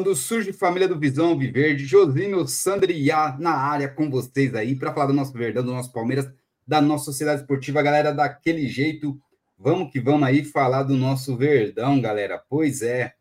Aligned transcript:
Quando 0.00 0.16
surge 0.16 0.50
família 0.50 0.88
do 0.88 0.98
Visão 0.98 1.36
Viverde, 1.36 1.84
Josino, 1.84 2.48
Sandri 2.48 2.94
e 2.94 3.08
Iá 3.08 3.36
na 3.38 3.50
área 3.50 3.86
com 3.86 4.08
vocês 4.08 4.54
aí 4.54 4.74
para 4.74 4.94
falar 4.94 5.08
do 5.08 5.12
nosso 5.12 5.34
Verdão, 5.34 5.62
do 5.62 5.74
nosso 5.74 5.92
Palmeiras, 5.92 6.26
da 6.66 6.80
nossa 6.80 7.04
sociedade 7.04 7.42
esportiva, 7.42 7.82
galera, 7.82 8.10
daquele 8.10 8.66
jeito. 8.66 9.20
Vamos 9.58 9.92
que 9.92 10.00
vamos 10.00 10.22
aí 10.22 10.42
falar 10.42 10.84
do 10.84 10.96
nosso 10.96 11.36
Verdão, 11.36 12.00
galera. 12.00 12.42
Pois 12.48 12.80
é, 12.80 13.12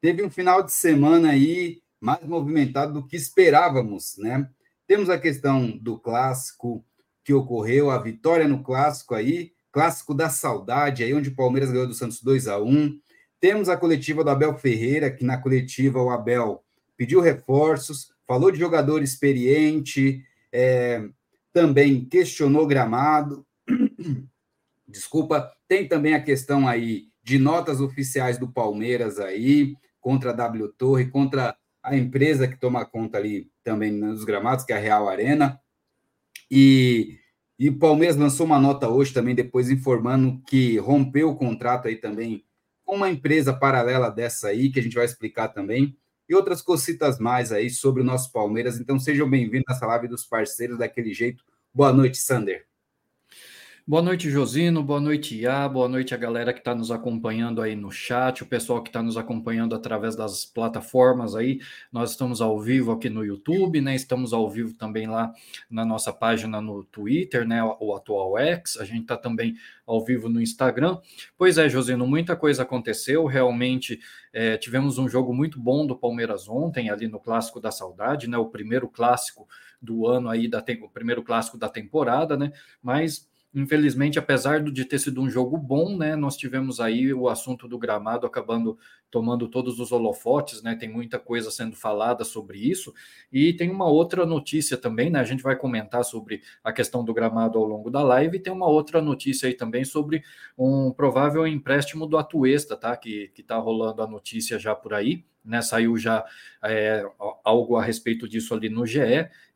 teve 0.00 0.22
um 0.22 0.30
final 0.30 0.62
de 0.62 0.70
semana 0.70 1.30
aí 1.30 1.82
mais 2.00 2.24
movimentado 2.24 2.92
do 2.92 3.04
que 3.04 3.16
esperávamos, 3.16 4.16
né? 4.18 4.48
Temos 4.86 5.10
a 5.10 5.18
questão 5.18 5.68
do 5.68 5.98
clássico 5.98 6.84
que 7.24 7.34
ocorreu, 7.34 7.90
a 7.90 7.98
vitória 7.98 8.46
no 8.46 8.62
clássico 8.62 9.16
aí, 9.16 9.50
clássico 9.72 10.14
da 10.14 10.30
saudade 10.30 11.02
aí, 11.02 11.12
onde 11.12 11.30
o 11.30 11.34
Palmeiras 11.34 11.72
ganhou 11.72 11.88
do 11.88 11.94
Santos 11.94 12.22
2 12.22 12.46
a 12.46 12.60
1 12.60 12.96
temos 13.40 13.68
a 13.68 13.76
coletiva 13.76 14.24
do 14.24 14.30
Abel 14.30 14.56
Ferreira, 14.56 15.10
que 15.10 15.24
na 15.24 15.38
coletiva 15.38 16.02
o 16.02 16.10
Abel 16.10 16.62
pediu 16.96 17.20
reforços, 17.20 18.12
falou 18.26 18.50
de 18.50 18.58
jogador 18.58 19.02
experiente, 19.02 20.24
é, 20.52 21.08
também 21.52 22.04
questionou 22.04 22.66
gramado. 22.66 23.46
Desculpa, 24.86 25.52
tem 25.68 25.86
também 25.86 26.14
a 26.14 26.22
questão 26.22 26.66
aí 26.66 27.08
de 27.22 27.38
notas 27.38 27.80
oficiais 27.80 28.38
do 28.38 28.48
Palmeiras 28.48 29.18
aí, 29.18 29.74
contra 30.00 30.30
a 30.30 30.34
W 30.34 30.68
Torre, 30.68 31.10
contra 31.10 31.56
a 31.82 31.96
empresa 31.96 32.48
que 32.48 32.58
toma 32.58 32.84
conta 32.84 33.18
ali 33.18 33.50
também 33.62 33.92
nos 33.92 34.24
gramados, 34.24 34.64
que 34.64 34.72
é 34.72 34.76
a 34.76 34.80
Real 34.80 35.08
Arena. 35.08 35.60
E, 36.50 37.18
e 37.58 37.68
o 37.68 37.78
Palmeiras 37.78 38.16
lançou 38.16 38.46
uma 38.46 38.58
nota 38.58 38.88
hoje 38.88 39.12
também, 39.12 39.34
depois 39.34 39.70
informando 39.70 40.40
que 40.46 40.78
rompeu 40.78 41.30
o 41.30 41.36
contrato 41.36 41.86
aí 41.86 41.96
também 41.96 42.44
uma 42.94 43.10
empresa 43.10 43.52
paralela 43.52 44.10
dessa 44.10 44.48
aí, 44.48 44.70
que 44.70 44.80
a 44.80 44.82
gente 44.82 44.96
vai 44.96 45.04
explicar 45.04 45.48
também, 45.48 45.96
e 46.28 46.34
outras 46.34 46.62
cositas 46.62 47.18
mais 47.18 47.52
aí 47.52 47.70
sobre 47.70 48.02
o 48.02 48.04
nosso 48.04 48.30
Palmeiras. 48.32 48.78
Então 48.78 48.98
sejam 48.98 49.28
bem-vindos 49.28 49.64
nessa 49.68 49.86
live 49.86 50.08
dos 50.08 50.24
parceiros 50.24 50.78
daquele 50.78 51.12
jeito. 51.12 51.42
Boa 51.72 51.92
noite, 51.92 52.18
Sander. 52.18 52.67
Boa 53.88 54.02
noite, 54.02 54.28
Josino. 54.28 54.82
Boa 54.82 55.00
noite, 55.00 55.34
Iá. 55.34 55.66
Boa 55.66 55.88
noite 55.88 56.12
a 56.12 56.18
galera 56.18 56.52
que 56.52 56.58
está 56.58 56.74
nos 56.74 56.90
acompanhando 56.90 57.62
aí 57.62 57.74
no 57.74 57.90
chat, 57.90 58.42
o 58.42 58.46
pessoal 58.46 58.82
que 58.82 58.90
está 58.90 59.02
nos 59.02 59.16
acompanhando 59.16 59.74
através 59.74 60.14
das 60.14 60.44
plataformas 60.44 61.34
aí. 61.34 61.58
Nós 61.90 62.10
estamos 62.10 62.42
ao 62.42 62.60
vivo 62.60 62.92
aqui 62.92 63.08
no 63.08 63.24
YouTube, 63.24 63.80
né? 63.80 63.94
Estamos 63.94 64.34
ao 64.34 64.46
vivo 64.50 64.74
também 64.74 65.06
lá 65.06 65.32
na 65.70 65.86
nossa 65.86 66.12
página 66.12 66.60
no 66.60 66.84
Twitter, 66.84 67.48
né? 67.48 67.64
O 67.80 67.94
atual 67.94 68.36
X. 68.36 68.76
A 68.76 68.84
gente 68.84 69.04
está 69.04 69.16
também 69.16 69.54
ao 69.86 70.04
vivo 70.04 70.28
no 70.28 70.38
Instagram. 70.38 70.98
Pois 71.38 71.56
é, 71.56 71.66
Josino, 71.66 72.06
muita 72.06 72.36
coisa 72.36 72.64
aconteceu. 72.64 73.24
Realmente 73.24 73.98
é, 74.34 74.58
tivemos 74.58 74.98
um 74.98 75.08
jogo 75.08 75.32
muito 75.32 75.58
bom 75.58 75.86
do 75.86 75.96
Palmeiras 75.96 76.46
ontem, 76.46 76.90
ali 76.90 77.08
no 77.08 77.18
Clássico 77.18 77.58
da 77.58 77.70
Saudade, 77.70 78.28
né? 78.28 78.36
O 78.36 78.50
primeiro 78.50 78.86
clássico 78.86 79.48
do 79.80 80.06
ano 80.06 80.28
aí, 80.28 80.46
da 80.46 80.62
o 80.82 80.90
primeiro 80.90 81.22
clássico 81.22 81.56
da 81.56 81.70
temporada, 81.70 82.36
né? 82.36 82.52
Mas 82.82 83.26
Infelizmente, 83.54 84.18
apesar 84.18 84.62
de 84.62 84.84
ter 84.84 84.98
sido 84.98 85.22
um 85.22 85.30
jogo 85.30 85.56
bom, 85.56 85.96
né, 85.96 86.14
nós 86.14 86.36
tivemos 86.36 86.80
aí 86.80 87.14
o 87.14 87.28
assunto 87.28 87.66
do 87.66 87.78
gramado 87.78 88.26
acabando 88.26 88.78
tomando 89.10 89.48
todos 89.48 89.80
os 89.80 89.90
holofotes, 89.90 90.62
né? 90.62 90.74
Tem 90.74 90.88
muita 90.88 91.18
coisa 91.18 91.50
sendo 91.50 91.74
falada 91.74 92.24
sobre 92.24 92.58
isso. 92.58 92.92
E 93.32 93.54
tem 93.54 93.70
uma 93.70 93.86
outra 93.86 94.26
notícia 94.26 94.76
também, 94.76 95.10
né? 95.10 95.18
A 95.18 95.24
gente 95.24 95.42
vai 95.42 95.56
comentar 95.56 96.04
sobre 96.04 96.42
a 96.62 96.72
questão 96.72 97.04
do 97.04 97.14
gramado 97.14 97.58
ao 97.58 97.64
longo 97.64 97.90
da 97.90 98.02
live. 98.02 98.36
E 98.36 98.40
tem 98.40 98.52
uma 98.52 98.66
outra 98.68 99.00
notícia 99.00 99.48
aí 99.48 99.54
também 99.54 99.84
sobre 99.84 100.22
um 100.56 100.92
provável 100.92 101.46
empréstimo 101.46 102.06
do 102.06 102.18
Atuesta, 102.18 102.76
tá? 102.76 102.96
Que, 102.96 103.28
que 103.28 103.42
tá 103.42 103.56
rolando 103.56 104.02
a 104.02 104.06
notícia 104.06 104.58
já 104.58 104.74
por 104.74 104.92
aí. 104.92 105.24
Né, 105.48 105.62
saiu 105.62 105.96
já 105.96 106.24
é, 106.62 107.02
algo 107.42 107.76
a 107.76 107.82
respeito 107.82 108.28
disso 108.28 108.52
ali 108.52 108.68
no 108.68 108.84
GE, 108.84 109.00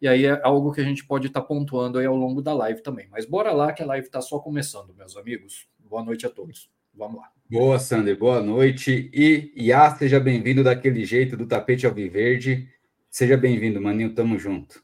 e 0.00 0.08
aí 0.08 0.24
é 0.24 0.40
algo 0.42 0.72
que 0.72 0.80
a 0.80 0.84
gente 0.84 1.04
pode 1.04 1.26
estar 1.26 1.42
tá 1.42 1.46
pontuando 1.46 1.98
aí 1.98 2.06
ao 2.06 2.16
longo 2.16 2.40
da 2.40 2.54
live 2.54 2.82
também. 2.82 3.08
Mas 3.10 3.26
bora 3.26 3.52
lá 3.52 3.72
que 3.72 3.82
a 3.82 3.86
live 3.86 4.06
está 4.06 4.22
só 4.22 4.38
começando, 4.38 4.94
meus 4.94 5.16
amigos. 5.16 5.68
Boa 5.78 6.02
noite 6.02 6.24
a 6.24 6.30
todos. 6.30 6.70
Vamos 6.94 7.20
lá. 7.20 7.30
Boa, 7.50 7.78
Sander, 7.78 8.18
boa 8.18 8.40
noite. 8.40 9.10
E 9.12 9.52
Iá, 9.54 9.94
seja 9.94 10.18
bem-vindo 10.18 10.64
daquele 10.64 11.04
jeito 11.04 11.36
do 11.36 11.46
tapete 11.46 11.86
alviverde. 11.86 12.68
Seja 13.10 13.36
bem-vindo, 13.36 13.78
maninho, 13.78 14.14
tamo 14.14 14.38
junto. 14.38 14.82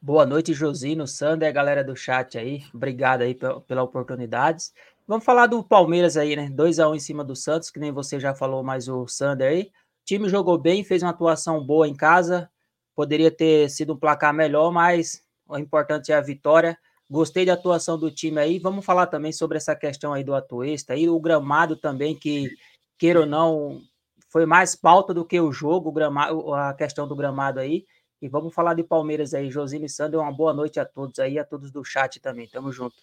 Boa 0.00 0.24
noite, 0.24 0.52
Josino, 0.52 1.06
Sander, 1.06 1.52
galera 1.52 1.82
do 1.82 1.96
chat 1.96 2.38
aí. 2.38 2.62
Obrigado 2.72 3.22
aí 3.22 3.34
pela 3.66 3.82
oportunidade. 3.82 4.66
Vamos 5.06 5.24
falar 5.24 5.46
do 5.46 5.64
Palmeiras 5.64 6.16
aí, 6.16 6.36
né? 6.36 6.48
2 6.48 6.78
a 6.78 6.88
1 6.88 6.92
um 6.92 6.94
em 6.94 7.00
cima 7.00 7.24
do 7.24 7.34
Santos, 7.34 7.70
que 7.70 7.80
nem 7.80 7.90
você 7.90 8.20
já 8.20 8.34
falou, 8.34 8.62
mas 8.62 8.88
o 8.88 9.06
Sander 9.06 9.48
aí. 9.48 9.70
Time 10.04 10.28
jogou 10.28 10.58
bem, 10.58 10.84
fez 10.84 11.02
uma 11.02 11.10
atuação 11.10 11.64
boa 11.64 11.88
em 11.88 11.94
casa. 11.94 12.50
Poderia 12.94 13.30
ter 13.30 13.70
sido 13.70 13.94
um 13.94 13.98
placar 13.98 14.34
melhor, 14.34 14.70
mas 14.70 15.22
o 15.48 15.58
importante 15.58 16.12
é 16.12 16.14
a 16.14 16.20
vitória. 16.20 16.78
Gostei 17.10 17.44
da 17.44 17.54
atuação 17.54 17.98
do 17.98 18.10
time 18.10 18.38
aí. 18.38 18.58
Vamos 18.58 18.84
falar 18.84 19.06
também 19.06 19.32
sobre 19.32 19.56
essa 19.56 19.74
questão 19.74 20.12
aí 20.12 20.22
do 20.22 20.34
Atuesta 20.34 20.94
e 20.96 21.08
o 21.08 21.18
gramado 21.18 21.76
também, 21.76 22.14
que, 22.14 22.50
queira 22.98 23.20
ou 23.20 23.26
não, 23.26 23.80
foi 24.28 24.46
mais 24.46 24.74
pauta 24.74 25.14
do 25.14 25.24
que 25.24 25.40
o 25.40 25.52
jogo, 25.52 25.88
o 25.88 25.92
gramado, 25.92 26.52
a 26.52 26.74
questão 26.74 27.06
do 27.06 27.16
gramado 27.16 27.60
aí. 27.60 27.84
E 28.20 28.28
vamos 28.28 28.54
falar 28.54 28.74
de 28.74 28.82
Palmeiras 28.82 29.34
aí. 29.34 29.50
Josine 29.50 29.88
Sandro, 29.88 30.20
uma 30.20 30.32
boa 30.32 30.52
noite 30.52 30.80
a 30.80 30.84
todos 30.84 31.18
aí, 31.18 31.38
a 31.38 31.44
todos 31.44 31.70
do 31.70 31.84
chat 31.84 32.20
também. 32.20 32.48
Tamo 32.48 32.72
junto. 32.72 32.96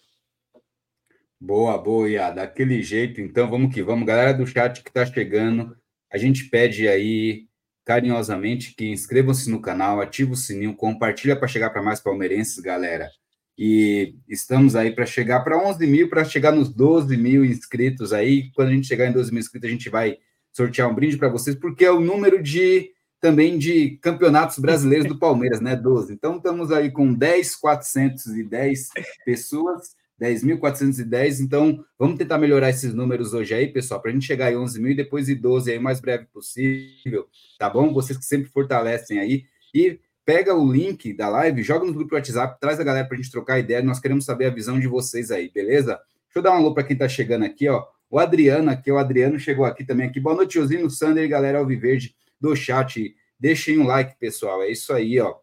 Boa, 1.40 1.78
boa, 1.78 2.08
Ia. 2.08 2.30
Daquele 2.30 2.82
jeito, 2.82 3.20
então, 3.20 3.48
vamos 3.48 3.74
que 3.74 3.82
vamos. 3.82 4.06
Galera 4.06 4.34
do 4.34 4.46
chat 4.46 4.82
que 4.82 4.92
tá 4.92 5.06
chegando, 5.06 5.76
a 6.12 6.18
gente 6.18 6.44
pede 6.50 6.86
aí 6.86 7.46
carinhosamente 7.84 8.74
que 8.76 8.88
inscrevam-se 8.88 9.50
no 9.50 9.60
canal, 9.60 10.00
ative 10.00 10.32
o 10.32 10.36
sininho, 10.36 10.74
compartilha 10.74 11.34
para 11.34 11.48
chegar 11.48 11.70
para 11.70 11.82
mais 11.82 12.00
palmeirenses, 12.00 12.58
galera. 12.58 13.10
E 13.58 14.14
estamos 14.28 14.76
aí 14.76 14.90
para 14.94 15.04
chegar 15.04 15.40
para 15.40 15.58
11 15.58 15.86
mil, 15.86 16.08
para 16.08 16.24
chegar 16.24 16.52
nos 16.52 16.68
12 16.68 17.16
mil 17.16 17.44
inscritos 17.44 18.12
aí. 18.12 18.50
Quando 18.52 18.68
a 18.68 18.72
gente 18.72 18.86
chegar 18.86 19.06
em 19.06 19.12
12 19.12 19.30
mil 19.30 19.40
inscritos, 19.40 19.68
a 19.68 19.72
gente 19.72 19.90
vai 19.90 20.18
sortear 20.52 20.88
um 20.88 20.94
brinde 20.94 21.16
para 21.16 21.28
vocês, 21.28 21.56
porque 21.56 21.84
é 21.84 21.90
o 21.90 22.00
número 22.00 22.42
de 22.42 22.90
também 23.20 23.56
de 23.56 23.98
campeonatos 24.02 24.58
brasileiros 24.58 25.06
do 25.06 25.18
Palmeiras, 25.18 25.60
né? 25.60 25.76
12. 25.76 26.12
Então 26.12 26.36
estamos 26.36 26.72
aí 26.72 26.90
com 26.90 27.14
10, 27.14 27.54
410 27.56 28.88
pessoas, 29.24 29.94
10.410. 30.22 31.40
Então, 31.40 31.84
vamos 31.98 32.16
tentar 32.16 32.38
melhorar 32.38 32.70
esses 32.70 32.94
números 32.94 33.34
hoje 33.34 33.52
aí, 33.52 33.66
pessoal, 33.66 34.00
para 34.00 34.12
a 34.12 34.14
gente 34.14 34.24
chegar 34.24 34.52
em 34.52 34.56
11 34.56 34.80
mil 34.80 34.92
e 34.92 34.94
depois 34.94 35.28
em 35.28 35.34
12 35.34 35.72
aí 35.72 35.78
o 35.78 35.82
mais 35.82 36.00
breve 36.00 36.26
possível, 36.26 37.26
tá 37.58 37.68
bom? 37.68 37.92
Vocês 37.92 38.16
que 38.16 38.24
sempre 38.24 38.48
fortalecem 38.48 39.18
aí. 39.18 39.44
E 39.74 39.98
pega 40.24 40.54
o 40.54 40.70
link 40.70 41.12
da 41.12 41.28
live, 41.28 41.62
joga 41.62 41.84
no 41.84 41.92
grupo 41.92 42.10
do 42.10 42.14
WhatsApp, 42.14 42.60
traz 42.60 42.78
a 42.78 42.84
galera 42.84 43.04
para 43.04 43.16
a 43.16 43.20
gente 43.20 43.32
trocar 43.32 43.58
ideia. 43.58 43.82
Nós 43.82 43.98
queremos 43.98 44.24
saber 44.24 44.46
a 44.46 44.50
visão 44.50 44.78
de 44.78 44.86
vocês 44.86 45.32
aí, 45.32 45.50
beleza? 45.50 45.98
Deixa 46.26 46.38
eu 46.38 46.42
dar 46.42 46.52
um 46.52 46.56
alô 46.56 46.72
para 46.72 46.84
quem 46.84 46.94
está 46.94 47.08
chegando 47.08 47.44
aqui, 47.44 47.68
ó. 47.68 47.84
O 48.08 48.18
Adriano 48.18 48.70
aqui, 48.70 48.92
o 48.92 48.98
Adriano 48.98 49.40
chegou 49.40 49.64
aqui 49.64 49.84
também 49.84 50.06
aqui. 50.06 50.20
Boa 50.20 50.36
noite, 50.36 50.54
Josinho, 50.54 50.88
Sander 50.88 51.24
e 51.24 51.28
galera 51.28 51.58
Alviverde 51.58 52.14
do 52.40 52.54
chat. 52.54 53.14
Deixem 53.40 53.78
um 53.78 53.86
like, 53.86 54.16
pessoal. 54.20 54.62
É 54.62 54.70
isso 54.70 54.92
aí, 54.92 55.18
ó. 55.18 55.34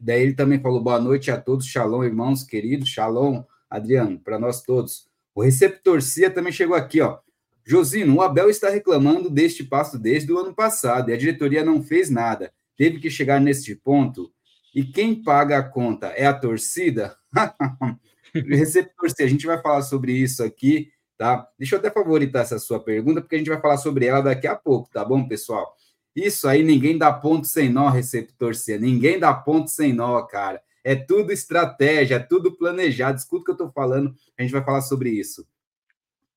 Daí 0.00 0.22
ele 0.22 0.32
também 0.32 0.58
falou 0.58 0.82
boa 0.82 0.98
noite 0.98 1.30
a 1.30 1.40
todos. 1.40 1.66
Shalom, 1.66 2.02
irmãos 2.02 2.42
queridos. 2.42 2.88
Shalom, 2.88 3.42
Adriano, 3.76 4.18
para 4.18 4.38
nós 4.38 4.62
todos. 4.62 5.08
O 5.34 5.42
Receptor 5.42 6.02
Cia 6.02 6.30
também 6.30 6.52
chegou 6.52 6.76
aqui, 6.76 7.00
ó. 7.00 7.18
Josino, 7.64 8.16
o 8.16 8.22
Abel 8.22 8.50
está 8.50 8.68
reclamando 8.68 9.30
deste 9.30 9.62
passo 9.62 9.98
desde 9.98 10.32
o 10.32 10.38
ano 10.38 10.54
passado 10.54 11.10
e 11.10 11.14
a 11.14 11.16
diretoria 11.16 11.64
não 11.64 11.82
fez 11.82 12.10
nada. 12.10 12.52
Teve 12.76 12.98
que 12.98 13.08
chegar 13.08 13.40
neste 13.40 13.74
ponto. 13.74 14.32
E 14.74 14.84
quem 14.84 15.14
paga 15.22 15.58
a 15.58 15.62
conta 15.62 16.08
é 16.08 16.26
a 16.26 16.34
torcida? 16.34 17.16
Receptor 18.34 19.10
Cia, 19.10 19.26
a 19.26 19.28
gente 19.28 19.46
vai 19.46 19.60
falar 19.60 19.82
sobre 19.82 20.12
isso 20.12 20.42
aqui 20.42 20.90
tá? 21.22 21.48
Deixa 21.56 21.76
eu 21.76 21.78
até 21.78 21.88
favoritar 21.88 22.42
essa 22.42 22.58
sua 22.58 22.80
pergunta, 22.80 23.20
porque 23.20 23.36
a 23.36 23.38
gente 23.38 23.48
vai 23.48 23.60
falar 23.60 23.76
sobre 23.76 24.06
ela 24.06 24.20
daqui 24.20 24.48
a 24.48 24.56
pouco, 24.56 24.90
tá 24.90 25.04
bom, 25.04 25.26
pessoal? 25.28 25.72
Isso 26.16 26.48
aí, 26.48 26.64
ninguém 26.64 26.98
dá 26.98 27.12
ponto 27.12 27.46
sem 27.46 27.68
nó, 27.70 27.88
receptor 27.88 28.56
C. 28.56 28.76
Ninguém 28.76 29.20
dá 29.20 29.32
ponto 29.32 29.70
sem 29.70 29.92
nó, 29.92 30.20
cara. 30.22 30.60
É 30.84 30.94
tudo 30.94 31.32
estratégia, 31.32 32.16
é 32.16 32.18
tudo 32.18 32.56
planejado. 32.56 33.18
Escuta 33.18 33.42
o 33.42 33.44
que 33.44 33.50
eu 33.52 33.66
tô 33.66 33.72
falando, 33.72 34.14
a 34.36 34.42
gente 34.42 34.52
vai 34.52 34.64
falar 34.64 34.82
sobre 34.82 35.10
isso. 35.10 35.46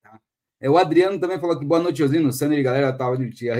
Tá? 0.02 0.20
É, 0.60 0.70
o 0.70 0.78
Adriano 0.78 1.18
também 1.18 1.40
falou 1.40 1.58
que 1.58 1.64
boa 1.64 1.82
noite, 1.82 2.02
Osino. 2.02 2.32
Sander 2.32 2.62
galera, 2.62 2.92
tava 2.92 3.16
de 3.16 3.30
tinha 3.30 3.54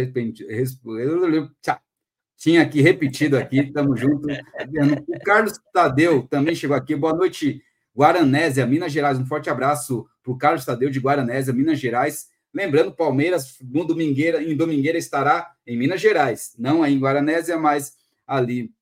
tinha 2.37 2.63
aqui 2.63 2.83
repetido 2.83 3.37
aqui, 3.37 3.73
tamo 3.73 3.97
junto. 3.97 4.29
O 4.29 5.21
Carlos 5.25 5.59
Tadeu 5.73 6.27
também 6.29 6.55
chegou 6.55 6.77
aqui. 6.77 6.95
Boa 6.95 7.15
noite, 7.15 7.63
Guaranésia, 7.97 8.67
Minas 8.67 8.93
Gerais. 8.93 9.19
Um 9.19 9.27
forte 9.27 9.49
abraço 9.49 10.07
para 10.23 10.33
o 10.33 10.39
Carlos 10.39 10.65
Tadeu 10.65 10.91
de 10.91 11.01
Guaranésia, 11.01 11.53
Minas 11.53 11.79
Gerais. 11.79 12.29
Lembrando, 12.53 12.93
Palmeiras 12.93 13.59
no 13.63 13.85
Domingueira, 13.85 14.43
em 14.43 14.57
Domingueira 14.57 14.99
estará 14.99 15.51
em 15.67 15.77
Minas 15.77 16.01
Gerais, 16.01 16.55
não 16.59 16.83
aí 16.83 16.95
em 16.95 16.99
Guaranésia, 16.99 17.59
mas 17.59 17.97
ali 18.27 18.73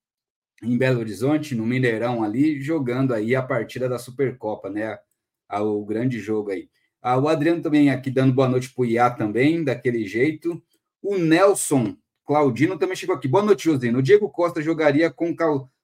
em 0.63 0.77
Belo 0.77 0.99
Horizonte, 0.99 1.55
no 1.55 1.65
Mineirão 1.65 2.23
ali, 2.23 2.61
jogando 2.61 3.13
aí 3.13 3.35
a 3.35 3.41
partida 3.41 3.89
da 3.89 3.99
Supercopa, 3.99 4.69
né? 4.69 4.97
O 5.51 5.85
grande 5.85 6.19
jogo 6.19 6.51
aí. 6.51 6.69
Ah, 7.01 7.17
o 7.17 7.27
Adriano 7.27 7.61
também 7.61 7.89
aqui 7.89 8.09
dando 8.09 8.33
boa 8.33 8.49
noite 8.49 8.73
para 8.73 8.81
o 8.81 8.85
Iá 8.85 9.11
também, 9.11 9.63
daquele 9.63 10.07
jeito. 10.07 10.61
O 11.01 11.17
Nelson 11.17 11.95
Claudino 12.25 12.79
também 12.79 12.95
chegou 12.95 13.15
aqui. 13.15 13.27
Boa 13.27 13.43
noite, 13.43 13.65
Josino. 13.65 13.99
O 13.99 14.01
Diego 14.01 14.27
Costa 14.29 14.61
jogaria 14.61 15.11
com, 15.11 15.35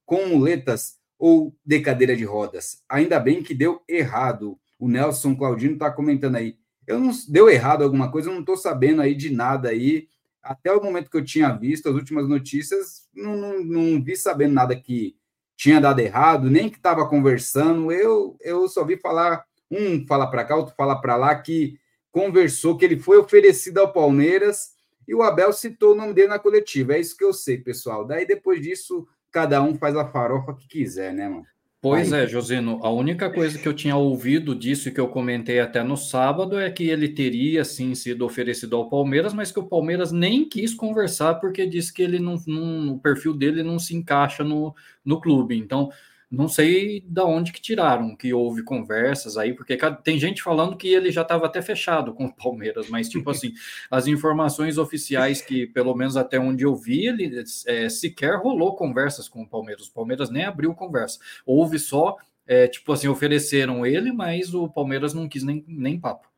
com 0.04 0.26
muletas 0.26 0.96
ou 1.20 1.56
de 1.64 1.80
cadeira 1.80 2.16
de 2.16 2.24
rodas? 2.24 2.82
Ainda 2.90 3.20
bem 3.20 3.44
que 3.44 3.54
deu 3.54 3.82
errado. 3.88 4.58
O 4.80 4.88
Nelson 4.88 5.36
Claudino 5.36 5.74
está 5.74 5.92
comentando 5.92 6.38
aí. 6.38 6.58
Eu 6.88 7.00
não 7.00 7.12
deu 7.30 7.48
errado 7.48 7.84
alguma 7.84 8.12
coisa, 8.12 8.30
eu 8.30 8.34
não 8.34 8.40
estou 8.40 8.58
sabendo 8.58 9.04
aí 9.04 9.14
de 9.14 9.30
nada 9.30 9.70
aí. 9.70 10.08
Até 10.42 10.72
o 10.72 10.84
momento 10.84 11.10
que 11.10 11.18
eu 11.18 11.24
tinha 11.24 11.52
visto 11.52 11.90
as 11.90 11.96
últimas 11.96 12.28
notícias, 12.28 13.08
não, 13.14 13.36
não, 13.36 13.64
não 13.64 14.04
vi 14.04 14.16
sabendo 14.16 14.54
nada 14.54 14.76
que 14.76 15.16
tinha 15.56 15.80
dado 15.80 16.00
errado, 16.00 16.50
nem 16.50 16.70
que 16.70 16.78
estava 16.78 17.08
conversando. 17.08 17.92
Eu, 17.92 18.36
eu 18.42 18.68
só 18.68 18.84
vi 18.84 18.98
falar, 18.98 19.46
um 19.70 20.06
fala 20.08 20.26
para 20.26 20.44
cá, 20.44 20.56
outro 20.56 20.74
fala 20.76 21.00
para 21.00 21.16
lá, 21.16 21.36
que 21.36 21.78
conversou, 22.12 22.78
que 22.78 22.86
ele 22.86 23.00
foi 23.00 23.18
oferecido 23.18 23.80
ao 23.80 23.94
Palmeiras 23.94 24.72
e 25.08 25.14
o 25.14 25.22
Abel 25.22 25.54
citou 25.54 25.94
o 25.94 25.96
nome 25.96 26.14
dele 26.14 26.30
na 26.30 26.40
coletiva. 26.40 26.94
É 26.94 27.00
isso 27.00 27.16
que 27.16 27.24
eu 27.24 27.34
sei, 27.34 27.58
pessoal. 27.58 28.06
Daí 28.06 28.26
depois 28.26 28.62
disso, 28.62 29.08
cada 29.32 29.62
um 29.62 29.78
faz 29.78 29.96
a 29.96 30.08
farofa 30.08 30.54
que 30.54 30.68
quiser, 30.68 31.14
né, 31.14 31.30
mano? 31.30 31.46
Pois 31.81 32.13
Aí. 32.13 32.25
é, 32.25 32.28
Josino, 32.28 32.80
a 32.83 32.92
única 32.92 33.28
coisa 33.28 33.57
que 33.57 33.68
eu 33.68 33.74
tinha 33.74 33.95
ouvido 33.95 34.54
disso 34.54 34.88
e 34.88 34.92
que 34.92 35.00
eu 35.00 35.07
comentei 35.07 35.60
até 35.60 35.83
no 35.83 35.98
sábado 35.98 36.60
é 36.60 36.69
que 36.69 36.83
ele 36.88 37.10
teria 37.10 37.66
sim 37.66 37.95
sido 37.95 38.24
oferecido 38.24 38.75
ao 38.75 38.88
Palmeiras, 38.88 39.33
mas 39.33 39.51
que 39.51 39.60
o 39.60 39.68
Palmeiras 39.68 40.12
nem 40.12 40.48
quis 40.48 40.75
conversar 40.75 41.36
porque 41.36 41.66
disse 41.66 41.92
que 41.92 42.04
ele 42.04 42.19
não, 42.19 42.39
não 42.45 42.94
o 42.94 43.00
perfil 43.00 43.33
dele 43.33 43.63
não 43.63 43.80
se 43.80 43.95
encaixa 43.95 44.44
no, 44.44 44.75
no 45.04 45.19
clube. 45.19 45.57
Então, 45.57 45.89
não 46.31 46.48
sei 46.48 47.04
da 47.06 47.25
onde 47.25 47.51
que 47.51 47.60
tiraram, 47.60 48.16
que 48.16 48.33
houve 48.33 48.63
conversas 48.63 49.36
aí, 49.38 49.54
porque 49.54 49.78
tem 50.01 50.18
gente 50.18 50.42
falando 50.42 50.78
que 50.78 50.88
ele 50.88 51.12
já 51.12 51.24
estava 51.24 51.45
até 51.45 51.62
fechado 51.62 52.13
com 52.13 52.25
o 52.25 52.33
Palmeiras, 52.33 52.88
mas 52.89 53.10
tipo 53.10 53.30
assim, 53.30 53.54
as 53.89 54.07
informações 54.07 54.77
oficiais 54.77 55.41
que, 55.41 55.67
pelo 55.67 55.94
menos 55.94 56.15
até 56.15 56.39
onde 56.39 56.63
eu 56.63 56.74
vi, 56.74 57.08
ele 57.08 57.44
é, 57.67 57.89
sequer 57.89 58.38
rolou 58.38 58.77
conversas 58.77 59.27
com 59.27 59.41
o 59.41 59.48
Palmeiras. 59.48 59.88
O 59.88 59.94
Palmeiras 59.94 60.29
nem 60.29 60.46
abriu 60.46 60.74
conversa. 60.74 61.20
Houve 61.46 61.77
só, 61.77 62.15
é, 62.48 62.65
tipo 62.65 62.94
assim, 62.94 63.10
ofereceram 63.10 63.86
ele, 63.86 64.13
mas 64.13 64.53
o 64.53 64.70
Palmeiras 64.70 65.13
não 65.13 65.27
quis 65.27 65.44
nem, 65.44 65.65
nem 65.67 66.00
papo. 66.00 66.32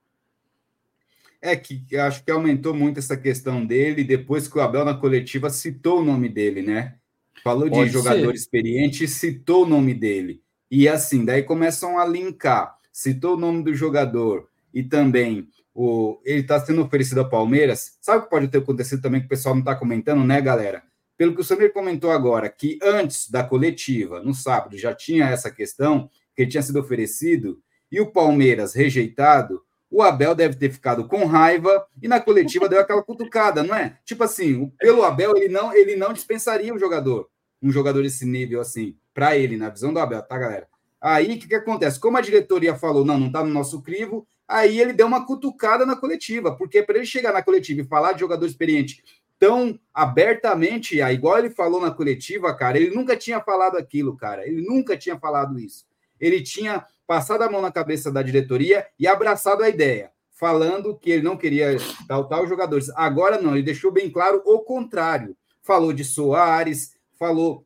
É 1.40 1.56
que 1.56 1.86
acho 1.98 2.24
que 2.24 2.32
aumentou 2.32 2.74
muito 2.74 3.00
essa 3.00 3.18
questão 3.18 3.64
dele 3.64 4.04
depois 4.04 4.48
que 4.48 4.58
o 4.58 4.62
Abel 4.62 4.86
na 4.86 4.94
coletiva 4.94 5.50
citou 5.50 6.00
o 6.00 6.06
nome 6.06 6.30
dele, 6.30 6.62
né? 6.62 6.96
Falou 7.44 7.70
Pode 7.70 7.86
de 7.86 7.94
jogador 7.94 8.28
ser. 8.28 8.36
experiente, 8.36 9.08
citou 9.08 9.64
o 9.64 9.68
nome 9.68 9.94
dele. 9.94 10.42
E 10.70 10.88
assim, 10.88 11.24
daí 11.24 11.44
começam 11.44 11.98
a 11.98 12.06
linkar. 12.06 12.76
Citou 12.92 13.36
o 13.36 13.40
nome 13.40 13.64
do 13.64 13.74
jogador 13.74 14.50
e 14.74 14.84
também 14.84 15.48
o, 15.74 16.20
ele 16.24 16.42
está 16.42 16.60
sendo 16.60 16.82
oferecido 16.82 17.20
ao 17.20 17.30
Palmeiras. 17.30 17.98
Sabe 18.02 18.20
o 18.20 18.24
que 18.24 18.30
pode 18.30 18.48
ter 18.48 18.60
acontecido 18.60 19.02
também 19.02 19.22
que 19.22 19.26
o 19.26 19.30
pessoal 19.30 19.56
não 19.56 19.62
está 19.62 19.76
comentando, 19.76 20.24
né, 20.24 20.40
galera? 20.40 20.84
Pelo 21.18 21.34
que 21.36 21.42
o 21.42 21.44
Samir 21.44 21.72
comentou 21.72 22.12
agora, 22.12 22.50
que 22.50 22.80
antes 22.82 23.30
da 23.30 23.44
coletiva, 23.44 24.22
no 24.22 24.34
sábado, 24.34 24.78
já 24.78 24.94
tinha 24.94 25.30
essa 25.30 25.52
questão, 25.52 26.10
que 26.36 26.42
ele 26.42 26.52
tinha 26.52 26.64
sido 26.64 26.80
oferecido, 26.80 27.62
e 27.92 28.00
o 28.02 28.12
Palmeiras 28.12 28.74
rejeitado, 28.74 29.62
o 29.94 30.02
Abel 30.02 30.34
deve 30.34 30.56
ter 30.56 30.72
ficado 30.72 31.08
com 31.08 31.26
raiva 31.26 31.86
e 32.02 32.08
na 32.08 32.20
coletiva 32.20 32.68
deu 32.68 32.80
aquela 32.80 33.04
cutucada, 33.04 33.64
não 33.64 33.76
é? 33.76 33.98
Tipo 34.04 34.24
assim, 34.24 34.72
pelo 34.80 35.04
Abel, 35.04 35.38
ele 35.38 35.48
não, 35.48 35.74
ele 35.74 35.96
não 35.96 36.12
dispensaria 36.12 36.74
o 36.74 36.80
jogador 36.80 37.30
um 37.64 37.72
jogador 37.72 38.04
desse 38.04 38.26
nível 38.26 38.60
assim, 38.60 38.98
para 39.14 39.38
ele, 39.38 39.56
na 39.56 39.70
visão 39.70 39.94
do 39.94 40.00
Abel, 40.00 40.22
tá, 40.22 40.38
galera? 40.38 40.68
Aí 41.00 41.36
o 41.36 41.40
que, 41.40 41.48
que 41.48 41.56
acontece? 41.56 42.00
Como 42.00 42.18
a 42.18 42.22
diretoria 42.22 42.76
falou, 42.76 43.06
não, 43.06 43.18
não 43.18 43.32
tá 43.32 43.44
no 43.44 43.50
nosso 43.50 43.82
crivo, 43.82 44.28
aí 44.46 44.80
ele 44.80 44.92
deu 44.92 45.08
uma 45.08 45.26
cutucada 45.26 45.86
na 45.86 45.96
coletiva, 45.96 46.56
porque 46.56 46.84
para 46.84 46.98
ele 46.98 47.06
chegar 47.06 47.32
na 47.32 47.42
coletiva 47.42 47.82
e 47.82 47.86
falar 47.86 48.14
de 48.14 48.20
jogador 48.20 48.46
experiente 48.46 49.02
tão 49.40 49.80
abertamente, 49.94 51.02
igual 51.02 51.40
ele 51.40 51.50
falou 51.50 51.82
na 51.82 51.92
coletiva, 51.92 52.54
cara, 52.54 52.78
ele 52.78 52.94
nunca 52.94 53.16
tinha 53.16 53.42
falado 53.42 53.78
aquilo, 53.78 54.16
cara, 54.16 54.46
ele 54.48 54.62
nunca 54.62 54.98
tinha 54.98 55.18
falado 55.18 55.60
isso. 55.60 55.86
Ele 56.20 56.42
tinha 56.42 56.86
passado 57.08 57.44
a 57.44 57.50
mão 57.50 57.62
na 57.62 57.72
cabeça 57.72 58.12
da 58.12 58.22
diretoria 58.22 58.86
e 59.00 59.08
abraçado 59.08 59.64
a 59.64 59.70
ideia, 59.70 60.12
falando 60.32 60.98
que 60.98 61.12
ele 61.12 61.24
não 61.24 61.38
queria 61.38 61.78
tal, 62.08 62.28
tal 62.28 62.48
jogadores. 62.48 62.90
Agora 62.96 63.42
não, 63.42 63.54
ele 63.54 63.64
deixou 63.64 63.92
bem 63.92 64.10
claro 64.10 64.42
o 64.46 64.60
contrário. 64.60 65.36
Falou 65.62 65.94
de 65.94 66.04
Soares, 66.04 66.96
falou 67.18 67.66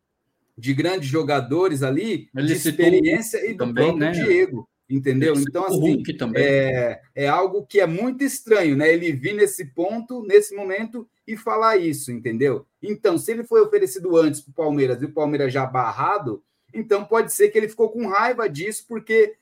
de 0.58 0.74
grandes 0.74 1.08
jogadores 1.08 1.84
ali, 1.84 2.30
Ele 2.36 2.48
de 2.48 2.54
experiência 2.54 3.46
e 3.46 3.54
do 3.54 3.60
também, 3.60 3.86
próprio 3.86 4.00
né? 4.00 4.12
Diego, 4.12 4.68
entendeu? 4.90 5.36
Então, 5.36 5.66
assim, 5.66 6.02
é, 6.36 7.00
é 7.16 7.28
algo 7.28 7.66
que 7.66 7.80
é 7.80 7.86
muito 7.86 8.24
estranho, 8.24 8.76
né? 8.76 8.92
Ele 8.92 9.12
vir 9.12 9.34
nesse 9.34 9.66
ponto, 9.66 10.24
nesse 10.24 10.56
momento, 10.56 11.08
e 11.28 11.38
falar 11.38 11.78
isso, 11.78 12.12
entendeu? 12.12 12.66
Então, 12.82 13.18
se 13.18 13.32
ele 13.32 13.44
foi 13.44 13.62
oferecido 13.62 14.16
antes 14.18 14.42
para 14.42 14.52
o 14.52 14.56
Palmeiras 14.56 15.02
e 15.02 15.06
o 15.06 15.12
Palmeiras 15.12 15.54
já 15.54 15.66
barrado, 15.66 16.42
então 16.80 17.04
pode 17.06 17.34
ser 17.34 17.50
que 17.50 17.58
ele 17.58 17.70
ficou 17.70 17.90
com 17.90 18.08
raiva 18.08 18.48
disso, 18.48 18.86
porque 18.88 19.36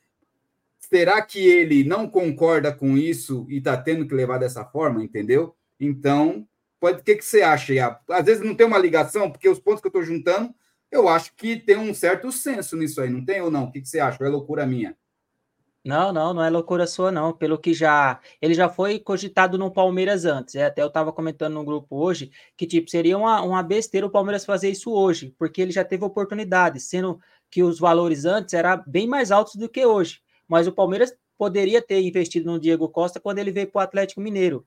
será 0.80 1.22
que 1.22 1.40
ele 1.40 1.84
não 1.84 2.08
concorda 2.08 2.72
com 2.72 2.98
isso 2.98 3.46
e 3.50 3.58
está 3.58 3.76
tendo 3.76 4.08
que 4.08 4.14
levar 4.14 4.38
dessa 4.38 4.64
forma, 4.64 5.04
entendeu? 5.04 5.56
Então, 5.80 6.48
Pode, 6.86 7.02
o 7.02 7.04
que, 7.04 7.16
que 7.16 7.26
você 7.26 7.42
acha? 7.42 8.00
Às 8.10 8.26
vezes 8.26 8.44
não 8.44 8.54
tem 8.54 8.68
uma 8.68 8.78
ligação, 8.78 9.32
porque 9.32 9.50
os 9.50 9.60
pontos 9.60 9.82
que 9.82 9.88
eu 9.88 9.90
estou 9.90 10.04
juntando, 10.04 10.54
eu 10.92 11.10
acho 11.10 11.34
que 11.36 11.58
tem 11.58 11.78
um 11.78 11.94
certo 11.96 12.32
senso 12.32 12.78
nisso 12.78 13.02
aí, 13.02 13.10
não 13.10 13.26
tem 13.26 13.42
ou 13.42 13.50
não? 13.50 13.64
O 13.64 13.72
que, 13.72 13.82
que 13.82 13.90
você 13.90 14.00
acha? 14.00 14.24
É 14.24 14.30
loucura 14.30 14.68
minha? 14.68 14.96
Não, 15.86 16.12
não, 16.12 16.34
não 16.34 16.44
é 16.44 16.50
loucura 16.50 16.88
sua, 16.88 17.12
não. 17.12 17.32
Pelo 17.32 17.60
que 17.60 17.72
já. 17.72 18.20
Ele 18.42 18.56
já 18.56 18.68
foi 18.68 18.98
cogitado 19.00 19.56
no 19.56 19.72
Palmeiras 19.72 20.26
antes. 20.26 20.56
É, 20.56 20.66
até 20.66 20.82
eu 20.82 20.88
estava 20.88 21.14
comentando 21.14 21.54
no 21.54 21.64
grupo 21.64 21.96
hoje 21.98 22.32
que, 22.58 22.66
tipo, 22.66 22.90
seria 22.90 23.16
uma, 23.16 23.42
uma 23.44 23.62
besteira 23.62 24.08
o 24.08 24.10
Palmeiras 24.10 24.44
fazer 24.44 24.72
isso 24.72 24.92
hoje, 24.92 25.36
porque 25.38 25.62
ele 25.62 25.72
já 25.72 25.86
teve 25.86 26.04
oportunidade, 26.04 26.80
sendo 26.80 27.20
que 27.52 27.62
os 27.62 27.80
valores 27.80 28.26
antes 28.26 28.56
eram 28.56 28.84
bem 28.88 29.08
mais 29.08 29.32
altos 29.32 29.56
do 29.56 29.70
que 29.70 29.86
hoje. 29.86 30.22
Mas 30.48 30.66
o 30.66 30.72
Palmeiras 30.72 31.16
poderia 31.38 31.82
ter 31.84 32.02
investido 32.02 32.52
no 32.52 32.60
Diego 32.60 32.90
Costa 32.90 33.20
quando 33.20 33.38
ele 33.38 33.52
veio 33.52 33.72
para 33.72 33.80
o 33.82 33.84
Atlético 33.84 34.22
Mineiro. 34.22 34.66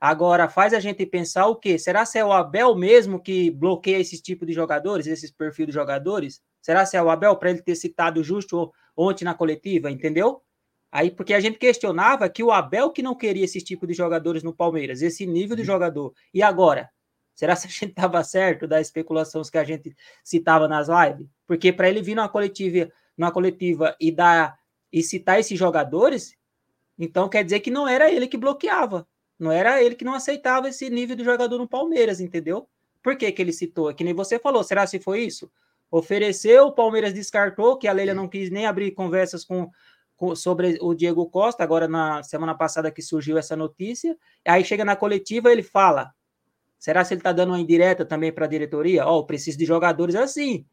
Agora, 0.00 0.48
faz 0.48 0.72
a 0.72 0.78
gente 0.78 1.04
pensar 1.04 1.46
o 1.48 1.56
quê? 1.56 1.78
Será 1.78 2.06
se 2.06 2.16
é 2.18 2.24
o 2.24 2.32
Abel 2.32 2.76
mesmo 2.76 3.20
que 3.20 3.50
bloqueia 3.50 3.98
esse 3.98 4.22
tipo 4.22 4.46
de 4.46 4.52
jogadores, 4.52 5.08
esses 5.08 5.32
perfis 5.32 5.66
de 5.66 5.72
jogadores? 5.72 6.40
Será 6.62 6.86
se 6.86 6.96
é 6.96 7.02
o 7.02 7.10
Abel 7.10 7.36
para 7.36 7.50
ele 7.50 7.60
ter 7.60 7.74
citado 7.74 8.22
justo 8.22 8.72
ontem 8.96 9.24
na 9.24 9.34
coletiva, 9.34 9.90
entendeu? 9.90 10.42
Aí, 10.92 11.10
porque 11.10 11.34
a 11.34 11.40
gente 11.40 11.58
questionava 11.58 12.28
que 12.28 12.42
o 12.42 12.50
Abel 12.50 12.90
que 12.90 13.02
não 13.02 13.14
queria 13.14 13.44
esse 13.44 13.60
tipo 13.60 13.86
de 13.86 13.94
jogadores 13.94 14.42
no 14.42 14.52
Palmeiras, 14.52 15.02
esse 15.02 15.24
nível 15.24 15.54
de 15.54 15.62
uhum. 15.62 15.66
jogador. 15.66 16.12
E 16.34 16.42
agora? 16.42 16.90
Será 17.34 17.56
que 17.56 17.66
a 17.66 17.70
gente 17.70 17.90
estava 17.90 18.22
certo 18.24 18.66
das 18.66 18.88
especulações 18.88 19.48
que 19.48 19.58
a 19.58 19.64
gente 19.64 19.96
citava 20.22 20.68
nas 20.68 20.88
lives? 20.88 21.26
Porque 21.46 21.72
para 21.72 21.88
ele 21.88 22.02
vir 22.02 22.14
numa 22.14 22.28
coletiva, 22.28 22.90
numa 23.16 23.32
coletiva 23.32 23.96
e 24.00 24.10
dar 24.10 24.58
e 24.92 25.02
citar 25.02 25.38
esses 25.38 25.58
jogadores, 25.58 26.36
então 26.98 27.28
quer 27.28 27.44
dizer 27.44 27.60
que 27.60 27.70
não 27.70 27.86
era 27.86 28.10
ele 28.10 28.26
que 28.26 28.36
bloqueava, 28.36 29.06
não 29.38 29.50
era 29.50 29.82
ele 29.82 29.94
que 29.94 30.04
não 30.04 30.14
aceitava 30.14 30.68
esse 30.68 30.90
nível 30.90 31.16
de 31.16 31.24
jogador 31.24 31.56
no 31.56 31.68
Palmeiras, 31.68 32.20
entendeu? 32.20 32.68
Por 33.02 33.16
que, 33.16 33.30
que 33.32 33.40
ele 33.40 33.52
citou? 33.52 33.88
É 33.88 33.94
que 33.94 34.04
nem 34.04 34.12
você 34.12 34.38
falou, 34.38 34.62
será 34.62 34.86
se 34.86 34.98
foi 34.98 35.20
isso? 35.22 35.50
Ofereceu, 35.90 36.66
o 36.66 36.72
Palmeiras 36.72 37.14
descartou, 37.14 37.78
que 37.78 37.88
a 37.88 37.92
Leila 37.92 38.12
não 38.12 38.28
quis 38.28 38.50
nem 38.50 38.66
abrir 38.66 38.90
conversas 38.90 39.44
com, 39.44 39.70
sobre 40.36 40.78
o 40.80 40.94
Diego 40.94 41.28
Costa, 41.28 41.62
agora 41.62 41.88
na 41.88 42.22
semana 42.22 42.54
passada 42.54 42.90
que 42.90 43.02
surgiu 43.02 43.38
essa 43.38 43.56
notícia. 43.56 44.16
Aí 44.46 44.64
chega 44.64 44.84
na 44.84 44.96
coletiva, 44.96 45.50
ele 45.50 45.62
fala: 45.62 46.12
será 46.78 47.04
se 47.04 47.14
ele 47.14 47.20
está 47.20 47.32
dando 47.32 47.50
uma 47.50 47.60
indireta 47.60 48.04
também 48.04 48.32
para 48.32 48.46
a 48.46 48.48
diretoria? 48.48 49.06
Ó, 49.06 49.18
oh, 49.18 49.26
preciso 49.26 49.58
de 49.58 49.64
jogadores 49.64 50.14
assim. 50.14 50.66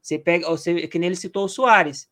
Você 0.00 0.18
pega, 0.18 0.48
você, 0.48 0.88
que 0.88 0.98
nem 0.98 1.08
ele 1.08 1.16
citou 1.16 1.44
o 1.44 1.48
Soares. 1.48 2.10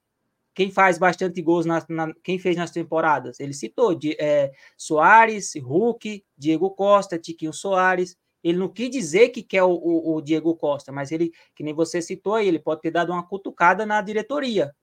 Quem 0.55 0.71
faz 0.71 0.99
bastante 0.99 1.41
gols, 1.41 1.65
na, 1.65 1.85
na, 1.89 2.13
quem 2.23 2.39
fez 2.39 2.57
nas 2.57 2.71
temporadas? 2.71 3.39
Ele 3.41 3.53
citou 3.53 3.95
de, 3.95 4.17
é, 4.21 4.53
Soares, 4.77 5.55
Hulk, 5.57 6.25
Diego 6.37 6.71
Costa, 6.71 7.19
Tiquinho 7.19 7.53
Soares. 7.53 8.17
Ele 8.43 8.59
não 8.59 8.69
quis 8.69 8.91
dizer 8.91 9.29
que 9.31 9.43
quer 9.43 9.63
o, 9.63 9.71
o, 9.71 10.17
o, 10.17 10.21
Diego 10.21 10.57
Costa, 10.57 10.91
mas 10.91 11.13
ele, 11.13 11.31
que 11.55 11.63
nem 11.63 11.75
você 11.75 12.01
citou 12.01 12.35
aí, 12.35 12.49
ele 12.49 12.59
pode 12.59 12.81
ter 12.81 12.91
dado 12.91 13.13
uma 13.13 13.27
cutucada 13.27 13.85
na 13.85 14.01
diretoria. 14.01 14.75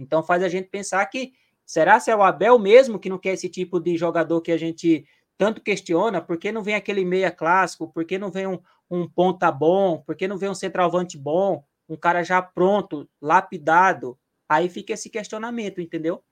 Então 0.00 0.22
faz 0.22 0.42
a 0.42 0.48
gente 0.48 0.68
pensar 0.68 1.04
que 1.06 1.32
será 1.64 2.00
se 2.00 2.10
é 2.10 2.16
o 2.16 2.22
Abel 2.22 2.58
mesmo 2.58 2.98
que 2.98 3.08
não 3.08 3.18
quer 3.18 3.34
esse 3.34 3.48
tipo 3.48 3.78
de 3.78 3.96
jogador 3.96 4.40
que 4.40 4.50
a 4.50 4.56
gente 4.56 5.04
tanto 5.36 5.62
questiona? 5.62 6.20
Por 6.20 6.38
que 6.38 6.50
não 6.50 6.62
vem 6.62 6.74
aquele 6.74 7.04
meia 7.04 7.30
clássico? 7.30 7.92
Por 7.92 8.04
que 8.04 8.18
não 8.18 8.30
vem 8.30 8.46
um, 8.46 8.58
um 8.90 9.08
ponta 9.08 9.50
bom? 9.52 9.98
Por 9.98 10.16
que 10.16 10.26
não 10.26 10.36
vem 10.36 10.50
um 10.50 10.54
centroavante 10.54 11.16
bom? 11.16 11.64
Um 11.88 11.96
cara 11.96 12.22
já 12.22 12.42
pronto, 12.42 13.08
lapidado? 13.20 14.18
Aí 14.48 14.68
fica 14.68 14.92
esse 14.94 15.08
questionamento, 15.08 15.80
entendeu? 15.80 16.22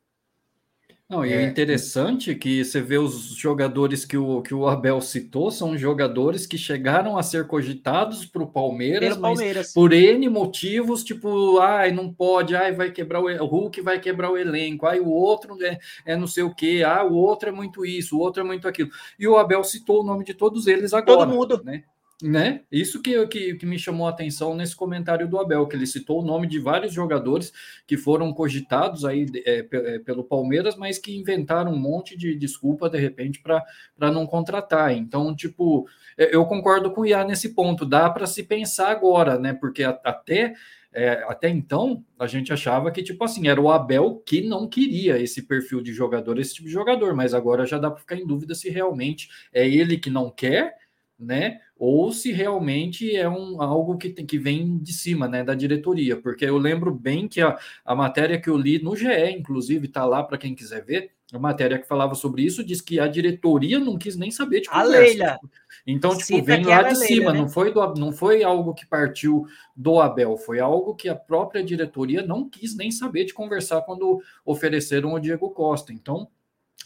Não, 1.09 1.25
e 1.25 1.33
é, 1.33 1.37
é 1.37 1.43
interessante 1.43 2.35
que 2.35 2.63
você 2.63 2.83
vê 2.83 2.99
os 2.99 3.29
jogadores 3.31 4.05
que 4.05 4.19
o, 4.19 4.43
que 4.43 4.53
o 4.53 4.67
Abel 4.67 5.01
citou, 5.01 5.51
são 5.51 5.77
jogadores 5.77 6.47
que 6.47 6.59
chegaram 6.59 7.17
a 7.17 7.23
ser 7.23 7.47
cogitados 7.47 8.27
para 8.27 8.43
o 8.43 8.47
Palmeiras, 8.47 9.17
Palmeiras, 9.17 9.73
por 9.73 9.95
N 9.95 10.29
motivos, 10.29 11.03
tipo, 11.03 11.59
ai, 11.61 11.93
não 11.93 12.13
pode, 12.13 12.55
ai, 12.55 12.73
vai 12.73 12.91
quebrar 12.91 13.23
o, 13.23 13.25
o 13.25 13.47
Hulk 13.47 13.81
vai 13.81 13.99
quebrar 13.99 14.31
o 14.31 14.37
elenco, 14.37 14.87
ai, 14.87 15.01
o 15.01 15.09
outro 15.09 15.57
é, 15.63 15.79
é 16.05 16.15
não 16.15 16.27
sei 16.27 16.43
o 16.43 16.55
quê, 16.55 16.83
ah, 16.87 17.03
o 17.03 17.15
outro 17.15 17.49
é 17.49 17.53
muito 17.53 17.87
isso, 17.87 18.15
o 18.15 18.21
outro 18.21 18.43
é 18.43 18.45
muito 18.45 18.69
aquilo. 18.69 18.91
E 19.19 19.27
o 19.27 19.39
Abel 19.39 19.65
citou 19.65 20.03
o 20.03 20.05
nome 20.05 20.25
de 20.25 20.35
todos 20.35 20.67
eles 20.67 20.93
agora. 20.93 21.21
Todo 21.21 21.31
mundo. 21.31 21.63
Né? 21.65 21.85
Né? 22.21 22.63
Isso 22.71 23.01
que, 23.01 23.25
que, 23.29 23.55
que, 23.55 23.65
me 23.65 23.79
chamou 23.79 24.09
a 24.09 24.11
atenção 24.11 24.53
nesse 24.53 24.75
comentário 24.75 25.29
do 25.29 25.39
Abel, 25.39 25.69
que 25.69 25.77
ele 25.77 25.87
citou 25.87 26.21
o 26.21 26.25
nome 26.25 26.49
de 26.49 26.59
vários 26.59 26.93
jogadores 26.93 27.53
que 27.87 27.97
foram 27.97 28.33
cogitados 28.33 29.05
aí 29.05 29.25
é, 29.47 29.65
é, 29.71 29.99
pelo 30.01 30.25
Palmeiras, 30.25 30.75
mas 30.75 30.99
que 30.99 31.17
inventaram 31.17 31.73
um 31.73 31.79
monte 31.79 32.19
de 32.19 32.35
desculpa 32.35 32.91
de 32.91 32.99
repente 32.99 33.41
para 33.41 34.11
não 34.11 34.27
contratar. 34.27 34.93
Então, 34.93 35.33
tipo, 35.33 35.89
é, 36.17 36.35
eu 36.35 36.45
concordo 36.45 36.91
com 36.91 37.03
o 37.03 37.07
Iá 37.07 37.25
nesse 37.25 37.55
ponto, 37.55 37.87
dá 37.87 38.11
para 38.11 38.27
se 38.27 38.43
pensar 38.43 38.91
agora, 38.91 39.39
né? 39.39 39.53
Porque 39.53 39.85
até. 39.85 40.55
É, 40.91 41.23
até 41.29 41.51
então, 41.51 42.03
a 42.19 42.27
gente 42.27 42.53
achava 42.53 42.91
que, 42.91 43.03
tipo 43.03 43.23
assim, 43.23 43.47
era 43.47 43.61
o 43.61 43.71
Abel 43.71 44.23
que 44.27 44.41
não 44.41 44.67
queria 44.67 45.21
esse 45.21 45.43
perfil 45.43 45.83
de 45.83 45.93
jogador, 45.93 46.39
esse 46.41 46.55
tipo 46.55 46.67
de 46.67 46.73
jogador, 46.73 47.15
mas 47.15 47.35
agora 47.35 47.67
já 47.67 47.79
dá 47.79 47.91
para 47.91 48.01
ficar 48.01 48.17
em 48.17 48.27
dúvida 48.27 48.55
se 48.55 48.71
realmente 48.71 49.29
é 49.53 49.69
ele 49.69 49.99
que 49.99 50.09
não 50.09 50.31
quer 50.31 50.75
né? 51.19 51.61
Ou 51.79 52.11
se 52.13 52.33
realmente 52.33 53.15
é 53.15 53.29
um, 53.29 53.63
algo 53.63 53.97
que, 53.97 54.11
tem, 54.11 54.27
que 54.27 54.39
vem 54.39 54.79
de 54.79 54.93
cima, 54.93 55.29
né, 55.29 55.45
da 55.45 55.55
diretoria, 55.55 56.17
porque 56.17 56.45
eu 56.45 56.59
lembro 56.59 56.93
bem 56.93 57.29
que 57.29 57.41
a, 57.41 57.57
a 57.85 57.95
matéria 57.95 58.41
que 58.41 58.51
eu 58.51 58.57
li 58.57 58.83
no 58.83 58.97
GE, 58.97 59.31
inclusive, 59.31 59.87
está 59.87 60.05
lá 60.05 60.25
para 60.25 60.39
quem 60.39 60.55
quiser 60.55 60.85
ver, 60.85 61.13
a 61.33 61.39
matéria 61.39 61.79
que 61.79 61.87
falava 61.87 62.15
sobre 62.15 62.43
isso 62.43 62.65
diz 62.65 62.81
que 62.81 62.99
a 62.99 63.07
diretoria 63.07 63.79
não 63.79 63.99
quis 63.99 64.17
nem 64.17 64.31
saber 64.31 64.63
de 64.63 64.69
conversa. 64.69 64.95
A 64.95 64.99
Leila. 64.99 65.39
Então, 65.87 66.13
tipo, 66.13 66.25
Cita 66.25 66.43
vem 66.43 66.65
lá 66.65 66.83
de 66.83 66.99
Leila, 66.99 67.07
cima, 67.07 67.33
né? 67.33 67.39
não, 67.39 67.49
foi 67.49 67.73
do, 67.73 67.95
não 67.95 68.13
foi 68.13 68.43
algo 68.43 68.73
que 68.73 68.87
partiu 68.87 69.47
do 69.77 70.01
Abel, 70.01 70.39
foi 70.39 70.59
algo 70.59 70.95
que 70.95 71.09
a 71.09 71.15
própria 71.15 71.63
diretoria 71.63 72.23
não 72.23 72.49
quis 72.49 72.75
nem 72.75 72.91
saber 72.91 73.25
de 73.25 73.35
conversar 73.35 73.83
quando 73.83 74.23
ofereceram 74.45 75.13
o 75.13 75.19
Diego 75.19 75.51
Costa. 75.51 75.93
Então, 75.93 76.29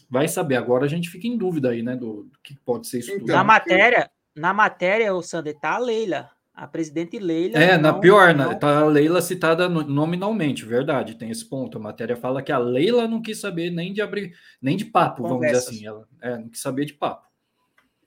vai 0.09 0.27
saber. 0.27 0.57
Agora 0.57 0.85
a 0.85 0.89
gente 0.89 1.09
fica 1.09 1.25
em 1.25 1.37
dúvida 1.37 1.69
aí, 1.69 1.81
né, 1.81 1.95
do, 1.95 2.23
do 2.23 2.39
que 2.43 2.53
pode 2.65 2.87
ser 2.87 2.99
isso 2.99 3.11
então, 3.11 3.21
tudo. 3.21 3.31
Na 3.31 3.43
matéria, 3.45 4.11
na 4.35 4.53
matéria, 4.53 5.13
o 5.13 5.21
Sander, 5.21 5.59
tá 5.59 5.75
a 5.75 5.79
Leila. 5.79 6.29
A 6.53 6.67
presidente 6.67 7.17
Leila. 7.17 7.57
É, 7.57 7.77
não, 7.77 7.93
na 7.93 7.99
pior, 7.99 8.35
não... 8.35 8.57
tá 8.57 8.81
a 8.81 8.85
Leila 8.85 9.23
citada 9.23 9.67
nominalmente, 9.67 10.63
verdade, 10.63 11.15
tem 11.15 11.31
esse 11.31 11.43
ponto. 11.43 11.79
A 11.79 11.81
matéria 11.81 12.15
fala 12.15 12.43
que 12.43 12.51
a 12.51 12.59
Leila 12.59 13.07
não 13.07 13.23
quis 13.23 13.39
saber 13.39 13.71
nem 13.71 13.91
de 13.91 14.03
abrir, 14.03 14.35
nem 14.61 14.77
de 14.77 14.85
papo, 14.85 15.23
Conversas. 15.23 15.65
vamos 15.65 15.79
dizer 15.79 15.87
assim. 15.87 15.87
Ela 15.87 16.07
é, 16.21 16.37
não 16.37 16.49
quis 16.49 16.61
saber 16.61 16.85
de 16.85 16.93
papo. 16.93 17.27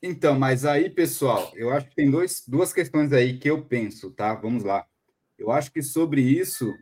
Então, 0.01 0.39
mas 0.39 0.65
aí, 0.65 0.89
pessoal, 0.89 1.51
eu 1.57 1.71
acho 1.71 1.89
que 1.89 1.97
tem 1.97 2.09
dois, 2.09 2.45
duas 2.47 2.73
questões 2.73 3.13
aí 3.13 3.37
que 3.39 3.51
eu 3.51 3.65
penso, 3.65 4.13
tá? 4.13 4.35
Vamos 4.35 4.63
lá. 4.63 4.87
Eu 5.37 5.51
acho 5.51 5.73
que 5.73 5.83
sobre 5.83 6.21
isso, 6.21 6.73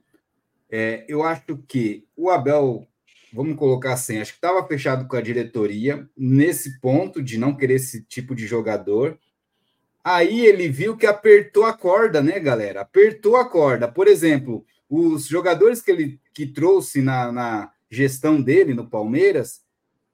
é, 0.70 1.04
eu 1.08 1.22
acho 1.22 1.56
que 1.66 2.06
o 2.16 2.28
Abel, 2.28 2.86
vamos 3.32 3.56
colocar 3.56 3.94
assim, 3.94 4.18
acho 4.18 4.32
que 4.32 4.38
estava 4.38 4.66
fechado 4.66 5.08
com 5.08 5.16
a 5.16 5.20
diretoria 5.20 6.08
nesse 6.16 6.78
ponto 6.80 7.22
de 7.22 7.38
não 7.38 7.56
querer 7.56 7.74
esse 7.74 8.04
tipo 8.04 8.34
de 8.34 8.46
jogador. 8.46 9.18
Aí 10.04 10.44
ele 10.44 10.68
viu 10.68 10.98
que 10.98 11.06
apertou 11.06 11.64
a 11.64 11.72
corda, 11.72 12.22
né, 12.22 12.38
galera? 12.38 12.82
Apertou 12.82 13.36
a 13.36 13.48
corda. 13.48 13.90
Por 13.90 14.06
exemplo, 14.06 14.62
os 14.88 15.26
jogadores 15.26 15.80
que 15.80 15.90
ele 15.90 16.20
que 16.34 16.46
trouxe 16.46 17.00
na, 17.00 17.32
na 17.32 17.72
gestão 17.90 18.42
dele 18.42 18.74
no 18.74 18.90
Palmeiras, 18.90 19.62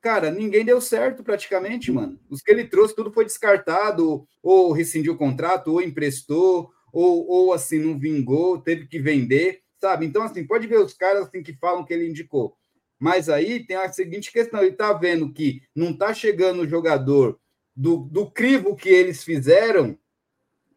cara, 0.01 0.31
ninguém 0.31 0.65
deu 0.65 0.81
certo 0.81 1.25
praticamente, 1.25 1.91
mano. 1.91 2.21
Os 2.31 2.41
que 2.41 2.53
ele 2.53 2.69
trouxe, 2.69 2.95
tudo 2.95 3.11
foi 3.13 3.25
descartado, 3.25 4.29
ou 4.41 4.71
rescindiu 4.71 5.15
o 5.15 5.19
contrato, 5.19 5.73
ou 5.73 5.83
emprestou, 5.83 6.71
ou, 6.93 7.27
ou 7.27 7.53
assim, 7.53 7.81
não 7.81 7.99
vingou, 7.99 8.61
teve 8.61 8.87
que 8.87 9.01
vender, 9.01 9.63
sabe? 9.81 10.07
Então, 10.07 10.23
assim, 10.23 10.47
pode 10.47 10.69
ver 10.69 10.79
os 10.79 10.95
caras 10.95 11.27
assim, 11.27 11.43
que 11.43 11.55
falam 11.55 11.85
que 11.85 11.93
ele 11.93 12.09
indicou. 12.09 12.57
Mas 12.99 13.29
aí 13.29 13.67
tem 13.67 13.77
a 13.77 13.91
seguinte 13.91 14.31
questão: 14.31 14.63
ele 14.63 14.73
tá 14.73 14.93
vendo 14.93 15.33
que 15.33 15.63
não 15.75 15.97
tá 15.97 16.15
chegando 16.15 16.63
o 16.63 16.69
jogador 16.69 17.41
do, 17.81 17.97
do 17.97 18.31
crivo 18.31 18.77
que 18.77 18.91
eles 18.91 19.25
fizeram 19.25 19.99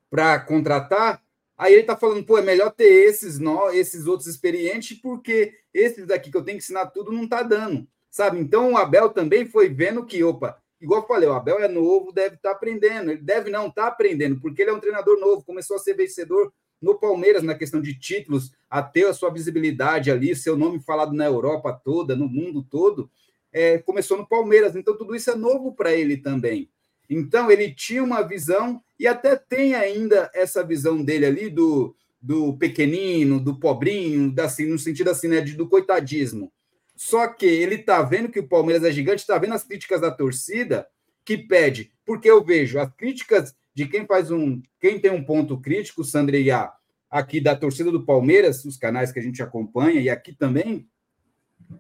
para 0.10 0.40
contratar, 0.40 1.22
aí 1.58 1.74
ele 1.74 1.82
está 1.82 1.98
falando, 1.98 2.24
pô, 2.24 2.38
é 2.38 2.42
melhor 2.42 2.72
ter 2.72 2.86
esses, 2.86 3.38
nó, 3.40 3.72
esses 3.72 4.08
outros 4.08 4.26
experientes, 4.26 4.98
porque 5.02 5.54
esses 5.74 6.08
daqui 6.08 6.32
que 6.32 6.38
eu 6.38 6.44
tenho 6.44 6.58
que 6.58 6.64
ensinar 6.64 6.86
tudo 6.88 7.12
não 7.12 7.26
está 7.26 7.44
dando, 7.44 7.86
sabe? 8.10 8.40
Então 8.40 8.72
o 8.72 8.78
Abel 8.78 9.10
também 9.10 9.46
foi 9.46 9.68
vendo 9.68 10.06
que, 10.06 10.24
opa, 10.24 10.58
igual 10.80 11.02
eu 11.02 11.08
falei, 11.08 11.28
o 11.28 11.34
Abel 11.34 11.60
é 11.60 11.68
novo, 11.68 12.14
deve 12.14 12.36
estar 12.36 12.52
tá 12.52 12.56
aprendendo, 12.56 13.12
ele 13.12 13.22
deve 13.22 13.50
não 13.50 13.68
estar 13.68 13.82
tá 13.82 13.88
aprendendo, 13.90 14.40
porque 14.40 14.62
ele 14.62 14.72
é 14.72 14.74
um 14.74 14.80
treinador 14.80 15.20
novo, 15.20 15.44
começou 15.44 15.76
a 15.76 15.80
ser 15.80 15.96
vencedor 15.96 16.54
no 16.82 16.98
Palmeiras 16.98 17.44
na 17.44 17.54
questão 17.54 17.82
de 17.82 18.00
títulos, 18.00 18.54
a 18.70 18.82
ter 18.82 19.08
a 19.08 19.14
sua 19.14 19.30
visibilidade 19.30 20.10
ali, 20.10 20.34
seu 20.38 20.56
nome 20.56 20.80
falado 20.80 21.12
na 21.12 21.26
Europa 21.26 21.74
toda, 21.84 22.16
no 22.16 22.30
mundo 22.30 22.64
todo, 22.64 23.12
é, 23.52 23.78
começou 23.80 24.18
no 24.18 24.26
Palmeiras, 24.26 24.74
então 24.74 24.98
tudo 24.98 25.14
isso 25.14 25.30
é 25.30 25.36
novo 25.36 25.74
para 25.74 25.92
ele 25.92 26.16
também. 26.16 26.70
Então, 27.10 27.52
ele 27.52 27.74
tinha 27.74 28.04
uma 28.04 28.22
visão, 28.22 28.82
e 29.00 29.08
até 29.08 29.36
tem 29.36 29.76
ainda 29.76 30.32
essa 30.34 30.64
visão 30.64 31.04
dele 31.04 31.26
ali 31.26 31.50
do, 31.50 31.96
do 32.22 32.58
pequenino, 32.58 33.40
do 33.40 33.60
pobrinho, 33.60 34.34
assim, 34.40 34.66
no 34.66 34.80
sentido 34.80 35.10
assim, 35.10 35.28
né, 35.28 35.42
do 35.42 35.68
coitadismo. 35.68 36.52
Só 36.96 37.28
que 37.28 37.46
ele 37.46 37.76
está 37.76 38.02
vendo 38.02 38.30
que 38.30 38.40
o 38.40 38.48
Palmeiras 38.48 38.84
é 38.84 38.92
gigante, 38.92 39.22
está 39.22 39.38
vendo 39.38 39.54
as 39.54 39.64
críticas 39.64 40.00
da 40.00 40.12
torcida 40.12 40.88
que 41.26 41.38
pede, 41.38 41.92
porque 42.06 42.30
eu 42.30 42.44
vejo 42.44 42.80
as 42.80 42.94
críticas 42.96 43.56
de 43.74 43.88
quem 43.88 44.06
faz 44.06 44.30
um, 44.30 44.62
quem 44.80 45.00
tem 45.00 45.12
um 45.12 45.24
ponto 45.24 45.60
crítico, 45.60 46.04
Sandreia, 46.04 46.72
aqui 47.10 47.42
da 47.42 47.56
torcida 47.56 47.92
do 47.92 48.06
Palmeiras, 48.06 48.64
os 48.66 48.78
canais 48.78 49.12
que 49.12 49.20
a 49.20 49.22
gente 49.22 49.42
acompanha 49.42 50.00
e 50.00 50.10
aqui 50.10 50.34
também, 50.34 50.88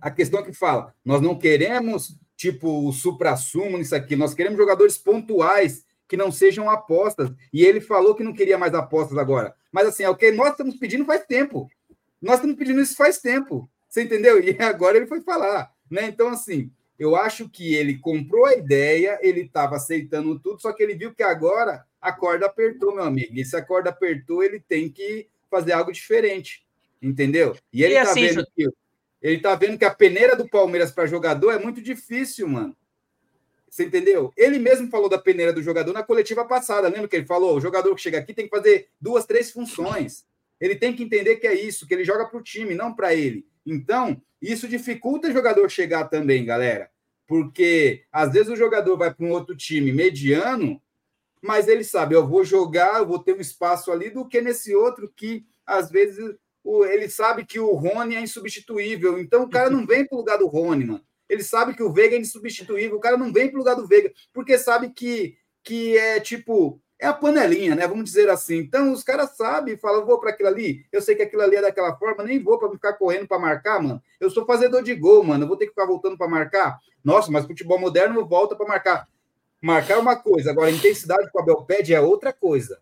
a 0.01 0.09
questão 0.11 0.39
é 0.39 0.43
que 0.43 0.53
fala, 0.53 0.93
nós 1.05 1.21
não 1.21 1.37
queremos 1.37 2.17
tipo 2.43 2.89
o 2.89 2.91
supra-sumo 2.91 3.77
nisso 3.77 3.95
aqui. 3.95 4.17
Nós 4.17 4.33
queremos 4.33 4.57
jogadores 4.57 4.97
pontuais 4.97 5.85
que 6.09 6.17
não 6.17 6.29
sejam 6.29 6.69
apostas. 6.69 7.31
E 7.53 7.63
ele 7.63 7.79
falou 7.79 8.13
que 8.13 8.23
não 8.23 8.33
queria 8.33 8.57
mais 8.57 8.73
apostas 8.73 9.17
agora. 9.17 9.55
Mas 9.71 9.87
assim, 9.87 10.03
é 10.03 10.09
o 10.09 10.15
que 10.15 10.29
nós 10.31 10.51
estamos 10.51 10.75
pedindo 10.75 11.05
faz 11.05 11.25
tempo. 11.25 11.71
Nós 12.21 12.35
estamos 12.35 12.57
pedindo 12.57 12.81
isso 12.81 12.97
faz 12.97 13.19
tempo. 13.19 13.69
Você 13.87 14.03
entendeu? 14.03 14.43
E 14.43 14.57
agora 14.61 14.97
ele 14.97 15.07
foi 15.07 15.21
falar, 15.21 15.71
né? 15.89 16.03
Então 16.05 16.27
assim, 16.27 16.69
eu 16.99 17.15
acho 17.15 17.47
que 17.47 17.73
ele 17.75 17.97
comprou 17.97 18.45
a 18.45 18.55
ideia, 18.55 19.17
ele 19.21 19.41
estava 19.41 19.77
aceitando 19.77 20.37
tudo, 20.37 20.61
só 20.61 20.73
que 20.73 20.83
ele 20.83 20.95
viu 20.95 21.13
que 21.15 21.23
agora 21.23 21.85
a 22.01 22.11
corda 22.11 22.45
apertou, 22.45 22.93
meu 22.93 23.05
amigo. 23.05 23.31
E 23.33 23.45
se 23.45 23.55
a 23.55 23.61
corda 23.61 23.89
apertou, 23.89 24.43
ele 24.43 24.59
tem 24.59 24.89
que 24.89 25.27
fazer 25.49 25.71
algo 25.71 25.93
diferente. 25.93 26.65
Entendeu? 27.01 27.55
E 27.71 27.83
ele 27.83 27.93
está 27.93 28.11
assim, 28.11 28.27
vendo 28.27 28.45
que 28.53 28.67
Ele 29.23 29.39
tá 29.39 29.55
vendo 29.55 29.77
que 29.77 29.85
a 29.85 29.95
peneira 29.95 30.35
do 30.35 30.49
Palmeiras 30.49 30.91
para 30.91 31.07
jogador 31.07 31.51
é 31.51 31.57
muito 31.57 31.81
difícil, 31.81 32.45
mano. 32.45 32.75
Você 33.69 33.85
entendeu? 33.85 34.33
Ele 34.35 34.59
mesmo 34.59 34.89
falou 34.89 35.07
da 35.07 35.17
peneira 35.17 35.53
do 35.53 35.63
jogador 35.63 35.93
na 35.93 36.03
coletiva 36.03 36.45
passada. 36.45 36.89
Lembra 36.89 37.07
que 37.07 37.15
ele 37.15 37.25
falou? 37.25 37.55
O 37.55 37.61
jogador 37.61 37.95
que 37.95 38.01
chega 38.01 38.19
aqui 38.19 38.33
tem 38.33 38.45
que 38.45 38.55
fazer 38.55 38.89
duas, 38.99 39.25
três 39.25 39.49
funções. 39.49 40.25
Ele 40.59 40.75
tem 40.75 40.93
que 40.93 41.03
entender 41.03 41.37
que 41.37 41.47
é 41.47 41.53
isso, 41.53 41.87
que 41.87 41.93
ele 41.93 42.03
joga 42.03 42.25
para 42.25 42.37
o 42.37 42.43
time, 42.43 42.75
não 42.75 42.93
para 42.93 43.15
ele. 43.15 43.47
Então, 43.65 44.21
isso 44.41 44.67
dificulta 44.67 45.29
o 45.29 45.33
jogador 45.33 45.69
chegar 45.69 46.05
também, 46.09 46.43
galera. 46.43 46.91
Porque 47.25 48.03
às 48.11 48.33
vezes 48.33 48.49
o 48.49 48.57
jogador 48.57 48.97
vai 48.97 49.13
para 49.13 49.25
um 49.25 49.31
outro 49.31 49.55
time 49.55 49.93
mediano, 49.93 50.81
mas 51.41 51.67
ele 51.69 51.83
sabe, 51.83 52.13
eu 52.13 52.27
vou 52.27 52.43
jogar, 52.43 52.99
eu 52.99 53.07
vou 53.07 53.19
ter 53.19 53.33
um 53.33 53.41
espaço 53.41 53.91
ali, 53.91 54.09
do 54.09 54.27
que 54.27 54.41
nesse 54.41 54.75
outro 54.75 55.11
que 55.15 55.45
às 55.65 55.89
vezes 55.89 56.35
ele 56.85 57.09
sabe 57.09 57.45
que 57.45 57.59
o 57.59 57.73
Rony 57.73 58.15
é 58.15 58.21
insubstituível. 58.21 59.19
Então 59.19 59.43
o 59.43 59.49
cara 59.49 59.69
não 59.69 59.85
vem 59.85 60.05
para 60.05 60.15
o 60.15 60.19
lugar 60.19 60.37
do 60.37 60.47
Rony, 60.47 60.85
mano. 60.85 61.03
Ele 61.27 61.43
sabe 61.43 61.73
que 61.75 61.83
o 61.83 61.91
Veiga 61.91 62.15
é 62.15 62.19
insubstituível, 62.19 62.97
o 62.97 63.01
cara 63.01 63.17
não 63.17 63.31
vem 63.31 63.47
para 63.47 63.55
o 63.55 63.59
lugar 63.59 63.75
do 63.75 63.87
Veiga, 63.87 64.11
porque 64.31 64.57
sabe 64.57 64.89
que, 64.89 65.35
que 65.63 65.97
é 65.97 66.19
tipo, 66.19 66.79
é 66.99 67.07
a 67.07 67.13
panelinha, 67.13 67.75
né? 67.75 67.87
Vamos 67.87 68.05
dizer 68.05 68.29
assim. 68.29 68.57
Então, 68.57 68.91
os 68.91 69.03
caras 69.03 69.35
sabem, 69.35 69.77
falam, 69.77 70.05
vou 70.05 70.19
para 70.19 70.29
aquilo 70.29 70.49
ali, 70.49 70.85
eu 70.91 71.01
sei 71.01 71.15
que 71.15 71.23
aquilo 71.23 71.41
ali 71.41 71.55
é 71.55 71.61
daquela 71.61 71.97
forma, 71.97 72.23
nem 72.23 72.41
vou 72.41 72.57
para 72.59 72.69
ficar 72.69 72.93
correndo 72.93 73.27
para 73.27 73.39
marcar, 73.39 73.81
mano. 73.81 74.01
Eu 74.19 74.29
sou 74.29 74.45
fazedor 74.45 74.83
de 74.83 74.93
gol, 74.95 75.23
mano, 75.23 75.43
eu 75.43 75.47
vou 75.47 75.57
ter 75.57 75.65
que 75.65 75.71
ficar 75.71 75.85
voltando 75.85 76.17
para 76.17 76.27
marcar. 76.27 76.79
Nossa, 77.03 77.31
mas 77.31 77.45
futebol 77.45 77.79
moderno 77.79 78.25
volta 78.25 78.55
para 78.55 78.67
marcar. 78.67 79.07
Marcar 79.61 79.95
é 79.95 79.97
uma 79.97 80.15
coisa, 80.15 80.51
agora 80.51 80.67
a 80.67 80.73
intensidade 80.73 81.29
o 81.33 81.39
Abel 81.39 81.63
pede 81.63 81.93
é 81.93 81.99
outra 81.99 82.31
coisa. 82.31 82.79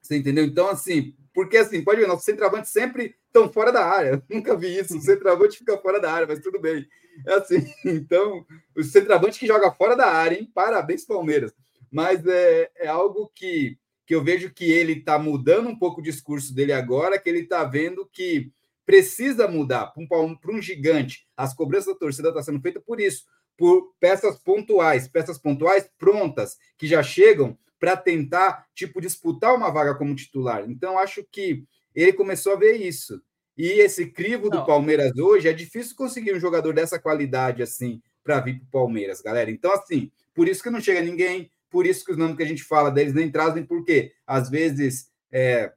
Você 0.00 0.16
entendeu? 0.16 0.44
Então, 0.44 0.68
assim, 0.68 1.14
porque 1.32 1.56
assim, 1.56 1.82
pode 1.82 2.00
ver, 2.00 2.06
nossos 2.06 2.24
centroavantes 2.24 2.70
sempre 2.70 3.14
estão 3.26 3.52
fora 3.52 3.72
da 3.72 3.84
área. 3.84 4.22
Nunca 4.28 4.56
vi 4.56 4.78
isso. 4.78 4.96
O 4.96 5.00
centroavante 5.00 5.58
fica 5.58 5.78
fora 5.78 6.00
da 6.00 6.12
área, 6.12 6.26
mas 6.26 6.40
tudo 6.40 6.60
bem. 6.60 6.86
É 7.26 7.34
assim. 7.34 7.64
Então, 7.84 8.44
o 8.76 8.82
centroavante 8.82 9.38
que 9.38 9.46
joga 9.46 9.70
fora 9.72 9.96
da 9.96 10.06
área, 10.06 10.36
hein? 10.36 10.50
Parabéns, 10.52 11.04
Palmeiras. 11.04 11.52
Mas 11.90 12.24
é, 12.26 12.70
é 12.76 12.88
algo 12.88 13.30
que, 13.34 13.78
que 14.06 14.14
eu 14.14 14.22
vejo 14.22 14.52
que 14.52 14.70
ele 14.70 14.94
está 14.94 15.18
mudando 15.18 15.68
um 15.68 15.78
pouco 15.78 16.00
o 16.00 16.04
discurso 16.04 16.54
dele 16.54 16.72
agora, 16.72 17.18
que 17.18 17.28
ele 17.28 17.40
está 17.40 17.64
vendo 17.64 18.08
que 18.12 18.52
precisa 18.84 19.46
mudar 19.46 19.92
para 20.08 20.20
um, 20.20 20.36
um 20.48 20.62
gigante. 20.62 21.28
As 21.36 21.54
cobranças 21.54 21.92
da 21.92 21.98
torcida 21.98 22.28
estão 22.28 22.40
tá 22.40 22.44
sendo 22.44 22.60
feitas 22.60 22.82
por 22.82 23.00
isso, 23.00 23.24
por 23.56 23.92
peças 24.00 24.38
pontuais, 24.38 25.06
peças 25.06 25.38
pontuais 25.38 25.88
prontas, 25.98 26.56
que 26.76 26.86
já 26.86 27.02
chegam 27.02 27.56
para 27.80 27.96
tentar, 27.96 28.66
tipo, 28.74 29.00
disputar 29.00 29.54
uma 29.54 29.70
vaga 29.70 29.94
como 29.94 30.14
titular. 30.14 30.64
Então, 30.68 30.98
acho 30.98 31.24
que 31.32 31.64
ele 31.94 32.12
começou 32.12 32.52
a 32.52 32.56
ver 32.56 32.74
isso. 32.74 33.20
E 33.56 33.80
esse 33.80 34.06
crivo 34.06 34.48
Não. 34.48 34.60
do 34.60 34.66
Palmeiras 34.66 35.16
hoje, 35.16 35.48
é 35.48 35.52
difícil 35.52 35.96
conseguir 35.96 36.34
um 36.34 36.40
jogador 36.40 36.74
dessa 36.74 36.98
qualidade 36.98 37.62
assim 37.62 38.00
para 38.22 38.38
vir 38.40 38.60
para 38.60 38.66
o 38.66 38.70
Palmeiras, 38.70 39.20
galera. 39.20 39.50
Então, 39.50 39.72
assim, 39.72 40.12
por 40.34 40.46
isso 40.46 40.62
que 40.62 40.70
não 40.70 40.80
chega 40.80 41.00
ninguém, 41.00 41.50
por 41.70 41.86
isso 41.86 42.04
que 42.04 42.12
os 42.12 42.18
nomes 42.18 42.36
que 42.36 42.42
a 42.42 42.46
gente 42.46 42.62
fala 42.62 42.90
deles 42.90 43.14
nem 43.14 43.30
trazem, 43.30 43.64
porque 43.64 44.12
às 44.26 44.50
vezes 44.50 45.10
é, 45.32 45.72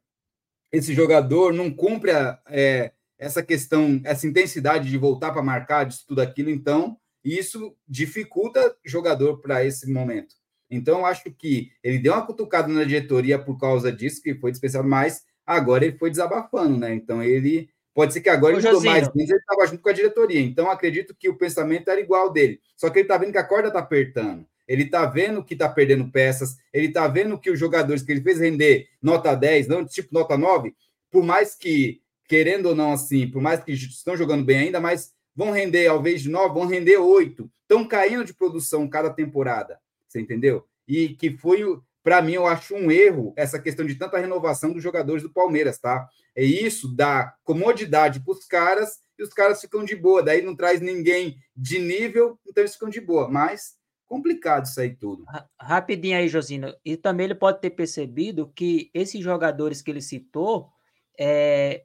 esse 0.72 0.94
jogador 0.94 1.54
não 1.54 1.72
cumpre 1.72 2.12
a, 2.12 2.40
é, 2.48 2.92
essa 3.18 3.42
questão, 3.42 4.02
essa 4.04 4.28
intensidade 4.28 4.90
de 4.90 4.98
voltar 4.98 5.32
para 5.32 5.42
marcar, 5.42 5.86
de 5.86 6.06
tudo 6.06 6.22
aquilo, 6.22 6.50
então 6.50 6.98
isso 7.24 7.76
dificulta 7.88 8.76
jogador 8.84 9.40
para 9.40 9.64
esse 9.64 9.90
momento. 9.90 10.36
Então, 10.76 11.06
acho 11.06 11.32
que 11.32 11.72
ele 11.84 12.00
deu 12.00 12.14
uma 12.14 12.26
cutucada 12.26 12.68
na 12.68 12.84
diretoria 12.84 13.38
por 13.38 13.58
causa 13.60 13.92
disso, 13.92 14.22
que 14.22 14.36
foi 14.36 14.52
dispensado 14.52 14.88
mais 14.88 15.24
Agora 15.46 15.86
ele 15.86 15.98
foi 15.98 16.10
desabafando, 16.10 16.78
né? 16.78 16.94
Então 16.94 17.22
ele 17.22 17.70
pode 17.94 18.14
ser 18.14 18.22
que 18.22 18.30
agora 18.30 18.56
Ô, 18.56 18.60
ele 18.60 18.80
mais, 18.86 19.10
mas 19.14 19.30
ele 19.30 19.40
estava 19.40 19.68
junto 19.68 19.82
com 19.82 19.90
a 19.90 19.94
diretoria. 19.94 20.40
Então 20.40 20.70
acredito 20.70 21.16
que 21.18 21.30
o 21.30 21.38
pensamento 21.38 21.90
era 21.90 22.00
igual 22.00 22.32
dele. 22.32 22.60
Só 22.76 22.90
que 22.90 23.00
ele 23.00 23.06
está 23.06 23.18
vendo 23.18 23.32
que 23.32 23.38
a 23.38 23.44
corda 23.44 23.68
está 23.68 23.80
apertando. 23.80 24.46
Ele 24.68 24.84
está 24.84 25.06
vendo 25.06 25.44
que 25.44 25.54
está 25.54 25.68
perdendo 25.68 26.10
peças, 26.10 26.56
ele 26.72 26.88
está 26.88 27.06
vendo 27.08 27.38
que 27.38 27.52
os 27.52 27.60
jogadores 27.60 28.02
que 28.02 28.12
ele 28.12 28.22
fez 28.22 28.40
render 28.40 28.88
nota 29.02 29.36
10, 29.36 29.68
não 29.68 29.86
tipo 29.86 30.14
nota 30.14 30.38
9, 30.38 30.74
por 31.12 31.22
mais 31.22 31.54
que, 31.54 32.02
querendo 32.30 32.68
ou 32.68 32.76
não 32.76 32.94
assim, 32.94 33.30
por 33.30 33.42
mais 33.42 33.62
que 33.62 33.74
estão 33.74 34.16
jogando 34.16 34.46
bem 34.46 34.60
ainda, 34.60 34.80
mas 34.80 35.12
vão 35.36 35.52
render, 35.52 35.88
ao 35.88 36.00
invés 36.00 36.22
de 36.22 36.30
9, 36.30 36.54
vão 36.54 36.66
render 36.66 36.96
8. 36.96 37.52
Estão 37.64 37.86
caindo 37.86 38.24
de 38.24 38.34
produção 38.34 38.88
cada 38.88 39.10
temporada. 39.10 39.78
Você 40.14 40.22
entendeu? 40.22 40.66
E 40.88 41.10
que 41.10 41.36
foi 41.38 41.64
para 42.04 42.22
mim, 42.22 42.34
eu 42.34 42.46
acho 42.46 42.76
um 42.76 42.92
erro 42.92 43.34
essa 43.36 43.58
questão 43.58 43.86
de 43.86 43.96
tanta 43.96 44.20
renovação 44.20 44.74
dos 44.74 44.84
jogadores 44.84 45.24
do 45.24 45.32
Palmeiras, 45.32 45.80
tá? 45.80 46.08
É 46.36 46.44
isso 46.44 46.94
dá 46.94 47.34
comodidade 47.44 48.20
para 48.20 48.34
os 48.34 48.46
caras 48.46 49.00
e 49.18 49.24
os 49.24 49.30
caras 49.30 49.62
ficam 49.62 49.86
de 49.86 49.96
boa. 49.96 50.22
Daí 50.22 50.42
não 50.42 50.56
traz 50.56 50.82
ninguém 50.82 51.38
de 51.56 51.80
nível, 51.80 52.38
então 52.46 52.62
eles 52.62 52.74
ficam 52.74 52.90
de 52.90 53.00
boa. 53.00 53.30
Mas 53.30 53.76
complicado 54.06 54.66
isso 54.66 54.82
aí 54.82 54.94
tudo. 54.94 55.24
Rapidinho 55.60 56.18
aí, 56.18 56.28
Josino. 56.28 56.76
E 56.84 56.98
também 56.98 57.26
ele 57.26 57.36
pode 57.36 57.62
ter 57.62 57.70
percebido 57.70 58.52
que 58.54 58.92
esses 58.94 59.24
jogadores 59.24 59.82
que 59.82 59.90
ele 59.90 60.02
citou 60.02 60.70
é, 61.18 61.84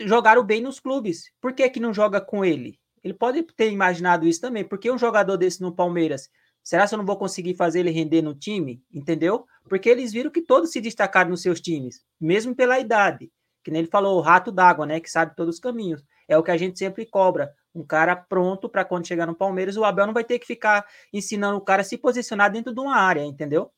jogaram 0.00 0.42
bem 0.42 0.62
nos 0.62 0.80
clubes. 0.80 1.30
Por 1.38 1.52
que, 1.52 1.68
que 1.68 1.80
não 1.80 1.92
joga 1.92 2.20
com 2.20 2.42
ele? 2.42 2.80
Ele 3.04 3.14
pode 3.14 3.42
ter 3.42 3.70
imaginado 3.70 4.26
isso 4.26 4.40
também. 4.40 4.64
Porque 4.64 4.90
um 4.90 4.98
jogador 4.98 5.36
desse 5.36 5.60
no 5.60 5.74
Palmeiras 5.74 6.30
Será 6.62 6.86
que 6.86 6.94
eu 6.94 6.98
não 6.98 7.06
vou 7.06 7.16
conseguir 7.16 7.54
fazer 7.54 7.80
ele 7.80 7.90
render 7.90 8.22
no 8.22 8.34
time? 8.34 8.82
Entendeu? 8.92 9.46
Porque 9.68 9.88
eles 9.88 10.12
viram 10.12 10.30
que 10.30 10.42
todos 10.42 10.70
se 10.70 10.80
destacaram 10.80 11.30
nos 11.30 11.42
seus 11.42 11.60
times, 11.60 12.04
mesmo 12.20 12.54
pela 12.54 12.78
idade. 12.78 13.30
Que 13.62 13.70
nem 13.70 13.80
ele 13.80 13.90
falou, 13.90 14.18
o 14.18 14.20
rato 14.20 14.50
d'água, 14.50 14.86
né? 14.86 15.00
Que 15.00 15.10
sabe 15.10 15.34
todos 15.36 15.56
os 15.56 15.60
caminhos. 15.60 16.02
É 16.28 16.36
o 16.36 16.42
que 16.42 16.50
a 16.50 16.56
gente 16.56 16.78
sempre 16.78 17.04
cobra. 17.06 17.52
Um 17.74 17.84
cara 17.84 18.16
pronto 18.16 18.68
para 18.68 18.84
quando 18.84 19.06
chegar 19.06 19.26
no 19.26 19.34
Palmeiras, 19.34 19.76
o 19.76 19.84
Abel 19.84 20.06
não 20.06 20.14
vai 20.14 20.24
ter 20.24 20.38
que 20.38 20.46
ficar 20.46 20.86
ensinando 21.12 21.58
o 21.58 21.60
cara 21.60 21.82
a 21.82 21.84
se 21.84 21.96
posicionar 21.98 22.50
dentro 22.50 22.72
de 22.74 22.80
uma 22.80 22.96
área, 22.96 23.24
entendeu? 23.24 23.70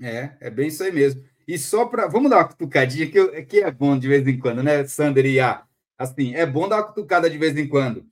É, 0.00 0.36
é 0.40 0.50
bem 0.50 0.68
isso 0.68 0.82
aí 0.82 0.92
mesmo. 0.92 1.22
E 1.46 1.58
só 1.58 1.86
para. 1.86 2.06
Vamos 2.06 2.30
dar 2.30 2.38
uma 2.38 2.48
cutucadinha, 2.48 3.10
que, 3.10 3.42
que 3.42 3.60
é 3.60 3.70
bom 3.70 3.98
de 3.98 4.08
vez 4.08 4.26
em 4.26 4.38
quando, 4.38 4.62
né, 4.62 4.86
Sander 4.86 5.26
e 5.26 5.40
A? 5.40 5.64
Assim, 5.98 6.34
é 6.34 6.46
bom 6.46 6.68
dar 6.68 6.76
uma 6.76 6.86
cutucada 6.86 7.28
de 7.28 7.36
vez 7.36 7.56
em 7.56 7.68
quando. 7.68 8.06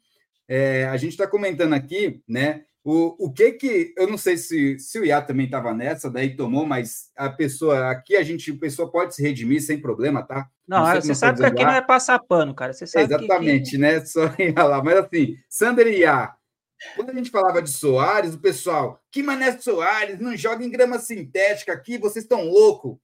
É, 0.46 0.86
a 0.86 0.96
gente 0.96 1.12
está 1.12 1.26
comentando 1.26 1.74
aqui, 1.74 2.22
né? 2.26 2.64
O, 2.90 3.26
o 3.26 3.30
que 3.30 3.52
que 3.52 3.92
eu 3.98 4.08
não 4.08 4.16
sei 4.16 4.38
se, 4.38 4.78
se 4.78 4.98
o 4.98 5.04
Iá 5.04 5.20
também 5.20 5.44
estava 5.44 5.74
nessa, 5.74 6.10
daí 6.10 6.34
tomou, 6.34 6.64
mas 6.64 7.10
a 7.14 7.28
pessoa 7.28 7.90
aqui 7.90 8.16
a 8.16 8.22
gente, 8.22 8.50
a 8.50 8.56
pessoa 8.56 8.90
pode 8.90 9.14
se 9.14 9.22
redimir 9.22 9.62
sem 9.62 9.78
problema, 9.78 10.22
tá? 10.22 10.48
Não, 10.66 10.82
não 10.82 10.94
você 10.94 11.14
sabe 11.14 11.38
que 11.38 11.44
aqui 11.44 11.62
não 11.62 11.72
é 11.72 11.82
passar 11.82 12.18
pano, 12.18 12.54
cara. 12.54 12.72
Você 12.72 12.86
sabe 12.86 13.04
Exatamente, 13.04 13.72
que... 13.72 13.76
né? 13.76 14.02
Só 14.06 14.24
ir 14.38 14.54
lá. 14.56 14.82
Mas 14.82 14.96
assim, 15.00 15.36
Sander 15.50 15.86
e 15.86 15.98
Iá, 15.98 16.34
quando 16.96 17.10
a 17.10 17.12
gente 17.12 17.30
falava 17.30 17.60
de 17.60 17.68
Soares, 17.68 18.32
o 18.32 18.40
pessoal, 18.40 18.98
que 19.12 19.22
mané 19.22 19.58
Soares, 19.58 20.18
não 20.18 20.34
joga 20.34 20.64
em 20.64 20.70
grama 20.70 20.98
sintética 20.98 21.74
aqui, 21.74 21.98
vocês 21.98 22.24
estão 22.24 22.48
louco. 22.48 22.98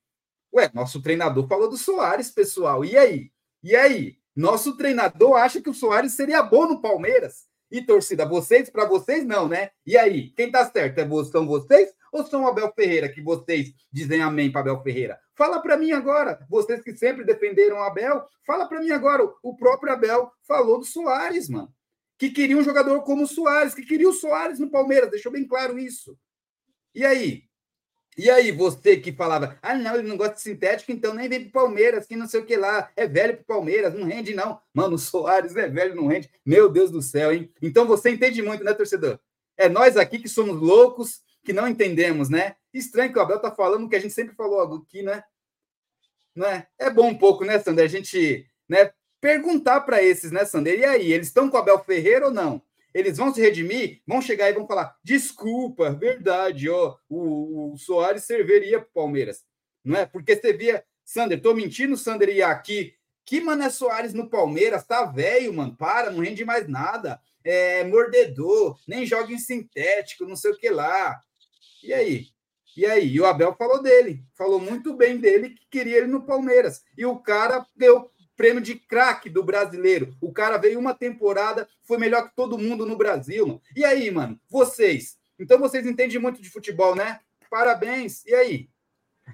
Ué, 0.54 0.70
nosso 0.72 1.02
treinador 1.02 1.46
falou 1.46 1.68
do 1.68 1.76
Soares, 1.76 2.30
pessoal. 2.30 2.86
E 2.86 2.96
aí? 2.96 3.30
E 3.62 3.76
aí? 3.76 4.16
Nosso 4.34 4.78
treinador 4.78 5.36
acha 5.36 5.60
que 5.60 5.68
o 5.68 5.74
Soares 5.74 6.14
seria 6.14 6.42
bom 6.42 6.66
no 6.66 6.80
Palmeiras. 6.80 7.52
E 7.74 7.82
torcida, 7.82 8.24
vocês, 8.24 8.70
para 8.70 8.84
vocês 8.84 9.26
não, 9.26 9.48
né? 9.48 9.70
E 9.84 9.98
aí, 9.98 10.30
quem 10.36 10.48
tá 10.48 10.64
certo? 10.64 10.96
É, 11.00 11.24
são 11.24 11.44
vocês 11.44 11.92
ou 12.12 12.24
são 12.24 12.46
Abel 12.46 12.72
Ferreira 12.72 13.08
que 13.08 13.20
vocês 13.20 13.74
dizem 13.90 14.22
amém 14.22 14.48
para 14.48 14.60
Abel 14.60 14.80
Ferreira? 14.80 15.18
Fala 15.34 15.60
para 15.60 15.76
mim 15.76 15.90
agora, 15.90 16.38
vocês 16.48 16.80
que 16.84 16.96
sempre 16.96 17.24
defenderam 17.24 17.82
Abel, 17.82 18.24
fala 18.46 18.68
para 18.68 18.78
mim 18.78 18.92
agora. 18.92 19.28
O 19.42 19.56
próprio 19.56 19.92
Abel 19.92 20.30
falou 20.46 20.78
do 20.78 20.84
Soares, 20.84 21.48
mano. 21.48 21.68
Que 22.16 22.30
queria 22.30 22.56
um 22.56 22.62
jogador 22.62 23.02
como 23.02 23.24
o 23.24 23.26
Soares, 23.26 23.74
que 23.74 23.84
queria 23.84 24.08
o 24.08 24.12
Soares 24.12 24.60
no 24.60 24.70
Palmeiras, 24.70 25.10
deixou 25.10 25.32
bem 25.32 25.44
claro 25.44 25.76
isso. 25.76 26.16
E 26.94 27.04
aí? 27.04 27.42
E 28.16 28.30
aí, 28.30 28.52
você 28.52 28.96
que 28.96 29.12
falava, 29.12 29.58
ah, 29.60 29.74
não, 29.74 29.96
ele 29.96 30.08
não 30.08 30.16
gosta 30.16 30.34
de 30.34 30.40
sintético, 30.40 30.92
então 30.92 31.14
nem 31.14 31.28
vem 31.28 31.42
pro 31.42 31.62
Palmeiras, 31.62 32.06
que 32.06 32.14
não 32.14 32.28
sei 32.28 32.40
o 32.40 32.46
que 32.46 32.56
lá, 32.56 32.90
é 32.94 33.06
velho 33.06 33.36
pro 33.36 33.44
Palmeiras, 33.44 33.92
não 33.92 34.04
rende, 34.04 34.34
não. 34.34 34.60
Mano, 34.72 34.94
o 34.94 34.98
Soares 34.98 35.56
é 35.56 35.68
velho, 35.68 35.96
não 35.96 36.06
rende. 36.06 36.30
Meu 36.46 36.68
Deus 36.68 36.90
do 36.90 37.02
céu, 37.02 37.32
hein? 37.32 37.52
Então 37.60 37.86
você 37.86 38.10
entende 38.10 38.40
muito, 38.40 38.62
né, 38.62 38.72
torcedor? 38.72 39.18
É 39.56 39.68
nós 39.68 39.96
aqui 39.96 40.18
que 40.18 40.28
somos 40.28 40.60
loucos, 40.60 41.22
que 41.44 41.52
não 41.52 41.66
entendemos, 41.66 42.28
né? 42.28 42.56
Estranho 42.72 43.12
que 43.12 43.18
o 43.18 43.22
Abel 43.22 43.40
tá 43.40 43.50
falando 43.50 43.88
que 43.88 43.96
a 43.96 44.00
gente 44.00 44.14
sempre 44.14 44.34
falou 44.34 44.60
aqui, 44.60 45.02
né? 45.02 45.22
Não 46.34 46.46
é? 46.46 46.66
É 46.78 46.90
bom 46.90 47.08
um 47.08 47.18
pouco, 47.18 47.44
né, 47.44 47.58
Sander? 47.58 47.84
A 47.84 47.88
gente 47.88 48.46
né, 48.68 48.92
perguntar 49.20 49.82
para 49.82 50.02
esses, 50.02 50.32
né, 50.32 50.44
Sander? 50.44 50.78
E 50.78 50.84
aí, 50.84 51.12
eles 51.12 51.28
estão 51.28 51.48
com 51.48 51.56
o 51.56 51.60
Abel 51.60 51.78
Ferreira 51.84 52.26
ou 52.26 52.32
não? 52.32 52.62
Eles 52.94 53.18
vão 53.18 53.34
se 53.34 53.40
redimir, 53.40 54.00
vão 54.06 54.22
chegar 54.22 54.48
e 54.48 54.52
vão 54.52 54.66
falar: 54.66 54.96
desculpa, 55.02 55.90
verdade, 55.90 56.70
ó, 56.70 56.96
o, 57.08 57.72
o 57.72 57.76
Soares 57.76 58.24
serviria 58.24 58.78
para 58.78 58.88
Palmeiras. 58.94 59.42
Não 59.84 59.98
é? 59.98 60.06
Porque 60.06 60.36
você 60.36 60.52
via, 60.52 60.84
Sander, 61.04 61.42
tô 61.42 61.52
mentindo, 61.52 61.96
Sander 61.96 62.28
ia 62.28 62.48
aqui. 62.48 62.94
Que 63.26 63.40
Mané 63.40 63.70
Soares 63.70 64.12
no 64.12 64.28
Palmeiras, 64.28 64.86
tá 64.86 65.04
velho, 65.06 65.52
mano, 65.52 65.74
para, 65.74 66.10
não 66.10 66.22
rende 66.22 66.44
mais 66.44 66.68
nada. 66.68 67.20
É 67.42 67.82
mordedor, 67.84 68.78
nem 68.86 69.04
joga 69.04 69.32
em 69.32 69.38
sintético, 69.38 70.26
não 70.26 70.36
sei 70.36 70.52
o 70.52 70.56
que 70.56 70.70
lá. 70.70 71.18
E 71.82 71.92
aí? 71.92 72.26
E 72.76 72.84
aí? 72.86 73.08
E 73.08 73.20
o 73.20 73.26
Abel 73.26 73.54
falou 73.56 73.82
dele, 73.82 74.24
falou 74.34 74.60
muito 74.60 74.94
bem 74.94 75.18
dele 75.18 75.50
que 75.50 75.66
queria 75.70 75.98
ele 75.98 76.06
no 76.06 76.24
Palmeiras. 76.24 76.82
E 76.96 77.04
o 77.06 77.18
cara 77.18 77.66
deu 77.74 78.10
prêmio 78.36 78.60
de 78.60 78.74
craque 78.74 79.28
do 79.30 79.42
brasileiro. 79.42 80.14
O 80.20 80.32
cara 80.32 80.56
veio 80.56 80.78
uma 80.78 80.94
temporada, 80.94 81.68
foi 81.82 81.98
melhor 81.98 82.28
que 82.28 82.36
todo 82.36 82.58
mundo 82.58 82.86
no 82.86 82.96
Brasil. 82.96 83.46
Mano. 83.46 83.62
E 83.76 83.84
aí, 83.84 84.10
mano, 84.10 84.38
vocês? 84.48 85.16
Então 85.38 85.58
vocês 85.58 85.86
entendem 85.86 86.18
muito 86.18 86.40
de 86.40 86.50
futebol, 86.50 86.94
né? 86.94 87.20
Parabéns. 87.50 88.24
E 88.26 88.34
aí? 88.34 88.68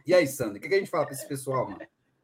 E 0.06 0.14
aí, 0.14 0.26
Sandra, 0.26 0.58
o 0.58 0.60
que 0.60 0.74
a 0.74 0.78
gente 0.78 0.90
fala 0.90 1.04
para 1.04 1.14
esse 1.14 1.26
pessoal, 1.26 1.68
mano? 1.68 1.80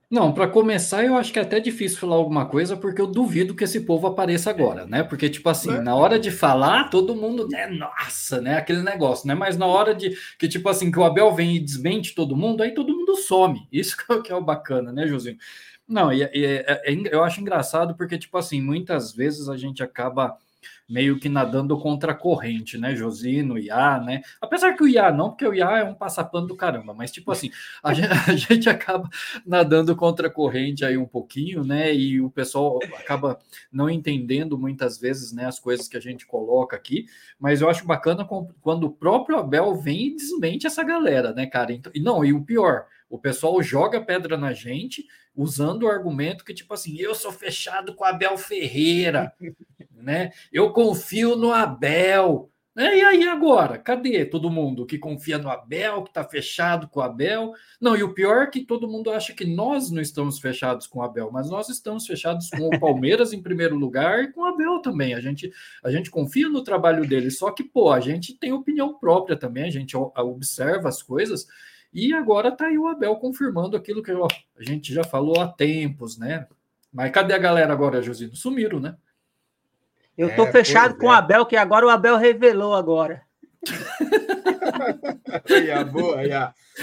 Não, 0.09 0.33
para 0.33 0.47
começar, 0.47 1.05
eu 1.05 1.17
acho 1.17 1.33
que 1.33 1.39
é 1.39 1.43
até 1.43 1.59
difícil 1.59 1.99
falar 1.99 2.15
alguma 2.15 2.47
coisa, 2.47 2.77
porque 2.77 3.01
eu 3.01 3.09
duvido 3.09 3.57
que 3.57 3.65
esse 3.65 3.81
povo 3.81 4.07
apareça 4.07 4.49
agora, 4.49 4.87
né? 4.87 5.03
Porque, 5.03 5.29
tipo 5.29 5.49
assim, 5.49 5.75
é. 5.75 5.81
na 5.81 5.97
hora 5.97 6.17
de 6.17 6.31
falar, 6.31 6.91
todo 6.91 7.17
mundo, 7.17 7.49
né? 7.49 7.67
Nossa, 7.67 8.41
né? 8.41 8.57
Aquele 8.57 8.83
negócio, 8.83 9.27
né? 9.27 9.35
Mas 9.35 9.57
na 9.57 9.67
hora 9.67 9.93
de 9.93 10.17
que, 10.39 10.47
tipo 10.47 10.69
assim, 10.69 10.93
que 10.93 10.99
o 10.99 11.05
Abel 11.05 11.35
vem 11.35 11.57
e 11.57 11.61
desmente 11.61 12.15
todo 12.15 12.37
mundo, 12.37 12.63
aí 12.63 12.73
todo 12.73 12.95
mundo 12.95 13.17
some. 13.17 13.67
Isso 13.73 13.97
que 14.23 14.31
é 14.31 14.37
o 14.37 14.41
bacana, 14.41 14.93
né, 14.93 15.09
Josinho? 15.09 15.39
Não, 15.89 16.13
e, 16.13 16.23
e 16.35 16.45
é, 16.45 16.83
é, 16.85 17.15
eu 17.15 17.23
acho 17.23 17.41
engraçado 17.41 17.95
porque, 17.97 18.19
tipo 18.19 18.37
assim, 18.37 18.61
muitas 18.61 19.13
vezes 19.13 19.49
a 19.49 19.57
gente 19.57 19.83
acaba 19.83 20.37
meio 20.89 21.19
que 21.19 21.29
nadando 21.29 21.79
contra 21.79 22.13
a 22.13 22.15
corrente, 22.15 22.79
né? 22.79 22.95
Josino, 22.95 23.59
Iá, 23.59 24.01
né? 24.01 24.23
Apesar 24.41 24.75
que 24.75 24.83
o 24.83 24.89
Iá 24.89 25.11
não, 25.13 25.31
porque 25.31 25.47
o 25.47 25.53
Iá 25.53 25.79
é 25.79 25.85
um 25.85 25.95
passapano 25.95 26.47
do 26.47 26.57
caramba, 26.57 26.95
mas 26.95 27.11
tipo 27.11 27.31
assim, 27.33 27.51
a 27.83 27.93
gente, 27.93 28.09
a 28.31 28.37
gente 28.37 28.69
acaba 28.69 29.09
nadando 29.45 29.95
contra 29.97 30.29
a 30.29 30.31
corrente 30.31 30.85
aí 30.85 30.97
um 30.97 31.07
pouquinho, 31.07 31.65
né? 31.65 31.93
E 31.95 32.21
o 32.21 32.31
pessoal 32.31 32.79
acaba 32.99 33.39
não 33.71 33.91
entendendo 33.91 34.57
muitas 34.57 34.99
vezes, 34.99 35.33
né, 35.33 35.47
as 35.47 35.59
coisas 35.59 35.89
que 35.89 35.97
a 35.97 36.01
gente 36.01 36.27
coloca 36.27 36.77
aqui, 36.77 37.07
mas 37.39 37.61
eu 37.61 37.69
acho 37.69 37.87
bacana 37.87 38.27
quando 38.61 38.85
o 38.85 38.91
próprio 38.91 39.39
Abel 39.39 39.75
vem 39.75 40.09
e 40.09 40.17
desmente 40.17 40.67
essa 40.67 40.85
galera, 40.85 41.33
né, 41.33 41.47
cara? 41.47 41.73
Então, 41.73 41.93
e 41.95 42.01
não, 42.01 42.25
e 42.25 42.33
o 42.33 42.43
pior, 42.45 42.87
o 43.09 43.19
pessoal 43.19 43.61
joga 43.63 44.01
pedra 44.01 44.37
na 44.37 44.53
gente 44.53 45.05
usando 45.37 45.83
o 45.83 45.89
argumento 45.89 46.45
que, 46.45 46.55
tipo 46.55 46.73
assim, 46.73 46.99
eu 46.99 47.15
sou 47.15 47.31
fechado 47.31 47.95
com 47.95 48.05
Abel 48.05 48.39
Ferreira, 48.39 49.33
né? 49.93 50.31
Eu 50.53 50.73
confio 50.73 51.37
no 51.37 51.53
Abel. 51.53 52.51
Né? 52.77 52.99
E 52.99 53.01
aí 53.03 53.27
agora? 53.27 53.79
Cadê 53.79 54.27
todo 54.27 54.51
mundo 54.51 54.85
que 54.85 54.99
confia 54.99 55.39
no 55.39 55.49
Abel, 55.49 56.03
que 56.03 56.11
está 56.11 56.23
fechado 56.23 56.87
com 56.89 57.01
o 57.01 57.03
Abel? 57.03 57.55
Não, 57.81 57.97
e 57.97 58.03
o 58.03 58.13
pior 58.13 58.43
é 58.43 58.47
que 58.49 58.67
todo 58.67 58.87
mundo 58.87 59.11
acha 59.11 59.33
que 59.33 59.47
nós 59.47 59.91
não 59.91 60.03
estamos 60.03 60.39
fechados 60.39 60.87
com 60.87 60.99
o 60.99 61.03
Abel, 61.03 61.31
mas 61.33 61.49
nós 61.49 61.71
estamos 61.71 62.07
fechados 62.07 62.51
com 62.51 62.69
o 62.69 62.79
Palmeiras 62.79 63.33
em 63.33 63.41
primeiro 63.41 63.77
lugar 63.77 64.25
e 64.25 64.31
com 64.31 64.43
o 64.43 64.45
Abel 64.45 64.81
também. 64.81 65.15
A 65.15 65.21
gente, 65.23 65.51
a 65.83 65.91
gente 65.91 66.11
confia 66.11 66.51
no 66.51 66.63
trabalho 66.63 67.09
dele, 67.09 67.31
só 67.31 67.51
que, 67.51 67.65
pô, 67.65 67.91
a 67.91 67.99
gente 67.99 68.35
tem 68.35 68.53
opinião 68.53 68.93
própria 68.93 69.39
também, 69.39 69.65
a 69.65 69.71
gente 69.71 69.97
observa 69.97 70.91
as 70.91 71.03
coisas 71.03 71.47
e 71.97 72.13
agora 72.13 72.53
tá 72.53 72.67
aí 72.67 72.77
o 72.77 72.87
Abel 72.87 73.17
confirmando 73.17 73.75
aquilo 73.75 74.03
que 74.03 74.13
ó, 74.13 74.29
a 74.59 74.63
gente 74.63 74.93
já 74.93 75.03
falou 75.03 75.41
há 75.41 75.49
tempos, 75.49 76.19
né? 76.19 76.47
Mas 76.93 77.11
cadê 77.11 77.33
a 77.33 77.39
galera 77.39 77.73
agora, 77.73 78.03
Josino? 78.03 78.37
Sumiram, 78.37 78.79
né? 78.79 78.97
Eu 80.17 80.37
tô 80.37 80.45
é, 80.45 80.53
fechado 80.53 80.99
com 80.99 81.07
é. 81.07 81.09
o 81.09 81.13
Abel, 81.13 81.47
que 81.47 81.57
agora 81.57 81.87
o 81.87 81.89
Abel 81.89 82.19
revelou 82.19 82.75
agora. 82.75 83.23
aí, 85.49 85.85
boa, 85.85 86.19
aí, 86.21 86.29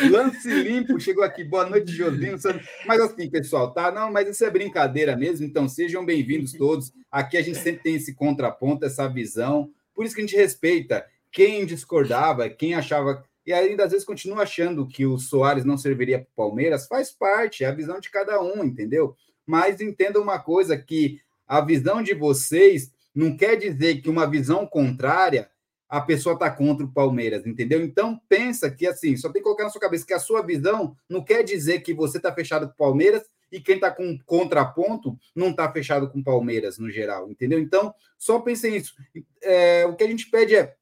Lance 0.10 0.50
limpo, 0.50 1.00
chegou 1.00 1.24
aqui. 1.24 1.44
Boa 1.44 1.70
noite, 1.70 1.92
Josino. 1.92 2.40
Mas 2.88 3.00
assim, 3.00 3.30
pessoal, 3.30 3.72
tá? 3.72 3.92
Não, 3.92 4.12
mas 4.12 4.28
isso 4.28 4.44
é 4.44 4.50
brincadeira 4.50 5.16
mesmo. 5.16 5.46
Então, 5.46 5.70
sejam 5.70 6.04
bem-vindos 6.04 6.54
todos. 6.54 6.92
Aqui 7.12 7.38
a 7.38 7.42
gente 7.44 7.60
sempre 7.60 7.84
tem 7.84 7.96
esse 7.96 8.16
contraponto, 8.16 8.84
essa 8.84 9.08
visão. 9.08 9.70
Por 9.94 10.06
isso 10.06 10.16
que 10.16 10.22
a 10.22 10.26
gente 10.26 10.36
respeita 10.36 11.06
quem 11.32 11.68
discordava, 11.68 12.50
quem 12.50 12.74
achava 12.74 13.24
e 13.46 13.52
ainda 13.52 13.84
às 13.86 13.92
vezes 13.92 14.06
continua 14.06 14.44
achando 14.44 14.88
que 14.88 15.06
o 15.06 15.18
Soares 15.18 15.66
não 15.66 15.78
serviria 15.78 16.20
para 16.20 16.28
o 16.32 16.48
Palmeiras, 16.48 16.88
faz 16.88 17.12
parte, 17.12 17.64
é 17.64 17.68
a 17.68 17.74
visão 17.74 18.00
de 18.00 18.10
cada 18.10 18.42
um, 18.42 18.64
entendeu? 18.64 19.16
Mas 19.46 19.82
entenda 19.82 20.20
uma 20.20 20.40
coisa: 20.40 20.78
que 20.78 21.20
a 21.48 21.62
visão 21.62 22.02
de 22.02 22.14
vocês 22.14 22.92
não 23.14 23.36
quer 23.36 23.56
dizer 23.58 24.02
que 24.02 24.10
uma 24.10 24.30
visão 24.30 24.66
contrária 24.66 25.50
a 25.90 26.02
pessoa 26.02 26.34
está 26.34 26.50
contra 26.50 26.84
o 26.84 26.92
Palmeiras, 26.92 27.46
entendeu? 27.46 27.84
Então 27.84 28.20
pensa 28.28 28.72
que 28.72 28.88
assim, 28.88 29.16
só 29.16 29.30
tem 29.30 29.42
que 29.42 29.44
colocar 29.44 29.64
na 29.64 29.70
sua 29.70 29.82
cabeça 29.82 30.08
que 30.08 30.14
a 30.14 30.20
sua 30.20 30.42
visão 30.42 30.98
não 31.08 31.24
quer 31.24 31.44
dizer 31.44 31.82
que 31.82 31.94
você 31.94 32.18
está 32.18 32.34
fechado 32.34 32.66
com 32.66 32.74
o 32.74 32.78
Palmeiras 32.78 33.22
e 33.52 33.62
quem 33.62 33.76
está 33.76 33.92
com 33.92 34.18
contraponto 34.26 35.16
não 35.36 35.52
está 35.52 35.72
fechado 35.72 36.10
com 36.10 36.18
o 36.18 36.24
Palmeiras 36.24 36.80
no 36.80 36.90
geral, 36.90 37.30
entendeu? 37.30 37.60
Então, 37.60 37.94
só 38.18 38.40
pensem 38.40 38.72
nisso. 38.72 38.96
É, 39.44 39.86
o 39.86 39.96
que 39.96 40.04
a 40.04 40.08
gente 40.08 40.32
pede 40.32 40.56
é 40.56 40.74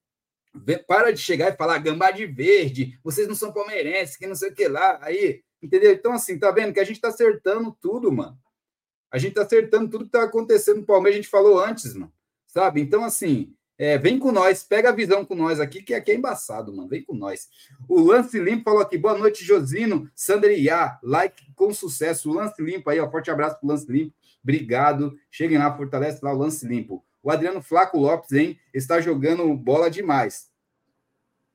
para 0.88 1.12
de 1.12 1.20
chegar 1.20 1.54
e 1.54 1.58
falar 1.58 1.78
gambá 1.80 2.12
de 2.12 2.26
verde, 2.26 3.00
vocês 3.04 3.28
não 3.28 3.36
são 3.36 3.54
palmeirenses, 3.54 4.18
que 4.18 4.28
não 4.28 4.36
sei 4.36 4.50
o 4.50 4.54
que 4.54 4.68
lá, 4.68 5.00
aí, 5.02 5.42
entendeu? 5.62 5.92
Então, 5.92 6.14
assim, 6.14 6.38
tá 6.38 6.52
vendo 6.52 6.74
que 6.74 6.80
a 6.80 6.84
gente 6.84 7.00
tá 7.00 7.08
acertando 7.08 7.76
tudo, 7.80 8.12
mano. 8.12 8.38
A 9.10 9.18
gente 9.18 9.34
tá 9.34 9.42
acertando 9.42 9.90
tudo 9.90 10.06
que 10.06 10.12
tá 10.12 10.24
acontecendo 10.24 10.82
no 10.82 10.86
Palmeiras, 10.86 11.20
a 11.20 11.22
gente 11.22 11.32
falou 11.32 11.60
antes, 11.60 11.94
mano, 11.94 12.12
sabe? 12.48 12.82
Então, 12.82 13.04
assim, 13.04 13.54
é, 13.78 13.98
vem 13.98 14.20
com 14.20 14.32
nós, 14.32 14.64
pega 14.64 14.90
a 14.90 14.96
visão 14.96 15.26
com 15.26 15.36
nós 15.36 15.60
aqui, 15.60 15.82
que 15.82 15.94
aqui 15.94 16.12
é 16.12 16.16
embaçado, 16.16 16.72
mano, 16.72 16.88
vem 16.88 17.04
com 17.04 17.16
nós. 17.16 17.50
O 17.90 18.00
Lance 18.00 18.40
Limpo 18.40 18.64
falou 18.64 18.82
aqui, 18.82 18.98
boa 18.98 19.18
noite, 19.18 19.44
Josino, 19.44 20.10
Sandra 20.16 20.54
Iá, 20.54 21.00
like 21.02 21.52
com 21.56 21.74
sucesso. 21.74 22.30
O 22.30 22.34
Lance 22.34 22.62
Limpo 22.62 22.90
aí, 22.90 23.00
ó, 23.00 23.10
forte 23.10 23.32
abraço 23.32 23.60
pro 23.60 23.68
Lance 23.68 23.92
Limpo, 23.92 24.14
obrigado. 24.44 25.18
Cheguem 25.32 25.58
lá, 25.58 25.76
fortalece 25.76 26.24
lá 26.24 26.32
o 26.32 26.38
Lance 26.38 26.66
Limpo. 26.66 27.04
O 27.24 27.30
Adriano 27.30 27.62
Flaco 27.62 27.98
Lopes, 27.98 28.32
hein? 28.32 28.60
Está 28.74 29.00
jogando 29.00 29.54
bola 29.56 29.90
demais. 29.90 30.50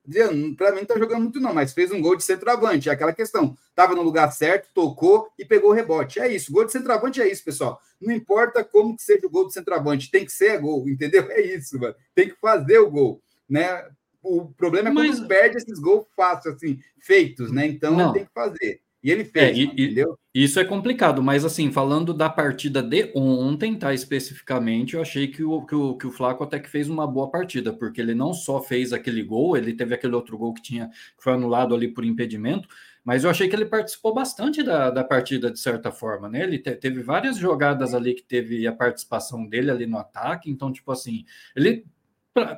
Adriano, 0.07 0.55
para 0.55 0.69
mim 0.69 0.77
não 0.77 0.83
está 0.83 0.97
jogando 0.97 1.23
muito, 1.23 1.39
não, 1.39 1.53
mas 1.53 1.73
fez 1.73 1.91
um 1.91 2.01
gol 2.01 2.15
de 2.15 2.23
centroavante. 2.23 2.87
É 2.87 2.93
aquela 2.93 3.11
questão. 3.11 3.57
Estava 3.69 3.93
no 3.93 4.01
lugar 4.01 4.31
certo, 4.31 4.69
tocou 4.73 5.29
e 5.37 5.43
pegou 5.43 5.71
o 5.71 5.73
rebote. 5.73 6.19
É 6.19 6.33
isso. 6.33 6.51
Gol 6.51 6.65
de 6.65 6.71
centroavante 6.71 7.21
é 7.21 7.29
isso, 7.29 7.43
pessoal. 7.43 7.81
Não 7.99 8.13
importa 8.13 8.63
como 8.63 8.95
que 8.95 9.03
seja 9.03 9.27
o 9.27 9.29
gol 9.29 9.47
de 9.47 9.53
centroavante, 9.53 10.09
tem 10.09 10.23
que 10.25 10.31
ser 10.31 10.59
gol, 10.59 10.87
entendeu? 10.87 11.29
É 11.29 11.41
isso, 11.41 11.77
mano. 11.77 11.95
Tem 12.15 12.29
que 12.29 12.35
fazer 12.35 12.79
o 12.79 12.89
gol, 12.89 13.21
né? 13.49 13.85
O 14.23 14.45
problema 14.45 14.89
é 14.89 14.93
quando 14.93 15.07
mas... 15.07 15.27
perde 15.27 15.57
esses 15.57 15.79
gols 15.79 16.05
fáceis, 16.15 16.55
assim, 16.55 16.79
feitos, 16.99 17.51
né? 17.51 17.67
Então 17.67 18.13
tem 18.13 18.25
que 18.25 18.31
fazer. 18.33 18.81
E 19.03 19.11
ele 19.11 19.23
fez, 19.23 19.57
é, 19.57 19.61
e, 19.61 19.63
entendeu? 19.65 20.17
Isso 20.33 20.59
é 20.59 20.65
complicado, 20.65 21.21
mas 21.21 21.45
assim, 21.45 21.71
falando 21.71 22.13
da 22.13 22.29
partida 22.29 22.81
de 22.81 23.11
ontem, 23.15 23.77
tá? 23.77 23.93
Especificamente, 23.93 24.95
eu 24.95 25.01
achei 25.01 25.27
que 25.27 25.43
o, 25.43 25.65
que 25.65 25.75
o, 25.75 25.95
que 25.95 26.07
o 26.07 26.11
Flaco 26.11 26.43
até 26.43 26.59
que 26.59 26.69
fez 26.69 26.89
uma 26.89 27.07
boa 27.07 27.29
partida, 27.29 27.71
porque 27.71 28.01
ele 28.01 28.15
não 28.15 28.33
só 28.33 28.61
fez 28.61 28.91
aquele 28.93 29.23
gol, 29.23 29.55
ele 29.55 29.73
teve 29.73 29.93
aquele 29.93 30.15
outro 30.15 30.37
gol 30.37 30.53
que 30.53 30.61
tinha 30.61 30.89
que 30.89 31.23
foi 31.23 31.33
anulado 31.33 31.75
ali 31.75 31.87
por 31.87 32.03
impedimento, 32.03 32.67
mas 33.03 33.23
eu 33.23 33.29
achei 33.29 33.47
que 33.47 33.55
ele 33.55 33.65
participou 33.65 34.13
bastante 34.13 34.61
da, 34.63 34.89
da 34.89 35.03
partida, 35.03 35.51
de 35.51 35.59
certa 35.59 35.91
forma, 35.91 36.27
né? 36.27 36.43
Ele 36.43 36.59
te, 36.59 36.75
teve 36.75 37.01
várias 37.01 37.37
jogadas 37.37 37.93
ali 37.93 38.13
que 38.13 38.23
teve 38.23 38.67
a 38.67 38.73
participação 38.73 39.47
dele 39.47 39.71
ali 39.71 39.85
no 39.85 39.97
ataque, 39.97 40.49
então, 40.49 40.71
tipo 40.71 40.91
assim, 40.91 41.23
ele 41.55 41.85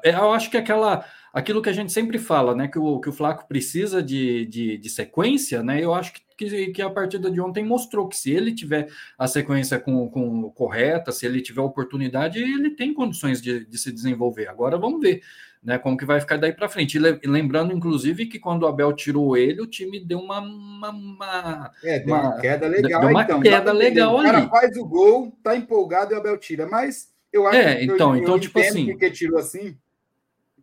é, 0.04 0.12
eu 0.16 0.32
acho 0.32 0.50
que 0.50 0.58
aquela, 0.58 1.06
aquilo 1.34 1.62
que 1.62 1.70
a 1.70 1.74
gente 1.74 1.92
sempre 1.92 2.18
fala, 2.18 2.56
né? 2.56 2.68
Que 2.68 2.80
o, 2.80 3.00
que 3.00 3.10
o 3.10 3.14
Flaco 3.14 3.48
precisa 3.48 4.02
de, 4.04 4.46
de, 4.46 4.78
de 4.78 4.90
sequência, 4.90 5.64
né? 5.64 5.84
Eu 5.84 5.94
acho 5.94 6.14
que, 6.14 6.22
que, 6.40 6.68
que, 6.72 6.82
a 6.82 6.90
partida 6.90 7.30
de 7.30 7.42
ontem 7.42 7.66
mostrou 7.66 8.08
que 8.08 8.16
se 8.16 8.32
ele 8.32 8.54
tiver 8.54 8.88
a 9.18 9.28
sequência 9.28 9.78
com, 9.78 10.10
com 10.10 10.50
correta, 10.52 11.12
se 11.12 11.26
ele 11.26 11.42
tiver 11.42 11.62
oportunidade, 11.62 12.40
ele 12.40 12.70
tem 12.70 12.94
condições 12.94 13.42
de, 13.42 13.66
de 13.66 13.78
se 13.78 13.92
desenvolver. 13.92 14.48
Agora 14.48 14.78
vamos 14.78 15.02
ver. 15.02 15.22
Né, 15.62 15.78
como 15.78 15.98
que 15.98 16.06
vai 16.06 16.22
ficar 16.22 16.38
daí 16.38 16.54
para 16.54 16.70
frente. 16.70 16.98
E 16.98 17.28
lembrando, 17.28 17.74
inclusive, 17.74 18.28
que 18.28 18.40
quando 18.40 18.64
o 18.64 18.68
Abel 18.68 18.94
tirou 18.94 19.36
ele, 19.36 19.62
o 19.62 19.68
time 19.68 20.00
deu 20.00 20.18
uma. 20.18 20.40
uma, 20.40 20.90
uma 20.90 21.72
é, 21.84 22.00
deu 22.00 22.16
uma, 22.16 22.40
queda 22.40 22.66
legal. 22.66 23.02
Deu 23.02 23.10
uma 23.10 23.24
então, 23.24 23.42
queda 23.42 23.74
legal 23.74 24.18
ali. 24.18 24.30
O 24.30 24.32
cara 24.32 24.48
faz 24.48 24.78
o 24.78 24.86
gol, 24.86 25.38
tá 25.44 25.58
empolgado 25.58 26.14
e 26.14 26.16
o 26.16 26.18
Abel 26.18 26.38
tira, 26.38 26.66
mas 26.66 27.14
eu 27.34 27.46
acho 27.46 27.58
é, 27.58 27.76
que 27.76 27.84
então, 27.84 28.16
eu, 28.16 28.22
então 28.22 28.36
eu 28.36 28.40
tipo 28.40 28.58
assim. 28.58 28.96
que 28.96 29.12
tirou 29.12 29.38
assim. 29.38 29.78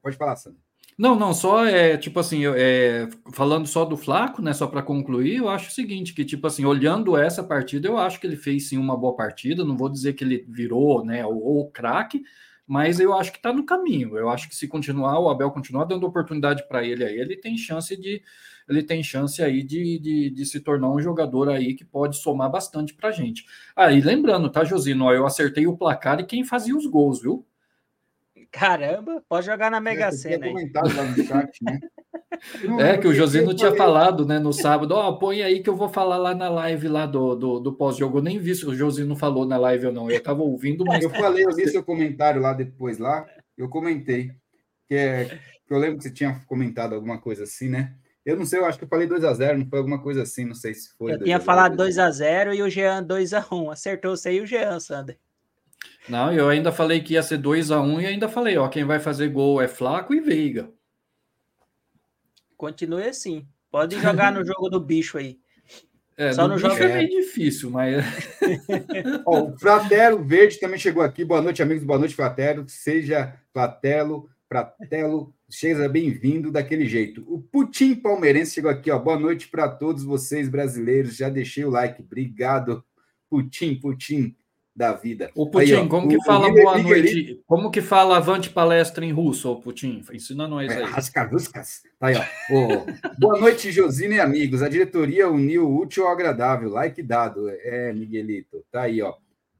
Pode 0.01 0.17
falar, 0.17 0.35
Sandro. 0.37 0.66
Não, 0.99 1.15
não, 1.15 1.35
só 1.35 1.67
é 1.67 1.99
tipo 1.99 2.19
assim, 2.19 2.47
é, 2.47 3.07
falando 3.31 3.67
só 3.67 3.85
do 3.85 3.99
Flaco, 3.99 4.41
né? 4.41 4.55
Só 4.55 4.67
para 4.67 4.83
concluir, 4.83 5.37
eu 5.37 5.49
acho 5.49 5.69
o 5.69 5.73
seguinte: 5.73 6.15
que, 6.15 6.25
tipo 6.25 6.47
assim, 6.47 6.65
olhando 6.65 7.17
essa 7.19 7.45
partida, 7.45 7.87
eu 7.87 7.99
acho 7.99 8.19
que 8.19 8.27
ele 8.27 8.37
fez 8.37 8.69
sim 8.69 8.79
uma 8.79 8.97
boa 8.97 9.15
partida. 9.15 9.63
Não 9.65 9.77
vou 9.77 9.91
dizer 9.91 10.15
que 10.15 10.25
ele 10.25 10.47
virou, 10.49 11.05
né, 11.05 11.25
o, 11.27 11.61
o 11.61 11.71
craque, 11.71 12.23
mas 12.67 12.99
eu 12.99 13.15
acho 13.15 13.31
que 13.31 13.39
está 13.39 13.53
no 13.53 13.67
caminho. 13.67 14.17
Eu 14.17 14.31
acho 14.31 14.49
que 14.49 14.57
se 14.57 14.67
continuar, 14.67 15.19
o 15.21 15.29
Abel 15.29 15.51
continuar 15.51 15.85
dando 15.85 16.07
oportunidade 16.07 16.67
para 16.67 16.83
ele 16.85 17.05
aí, 17.05 17.19
ele 17.19 17.37
tem 17.37 17.59
chance 17.59 17.95
de. 17.97 18.23
Ele 18.69 18.83
tem 18.83 19.03
chance 19.03 19.41
aí 19.43 19.63
de, 19.63 19.99
de, 20.01 20.31
de, 20.31 20.47
se 20.47 20.61
tornar 20.61 20.91
um 20.91 21.01
jogador 21.01 21.49
aí 21.49 21.75
que 21.75 21.85
pode 21.85 22.17
somar 22.17 22.51
bastante 22.51 22.95
para 22.95 23.13
gente. 23.13 23.45
Aí, 23.77 24.01
ah, 24.01 24.05
lembrando, 24.05 24.51
tá, 24.51 24.65
Josino? 24.65 25.11
Eu 25.13 25.27
acertei 25.27 25.67
o 25.67 25.77
placar 25.77 26.21
e 26.21 26.25
quem 26.25 26.45
fazia 26.45 26.77
os 26.77 26.87
gols, 26.87 27.23
viu? 27.23 27.47
Caramba, 28.59 29.23
pode 29.29 29.45
jogar 29.45 29.71
na 29.71 29.79
Mega 29.81 30.11
Sena. 30.11 30.49
comentado 30.49 30.97
lá 30.97 31.05
no 31.05 31.23
chat, 31.25 31.63
né? 31.63 31.79
é, 32.81 32.97
que 32.97 33.07
o 33.07 33.13
Josino 33.13 33.53
tinha 33.53 33.75
falado, 33.77 34.25
né, 34.25 34.39
no 34.39 34.51
sábado, 34.51 34.93
ó, 34.93 35.11
oh, 35.11 35.19
põe 35.19 35.43
aí 35.43 35.63
que 35.63 35.69
eu 35.69 35.77
vou 35.77 35.91
falar 35.91 36.17
lá 36.17 36.35
na 36.35 36.49
live 36.49 36.89
lá 36.89 37.05
do, 37.05 37.35
do, 37.35 37.61
do 37.61 37.75
pós-jogo. 37.75 38.17
Eu 38.17 38.23
nem 38.23 38.39
vi 38.39 38.55
se 38.55 38.65
o 38.65 38.75
Josino 38.75 39.15
falou 39.15 39.45
na 39.45 39.59
live 39.59 39.89
ou 39.89 39.93
não. 39.93 40.11
Eu 40.11 40.23
tava 40.23 40.43
ouvindo, 40.43 40.87
mas. 40.87 41.05
Eu 41.05 41.11
falei, 41.11 41.45
eu 41.45 41.51
li 41.51 41.69
seu 41.69 41.85
comentário 41.85 42.41
lá 42.41 42.55
depois 42.55 42.97
lá, 42.97 43.27
eu 43.59 43.69
comentei. 43.69 44.33
Que, 44.89 44.95
é, 44.95 45.39
que 45.67 45.75
eu 45.75 45.79
lembro 45.79 45.99
que 45.99 46.05
você 46.05 46.11
tinha 46.11 46.41
comentado 46.47 46.95
alguma 46.95 47.19
coisa 47.19 47.43
assim, 47.43 47.69
né? 47.69 47.93
Eu 48.25 48.39
não 48.39 48.47
sei, 48.47 48.59
eu 48.59 48.65
acho 48.65 48.79
que 48.79 48.85
eu 48.85 48.89
falei 48.89 49.07
2x0, 49.07 49.59
não 49.59 49.69
foi 49.69 49.79
alguma 49.79 50.03
coisa 50.03 50.23
assim, 50.23 50.47
não 50.47 50.55
sei 50.55 50.73
se 50.73 50.97
foi. 50.97 51.13
Eu 51.13 51.23
tinha 51.23 51.39
falado 51.39 51.77
2x0 51.77 52.55
e 52.55 52.63
o 52.63 52.71
Jean 52.71 53.05
2x1. 53.07 53.71
Acertou 53.71 54.17
você 54.17 54.33
e 54.33 54.41
o 54.41 54.47
Jean, 54.47 54.81
Sander. 54.81 55.19
Não, 56.09 56.33
eu 56.33 56.49
ainda 56.49 56.71
falei 56.71 57.01
que 57.01 57.15
ia 57.15 57.23
ser 57.23 57.39
2x1 57.39 58.03
e 58.03 58.07
ainda 58.07 58.29
falei, 58.29 58.57
ó, 58.57 58.69
quem 58.69 58.85
vai 58.85 59.01
fazer 59.01 59.29
gol 59.29 59.61
é 59.61 59.67
Flaco 59.67 60.15
e 60.15 60.21
Veiga. 60.21 60.71
Continue 62.57 63.05
assim. 63.05 63.47
Pode 63.71 64.01
jogar 64.01 64.33
no 64.33 64.45
jogo 64.45 64.69
do 64.69 64.81
bicho 64.81 65.19
aí. 65.19 65.39
É, 66.19 66.33
Só 66.33 66.49
no 66.49 66.57
jogo 66.57 66.75
é 66.77 66.95
meio 66.95 67.11
difícil, 67.11 67.71
mas. 67.71 68.03
Ó, 69.27 69.51
o 69.51 69.59
Fratelo 69.59 70.25
Verde 70.25 70.59
também 70.59 70.79
chegou 70.79 71.03
aqui. 71.03 71.23
Boa 71.23 71.43
noite, 71.43 71.63
amigos. 71.63 71.85
Boa 71.85 71.99
noite, 71.99 72.15
Fratelo. 72.15 72.67
Seja 72.67 73.39
Fratelo, 73.53 74.27
Fratelo, 74.49 75.35
seja 75.47 75.87
bem-vindo 75.91 76.51
daquele 76.51 76.87
jeito. 76.87 77.23
O 77.29 77.43
Putin 77.43 77.97
Palmeirense 77.97 78.55
chegou 78.55 78.71
aqui, 78.71 78.91
ó. 78.91 78.99
Boa 78.99 79.19
noite 79.19 79.47
para 79.49 79.69
todos 79.69 80.05
vocês 80.05 80.49
brasileiros. 80.49 81.19
Já 81.19 81.29
deixei 81.29 81.67
o 81.67 81.71
like. 81.71 82.01
Obrigado, 82.01 82.83
Putin, 83.29 83.75
Putin 83.75 84.35
da 84.77 84.93
vida. 84.93 85.31
O 85.35 85.49
Putin, 85.49 85.73
aí, 85.73 85.75
ó, 85.75 85.89
como 85.89 86.09
que 86.09 86.23
fala 86.23 86.53
boa 86.53 86.79
noite? 86.79 87.43
Como 87.47 87.71
que 87.71 87.81
fala 87.81 88.19
avante 88.19 88.51
palestra 88.51 89.05
em 89.07 89.11
russo, 89.11 89.51
o 89.51 89.61
Putin? 89.61 90.05
Ensina 90.13 90.47
nós 90.47 90.71
aí. 90.71 90.83
Rascavuscas. 90.83 91.83
Tá 91.99 92.09
aí, 92.09 92.17
ó. 92.17 92.25
Oh, 92.51 93.19
boa 93.19 93.41
noite, 93.41 93.73
Josina 93.73 94.17
e 94.17 94.21
amigos. 94.21 94.63
A 94.63 94.69
diretoria 94.69 95.31
uniu 95.31 95.67
o 95.67 95.81
útil 95.81 96.05
ao 96.05 96.13
agradável. 96.13 96.69
Like 96.69 97.03
dado. 97.03 97.49
É, 97.49 97.91
Miguelito. 97.95 98.63
Tá 98.71 98.83
aí, 98.83 99.01
ó. 99.01 99.15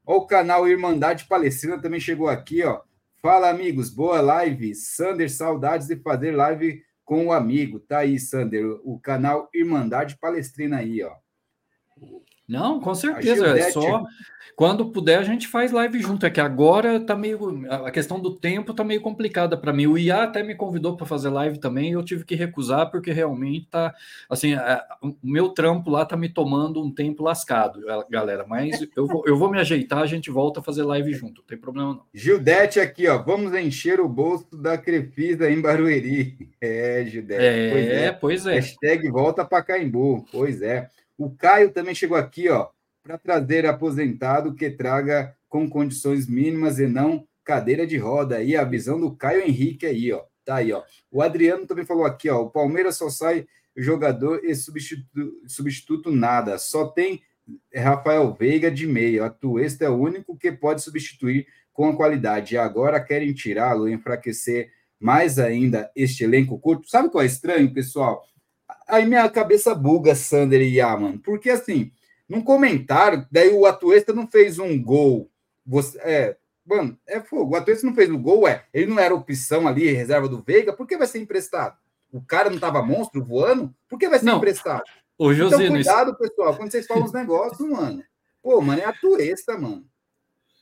Ó, 0.05 0.17
o 0.17 0.27
canal 0.27 0.67
Irmandade 0.67 1.25
Palestrina 1.25 1.81
também 1.81 1.99
chegou 1.99 2.29
aqui, 2.29 2.63
ó. 2.63 2.81
Fala, 3.19 3.49
amigos. 3.49 3.89
Boa 3.89 4.21
live. 4.21 4.75
Sander, 4.75 5.31
saudades 5.31 5.87
de 5.87 5.95
fazer 5.95 6.31
live 6.31 6.83
com 7.03 7.25
o 7.25 7.33
amigo. 7.33 7.79
Tá 7.79 7.99
aí, 7.99 8.19
Sander. 8.19 8.65
O 8.83 8.99
canal 8.99 9.49
Irmandade 9.51 10.15
Palestrina 10.21 10.77
aí, 10.77 11.01
ó. 11.01 11.11
Não, 12.47 12.79
com 12.79 12.95
certeza. 12.95 13.47
É 13.47 13.71
só 13.71 14.03
quando 14.57 14.89
puder 14.89 15.19
a 15.19 15.23
gente 15.23 15.47
faz 15.47 15.71
live 15.71 16.01
junto. 16.01 16.25
É 16.25 16.31
que 16.31 16.41
agora 16.41 16.99
tá 16.99 17.15
meio 17.15 17.63
a 17.69 17.91
questão 17.91 18.19
do 18.19 18.35
tempo 18.35 18.73
tá 18.73 18.83
meio 18.83 19.01
complicada 19.01 19.55
para 19.55 19.71
mim. 19.71 19.85
O 19.85 19.99
IA 19.99 20.23
até 20.23 20.41
me 20.41 20.55
convidou 20.55 20.97
para 20.97 21.05
fazer 21.05 21.29
live 21.29 21.59
também, 21.59 21.91
eu 21.91 22.03
tive 22.03 22.25
que 22.25 22.33
recusar 22.33 22.89
porque 22.89 23.11
realmente 23.11 23.67
tá 23.67 23.93
assim, 24.27 24.55
é, 24.55 24.81
o 24.99 25.15
meu 25.21 25.49
trampo 25.49 25.91
lá 25.91 26.03
tá 26.03 26.17
me 26.17 26.27
tomando 26.27 26.83
um 26.83 26.91
tempo 26.91 27.21
lascado, 27.21 27.81
galera. 28.09 28.47
Mas 28.47 28.81
eu 28.95 29.05
vou, 29.05 29.23
eu 29.27 29.37
vou 29.37 29.51
me 29.51 29.59
ajeitar, 29.59 29.99
a 29.99 30.07
gente 30.07 30.31
volta 30.31 30.59
a 30.59 30.63
fazer 30.63 30.81
live 30.81 31.13
junto. 31.13 31.41
Não 31.41 31.47
tem 31.47 31.57
problema 31.57 31.93
não. 31.93 32.03
Gildete 32.11 32.79
aqui, 32.79 33.07
ó. 33.07 33.21
Vamos 33.21 33.53
encher 33.53 33.99
o 33.99 34.09
bolso 34.09 34.57
da 34.57 34.75
Crefisa 34.75 35.51
em 35.51 35.61
Barueri. 35.61 36.35
É, 36.59 37.05
Gildete. 37.05 37.43
É, 37.43 37.69
pois 37.71 37.87
é. 37.87 38.11
Pois 38.11 38.45
é. 38.47 38.53
Hashtag 38.55 39.11
volta 39.11 39.45
para 39.45 39.63
Caimbu. 39.63 40.25
Pois 40.31 40.63
é. 40.63 40.89
O 41.17 41.31
Caio 41.31 41.71
também 41.71 41.95
chegou 41.95 42.17
aqui, 42.17 42.47
ó, 42.49 42.69
para 43.01 43.17
trazer 43.17 43.65
aposentado 43.65 44.53
que 44.53 44.69
traga 44.69 45.35
com 45.49 45.69
condições 45.69 46.27
mínimas 46.27 46.77
e 46.77 46.87
não 46.87 47.27
cadeira 47.43 47.87
de 47.87 47.97
roda. 47.97 48.37
Aí 48.37 48.55
a 48.55 48.63
visão 48.63 48.99
do 48.99 49.15
Caio 49.15 49.41
Henrique 49.41 49.85
aí, 49.85 50.11
ó. 50.11 50.23
Tá 50.45 50.57
aí, 50.57 50.71
ó. 50.71 50.83
O 51.11 51.21
Adriano 51.21 51.65
também 51.65 51.85
falou 51.85 52.05
aqui, 52.05 52.29
ó. 52.29 52.43
O 52.43 52.49
Palmeiras 52.49 52.97
só 52.97 53.09
sai 53.09 53.47
jogador 53.75 54.43
e 54.43 54.53
substituto, 54.55 55.41
substituto 55.47 56.11
nada. 56.11 56.57
Só 56.57 56.87
tem 56.87 57.21
Rafael 57.73 58.33
Veiga 58.33 58.69
de 58.69 58.85
meia. 58.85 59.25
A 59.25 59.29
Tuesta 59.29 59.85
é 59.85 59.89
o 59.89 59.97
único 59.97 60.37
que 60.37 60.51
pode 60.51 60.81
substituir 60.81 61.47
com 61.73 61.89
a 61.89 61.95
qualidade. 61.95 62.55
E 62.55 62.57
agora 62.57 63.03
querem 63.03 63.33
tirá-lo, 63.33 63.89
enfraquecer 63.89 64.71
mais 64.99 65.37
ainda 65.37 65.91
este 65.95 66.23
elenco 66.23 66.59
curto. 66.59 66.89
Sabe 66.89 67.09
qual 67.09 67.23
é 67.23 67.27
estranho, 67.27 67.73
pessoal? 67.73 68.25
Aí 68.87 69.05
minha 69.05 69.29
cabeça 69.29 69.75
buga, 69.75 70.15
Sander 70.15 70.61
e 70.61 70.77
Yaman, 70.77 71.17
porque 71.17 71.49
assim, 71.49 71.91
num 72.27 72.41
comentário, 72.41 73.25
daí 73.31 73.53
o 73.53 73.65
Atuesta 73.65 74.13
não 74.13 74.27
fez 74.27 74.59
um 74.59 74.81
gol. 74.81 75.29
Você, 75.65 75.97
é, 75.99 76.37
mano, 76.65 76.97
é 77.07 77.19
fogo. 77.19 77.53
O 77.53 77.55
Atuesta 77.55 77.85
não 77.85 77.93
fez 77.93 78.09
o 78.09 78.17
gol, 78.17 78.47
é. 78.47 78.65
Ele 78.73 78.87
não 78.87 78.99
era 78.99 79.13
opção 79.13 79.67
ali, 79.67 79.91
reserva 79.91 80.27
do 80.27 80.41
Veiga, 80.41 80.73
por 80.73 80.87
que 80.87 80.97
vai 80.97 81.07
ser 81.07 81.19
emprestado? 81.19 81.77
O 82.11 82.21
cara 82.21 82.49
não 82.49 82.59
tava 82.59 82.81
monstro 82.81 83.23
voando? 83.23 83.73
Por 83.89 83.99
que 83.99 84.07
vai 84.07 84.19
ser 84.19 84.25
não. 84.25 84.37
emprestado? 84.37 84.83
Ô, 85.17 85.33
Josino, 85.33 85.61
então, 85.61 85.75
cuidado, 85.75 86.11
isso... 86.11 86.19
pessoal, 86.19 86.55
quando 86.55 86.71
vocês 86.71 86.87
falam 86.87 87.03
os 87.03 87.11
negócios, 87.13 87.67
mano. 87.69 88.03
Pô, 88.41 88.61
mano, 88.61 88.81
é 88.81 88.85
Atuesta, 88.85 89.57
mano. 89.57 89.85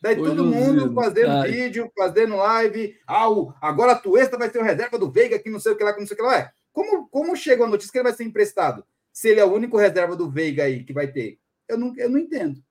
Daí 0.02 0.20
Ô, 0.20 0.24
todo 0.24 0.46
mundo 0.46 0.94
fazendo 0.94 1.32
ai. 1.32 1.52
vídeo, 1.52 1.92
fazendo 1.98 2.36
live. 2.36 2.96
Ah, 3.08 3.28
o, 3.28 3.52
agora 3.60 3.94
a 3.94 3.96
Tuesta 3.96 4.38
vai 4.38 4.52
ser 4.52 4.60
o 4.60 4.64
reserva 4.64 5.00
do 5.00 5.10
Veiga, 5.10 5.40
que 5.40 5.50
não 5.50 5.60
sei 5.60 5.72
o 5.72 5.76
que 5.76 5.84
lá, 5.84 5.94
que 5.94 6.00
não 6.00 6.06
sei 6.06 6.14
o 6.14 6.18
que 6.18 6.24
lá. 6.24 6.38
É. 6.38 6.52
Como, 6.76 7.08
como 7.08 7.38
chega 7.38 7.64
a 7.64 7.68
notícia 7.70 7.90
que 7.90 7.98
ele 7.98 8.10
vai 8.10 8.14
ser 8.14 8.26
emprestado? 8.26 8.86
Se 9.14 9.30
ele 9.30 9.40
é 9.40 9.46
o 9.46 9.54
único 9.54 9.78
reserva 9.78 10.14
do 10.14 10.30
Veiga 10.30 10.66
aí 10.66 10.84
que 10.84 10.92
vai 10.92 11.08
ter? 11.08 11.40
Eu 11.70 11.78
não, 11.78 11.94
eu 11.96 12.10
não 12.10 12.20
entendo. 12.20 12.62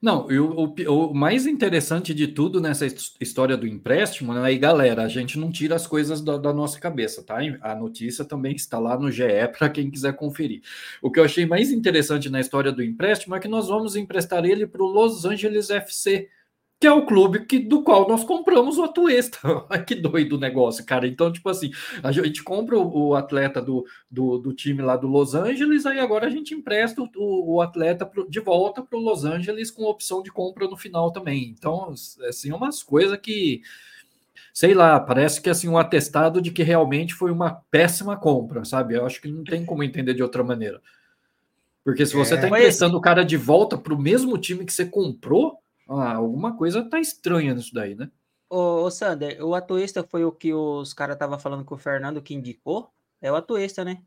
Não, 0.00 0.26
o, 0.26 0.66
o, 0.66 1.08
o, 1.08 1.14
mais 1.14 1.46
interessante 1.46 2.12
de 2.12 2.28
tudo 2.28 2.60
nessa 2.60 2.84
história 3.18 3.56
do 3.56 3.66
empréstimo, 3.66 4.34
né? 4.34 4.52
E 4.52 4.58
galera, 4.58 5.04
a 5.04 5.08
gente 5.08 5.38
não 5.38 5.50
tira 5.50 5.74
as 5.74 5.86
coisas 5.86 6.20
da, 6.20 6.36
da 6.36 6.52
nossa 6.52 6.78
cabeça, 6.78 7.22
tá? 7.22 7.38
A 7.62 7.74
notícia 7.74 8.26
também 8.26 8.54
está 8.54 8.78
lá 8.78 8.98
no 8.98 9.10
GE 9.10 9.24
para 9.56 9.70
quem 9.70 9.90
quiser 9.90 10.12
conferir. 10.14 10.60
O 11.00 11.10
que 11.10 11.18
eu 11.18 11.24
achei 11.24 11.46
mais 11.46 11.72
interessante 11.72 12.28
na 12.28 12.40
história 12.40 12.70
do 12.70 12.82
empréstimo 12.82 13.34
é 13.34 13.40
que 13.40 13.48
nós 13.48 13.68
vamos 13.68 13.96
emprestar 13.96 14.44
ele 14.44 14.66
para 14.66 14.82
o 14.82 14.86
Los 14.86 15.24
Angeles 15.24 15.70
FC 15.70 16.28
que 16.84 16.88
é 16.88 16.92
o 16.92 17.06
clube 17.06 17.46
que, 17.46 17.58
do 17.58 17.82
qual 17.82 18.06
nós 18.06 18.24
compramos 18.24 18.76
o 18.76 18.84
Atuesta. 18.84 19.38
que 19.88 19.94
doido 19.94 20.36
o 20.36 20.38
negócio, 20.38 20.84
cara. 20.84 21.06
Então, 21.06 21.32
tipo 21.32 21.48
assim, 21.48 21.70
a 22.02 22.12
gente 22.12 22.42
compra 22.42 22.78
o, 22.78 23.08
o 23.08 23.14
atleta 23.14 23.62
do, 23.62 23.86
do, 24.10 24.36
do, 24.36 24.52
time 24.52 24.82
lá 24.82 24.94
do 24.94 25.06
Los 25.06 25.34
Angeles, 25.34 25.86
aí 25.86 25.98
agora 25.98 26.26
a 26.26 26.30
gente 26.30 26.52
empresta 26.52 27.00
o, 27.00 27.54
o 27.54 27.62
atleta 27.62 28.04
pro, 28.04 28.28
de 28.28 28.38
volta 28.38 28.82
para 28.82 28.98
o 28.98 29.00
Los 29.00 29.24
Angeles 29.24 29.70
com 29.70 29.84
opção 29.84 30.22
de 30.22 30.30
compra 30.30 30.68
no 30.68 30.76
final 30.76 31.10
também. 31.10 31.54
Então, 31.58 31.94
assim, 32.28 32.50
é 32.50 32.54
umas 32.54 32.82
coisas 32.82 33.16
que 33.16 33.62
sei 34.52 34.74
lá, 34.74 35.00
parece 35.00 35.40
que 35.40 35.48
assim 35.48 35.66
um 35.66 35.78
atestado 35.78 36.42
de 36.42 36.50
que 36.50 36.62
realmente 36.62 37.14
foi 37.14 37.30
uma 37.30 37.62
péssima 37.70 38.14
compra, 38.14 38.62
sabe? 38.62 38.94
Eu 38.94 39.06
acho 39.06 39.22
que 39.22 39.28
não 39.28 39.42
tem 39.42 39.64
como 39.64 39.82
entender 39.82 40.12
de 40.12 40.22
outra 40.22 40.44
maneira. 40.44 40.82
Porque 41.82 42.04
se 42.04 42.14
você 42.14 42.34
está 42.34 42.46
é, 42.46 42.50
emprestando 42.50 42.98
o 42.98 43.00
cara 43.00 43.24
de 43.24 43.38
volta 43.38 43.78
para 43.78 43.94
o 43.94 43.98
mesmo 43.98 44.36
time 44.36 44.66
que 44.66 44.72
você 44.72 44.84
comprou, 44.84 45.63
ah, 45.88 46.14
alguma 46.14 46.56
coisa 46.56 46.88
tá 46.88 46.98
estranha 46.98 47.54
nisso 47.54 47.74
daí, 47.74 47.94
né? 47.94 48.10
Ô, 48.48 48.82
ô 48.84 48.90
Sander, 48.90 49.44
o 49.44 49.54
atuista 49.54 50.02
foi 50.04 50.24
o 50.24 50.32
que 50.32 50.52
os 50.52 50.94
caras 50.94 51.14
estavam 51.14 51.38
falando 51.38 51.64
com 51.64 51.74
o 51.74 51.78
Fernando 51.78 52.22
que 52.22 52.34
indicou? 52.34 52.90
É 53.20 53.30
o 53.30 53.36
atuista, 53.36 53.84
né? 53.84 54.02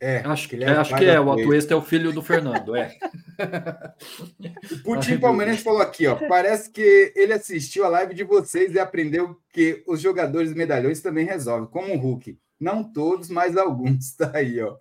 É, 0.00 0.18
acho 0.18 0.48
que, 0.48 0.56
ele 0.56 0.64
é, 0.64 0.68
é 0.68 0.76
acho 0.76 0.94
que 0.96 1.04
é. 1.04 1.18
O 1.18 1.32
atuista 1.32 1.72
é 1.72 1.76
o 1.76 1.82
filho 1.82 2.12
do 2.12 2.20
Fernando, 2.20 2.76
é. 2.76 2.94
o 4.72 4.82
Putin 4.82 5.18
Palmeirense 5.18 5.62
falou 5.62 5.80
aqui, 5.80 6.06
ó. 6.06 6.16
Parece 6.28 6.70
que 6.70 7.12
ele 7.16 7.32
assistiu 7.32 7.84
a 7.84 7.88
live 7.88 8.14
de 8.14 8.24
vocês 8.24 8.74
e 8.74 8.78
aprendeu 8.78 9.38
que 9.50 9.82
os 9.86 10.00
jogadores 10.00 10.52
medalhões 10.52 11.00
também 11.00 11.24
resolvem, 11.24 11.68
como 11.68 11.94
o 11.94 11.98
Hulk. 11.98 12.38
Não 12.60 12.84
todos, 12.84 13.30
mas 13.30 13.56
alguns. 13.56 14.12
Tá 14.16 14.32
aí, 14.34 14.60
ó. 14.60 14.76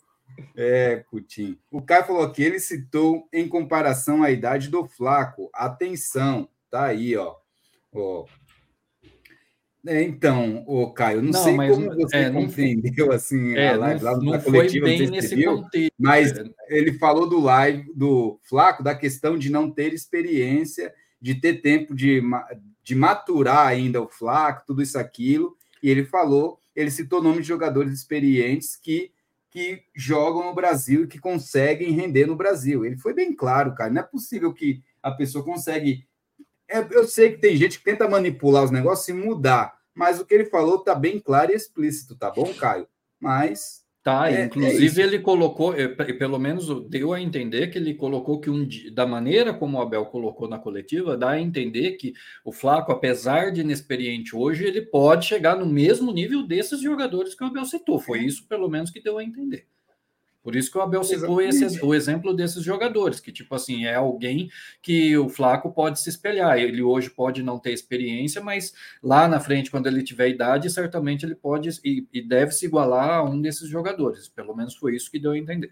É, 0.56 0.98
Putin. 1.10 1.58
O 1.72 1.82
Caio 1.82 2.06
falou 2.06 2.32
que 2.32 2.44
ele 2.44 2.60
citou 2.60 3.28
em 3.32 3.48
comparação 3.48 4.24
à 4.24 4.32
idade 4.32 4.70
do 4.70 4.86
Flaco. 4.86 5.50
Atenção, 5.54 6.48
tá 6.70 6.86
aí, 6.86 7.16
ó. 7.16 7.36
ó. 7.94 8.26
É, 9.86 10.02
então, 10.02 10.64
o 10.66 10.92
Caio, 10.94 11.22
não, 11.22 11.32
não 11.32 11.44
sei 11.44 11.56
como 11.56 11.96
você 11.96 12.18
é, 12.18 12.30
compreendeu 12.32 13.08
não, 13.08 13.14
assim 13.14 13.54
é, 13.54 13.74
a 13.74 13.76
live 13.76 14.04
lá 14.04 14.18
não 14.18 14.40
foi 14.40 14.80
bem 14.80 15.10
nesse 15.10 15.36
viu, 15.36 15.58
contexto. 15.58 15.94
Mas 16.00 16.34
ele 16.70 16.94
falou 16.94 17.28
do 17.28 17.42
live 17.42 17.92
do 17.94 18.40
Flaco 18.44 18.82
da 18.82 18.96
questão 18.96 19.38
de 19.38 19.52
não 19.52 19.70
ter 19.70 19.94
experiência, 19.94 20.94
de 21.20 21.36
ter 21.36 21.62
tempo 21.62 21.94
de, 21.94 22.22
de 22.82 22.96
maturar 22.96 23.68
ainda 23.68 24.02
o 24.02 24.08
Flaco, 24.08 24.64
tudo 24.66 24.82
isso 24.82 24.98
aquilo. 24.98 25.58
E 25.82 25.90
ele 25.90 26.06
falou, 26.06 26.58
ele 26.74 26.90
citou 26.90 27.22
nome 27.22 27.42
de 27.42 27.48
jogadores 27.48 27.92
experientes 27.94 28.78
que 28.78 29.12
que 29.54 29.84
jogam 29.96 30.46
no 30.46 30.56
Brasil 30.56 31.04
e 31.04 31.08
que 31.08 31.20
conseguem 31.20 31.92
render 31.92 32.26
no 32.26 32.36
Brasil. 32.36 32.84
Ele 32.84 32.98
foi 32.98 33.14
bem 33.14 33.36
claro, 33.36 33.76
cara. 33.76 33.92
Não 33.92 34.02
é 34.02 34.04
possível 34.04 34.52
que 34.52 34.82
a 35.02 35.12
pessoa 35.12 35.46
consegue. 35.46 36.08
É, 36.68 36.80
eu 36.90 37.08
sei 37.08 37.34
que 37.34 37.38
tem 37.38 37.56
gente 37.56 37.78
que 37.78 37.86
tenta 37.86 38.10
manipular 38.10 38.64
os 38.64 38.72
negócios 38.72 39.08
e 39.08 39.14
mudar, 39.14 39.78
mas 39.94 40.20
o 40.20 40.26
que 40.26 40.34
ele 40.34 40.46
falou 40.46 40.80
tá 40.80 40.96
bem 40.96 41.20
claro 41.20 41.52
e 41.52 41.56
explícito, 41.56 42.16
tá 42.16 42.32
bom, 42.32 42.52
Caio? 42.56 42.88
Mas 43.20 43.83
Tá, 44.04 44.30
é, 44.30 44.42
é 44.42 44.46
inclusive 44.46 45.02
é 45.02 45.06
ele 45.06 45.20
colocou, 45.20 45.74
pelo 46.20 46.38
menos 46.38 46.68
deu 46.90 47.14
a 47.14 47.22
entender 47.22 47.68
que 47.68 47.78
ele 47.78 47.94
colocou 47.94 48.38
que 48.38 48.50
um 48.50 48.68
da 48.92 49.08
maneira 49.08 49.54
como 49.54 49.78
o 49.78 49.82
Abel 49.82 50.06
colocou 50.08 50.46
na 50.46 50.60
coletiva, 50.60 51.16
dá 51.16 51.30
a 51.30 51.40
entender 51.40 51.94
que 51.94 52.12
o 52.44 52.52
Flaco, 52.52 52.92
apesar 52.92 53.54
de 53.54 53.62
inexperiente 53.62 54.36
hoje, 54.36 54.66
ele 54.66 54.82
pode 54.82 55.26
chegar 55.26 55.56
no 55.56 55.66
mesmo 55.66 56.12
nível 56.12 56.46
desses 56.46 56.82
jogadores 56.82 57.34
que 57.34 57.46
o 57.46 57.48
Abel 57.48 57.64
citou. 57.64 57.98
Foi 57.98 58.20
isso, 58.20 58.46
pelo 58.46 58.68
menos, 58.68 58.92
que 58.92 59.02
deu 59.02 59.18
a 59.18 59.24
entender. 59.24 59.68
Por 60.44 60.58
isso 60.58 60.70
que 60.70 60.78
o 60.78 60.82
Abel 60.82 61.06
citou 61.06 61.42
esse, 61.42 61.82
o 61.82 61.96
exemplo 61.96 62.34
desses 62.34 62.62
jogadores, 62.62 63.22
que, 63.22 63.32
tipo 63.32 63.56
assim, 63.56 63.86
é 63.86 63.96
alguém 63.96 64.52
que 64.82 65.18
o 65.18 65.30
Flaco 65.30 65.72
pode 65.72 66.02
se 66.02 66.10
espelhar. 66.10 66.58
Ele 66.58 66.82
hoje 66.82 67.10
pode 67.10 67.42
não 67.42 67.58
ter 67.58 67.72
experiência, 67.72 68.42
mas 68.42 68.74
lá 69.02 69.26
na 69.26 69.40
frente, 69.40 69.72
quando 69.72 69.88
ele 69.88 70.04
tiver 70.04 70.28
idade, 70.28 70.70
certamente 70.70 71.26
ele 71.26 71.34
pode 71.34 71.70
e, 71.86 72.06
e 72.12 72.22
deve 72.22 72.52
se 72.52 72.66
igualar 72.66 73.10
a 73.10 73.24
um 73.24 73.42
desses 73.42 73.70
jogadores. 73.70 74.28
Pelo 74.28 74.54
menos 74.54 74.76
foi 74.76 74.98
isso 74.98 75.10
que 75.10 75.18
deu 75.18 75.32
a 75.32 75.38
entender. 75.38 75.72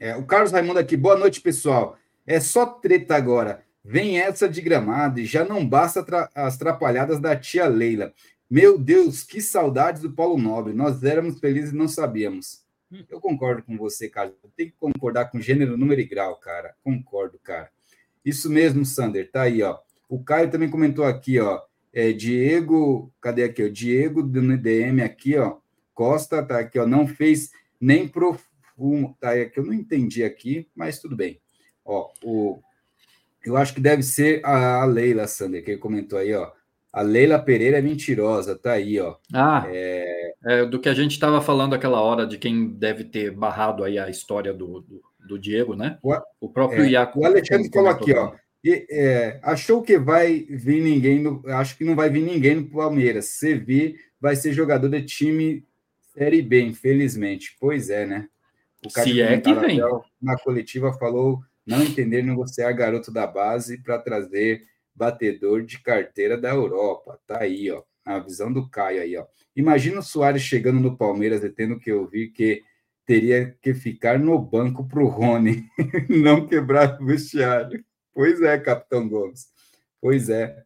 É, 0.00 0.16
o 0.16 0.24
Carlos 0.24 0.52
Raimundo 0.52 0.78
aqui, 0.78 0.96
boa 0.96 1.18
noite, 1.18 1.42
pessoal. 1.42 1.98
É 2.26 2.40
só 2.40 2.64
treta 2.64 3.14
agora. 3.14 3.62
Vem 3.84 4.18
essa 4.18 4.48
de 4.48 4.62
gramado 4.62 5.20
e 5.20 5.26
já 5.26 5.44
não 5.44 5.68
basta 5.68 6.02
tra 6.02 6.30
as 6.34 6.56
trapalhadas 6.56 7.20
da 7.20 7.36
tia 7.36 7.68
Leila. 7.68 8.14
Meu 8.48 8.78
Deus, 8.78 9.22
que 9.22 9.42
saudades 9.42 10.00
do 10.00 10.10
Paulo 10.10 10.38
Nobre. 10.38 10.72
Nós 10.72 11.02
éramos 11.02 11.38
felizes 11.38 11.72
e 11.72 11.76
não 11.76 11.86
sabíamos. 11.86 12.63
Hum. 12.94 13.04
Eu 13.10 13.20
concordo 13.20 13.62
com 13.62 13.76
você, 13.76 14.08
cara. 14.08 14.32
Tem 14.56 14.68
que 14.68 14.76
concordar 14.78 15.26
com 15.26 15.40
gênero, 15.40 15.76
número 15.76 16.00
e 16.00 16.04
grau, 16.04 16.36
cara. 16.36 16.74
Concordo, 16.84 17.38
cara. 17.38 17.70
Isso 18.24 18.48
mesmo, 18.48 18.84
Sander. 18.84 19.30
Tá 19.30 19.42
aí, 19.42 19.62
ó. 19.62 19.78
O 20.08 20.22
Caio 20.22 20.50
também 20.50 20.70
comentou 20.70 21.04
aqui, 21.04 21.40
ó. 21.40 21.60
É, 21.92 22.12
Diego, 22.12 23.12
cadê 23.20 23.44
aqui? 23.44 23.62
O 23.62 23.72
Diego 23.72 24.22
do 24.22 24.40
NDM 24.40 25.02
aqui, 25.02 25.36
ó. 25.36 25.58
Costa, 25.92 26.42
tá 26.42 26.60
aqui, 26.60 26.78
ó. 26.78 26.86
Não 26.86 27.06
fez 27.06 27.50
nem 27.80 28.06
profumo. 28.06 29.16
Tá 29.20 29.32
aqui, 29.32 29.58
eu 29.58 29.64
não 29.64 29.72
entendi 29.72 30.22
aqui, 30.22 30.68
mas 30.74 30.98
tudo 30.98 31.16
bem. 31.16 31.40
Ó, 31.84 32.10
o 32.22 32.60
eu 33.44 33.58
acho 33.58 33.74
que 33.74 33.80
deve 33.80 34.02
ser 34.02 34.40
a 34.42 34.82
Leila, 34.86 35.26
Sander, 35.26 35.62
que 35.62 35.72
ele 35.72 35.78
comentou 35.78 36.18
aí, 36.18 36.32
ó. 36.32 36.50
A 36.94 37.02
Leila 37.02 37.40
Pereira 37.40 37.78
é 37.78 37.82
mentirosa, 37.82 38.56
tá 38.56 38.72
aí, 38.72 39.00
ó. 39.00 39.16
Ah, 39.32 39.64
é... 39.66 40.32
É, 40.46 40.64
do 40.64 40.78
que 40.78 40.88
a 40.88 40.94
gente 40.94 41.10
estava 41.10 41.40
falando 41.40 41.74
aquela 41.74 42.00
hora 42.00 42.24
de 42.24 42.38
quem 42.38 42.68
deve 42.68 43.02
ter 43.02 43.32
barrado 43.32 43.82
aí 43.82 43.98
a 43.98 44.08
história 44.08 44.54
do, 44.54 44.80
do, 44.82 45.02
do 45.26 45.38
Diego, 45.38 45.74
né? 45.74 45.98
O, 46.02 46.14
o 46.40 46.48
próprio 46.48 46.84
é, 46.84 46.90
Iaco. 46.90 47.18
O 47.18 47.24
Alexandre 47.24 47.68
falou 47.72 47.90
aqui, 47.90 48.14
ó. 48.14 48.32
E, 48.62 48.86
é, 48.90 49.40
achou 49.42 49.82
que 49.82 49.98
vai 49.98 50.46
vir 50.48 50.82
ninguém, 50.82 51.20
no, 51.20 51.42
acho 51.48 51.76
que 51.76 51.84
não 51.84 51.96
vai 51.96 52.08
vir 52.08 52.22
ninguém 52.22 52.56
no 52.56 52.70
Palmeiras. 52.70 53.24
Se 53.24 53.54
vir, 53.54 53.96
vai 54.20 54.36
ser 54.36 54.52
jogador 54.52 54.88
de 54.88 55.02
time 55.02 55.66
Série 56.16 56.42
B, 56.42 56.62
infelizmente. 56.62 57.56
Pois 57.58 57.90
é, 57.90 58.06
né? 58.06 58.28
O 58.86 58.90
Se 58.90 59.20
é 59.20 59.40
que 59.40 59.52
vem. 59.52 59.80
Na 60.22 60.38
coletiva 60.38 60.92
falou 60.92 61.40
não 61.66 61.82
entender 61.82 62.22
negociar 62.22 62.70
garoto 62.72 63.10
da 63.10 63.26
base 63.26 63.82
para 63.82 63.98
trazer 63.98 64.62
batedor 64.94 65.64
de 65.64 65.80
carteira 65.80 66.36
da 66.36 66.50
Europa. 66.50 67.18
Tá 67.26 67.40
aí, 67.42 67.70
ó. 67.70 67.82
A 68.04 68.18
visão 68.18 68.52
do 68.52 68.68
Caio 68.68 69.00
aí, 69.00 69.16
ó. 69.16 69.26
Imagina 69.56 70.00
o 70.00 70.02
Soares 70.02 70.42
chegando 70.42 70.80
no 70.80 70.96
Palmeiras 70.96 71.42
e 71.42 71.50
tendo 71.50 71.78
que 71.78 71.92
ouvir 71.92 72.28
que 72.28 72.62
teria 73.06 73.56
que 73.60 73.74
ficar 73.74 74.18
no 74.18 74.38
banco 74.38 74.86
para 74.86 75.02
o 75.02 75.08
Rony, 75.08 75.66
não 76.08 76.46
quebrar 76.46 77.00
o 77.00 77.06
vestiário. 77.06 77.84
Pois 78.12 78.40
é, 78.42 78.58
Capitão 78.58 79.08
Gomes. 79.08 79.48
Pois 80.00 80.28
é. 80.28 80.62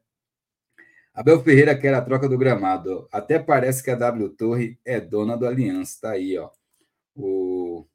Abel 1.14 1.42
Ferreira 1.42 1.76
quer 1.76 1.94
a 1.94 2.02
troca 2.02 2.28
do 2.28 2.38
gramado. 2.38 3.08
Até 3.10 3.38
parece 3.38 3.82
que 3.82 3.90
a 3.90 3.96
W 3.96 4.28
Torre 4.30 4.78
é 4.84 5.00
dona 5.00 5.36
do 5.36 5.46
Aliança. 5.46 5.98
Tá 6.02 6.10
aí, 6.12 6.38
ó. 6.38 6.50
O 7.14 7.86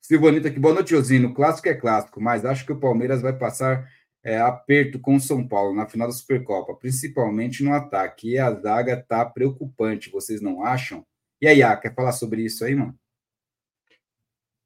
Silvanito 0.00 0.48
aqui, 0.48 0.58
boa 0.58 0.74
noite, 0.74 0.90
Josino. 0.90 1.34
Clássico 1.34 1.68
é 1.68 1.74
clássico, 1.74 2.20
mas 2.20 2.44
acho 2.44 2.64
que 2.64 2.72
o 2.72 2.80
Palmeiras 2.80 3.20
vai 3.20 3.36
passar 3.36 3.86
é, 4.22 4.38
aperto 4.38 4.98
com 5.00 5.16
o 5.16 5.20
São 5.20 5.46
Paulo 5.46 5.74
na 5.74 5.86
final 5.86 6.06
da 6.06 6.14
Supercopa, 6.14 6.74
principalmente 6.74 7.62
no 7.62 7.72
ataque. 7.72 8.30
E 8.30 8.38
a 8.38 8.52
zaga 8.52 8.96
tá 8.96 9.24
preocupante, 9.24 10.10
vocês 10.10 10.40
não 10.40 10.64
acham? 10.64 11.04
E 11.40 11.48
aí, 11.48 11.62
ah, 11.62 11.76
quer 11.76 11.94
falar 11.94 12.12
sobre 12.12 12.42
isso 12.42 12.64
aí, 12.64 12.74
mano? 12.74 12.94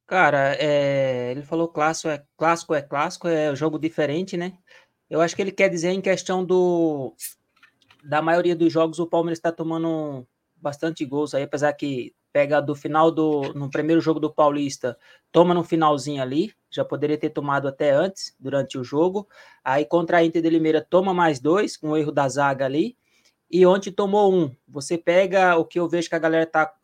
Cara, 0.07 0.55
é, 0.59 1.31
ele 1.31 1.43
falou 1.43 1.69
clássico 1.69 2.09
é 2.09 2.23
clássico 2.37 2.75
é 2.75 2.83
clássico, 2.83 3.27
é 3.27 3.55
jogo 3.57 3.79
diferente, 3.79 4.37
né? 4.37 4.53
Eu 5.09 5.21
acho 5.21 5.35
que 5.35 5.40
ele 5.40 5.53
quer 5.53 5.71
dizer 5.71 5.90
em 5.90 6.01
questão 6.01 6.45
do 6.45 7.14
da 8.05 8.21
maioria 8.21 8.55
dos 8.55 8.71
jogos 8.73 8.99
o 8.99 9.07
Palmeiras 9.07 9.38
está 9.38 9.51
tomando 9.51 10.27
bastante 10.57 11.05
gols 11.07 11.35
aí, 11.35 11.45
apesar 11.45 11.73
que 11.73 12.14
pega 12.35 12.61
do 12.61 12.75
final 12.75 13.12
do. 13.12 13.55
No 13.55 13.70
primeiro 13.70 14.01
jogo 14.01 14.18
do 14.18 14.29
Paulista, 14.29 14.99
toma 15.31 15.55
no 15.55 15.62
finalzinho 15.62 16.20
ali, 16.20 16.53
já 16.68 16.85
poderia 16.85 17.16
ter 17.16 17.31
tomado 17.31 17.68
até 17.68 17.92
antes, 17.92 18.35
durante 18.40 18.77
o 18.77 18.83
jogo. 18.83 19.29
Aí 19.62 19.85
contra 19.85 20.18
a 20.18 20.25
Inter 20.25 20.42
de 20.42 20.51
Limeira 20.51 20.85
toma 20.85 21.14
mais 21.14 21.38
dois, 21.38 21.77
com 21.77 21.90
um 21.90 21.97
erro 21.97 22.11
da 22.11 22.29
zaga 22.29 22.64
ali. 22.64 22.97
E 23.49 23.64
ontem 23.64 23.92
tomou 23.92 24.35
um. 24.35 24.51
Você 24.66 24.99
pega 24.99 25.57
o 25.57 25.64
que 25.64 25.79
eu 25.79 25.88
vejo 25.88 26.09
que 26.09 26.16
a 26.16 26.18
galera 26.18 26.44
tá 26.44 26.75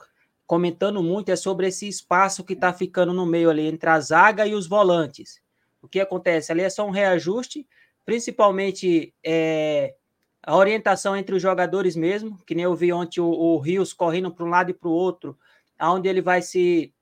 comentando 0.46 1.02
muito 1.02 1.30
é 1.30 1.36
sobre 1.36 1.66
esse 1.66 1.88
espaço 1.88 2.44
que 2.44 2.54
tá 2.54 2.72
ficando 2.72 3.12
no 3.12 3.26
meio 3.26 3.50
ali 3.50 3.66
entre 3.66 3.90
a 3.90 3.98
zaga 3.98 4.46
e 4.46 4.54
os 4.54 4.68
volantes. 4.68 5.40
O 5.82 5.88
que 5.88 5.98
acontece? 5.98 6.52
Ali 6.52 6.62
é 6.62 6.70
só 6.70 6.86
um 6.86 6.90
reajuste, 6.90 7.66
principalmente 8.04 9.12
é, 9.24 9.96
a 10.42 10.56
orientação 10.56 11.16
entre 11.16 11.34
os 11.34 11.42
jogadores 11.42 11.94
mesmo, 11.94 12.38
que 12.46 12.54
nem 12.54 12.64
eu 12.64 12.74
vi 12.74 12.92
ontem 12.92 13.20
o, 13.20 13.58
Rios 13.58 13.92
correndo 13.92 14.32
para 14.32 14.44
um 14.44 14.48
lado 14.48 14.70
e 14.70 14.74
para 14.74 14.88
o 14.88 14.92
outro, 14.92 15.38
aonde 15.78 16.08
ele 16.08 16.22
vai 16.22 16.42
se 16.42 16.92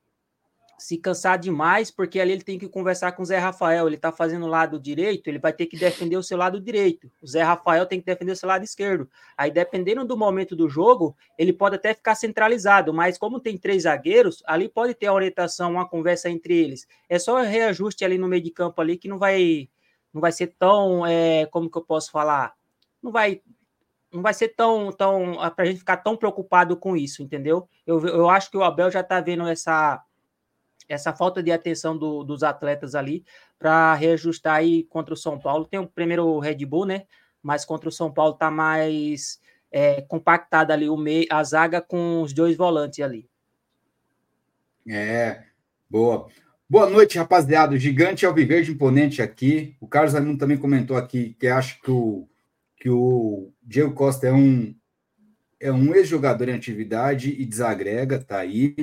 se 0.79 0.97
cansar 0.97 1.39
demais, 1.39 1.91
porque 1.91 2.21
ali 2.21 2.33
ele 2.33 2.45
tem 2.45 2.57
que 2.57 2.69
conversar 2.69 3.13
com 3.13 3.23
o 3.23 3.27
Zé 3.27 3.37
Rafael. 3.37 3.87
Ele 3.87 3.97
está 3.97 4.13
fazendo 4.13 4.47
o 4.47 4.49
lado 4.49 4.79
direito, 4.79 5.27
ele 5.27 5.39
vai 5.39 5.53
ter 5.53 5.67
que 5.67 5.77
defender 5.77 6.17
o 6.17 6.23
seu 6.23 6.39
lado 6.39 6.61
direito. 6.61 7.11
O 7.21 7.27
Zé 7.27 7.43
Rafael 7.43 7.85
tem 7.85 7.99
que 7.99 8.07
defender 8.07 8.31
o 8.31 8.37
seu 8.37 8.49
lado 8.49 8.63
esquerdo. 8.63 9.11
Aí, 9.37 9.51
dependendo 9.51 10.05
do 10.05 10.17
momento 10.17 10.55
do 10.55 10.69
jogo, 10.69 11.17
ele 11.37 11.53
pode 11.53 11.75
até 11.75 11.93
ficar 11.93 12.15
centralizado, 12.15 12.95
mas 12.95 13.19
como 13.19 13.41
tem 13.41 13.59
três 13.59 13.83
zagueiros, 13.83 14.41
ali 14.47 14.69
pode 14.69 14.95
ter 14.95 15.07
a 15.07 15.13
orientação, 15.13 15.73
uma 15.73 15.89
conversa 15.89 16.31
entre 16.31 16.57
eles. 16.57 16.87
É 17.09 17.19
só 17.19 17.43
reajuste 17.43 18.05
ali 18.05 18.17
no 18.17 18.29
meio 18.29 18.43
de 18.43 18.51
campo 18.51 18.81
ali 18.81 18.97
que 18.97 19.09
não 19.09 19.19
vai 19.19 19.69
não 20.13 20.23
vai 20.23 20.33
ser 20.33 20.55
tão, 20.59 21.07
é, 21.07 21.47
como 21.47 21.71
que 21.71 21.77
eu 21.77 21.83
posso 21.83 22.11
falar, 22.11 22.55
não 23.03 23.13
vai 23.13 23.43
não 24.13 24.23
vai 24.23 24.33
ser 24.33 24.49
tão, 24.49 24.91
tão 24.91 25.35
para 25.55 25.65
a 25.65 25.67
gente 25.67 25.81
ficar 25.81 25.99
tão 25.99 26.17
preocupado 26.17 26.77
com 26.77 26.97
isso, 26.97 27.23
entendeu? 27.23 27.69
Eu, 27.87 28.05
eu 28.07 28.31
acho 28.31 28.51
que 28.51 28.57
o 28.57 28.63
Abel 28.63 28.91
já 28.91 29.01
está 29.01 29.21
vendo 29.21 29.47
essa, 29.47 30.03
essa 30.89 31.13
falta 31.13 31.43
de 31.43 31.53
atenção 31.53 31.97
do, 31.97 32.25
dos 32.25 32.43
atletas 32.43 32.95
ali 32.95 33.25
para 33.59 33.95
reajustar 33.95 34.57
aí 34.57 34.85
contra 34.85 35.13
o 35.13 35.17
São 35.17 35.39
Paulo. 35.39 35.67
Tem 35.67 35.79
o 35.79 35.87
primeiro 35.87 36.39
Red 36.39 36.65
Bull, 36.65 36.87
né? 36.87 37.05
Mas 37.43 37.65
contra 37.65 37.89
o 37.89 37.93
São 37.93 38.11
Paulo 38.11 38.33
está 38.33 38.51
mais 38.51 39.41
é, 39.71 40.01
compactada 40.03 40.73
ali 40.73 40.89
o 40.89 40.97
meio, 40.97 41.27
a 41.31 41.43
zaga 41.45 41.81
com 41.81 42.23
os 42.23 42.33
dois 42.33 42.57
volantes 42.57 43.01
ali. 43.01 43.29
É, 44.89 45.45
boa. 45.89 46.29
Boa 46.69 46.89
noite, 46.89 47.19
rapaziada. 47.19 47.75
O 47.75 47.79
gigante 47.79 48.27
Alviverde 48.27 48.73
imponente 48.73 49.21
aqui. 49.21 49.77
O 49.81 49.87
Carlos 49.87 50.15
Raimundo 50.15 50.39
também 50.39 50.57
comentou 50.57 50.97
aqui 50.97 51.35
que 51.39 51.47
acha 51.47 51.79
que 51.83 51.91
o 51.91 52.29
que 52.79 52.89
o 52.89 53.53
Diego 53.63 53.93
Costa 53.93 54.29
é 54.29 54.33
um 54.33 54.75
é 55.61 55.73
um 55.73 55.93
ex-jogador 55.95 56.49
em 56.49 56.55
atividade 56.55 57.35
e 57.37 57.45
desagrega, 57.45 58.19
tá 58.21 58.39
aí. 58.39 58.77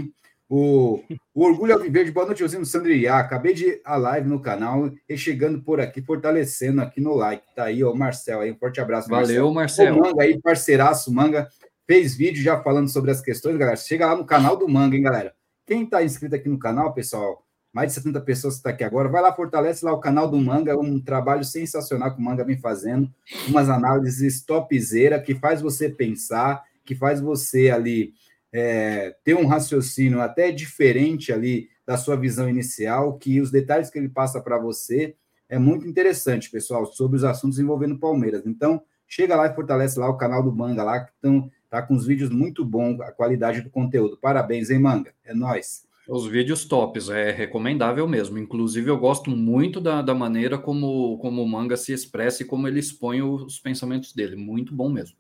O, 0.47 1.01
o 1.33 1.43
Orgulho 1.45 1.73
Alviverde, 1.73 2.11
boa 2.11 2.25
noite, 2.25 2.39
Josino 2.39 2.65
Sandriá. 2.65 3.17
Acabei 3.17 3.53
de 3.53 3.81
a 3.83 3.95
live 3.95 4.27
no 4.27 4.41
canal 4.41 4.91
e 5.07 5.17
chegando 5.17 5.61
por 5.63 5.79
aqui, 5.79 6.01
fortalecendo 6.01 6.81
aqui 6.81 6.99
no 6.99 7.15
like. 7.15 7.43
Tá 7.55 7.65
aí, 7.65 7.83
ó, 7.83 7.93
Marcel 7.93 8.41
aí. 8.41 8.51
Um 8.51 8.57
forte 8.57 8.81
abraço, 8.81 9.09
Valeu, 9.09 9.51
Marcel. 9.53 9.95
O 9.95 10.01
Manga 10.01 10.21
aí, 10.21 10.39
parceiraço, 10.39 11.13
Manga, 11.13 11.47
fez 11.87 12.15
vídeo 12.15 12.43
já 12.43 12.61
falando 12.61 12.89
sobre 12.89 13.09
as 13.09 13.21
questões, 13.21 13.57
galera. 13.57 13.77
Chega 13.77 14.07
lá 14.07 14.15
no 14.15 14.25
canal 14.25 14.57
do 14.57 14.67
Manga, 14.67 14.95
hein, 14.95 15.01
galera. 15.01 15.33
Quem 15.65 15.85
tá 15.85 16.03
inscrito 16.03 16.35
aqui 16.35 16.49
no 16.49 16.59
canal, 16.59 16.93
pessoal, 16.93 17.44
mais 17.76 17.89
de 17.89 17.95
70 17.95 18.21
pessoas 18.21 18.53
que 18.53 18.59
estão 18.59 18.71
tá 18.71 18.73
aqui 18.73 18.86
agora. 18.86 19.09
Vai 19.09 19.21
lá, 19.21 19.34
fortalece 19.34 19.84
lá 19.84 19.91
o 19.91 19.99
canal 19.99 20.32
do 20.32 20.38
Manga, 20.38 20.80
um 20.80 20.97
trabalho 20.97 21.43
sensacional 21.43 22.15
que 22.15 22.21
o 22.21 22.23
Manga 22.23 22.45
vem 22.45 22.57
fazendo, 22.57 23.13
umas 23.49 23.67
análises 23.67 24.41
topzera 24.45 25.19
que 25.19 25.36
faz 25.36 25.61
você 25.61 25.89
pensar, 25.89 26.63
que 26.86 26.95
faz 26.95 27.19
você 27.19 27.69
ali 27.69 28.13
é, 28.53 29.13
ter 29.26 29.36
um 29.36 29.45
raciocínio 29.45 30.21
até 30.21 30.53
diferente 30.53 31.34
ali 31.34 31.67
da 31.86 31.97
sua 31.97 32.15
visão 32.15 32.47
inicial, 32.49 33.17
que 33.17 33.41
os 33.41 33.51
detalhes 33.51 33.89
que 33.89 33.99
ele 33.99 34.07
passa 34.07 34.39
para 34.39 34.57
você 34.57 35.13
é 35.49 35.59
muito 35.59 35.86
interessante, 35.86 36.49
pessoal, 36.49 36.86
sobre 36.86 37.17
os 37.17 37.26
assuntos 37.26 37.59
envolvendo 37.59 37.99
Palmeiras. 37.99 38.43
Então, 38.45 38.82
chega 39.05 39.36
lá 39.36 39.47
e 39.47 39.53
fortalece 39.53 39.99
lá 39.99 40.07
o 40.07 40.15
canal 40.15 40.41
do 40.41 40.55
Manga 40.55 40.82
lá, 40.82 41.01
que 41.01 41.11
estão 41.11 41.51
tá 41.69 41.82
com 41.82 41.93
os 41.93 42.07
vídeos 42.07 42.30
muito 42.30 42.63
bons, 42.63 43.01
a 43.01 43.11
qualidade 43.11 43.59
do 43.59 43.69
conteúdo. 43.69 44.15
Parabéns, 44.15 44.69
hein, 44.69 44.80
Manga? 44.80 45.13
É 45.26 45.34
nós. 45.34 45.86
Os 46.07 46.27
vídeos 46.27 46.65
tops, 46.65 47.09
é 47.09 47.31
recomendável 47.31 48.07
mesmo. 48.07 48.37
Inclusive, 48.37 48.89
eu 48.89 48.97
gosto 48.97 49.31
muito 49.31 49.81
da, 49.81 50.01
da 50.01 50.13
maneira 50.13 50.57
como, 50.57 51.17
como 51.17 51.41
o 51.41 51.47
manga 51.47 51.75
se 51.75 51.91
expressa 51.91 52.43
e 52.43 52.45
como 52.45 52.67
ele 52.67 52.79
expõe 52.79 53.21
os 53.21 53.59
pensamentos 53.59 54.13
dele. 54.13 54.35
Muito 54.35 54.73
bom 54.73 54.89
mesmo. 54.89 55.17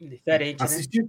Diferente, 0.00 0.62
assisti, 0.62 1.02
né? 1.02 1.08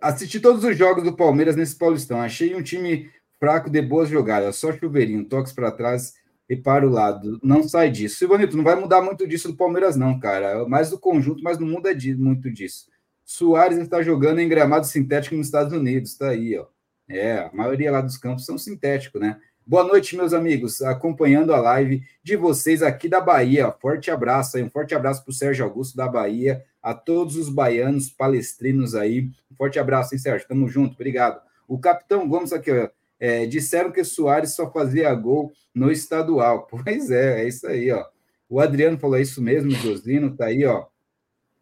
Assisti 0.00 0.40
todos 0.40 0.64
os 0.64 0.76
jogos 0.76 1.04
do 1.04 1.14
Palmeiras 1.14 1.56
nesse 1.56 1.76
Paulistão. 1.76 2.20
Achei 2.20 2.54
um 2.54 2.62
time 2.62 3.10
fraco 3.38 3.68
de 3.68 3.82
boas 3.82 4.08
jogadas. 4.08 4.56
Só 4.56 4.72
chuveirinho, 4.72 5.24
toques 5.24 5.52
para 5.52 5.70
trás 5.70 6.14
e 6.48 6.56
para 6.56 6.86
o 6.86 6.90
lado. 6.90 7.38
Não 7.42 7.62
sai 7.62 7.90
disso. 7.90 8.16
Silvanito, 8.16 8.56
não 8.56 8.64
vai 8.64 8.76
mudar 8.76 9.02
muito 9.02 9.26
disso 9.26 9.48
do 9.48 9.56
Palmeiras, 9.56 9.96
não, 9.96 10.18
cara. 10.18 10.66
Mais 10.68 10.90
do 10.90 10.98
conjunto, 10.98 11.42
mas 11.42 11.58
não 11.58 11.66
muda 11.66 11.90
muito 12.16 12.50
disso. 12.50 12.88
Soares 13.24 13.78
está 13.78 14.02
jogando 14.02 14.40
em 14.40 14.48
gramado 14.48 14.86
sintético 14.86 15.36
nos 15.36 15.46
Estados 15.46 15.72
Unidos. 15.72 16.16
Tá 16.16 16.30
aí, 16.30 16.58
ó. 16.58 16.66
É, 17.10 17.38
a 17.38 17.50
maioria 17.52 17.90
lá 17.90 18.00
dos 18.00 18.16
campos 18.16 18.46
são 18.46 18.56
sintéticos, 18.56 19.20
né? 19.20 19.36
Boa 19.66 19.82
noite, 19.82 20.16
meus 20.16 20.32
amigos, 20.32 20.80
acompanhando 20.80 21.52
a 21.52 21.60
live 21.60 22.04
de 22.22 22.36
vocês 22.36 22.84
aqui 22.84 23.08
da 23.08 23.20
Bahia. 23.20 23.72
Forte 23.72 24.12
abraço 24.12 24.56
aí, 24.56 24.62
um 24.62 24.70
forte 24.70 24.94
abraço 24.94 25.24
para 25.24 25.30
o 25.32 25.34
Sérgio 25.34 25.64
Augusto 25.64 25.96
da 25.96 26.06
Bahia, 26.06 26.64
a 26.80 26.94
todos 26.94 27.34
os 27.34 27.48
baianos 27.48 28.10
palestrinos 28.10 28.94
aí. 28.94 29.28
Um 29.50 29.56
forte 29.56 29.76
abraço, 29.76 30.14
hein, 30.14 30.20
Sérgio? 30.20 30.46
Tamo 30.46 30.68
junto, 30.68 30.94
obrigado. 30.94 31.42
O 31.66 31.80
capitão 31.80 32.28
Gomes 32.28 32.52
aqui, 32.52 32.70
ó, 32.70 32.88
é, 33.18 33.44
disseram 33.44 33.90
que 33.90 34.04
Soares 34.04 34.54
só 34.54 34.70
fazia 34.70 35.12
gol 35.12 35.52
no 35.74 35.90
estadual. 35.90 36.68
Pois 36.70 37.10
é, 37.10 37.42
é 37.42 37.48
isso 37.48 37.66
aí, 37.66 37.90
ó. 37.90 38.06
O 38.48 38.60
Adriano 38.60 38.98
falou 38.98 39.18
é 39.18 39.22
isso 39.22 39.42
mesmo, 39.42 39.72
o 39.72 39.74
Josino 39.74 40.36
tá 40.36 40.46
aí, 40.46 40.64
ó. 40.64 40.86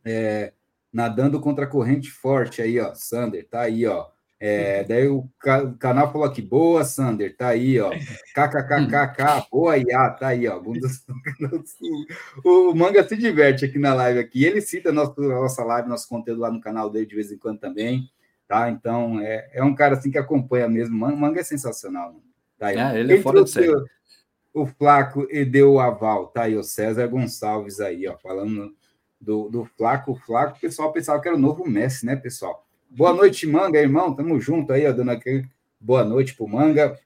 É, 0.05 0.53
nadando 0.92 1.40
contra 1.40 1.64
a 1.64 1.68
corrente 1.68 2.11
forte 2.11 2.61
aí, 2.61 2.78
ó. 2.78 2.94
Sander, 2.94 3.46
tá 3.49 3.62
aí, 3.62 3.86
ó. 3.86 4.09
É, 4.41 4.84
daí 4.84 5.09
o, 5.09 5.28
canal 5.80 6.12
falou 6.12 6.24
aqui, 6.24 6.41
boa, 6.41 6.84
Sander, 6.84 7.36
tá 7.36 7.49
aí, 7.49 7.80
ó. 7.80 7.91
KKKKK, 8.34 9.49
boa, 9.51 9.76
Iá, 9.76 10.11
tá 10.11 10.28
aí, 10.28 10.47
ó. 10.47 10.62
o, 12.45 12.72
Manga 12.72 13.07
se 13.07 13.16
diverte 13.16 13.64
aqui 13.64 13.78
na 13.80 13.95
live 13.95 14.20
aqui. 14.20 14.45
Ele 14.45 14.61
cita 14.61 14.93
nosso, 14.93 15.20
nossa 15.20 15.64
live, 15.64 15.89
nosso 15.89 16.09
conteúdo 16.09 16.41
lá 16.41 16.53
no 16.53 16.61
canal 16.61 16.89
dele 16.89 17.07
de 17.07 17.16
vez 17.16 17.32
em 17.32 17.39
quando 17.39 17.59
também, 17.59 18.09
tá? 18.47 18.70
Então, 18.70 19.18
é, 19.20 19.51
é 19.55 19.64
um 19.64 19.74
cara 19.74 19.97
assim 19.97 20.11
que 20.11 20.18
acompanha 20.18 20.68
mesmo. 20.68 20.97
Manga 20.97 21.41
é 21.41 21.45
sensacional, 21.45 22.12
mano. 22.12 22.22
Tá 22.57 22.68
aí, 22.68 22.76
é, 22.76 23.01
ele 23.01 23.14
é 23.14 23.20
fora 23.20 23.43
de 23.43 23.51
série. 23.51 23.72
O 24.55 24.66
Flaco 24.66 25.26
e 25.30 25.45
deu 25.45 25.74
o 25.74 25.80
aval, 25.80 26.28
tá 26.28 26.43
aí, 26.43 26.57
o 26.57 26.62
César 26.62 27.07
Gonçalves 27.07 27.80
aí, 27.80 28.09
ó, 28.09 28.16
falando 28.16 28.74
do, 29.20 29.49
do 29.49 29.64
Flaco. 29.64 30.12
O 30.12 30.16
Flaco, 30.16 30.57
o 30.57 30.61
pessoal 30.61 30.93
pensava 30.93 31.20
que 31.20 31.28
era 31.28 31.36
o 31.36 31.41
novo 31.41 31.68
Messi, 31.68 32.07
né, 32.07 32.14
pessoal? 32.14 32.68
Boa 32.91 33.12
noite, 33.12 33.47
Manga, 33.47 33.78
irmão. 33.78 34.14
Tamo 34.14 34.41
junto 34.41 34.72
aí, 34.72 34.86
ó, 34.86 34.93
dando 34.93 35.11
aqui. 35.11 35.45
Boa 35.78 36.03
noite 36.03 36.34
pro 36.34 36.49
Manga. 36.49 36.99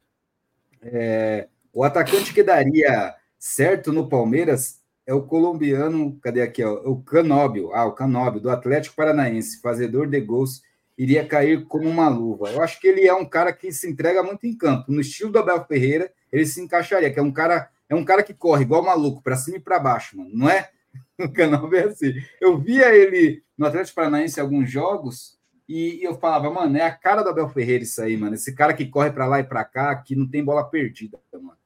É, 0.80 1.48
o 1.72 1.82
atacante 1.82 2.32
que 2.32 2.42
daria 2.42 3.14
certo 3.36 3.92
no 3.92 4.08
Palmeiras 4.08 4.80
é 5.04 5.12
o 5.12 5.22
colombiano, 5.22 6.16
cadê 6.22 6.40
aqui, 6.40 6.62
ó, 6.62 6.74
o 6.88 7.02
Canóbio, 7.02 7.74
ah, 7.74 7.84
o 7.84 7.92
Canóbio, 7.92 8.40
do 8.40 8.48
Atlético 8.48 8.94
Paranaense, 8.94 9.60
fazedor 9.60 10.06
de 10.06 10.20
gols, 10.20 10.62
iria 10.96 11.26
cair 11.26 11.64
como 11.66 11.88
uma 11.88 12.08
luva. 12.08 12.50
Eu 12.50 12.62
acho 12.62 12.80
que 12.80 12.86
ele 12.86 13.06
é 13.06 13.12
um 13.12 13.24
cara 13.24 13.52
que 13.52 13.72
se 13.72 13.90
entrega 13.90 14.22
muito 14.22 14.46
em 14.46 14.56
campo. 14.56 14.92
No 14.92 15.00
estilo 15.00 15.32
do 15.32 15.40
Abel 15.40 15.64
Ferreira, 15.66 16.12
ele 16.30 16.46
se 16.46 16.60
encaixaria, 16.60 17.12
que 17.12 17.18
é 17.18 17.22
um 17.22 17.32
cara, 17.32 17.68
é 17.88 17.94
um 17.94 18.04
cara 18.04 18.22
que 18.22 18.32
corre 18.32 18.62
igual 18.62 18.84
maluco, 18.84 19.20
para 19.20 19.36
cima 19.36 19.56
e 19.56 19.60
para 19.60 19.80
baixo, 19.80 20.16
mano, 20.16 20.30
não 20.32 20.48
é? 20.48 20.70
O 21.18 21.30
Canóbio 21.30 21.78
é 21.78 21.84
assim. 21.84 22.14
Eu 22.40 22.58
via 22.58 22.94
ele 22.94 23.42
no 23.56 23.66
Atlético 23.66 23.96
Paranaense 23.96 24.40
alguns 24.40 24.70
jogos, 24.70 25.38
e, 25.72 26.04
eu 26.04 26.14
falava, 26.14 26.50
mano, 26.50 26.76
é 26.76 26.82
a 26.82 26.90
cara 26.90 27.22
do 27.22 27.30
Abel 27.30 27.48
Ferreira 27.48 27.82
isso 27.82 28.02
aí, 28.02 28.16
mano. 28.16 28.34
Esse 28.34 28.54
cara 28.54 28.74
que 28.74 28.86
corre 28.86 29.10
para 29.10 29.26
lá 29.26 29.40
e 29.40 29.44
para 29.44 29.64
cá, 29.64 29.94
que 29.96 30.14
não 30.14 30.28
tem 30.28 30.44
bola 30.44 30.64
perdida, 30.64 31.18
mano. 31.32 31.56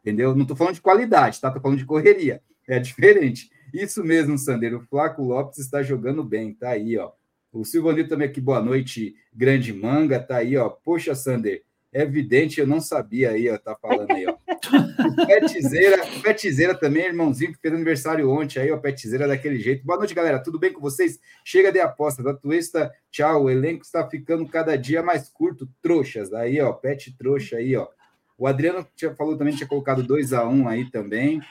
Entendeu? 0.00 0.34
Não 0.34 0.44
tô 0.44 0.54
falando 0.54 0.74
de 0.74 0.80
qualidade, 0.80 1.40
tá? 1.40 1.50
Tô 1.50 1.60
falando 1.60 1.78
de 1.78 1.84
correria. 1.84 2.40
É 2.68 2.78
diferente. 2.78 3.50
Isso 3.74 4.04
mesmo, 4.04 4.38
Sandeiro. 4.38 4.78
O 4.78 4.82
Flaco 4.82 5.22
Lopes 5.22 5.58
está 5.58 5.82
jogando 5.82 6.22
bem, 6.22 6.54
tá 6.54 6.70
aí, 6.70 6.96
ó. 6.96 7.10
O 7.52 7.64
Silvanito 7.64 8.10
também 8.10 8.28
aqui, 8.28 8.40
boa 8.40 8.62
noite, 8.62 9.16
grande 9.34 9.72
manga, 9.72 10.20
tá 10.20 10.36
aí, 10.36 10.56
ó. 10.56 10.68
Poxa, 10.68 11.14
Sander, 11.14 11.64
é 11.98 12.02
evidente, 12.02 12.60
eu 12.60 12.66
não 12.66 12.80
sabia 12.80 13.30
aí, 13.30 13.50
ó, 13.50 13.58
tá 13.58 13.74
falando 13.74 14.12
aí, 14.12 14.24
ó. 14.24 14.36
Petizeira, 15.26 16.06
Petizeira 16.22 16.72
também, 16.72 17.06
irmãozinho, 17.06 17.52
que 17.52 17.58
fez 17.58 17.74
aniversário 17.74 18.30
ontem 18.30 18.60
aí, 18.60 18.70
ó, 18.70 18.76
Petizeira 18.76 19.26
daquele 19.26 19.58
jeito. 19.58 19.84
Boa 19.84 19.98
noite, 19.98 20.14
galera, 20.14 20.40
tudo 20.40 20.60
bem 20.60 20.72
com 20.72 20.80
vocês? 20.80 21.18
Chega 21.44 21.72
de 21.72 21.80
aposta, 21.80 22.22
da 22.22 22.32
Twista, 22.32 22.94
tchau, 23.10 23.44
o 23.44 23.50
elenco 23.50 23.84
está 23.84 24.08
ficando 24.08 24.46
cada 24.46 24.78
dia 24.78 25.02
mais 25.02 25.28
curto, 25.28 25.68
trouxas, 25.82 26.32
aí, 26.32 26.60
ó, 26.60 26.72
Pet 26.72 27.16
trouxa 27.18 27.56
aí, 27.56 27.74
ó. 27.74 27.88
O 28.38 28.46
Adriano 28.46 28.86
tinha, 28.94 29.12
falou 29.16 29.36
também, 29.36 29.56
tinha 29.56 29.68
colocado 29.68 30.00
2 30.04 30.32
a 30.32 30.46
1 30.46 30.54
um 30.54 30.68
aí 30.68 30.88
também. 30.88 31.42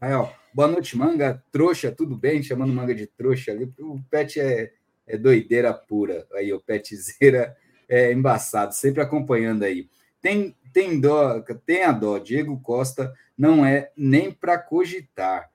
Aí, 0.00 0.12
ó, 0.12 0.28
boa 0.54 0.68
noite, 0.68 0.96
manga, 0.96 1.42
trouxa, 1.50 1.90
tudo 1.90 2.16
bem? 2.16 2.44
Chamando 2.44 2.72
manga 2.72 2.94
de 2.94 3.08
trouxa 3.08 3.50
ali, 3.50 3.68
o 3.80 4.00
Pet 4.08 4.38
é, 4.38 4.72
é 5.04 5.18
doideira 5.18 5.74
pura, 5.74 6.28
aí, 6.32 6.52
o 6.52 6.60
Petizeira 6.60 7.56
é, 7.88 8.12
embaçado, 8.12 8.74
sempre 8.74 9.02
acompanhando 9.02 9.64
aí. 9.64 9.88
Tem, 10.20 10.54
tem 10.72 11.00
dó, 11.00 11.40
tem 11.64 11.84
a 11.84 11.92
dó. 11.92 12.18
Diego 12.18 12.60
Costa 12.60 13.12
não 13.36 13.64
é 13.64 13.90
nem 13.96 14.30
para 14.30 14.58
cogitar. 14.58 15.48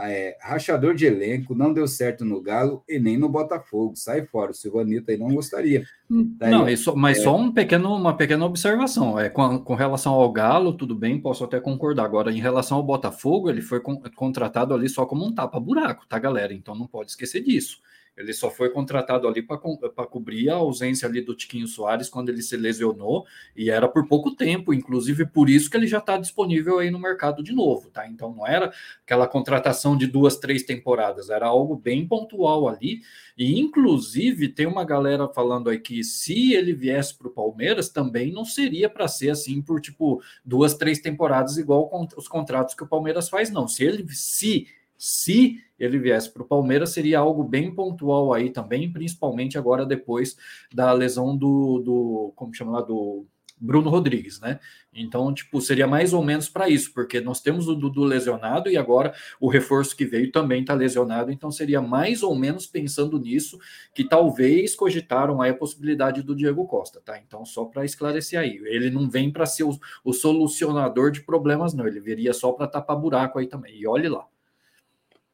Ah, 0.00 0.08
é, 0.08 0.36
rachador 0.40 0.94
de 0.94 1.06
elenco, 1.06 1.56
não 1.56 1.72
deu 1.72 1.88
certo 1.88 2.24
no 2.24 2.40
Galo 2.40 2.84
e 2.88 3.00
nem 3.00 3.16
no 3.16 3.28
Botafogo. 3.28 3.96
Sai 3.96 4.24
fora, 4.24 4.52
o 4.52 4.54
Silvanito 4.54 5.10
aí 5.10 5.16
não 5.16 5.34
gostaria. 5.34 5.84
Daí, 6.08 6.50
não, 6.52 6.68
isso, 6.68 6.94
mas 6.94 7.18
é... 7.18 7.22
só 7.22 7.36
um 7.36 7.50
pequeno, 7.50 7.96
uma 7.96 8.16
pequena 8.16 8.44
observação. 8.44 9.18
É, 9.18 9.28
com, 9.28 9.58
com, 9.58 9.74
relação 9.74 10.12
ao 10.12 10.30
Galo, 10.30 10.72
tudo 10.72 10.94
bem, 10.94 11.20
posso 11.20 11.42
até 11.42 11.58
concordar. 11.58 12.04
Agora, 12.04 12.30
em 12.30 12.38
relação 12.38 12.76
ao 12.76 12.84
Botafogo, 12.84 13.50
ele 13.50 13.60
foi 13.60 13.80
con 13.80 14.00
contratado 14.14 14.72
ali 14.72 14.88
só 14.88 15.04
como 15.04 15.26
um 15.26 15.34
tapa-buraco, 15.34 16.06
tá, 16.06 16.16
galera? 16.16 16.54
Então 16.54 16.76
não 16.76 16.86
pode 16.86 17.10
esquecer 17.10 17.42
disso. 17.42 17.80
Ele 18.18 18.32
só 18.32 18.50
foi 18.50 18.68
contratado 18.70 19.28
ali 19.28 19.40
para 19.40 20.06
cobrir 20.06 20.50
a 20.50 20.56
ausência 20.56 21.08
ali 21.08 21.20
do 21.20 21.36
Tiquinho 21.36 21.68
Soares 21.68 22.08
quando 22.08 22.30
ele 22.30 22.42
se 22.42 22.56
lesionou 22.56 23.24
e 23.56 23.70
era 23.70 23.88
por 23.88 24.08
pouco 24.08 24.34
tempo, 24.34 24.74
inclusive 24.74 25.24
por 25.24 25.48
isso 25.48 25.70
que 25.70 25.76
ele 25.76 25.86
já 25.86 25.98
está 25.98 26.18
disponível 26.18 26.80
aí 26.80 26.90
no 26.90 26.98
mercado 26.98 27.42
de 27.42 27.52
novo, 27.52 27.90
tá? 27.90 28.08
Então 28.08 28.34
não 28.34 28.44
era 28.44 28.72
aquela 29.04 29.28
contratação 29.28 29.96
de 29.96 30.08
duas, 30.08 30.36
três 30.36 30.64
temporadas, 30.64 31.30
era 31.30 31.46
algo 31.46 31.76
bem 31.76 32.06
pontual 32.06 32.68
ali. 32.68 33.02
E 33.36 33.56
inclusive 33.58 34.48
tem 34.48 34.66
uma 34.66 34.84
galera 34.84 35.28
falando 35.28 35.70
aí 35.70 35.78
que 35.78 36.02
se 36.02 36.54
ele 36.54 36.72
viesse 36.72 37.16
para 37.16 37.28
o 37.28 37.32
Palmeiras 37.32 37.88
também 37.88 38.32
não 38.32 38.44
seria 38.44 38.90
para 38.90 39.06
ser 39.06 39.30
assim 39.30 39.62
por 39.62 39.80
tipo 39.80 40.20
duas, 40.44 40.74
três 40.74 40.98
temporadas 40.98 41.56
igual 41.56 41.88
os 42.16 42.26
contratos 42.26 42.74
que 42.74 42.82
o 42.82 42.88
Palmeiras 42.88 43.28
faz, 43.28 43.48
não. 43.48 43.68
Se 43.68 43.84
ele 43.84 44.04
se 44.12 44.66
se 44.98 45.62
ele 45.78 45.98
viesse 45.98 46.30
para 46.30 46.42
o 46.42 46.46
Palmeiras, 46.46 46.90
seria 46.90 47.20
algo 47.20 47.44
bem 47.44 47.72
pontual 47.72 48.32
aí 48.32 48.50
também, 48.50 48.92
principalmente 48.92 49.56
agora 49.56 49.86
depois 49.86 50.36
da 50.74 50.92
lesão 50.92 51.36
do, 51.36 51.78
do 51.78 52.32
como 52.34 52.52
chama 52.52 52.72
lá, 52.72 52.80
do 52.82 53.24
Bruno 53.60 53.90
Rodrigues, 53.90 54.40
né? 54.40 54.58
Então, 54.92 55.32
tipo, 55.32 55.60
seria 55.60 55.86
mais 55.86 56.12
ou 56.12 56.24
menos 56.24 56.48
para 56.48 56.68
isso, 56.68 56.92
porque 56.92 57.20
nós 57.20 57.40
temos 57.40 57.68
o 57.68 57.74
Dudu 57.74 58.02
lesionado 58.04 58.70
e 58.70 58.76
agora 58.76 59.14
o 59.40 59.48
reforço 59.48 59.96
que 59.96 60.04
veio 60.04 60.32
também 60.32 60.62
está 60.62 60.74
lesionado, 60.74 61.30
então 61.30 61.50
seria 61.50 61.80
mais 61.80 62.22
ou 62.22 62.34
menos 62.34 62.66
pensando 62.66 63.18
nisso 63.18 63.58
que 63.94 64.04
talvez 64.04 64.74
cogitaram 64.74 65.40
aí 65.40 65.50
a 65.50 65.56
possibilidade 65.56 66.22
do 66.22 66.34
Diego 66.34 66.66
Costa, 66.66 67.00
tá? 67.04 67.18
Então, 67.18 67.44
só 67.44 67.64
para 67.64 67.84
esclarecer 67.84 68.38
aí, 68.38 68.60
ele 68.64 68.90
não 68.90 69.08
vem 69.08 69.30
para 69.30 69.46
ser 69.46 69.64
o, 69.64 69.78
o, 70.04 70.12
solucionador 70.12 71.10
de 71.10 71.22
problemas, 71.22 71.74
não, 71.74 71.86
ele 71.86 72.00
viria 72.00 72.32
só 72.32 72.52
para 72.52 72.66
tapar 72.66 72.96
buraco 72.96 73.38
aí 73.38 73.46
também, 73.46 73.78
e 73.78 73.86
olhe 73.86 74.08
lá. 74.08 74.26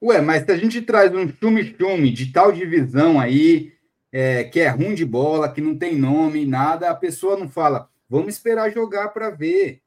Ué, 0.04 0.20
mas 0.20 0.44
se 0.44 0.52
a 0.52 0.56
gente 0.58 0.82
traz 0.82 1.14
um 1.14 1.26
chume-chume 1.26 2.10
de 2.10 2.30
tal 2.30 2.52
divisão 2.52 3.18
aí, 3.18 3.72
é, 4.12 4.44
que 4.44 4.60
é 4.60 4.68
ruim 4.68 4.94
de 4.94 5.02
bola, 5.02 5.50
que 5.50 5.62
não 5.62 5.78
tem 5.78 5.96
nome, 5.96 6.44
nada, 6.44 6.90
a 6.90 6.94
pessoa 6.94 7.38
não 7.38 7.48
fala, 7.48 7.88
vamos 8.06 8.34
esperar 8.34 8.70
jogar 8.70 9.08
para 9.08 9.30
ver. 9.30 9.80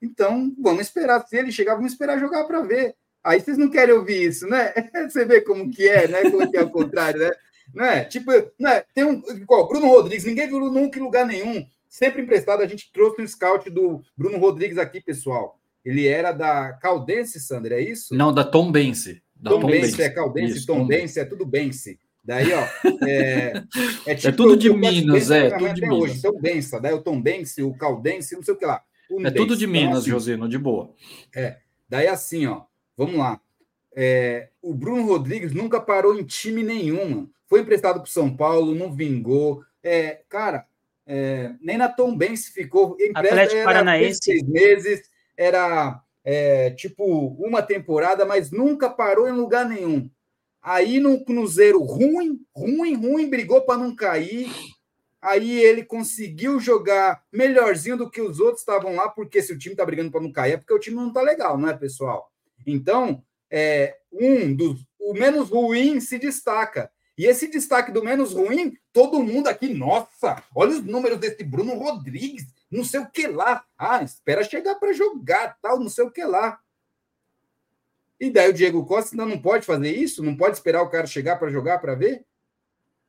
Então, 0.00 0.50
vamos 0.58 0.80
esperar. 0.80 1.26
Se 1.28 1.36
ele 1.36 1.52
chegar, 1.52 1.74
vamos 1.74 1.92
esperar 1.92 2.18
jogar 2.18 2.44
para 2.44 2.62
ver. 2.62 2.94
Aí 3.22 3.38
vocês 3.38 3.58
não 3.58 3.68
querem 3.68 3.94
ouvir 3.94 4.28
isso, 4.28 4.48
né? 4.48 4.72
Você 5.06 5.26
vê 5.26 5.42
como 5.42 5.70
que 5.70 5.86
é, 5.86 6.08
né? 6.08 6.30
Como 6.30 6.50
que 6.50 6.56
é 6.56 6.62
o 6.62 6.70
contrário, 6.70 7.20
né? 7.20 7.30
Não 7.74 7.84
é? 7.84 8.04
Tipo, 8.04 8.32
não 8.58 8.70
é? 8.70 8.82
tem 8.94 9.04
um. 9.04 9.22
Igual, 9.28 9.68
Bruno 9.68 9.88
Rodrigues, 9.88 10.24
ninguém 10.24 10.48
viu 10.48 10.58
nunca 10.70 10.98
em 10.98 11.02
lugar 11.02 11.26
nenhum. 11.26 11.66
Sempre 11.86 12.22
emprestado, 12.22 12.62
a 12.62 12.66
gente 12.66 12.90
trouxe 12.90 13.20
um 13.20 13.26
scout 13.26 13.68
do 13.68 14.00
Bruno 14.16 14.38
Rodrigues 14.38 14.78
aqui, 14.78 15.02
pessoal. 15.02 15.60
Ele 15.84 16.08
era 16.08 16.32
da 16.32 16.72
Caldense, 16.80 17.38
Sander, 17.38 17.72
é 17.72 17.80
isso? 17.82 18.14
Não, 18.14 18.32
da 18.32 18.42
Tom 18.42 18.72
Bense. 19.40 19.56
Tom, 19.56 19.60
Tom 19.60 19.66
Bense, 19.66 20.02
é 20.02 20.10
Caldense, 20.10 20.56
Isso, 20.58 20.66
Tom 20.66 20.86
Bense, 20.86 21.20
é 21.20 21.24
tudo 21.24 21.46
Bense. 21.46 21.98
Daí, 22.22 22.52
ó, 22.52 22.66
é, 23.06 23.64
é, 24.06 24.14
tipo, 24.14 24.28
é 24.28 24.32
tudo 24.32 24.56
de 24.56 24.72
Minas, 24.72 25.30
é, 25.30 25.50
tudo 25.50 25.74
de 25.74 25.80
Minas. 25.80 25.98
Hoje, 25.98 26.22
Tom 26.22 26.40
Bense, 26.40 26.80
daí 26.80 26.92
o 26.92 27.00
Tom 27.00 27.20
Bense, 27.20 27.62
o 27.62 27.74
Caldense, 27.74 28.36
não 28.36 28.42
sei 28.42 28.54
o 28.54 28.56
que 28.56 28.66
lá. 28.66 28.82
é 29.24 29.30
tudo 29.30 29.56
de 29.56 29.64
então, 29.64 29.72
Minas, 29.72 29.98
assim, 30.00 30.10
Josino, 30.10 30.48
de 30.48 30.58
boa. 30.58 30.90
É, 31.34 31.58
daí 31.88 32.06
assim, 32.06 32.46
ó, 32.46 32.62
vamos 32.96 33.16
lá. 33.16 33.40
É, 33.96 34.48
o 34.62 34.74
Bruno 34.74 35.04
Rodrigues 35.06 35.52
nunca 35.52 35.80
parou 35.80 36.18
em 36.18 36.22
time 36.22 36.62
nenhum, 36.62 37.28
foi 37.46 37.60
emprestado 37.60 38.00
para 38.00 38.10
São 38.10 38.34
Paulo, 38.34 38.74
não 38.74 38.92
vingou. 38.92 39.64
É, 39.82 40.20
cara, 40.28 40.66
é, 41.06 41.52
nem 41.60 41.76
na 41.76 41.88
Tom 41.88 42.16
Bense 42.16 42.52
ficou. 42.52 42.96
Atlético 43.14 43.64
Paranaense. 43.64 44.20
Seis 44.22 44.42
meses, 44.44 45.02
era 45.36 46.00
é, 46.24 46.70
tipo 46.70 47.04
uma 47.38 47.62
temporada, 47.62 48.24
mas 48.24 48.50
nunca 48.50 48.88
parou 48.90 49.28
em 49.28 49.32
lugar 49.32 49.68
nenhum. 49.68 50.10
Aí 50.62 51.00
no 51.00 51.24
Cruzeiro 51.24 51.82
ruim, 51.82 52.40
ruim, 52.54 52.94
ruim, 52.94 53.30
brigou 53.30 53.62
para 53.62 53.78
não 53.78 53.94
cair. 53.94 54.50
Aí 55.22 55.62
ele 55.62 55.84
conseguiu 55.84 56.58
jogar 56.58 57.22
melhorzinho 57.32 57.96
do 57.96 58.10
que 58.10 58.20
os 58.20 58.40
outros 58.40 58.60
estavam 58.60 58.94
lá, 58.94 59.08
porque 59.08 59.42
se 59.42 59.52
o 59.52 59.58
time 59.58 59.74
está 59.74 59.84
brigando 59.84 60.10
para 60.10 60.20
não 60.20 60.32
cair, 60.32 60.52
é 60.52 60.56
porque 60.56 60.72
o 60.72 60.78
time 60.78 60.96
não 60.96 61.08
está 61.08 61.20
legal, 61.20 61.58
não 61.58 61.68
é, 61.68 61.76
pessoal? 61.76 62.30
Então, 62.66 63.22
é, 63.50 63.96
um 64.12 64.54
dos 64.54 64.84
o 64.98 65.14
menos 65.14 65.50
ruim 65.50 65.98
se 66.00 66.18
destaca. 66.18 66.90
E 67.18 67.26
esse 67.26 67.48
destaque 67.48 67.90
do 67.90 68.02
menos 68.02 68.32
ruim, 68.32 68.74
todo 68.92 69.22
mundo 69.22 69.48
aqui, 69.48 69.74
nossa, 69.74 70.42
olha 70.54 70.70
os 70.70 70.84
números 70.84 71.18
desse 71.18 71.42
Bruno 71.42 71.74
Rodrigues, 71.74 72.46
não 72.70 72.84
sei 72.84 73.00
o 73.00 73.10
que 73.10 73.26
lá. 73.26 73.64
Ah, 73.76 74.02
espera 74.02 74.44
chegar 74.44 74.76
para 74.76 74.92
jogar, 74.92 75.58
tal, 75.60 75.80
não 75.80 75.88
sei 75.88 76.04
o 76.04 76.10
que 76.10 76.22
lá. 76.24 76.60
E 78.18 78.30
daí 78.30 78.50
o 78.50 78.52
Diego 78.52 78.84
Costa 78.84 79.16
não, 79.16 79.26
não 79.26 79.40
pode 79.40 79.64
fazer 79.64 79.90
isso? 79.90 80.22
Não 80.22 80.36
pode 80.36 80.56
esperar 80.56 80.82
o 80.82 80.90
cara 80.90 81.06
chegar 81.06 81.36
para 81.36 81.50
jogar 81.50 81.78
para 81.78 81.94
ver? 81.94 82.24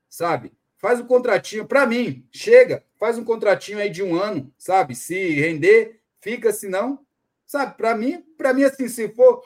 Sabe? 0.10 0.54
Faz 0.78 1.00
um 1.00 1.06
contratinho 1.06 1.68
para 1.68 1.86
mim, 1.86 2.28
chega, 2.32 2.84
faz 2.98 3.18
um 3.18 3.24
contratinho 3.24 3.78
aí 3.78 3.90
de 3.90 4.02
um 4.02 4.16
ano, 4.16 4.52
sabe? 4.58 4.96
Se 4.96 5.30
render, 5.36 6.02
fica, 6.20 6.52
se 6.52 6.68
não, 6.68 7.06
sabe? 7.46 7.78
Para 7.78 7.96
mim, 7.96 8.24
para 8.36 8.54
mim 8.54 8.64
assim, 8.64 8.88
se 8.88 9.10
for 9.10 9.44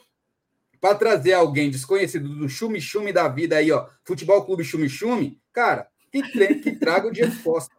para 0.79 0.95
trazer 0.95 1.33
alguém 1.33 1.69
desconhecido 1.69 2.29
do 2.29 2.47
chume-chume 2.47 3.11
da 3.11 3.27
vida 3.27 3.57
aí, 3.57 3.71
ó, 3.71 3.87
Futebol 4.03 4.45
Clube 4.45 4.63
Chume-Chume, 4.63 5.41
cara, 5.51 5.89
que, 6.11 6.21
que 6.61 6.75
traga 6.75 7.07
o 7.07 7.11
Diego 7.11 7.35
Costa. 7.43 7.75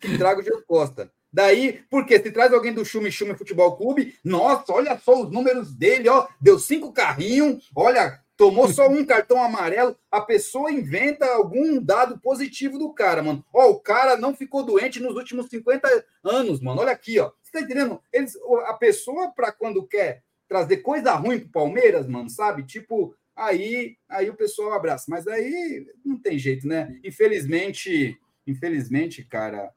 Que 0.00 0.16
traga 0.16 0.40
o 0.40 0.42
Diego 0.42 0.62
Costa. 0.66 1.12
Daí, 1.32 1.80
porque 1.90 2.18
se 2.20 2.30
traz 2.30 2.52
alguém 2.52 2.72
do 2.72 2.84
Chume 2.84 3.12
Chume 3.12 3.34
Futebol 3.34 3.76
Clube, 3.76 4.14
nossa, 4.24 4.72
olha 4.72 4.98
só 4.98 5.22
os 5.22 5.30
números 5.30 5.74
dele, 5.74 6.08
ó, 6.08 6.26
deu 6.40 6.58
cinco 6.58 6.92
carrinhos, 6.92 7.70
olha, 7.74 8.20
tomou 8.38 8.68
só 8.68 8.88
um 8.88 9.04
cartão 9.04 9.42
amarelo, 9.42 9.96
a 10.10 10.20
pessoa 10.20 10.70
inventa 10.70 11.26
algum 11.26 11.82
dado 11.82 12.18
positivo 12.20 12.78
do 12.78 12.94
cara, 12.94 13.22
mano. 13.22 13.44
Ó, 13.52 13.68
o 13.70 13.80
cara 13.80 14.16
não 14.16 14.34
ficou 14.34 14.62
doente 14.62 15.00
nos 15.00 15.16
últimos 15.16 15.48
50 15.48 16.04
anos, 16.22 16.60
mano. 16.60 16.80
Olha 16.80 16.92
aqui, 16.92 17.18
ó. 17.18 17.32
Você 17.42 17.52
tá 17.52 17.60
entendendo? 17.60 18.00
Eles, 18.12 18.36
a 18.66 18.74
pessoa, 18.74 19.32
para 19.34 19.50
quando 19.50 19.86
quer 19.86 20.22
trazer 20.48 20.78
coisa 20.78 21.12
ruim 21.14 21.40
pro 21.40 21.50
Palmeiras, 21.50 22.06
mano, 22.06 22.30
sabe? 22.30 22.62
Tipo, 22.62 23.12
aí, 23.34 23.96
aí 24.08 24.30
o 24.30 24.36
pessoal 24.36 24.72
abraça. 24.72 25.06
Mas 25.08 25.26
aí 25.26 25.84
não 26.04 26.16
tem 26.16 26.38
jeito, 26.38 26.66
né? 26.66 26.96
Infelizmente, 27.02 28.16
infelizmente, 28.46 29.24
cara, 29.24 29.72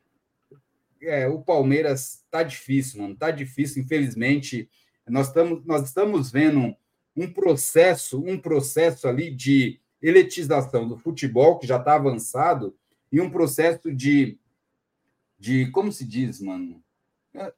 é, 1.02 1.28
o 1.28 1.42
Palmeiras 1.42 2.24
tá 2.30 2.44
difícil, 2.44 3.02
mano. 3.02 3.16
Tá 3.16 3.32
difícil, 3.32 3.84
infelizmente. 3.84 4.70
Nós 5.08 5.28
estamos, 5.28 5.66
nós 5.66 5.84
estamos 5.84 6.32
vendo 6.32 6.76
um 7.16 7.32
processo, 7.32 8.24
um 8.24 8.38
processo 8.38 9.08
ali 9.08 9.32
de 9.32 9.80
elitização 10.02 10.88
do 10.88 10.98
futebol 10.98 11.60
que 11.60 11.68
já 11.68 11.78
está 11.78 11.96
avançado 11.96 12.76
e 13.12 13.20
um 13.20 13.30
processo 13.30 13.94
de, 13.94 14.40
de 15.38 15.70
como 15.72 15.92
se 15.92 16.06
diz, 16.06 16.40
mano? 16.42 16.82
É, 17.36 17.54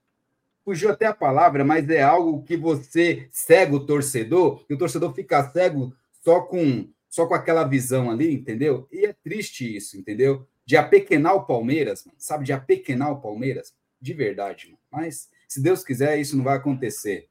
fugiu 0.65 0.89
até 0.89 1.05
a 1.05 1.13
palavra, 1.13 1.63
mas 1.63 1.89
é 1.89 2.01
algo 2.01 2.43
que 2.43 2.57
você 2.57 3.27
cega 3.31 3.75
o 3.75 3.85
torcedor, 3.85 4.65
e 4.69 4.73
o 4.73 4.77
torcedor 4.77 5.13
fica 5.13 5.49
cego 5.49 5.95
só 6.23 6.41
com 6.41 6.89
só 7.09 7.27
com 7.27 7.35
aquela 7.35 7.63
visão 7.63 8.09
ali, 8.09 8.33
entendeu? 8.33 8.87
E 8.91 9.05
é 9.05 9.13
triste 9.13 9.75
isso, 9.75 9.95
entendeu? 9.95 10.47
De 10.66 10.78
apequenar 10.78 11.36
o 11.36 11.45
Palmeiras, 11.45 12.05
mano, 12.05 12.18
sabe? 12.20 12.45
De 12.45 12.53
apequenar 12.53 13.11
o 13.11 13.22
Palmeiras, 13.22 13.74
de 13.99 14.14
verdade, 14.14 14.68
mano. 14.68 14.80
Mas 14.91 15.30
se 15.47 15.61
Deus 15.61 15.84
quiser, 15.84 16.20
isso 16.20 16.38
não 16.38 16.43
vai 16.43 16.57
acontecer. 16.57 17.28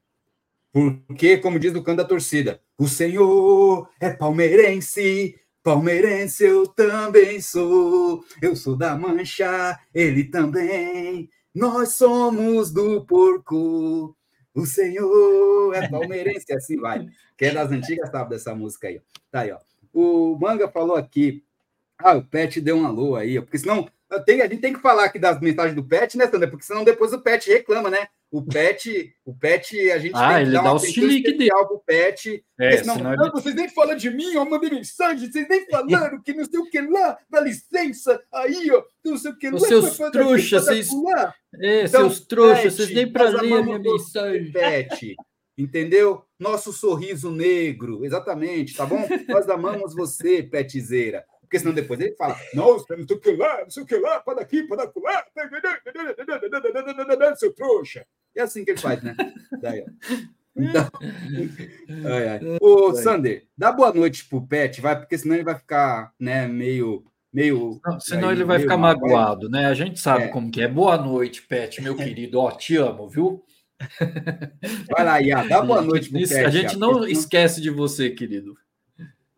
Porque, 0.71 1.37
como 1.37 1.59
diz 1.59 1.73
o 1.75 1.83
canto 1.83 1.97
da 1.97 2.05
torcida, 2.05 2.59
o 2.77 2.87
Senhor 2.87 3.89
é 3.99 4.09
palmeirense, 4.09 5.39
palmeirense 5.61 6.43
eu 6.43 6.67
também 6.67 7.39
sou. 7.39 8.25
Eu 8.41 8.55
sou 8.55 8.75
da 8.75 8.97
Mancha, 8.97 9.79
ele 9.93 10.23
também. 10.23 11.29
Nós 11.53 11.93
somos 11.93 12.71
do 12.71 13.05
porco. 13.05 14.17
O 14.55 14.65
Senhor 14.65 15.73
é 15.75 15.87
palmeirense, 15.87 16.51
assim 16.53 16.77
vai. 16.77 17.05
Quem 17.37 17.49
é 17.49 17.53
das 17.53 17.71
antigas 17.71 18.09
sabe 18.09 18.31
dessa 18.31 18.55
música 18.55 18.87
aí. 18.87 19.01
Tá 19.31 19.41
aí, 19.41 19.51
ó. 19.51 19.59
O 19.93 20.35
Manga 20.39 20.67
falou 20.67 20.95
aqui. 20.95 21.43
Ah, 21.99 22.15
o 22.15 22.23
Pet 22.23 22.59
deu 22.59 22.77
um 22.77 22.85
alô 22.85 23.15
aí, 23.15 23.39
porque 23.41 23.57
senão. 23.57 23.87
Tem, 24.27 24.41
a 24.41 24.47
gente 24.47 24.61
tem 24.61 24.73
que 24.73 24.79
falar 24.79 25.05
aqui 25.05 25.17
das 25.17 25.39
mensagens 25.41 25.75
do 25.75 25.83
Pet, 25.83 26.15
né, 26.19 26.27
Sandra? 26.27 26.47
Porque 26.47 26.63
senão 26.63 26.83
depois 26.83 27.11
o 27.13 27.21
Pet 27.21 27.49
reclama, 27.49 27.89
né? 27.89 28.07
O 28.29 28.43
Pet, 28.43 29.11
o 29.25 29.33
Pet, 29.35 29.91
a 29.91 29.97
gente 29.97 30.13
ah, 30.15 30.35
tem 30.35 30.45
que 30.45 30.51
dar 30.51 30.61
uma 30.61 30.77
atenção 30.77 31.07
especial 31.07 31.67
pro 31.67 31.79
Pet. 31.79 32.45
É, 32.59 32.77
senão, 32.77 32.95
senão 32.95 33.11
ele... 33.11 33.31
vocês 33.31 33.55
nem 33.55 33.69
falam 33.69 33.95
de 33.95 34.11
mim, 34.11 34.35
ó, 34.37 34.45
mandei 34.45 34.69
mensagem, 34.69 35.31
vocês 35.31 35.47
nem 35.49 35.65
falaram 35.67 36.21
que 36.21 36.31
não 36.31 36.45
sei 36.45 36.59
o 36.59 36.69
que 36.69 36.81
lá, 36.81 37.17
dá 37.27 37.39
licença, 37.39 38.21
aí, 38.31 38.69
ó, 38.71 38.83
não 39.03 39.17
sei 39.17 39.31
o 39.31 39.35
que 39.35 39.49
lá. 39.49 39.55
Os 39.55 39.67
seus 39.67 39.97
trouxas, 39.97 40.65
vocês... 40.65 40.89
É, 41.59 41.85
então, 41.85 42.01
seus 42.01 42.19
trouxas, 42.21 42.73
vocês 42.75 42.91
nem 42.91 43.11
para 43.11 43.29
ler 43.29 43.53
a 43.53 43.63
minha 43.63 43.79
mensagem. 43.79 44.51
Pet, 44.51 45.15
entendeu? 45.57 46.23
Nosso 46.39 46.71
sorriso 46.71 47.31
negro, 47.31 48.05
exatamente, 48.05 48.75
tá 48.75 48.85
bom? 48.85 49.07
Nós 49.27 49.49
amamos 49.49 49.95
você, 49.95 50.43
Petzeira. 50.43 51.25
Porque 51.53 51.59
senão 51.59 51.75
depois 51.75 51.99
ele 51.99 52.15
fala, 52.15 52.35
nossa, 52.55 52.97
não 52.97 53.07
sei 53.07 53.15
o 53.15 53.19
que 53.19 53.35
lá, 53.35 53.61
não 53.61 53.69
sei 53.69 53.83
o 53.83 53.85
que 53.85 53.95
lá, 53.95 54.19
para 54.21 54.39
daqui, 54.39 54.63
para 54.63 54.91
lá, 54.95 55.23
seu 57.37 57.53
trouxa. 57.53 58.07
É 58.35 58.41
assim 58.41 58.65
que 58.65 58.71
ele 58.71 58.79
faz, 58.79 59.03
né? 59.03 59.15
Daí, 59.61 59.81
ó. 59.81 59.85
Então, 60.57 60.89
ai, 62.11 62.27
ai. 62.27 62.39
Ô, 62.59 62.95
Sander, 62.95 63.45
dá 63.55 63.71
boa 63.71 63.93
noite 63.93 64.25
pro 64.25 64.47
Pet, 64.47 64.81
vai, 64.81 64.99
porque 64.99 65.15
senão 65.15 65.35
ele 65.35 65.43
vai 65.43 65.53
ficar, 65.53 66.11
né, 66.19 66.47
meio. 66.47 67.05
meio 67.31 67.79
não, 67.85 67.99
senão 67.99 68.29
aí, 68.29 68.35
ele 68.35 68.45
vai 68.45 68.57
ficar 68.57 68.77
magoado, 68.77 69.47
né? 69.47 69.67
A 69.67 69.75
gente 69.75 69.99
sabe 69.99 70.23
é. 70.23 70.27
como 70.29 70.49
que 70.49 70.59
é. 70.59 70.67
Boa 70.67 70.97
noite, 70.97 71.43
Pet, 71.43 71.83
meu 71.83 71.95
querido. 71.95 72.39
Ó, 72.39 72.49
te 72.49 72.77
amo, 72.77 73.07
viu? 73.07 73.43
Vai 74.89 75.05
lá, 75.05 75.21
Iá, 75.21 75.43
dá 75.43 75.61
boa 75.61 75.83
noite 75.83 76.09
pro 76.09 76.19
Pet. 76.19 76.33
A 76.33 76.49
gente 76.49 76.75
não 76.77 77.07
esquece 77.07 77.61
de 77.61 77.69
você, 77.69 78.09
querido. 78.09 78.57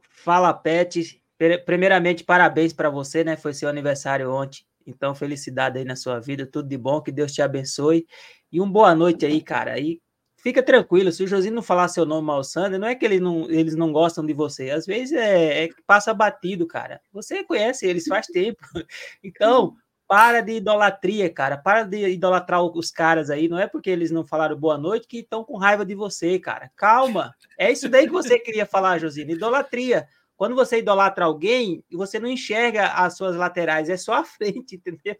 Fala, 0.09 0.53
Pet. 0.53 1.21
Primeiramente, 1.65 2.23
parabéns 2.23 2.73
para 2.73 2.89
você, 2.89 3.23
né? 3.23 3.35
Foi 3.35 3.53
seu 3.53 3.67
aniversário 3.67 4.31
ontem. 4.31 4.65
Então, 4.87 5.15
felicidade 5.15 5.79
aí 5.79 5.85
na 5.85 5.95
sua 5.95 6.19
vida, 6.19 6.45
tudo 6.45 6.69
de 6.69 6.77
bom, 6.77 7.01
que 7.01 7.11
Deus 7.11 7.31
te 7.31 7.41
abençoe. 7.41 8.05
E 8.51 8.61
uma 8.61 8.71
boa 8.71 8.95
noite 8.95 9.25
aí, 9.25 9.41
cara. 9.41 9.73
Aí 9.73 9.99
fica 10.37 10.61
tranquilo, 10.61 11.11
se 11.11 11.23
o 11.23 11.27
Josinho 11.27 11.55
não 11.55 11.63
falar 11.63 11.87
seu 11.87 12.05
nome 12.05 12.27
mal, 12.27 12.43
Sander, 12.43 12.79
não 12.79 12.87
é 12.87 12.93
que 12.93 13.03
ele 13.03 13.19
não, 13.19 13.49
eles 13.49 13.75
não 13.75 13.91
gostam 13.91 14.23
de 14.23 14.31
você. 14.31 14.69
Às 14.69 14.85
vezes 14.85 15.13
é, 15.13 15.65
é 15.65 15.69
passa 15.87 16.13
batido, 16.13 16.67
cara. 16.67 17.01
Você 17.11 17.43
conhece 17.43 17.87
eles 17.87 18.05
faz 18.05 18.27
tempo. 18.27 18.59
Então, 19.23 19.75
para 20.07 20.41
de 20.41 20.53
idolatria, 20.53 21.33
cara. 21.33 21.57
Para 21.57 21.83
de 21.83 22.07
idolatrar 22.09 22.63
os 22.63 22.91
caras 22.91 23.31
aí. 23.31 23.49
Não 23.49 23.57
é 23.57 23.67
porque 23.67 23.89
eles 23.89 24.11
não 24.11 24.23
falaram 24.23 24.55
boa 24.55 24.77
noite 24.77 25.07
que 25.07 25.17
estão 25.17 25.43
com 25.43 25.57
raiva 25.57 25.83
de 25.83 25.95
você, 25.95 26.37
cara. 26.37 26.69
Calma. 26.75 27.33
É 27.57 27.71
isso 27.71 27.89
daí 27.89 28.05
que 28.05 28.13
você 28.13 28.37
queria 28.37 28.67
falar, 28.67 28.99
Josino. 28.99 29.31
Idolatria. 29.31 30.07
Quando 30.37 30.55
você 30.55 30.79
idolatra 30.79 31.25
alguém, 31.25 31.83
você 31.91 32.19
não 32.19 32.29
enxerga 32.29 32.87
as 32.87 33.15
suas 33.15 33.35
laterais, 33.35 33.89
é 33.89 33.97
só 33.97 34.15
a 34.15 34.23
frente, 34.25 34.75
entendeu? 34.75 35.15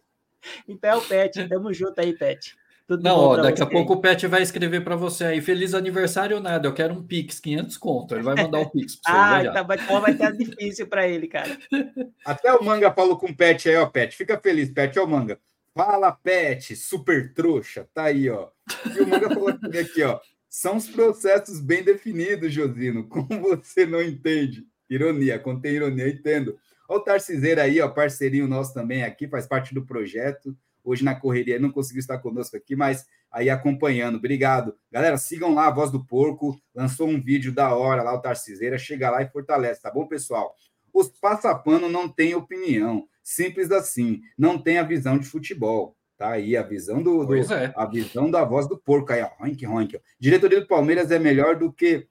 Então 0.68 0.90
é 0.90 0.96
o 0.96 1.02
Pet. 1.02 1.32
Tamo 1.48 1.72
junto 1.72 2.00
aí, 2.00 2.16
Pet. 2.16 2.54
Tudo 2.86 3.02
não, 3.02 3.16
ó, 3.16 3.36
daqui 3.36 3.60
a 3.60 3.66
pouco 3.66 3.94
o 3.94 4.00
Pet 4.00 4.28
vai 4.28 4.42
escrever 4.42 4.84
para 4.84 4.94
você 4.94 5.24
aí, 5.24 5.40
feliz 5.40 5.74
aniversário 5.74 6.36
ou 6.36 6.42
nada, 6.42 6.68
eu 6.68 6.72
quero 6.72 6.94
um 6.94 7.02
Pix, 7.02 7.40
500 7.40 7.76
conto, 7.78 8.14
ele 8.14 8.22
vai 8.22 8.36
mandar 8.36 8.60
o 8.60 8.70
Pix 8.70 8.94
para 8.94 9.12
você. 9.12 9.18
ah, 9.18 9.50
então 9.50 9.66
vai, 9.66 9.76
então 9.76 10.00
vai 10.00 10.12
estar 10.12 10.30
difícil 10.30 10.86
para 10.86 11.08
ele, 11.08 11.26
cara. 11.26 11.58
Até 12.24 12.52
o 12.52 12.62
Manga 12.62 12.92
falou 12.92 13.18
com 13.18 13.26
o 13.26 13.36
Pet 13.36 13.68
aí, 13.68 13.74
ó, 13.74 13.86
Pet, 13.86 14.16
fica 14.16 14.38
feliz, 14.38 14.70
Pet, 14.70 14.96
ó 15.00 15.04
o 15.04 15.08
Manga. 15.08 15.40
Fala, 15.74 16.12
Pet, 16.12 16.76
super 16.76 17.34
trouxa, 17.34 17.88
tá 17.92 18.04
aí, 18.04 18.30
ó. 18.30 18.50
E 18.94 19.00
o 19.00 19.08
Manga 19.08 19.30
falou 19.30 19.48
aqui, 19.48 20.04
ó, 20.04 20.20
são 20.48 20.76
os 20.76 20.88
processos 20.88 21.60
bem 21.60 21.82
definidos, 21.82 22.52
Josino, 22.52 23.08
como 23.08 23.40
você 23.40 23.84
não 23.84 24.00
entende. 24.00 24.64
Ironia, 24.88 25.38
contém 25.38 25.74
ironia, 25.74 26.08
entendo. 26.08 26.58
Olha 26.88 27.00
o 27.00 27.02
Tarciseiro 27.02 27.60
aí, 27.60 27.80
ó, 27.80 27.88
parceirinho 27.88 28.46
nosso 28.46 28.72
também 28.72 29.02
aqui, 29.02 29.26
faz 29.26 29.46
parte 29.46 29.74
do 29.74 29.84
projeto. 29.84 30.56
Hoje 30.84 31.04
na 31.04 31.16
correria 31.16 31.58
não 31.58 31.70
conseguiu 31.70 31.98
estar 31.98 32.18
conosco 32.18 32.56
aqui, 32.56 32.76
mas 32.76 33.06
aí 33.30 33.50
acompanhando. 33.50 34.16
Obrigado. 34.16 34.76
Galera, 34.90 35.16
sigam 35.16 35.52
lá 35.52 35.66
a 35.66 35.70
Voz 35.70 35.90
do 35.90 36.04
Porco. 36.04 36.56
Lançou 36.72 37.08
um 37.08 37.20
vídeo 37.20 37.52
da 37.52 37.74
hora 37.74 38.04
lá, 38.04 38.14
o 38.14 38.20
Tarciseira. 38.20 38.78
Chega 38.78 39.10
lá 39.10 39.20
e 39.20 39.28
fortalece, 39.28 39.82
tá 39.82 39.90
bom, 39.90 40.06
pessoal? 40.06 40.54
Os 40.94 41.08
passapano 41.08 41.88
não 41.88 42.08
têm 42.08 42.36
opinião. 42.36 43.08
Simples 43.20 43.72
assim. 43.72 44.20
Não 44.38 44.56
tem 44.56 44.78
a 44.78 44.84
visão 44.84 45.18
de 45.18 45.26
futebol. 45.26 45.96
Tá 46.16 46.30
aí 46.30 46.56
a 46.56 46.62
visão 46.62 47.02
do, 47.02 47.26
do 47.26 47.36
é. 47.36 47.74
a 47.76 47.84
visão 47.84 48.30
da 48.30 48.44
voz 48.44 48.66
do 48.68 48.78
porco 48.78 49.12
aí, 49.12 49.20
ó. 49.20 49.28
Ronk, 49.38 49.66
ronk. 49.66 50.00
Diretoria 50.18 50.60
do 50.60 50.66
Palmeiras 50.68 51.10
é 51.10 51.18
melhor 51.18 51.56
do 51.56 51.70
que 51.72 52.06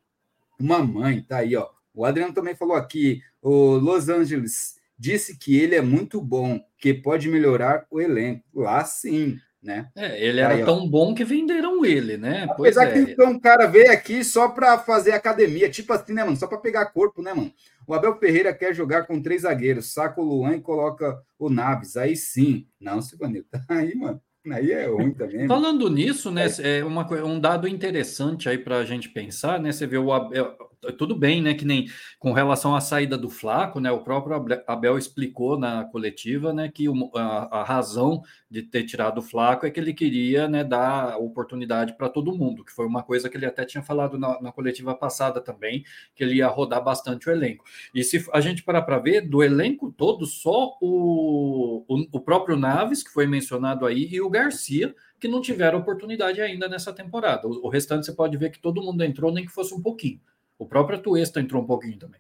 uma 0.60 0.80
mãe, 0.80 1.22
tá 1.22 1.38
aí, 1.38 1.56
ó. 1.56 1.70
O 1.96 2.06
Adriano 2.06 2.34
também 2.34 2.56
falou 2.56 2.76
aqui, 2.76 3.22
o 3.42 3.76
Los 3.78 4.10
Angeles 4.10 4.76
disse 4.98 5.38
que 5.38 5.58
ele 5.58 5.76
é 5.76 5.82
muito 5.82 6.22
bom, 6.22 6.60
que 6.78 6.94
pode 6.94 7.30
melhorar 7.30 7.86
o 7.90 8.02
elenco. 8.02 8.44
Lá 8.54 8.84
sim, 8.84 9.38
né? 9.62 9.90
É, 9.96 10.24
ele 10.24 10.40
era 10.40 10.54
Aí, 10.54 10.64
tão 10.64 10.88
bom 10.88 11.14
que 11.14 11.26
venderam 11.26 11.84
ele, 11.84 12.18
né? 12.18 12.46
Apesar 12.50 12.56
pois 12.56 12.78
é. 12.78 13.06
que 13.06 13.12
então, 13.12 13.32
um 13.32 13.40
cara 13.40 13.66
veio 13.66 13.92
aqui 13.92 14.24
só 14.24 14.50
para 14.50 14.78
fazer 14.78 15.12
academia, 15.12 15.70
tipo 15.70 15.92
assim, 15.92 16.14
né, 16.14 16.24
mano? 16.24 16.38
Só 16.38 16.48
para 16.48 16.60
pegar 16.60 16.86
corpo, 16.88 17.22
né, 17.22 17.34
mano? 17.34 17.52
O 17.88 17.94
Abel 17.94 18.18
Ferreira 18.18 18.54
quer 18.54 18.74
jogar 18.74 19.06
com 19.06 19.22
três 19.22 19.42
zagueiros, 19.42 19.92
saca 19.94 20.22
o 20.22 20.24
Luan 20.24 20.56
e 20.56 20.62
coloca 20.62 21.20
o 21.38 21.50
Naves. 21.50 21.98
Aí 21.98 22.16
sim. 22.16 22.68
Não, 22.80 23.02
Silvanito. 23.02 23.48
Aí, 23.68 23.96
mano. 23.96 24.22
Aí 24.52 24.72
é 24.72 24.86
ruim 24.86 25.12
também. 25.12 25.48
Falando 25.48 25.90
nisso, 25.90 26.30
né, 26.30 26.46
é, 26.60 26.80
é 26.80 26.86
uma, 26.86 27.12
um 27.24 27.40
dado 27.40 27.68
interessante 27.68 28.48
aí 28.48 28.60
para 28.60 28.78
a 28.78 28.86
gente 28.86 29.10
pensar, 29.10 29.60
né? 29.60 29.72
Você 29.72 29.88
vê 29.88 29.98
o 29.98 30.14
Abel, 30.14 30.56
tudo 30.92 31.16
bem, 31.16 31.42
né? 31.42 31.54
Que 31.54 31.66
nem 31.66 31.88
com 32.20 32.32
relação 32.32 32.76
à 32.76 32.82
saída 32.82 33.18
do 33.18 33.30
Flaco, 33.30 33.80
né? 33.80 33.92
O 33.92 34.04
próprio 34.04 34.36
Abel 34.68 34.98
explicou 34.98 35.58
na 35.58 35.86
coletiva, 35.86 36.54
né? 36.54 36.70
Que 36.70 36.86
a, 37.16 37.64
razão 37.64 38.22
de 38.50 38.62
ter 38.62 38.84
tirado 38.84 39.20
o 39.20 39.22
Flaco 39.22 39.66
é 39.66 39.72
que 39.72 39.80
ele 39.80 39.94
queria, 39.94 40.48
né? 40.48 40.64
Dar 40.64 41.18
oportunidade 41.18 41.98
para 41.98 42.10
todo 42.10 42.36
mundo, 42.36 42.64
que 42.64 42.72
foi 42.72 42.86
uma 42.86 43.04
coisa 43.04 43.30
que 43.30 43.38
ele 43.38 43.46
até 43.46 43.66
tinha 43.66 43.84
falado 43.84 44.18
na, 44.18 44.42
na, 44.42 44.52
coletiva 44.52 44.96
passada 44.96 45.42
também, 45.42 45.84
que 46.14 46.24
ele 46.24 46.36
ia 46.36 46.48
rodar 46.48 46.84
bastante 46.84 47.30
o 47.30 47.32
elenco. 47.32 47.64
E 47.94 48.04
se 48.04 48.26
a 48.32 48.40
gente 48.40 48.64
parar 48.64 48.84
para 48.84 49.00
ver, 49.00 49.22
do 49.22 49.44
elenco 49.44 49.92
todo, 49.92 50.26
só 50.26 50.78
o, 50.82 51.86
o, 51.88 52.08
o 52.12 52.20
próprio 52.20 52.58
Naves, 52.58 53.04
que 53.04 53.12
foi 53.12 53.28
mencionado 53.28 53.86
aí, 53.86 54.08
e 54.12 54.22
o 54.22 54.30
Garcia 54.30 54.94
que 55.20 55.28
não 55.28 55.42
tiveram 55.42 55.80
oportunidade 55.80 56.42
ainda 56.42 56.68
nessa 56.68 56.94
temporada. 56.94 57.48
O 57.48 57.70
restante 57.70 58.06
você 58.06 58.14
pode 58.14 58.38
ver 58.38 58.52
que 58.52 58.60
todo 58.60 58.82
mundo 58.82 59.04
entrou, 59.04 59.32
nem 59.32 59.46
que 59.46 59.52
fosse 59.52 59.74
um 59.74 59.82
pouquinho. 59.82 60.20
O 60.58 60.66
próprio 60.66 61.02
Tuesta 61.02 61.40
entrou 61.40 61.62
um 61.62 61.66
pouquinho 61.66 61.98
também. 61.98 62.20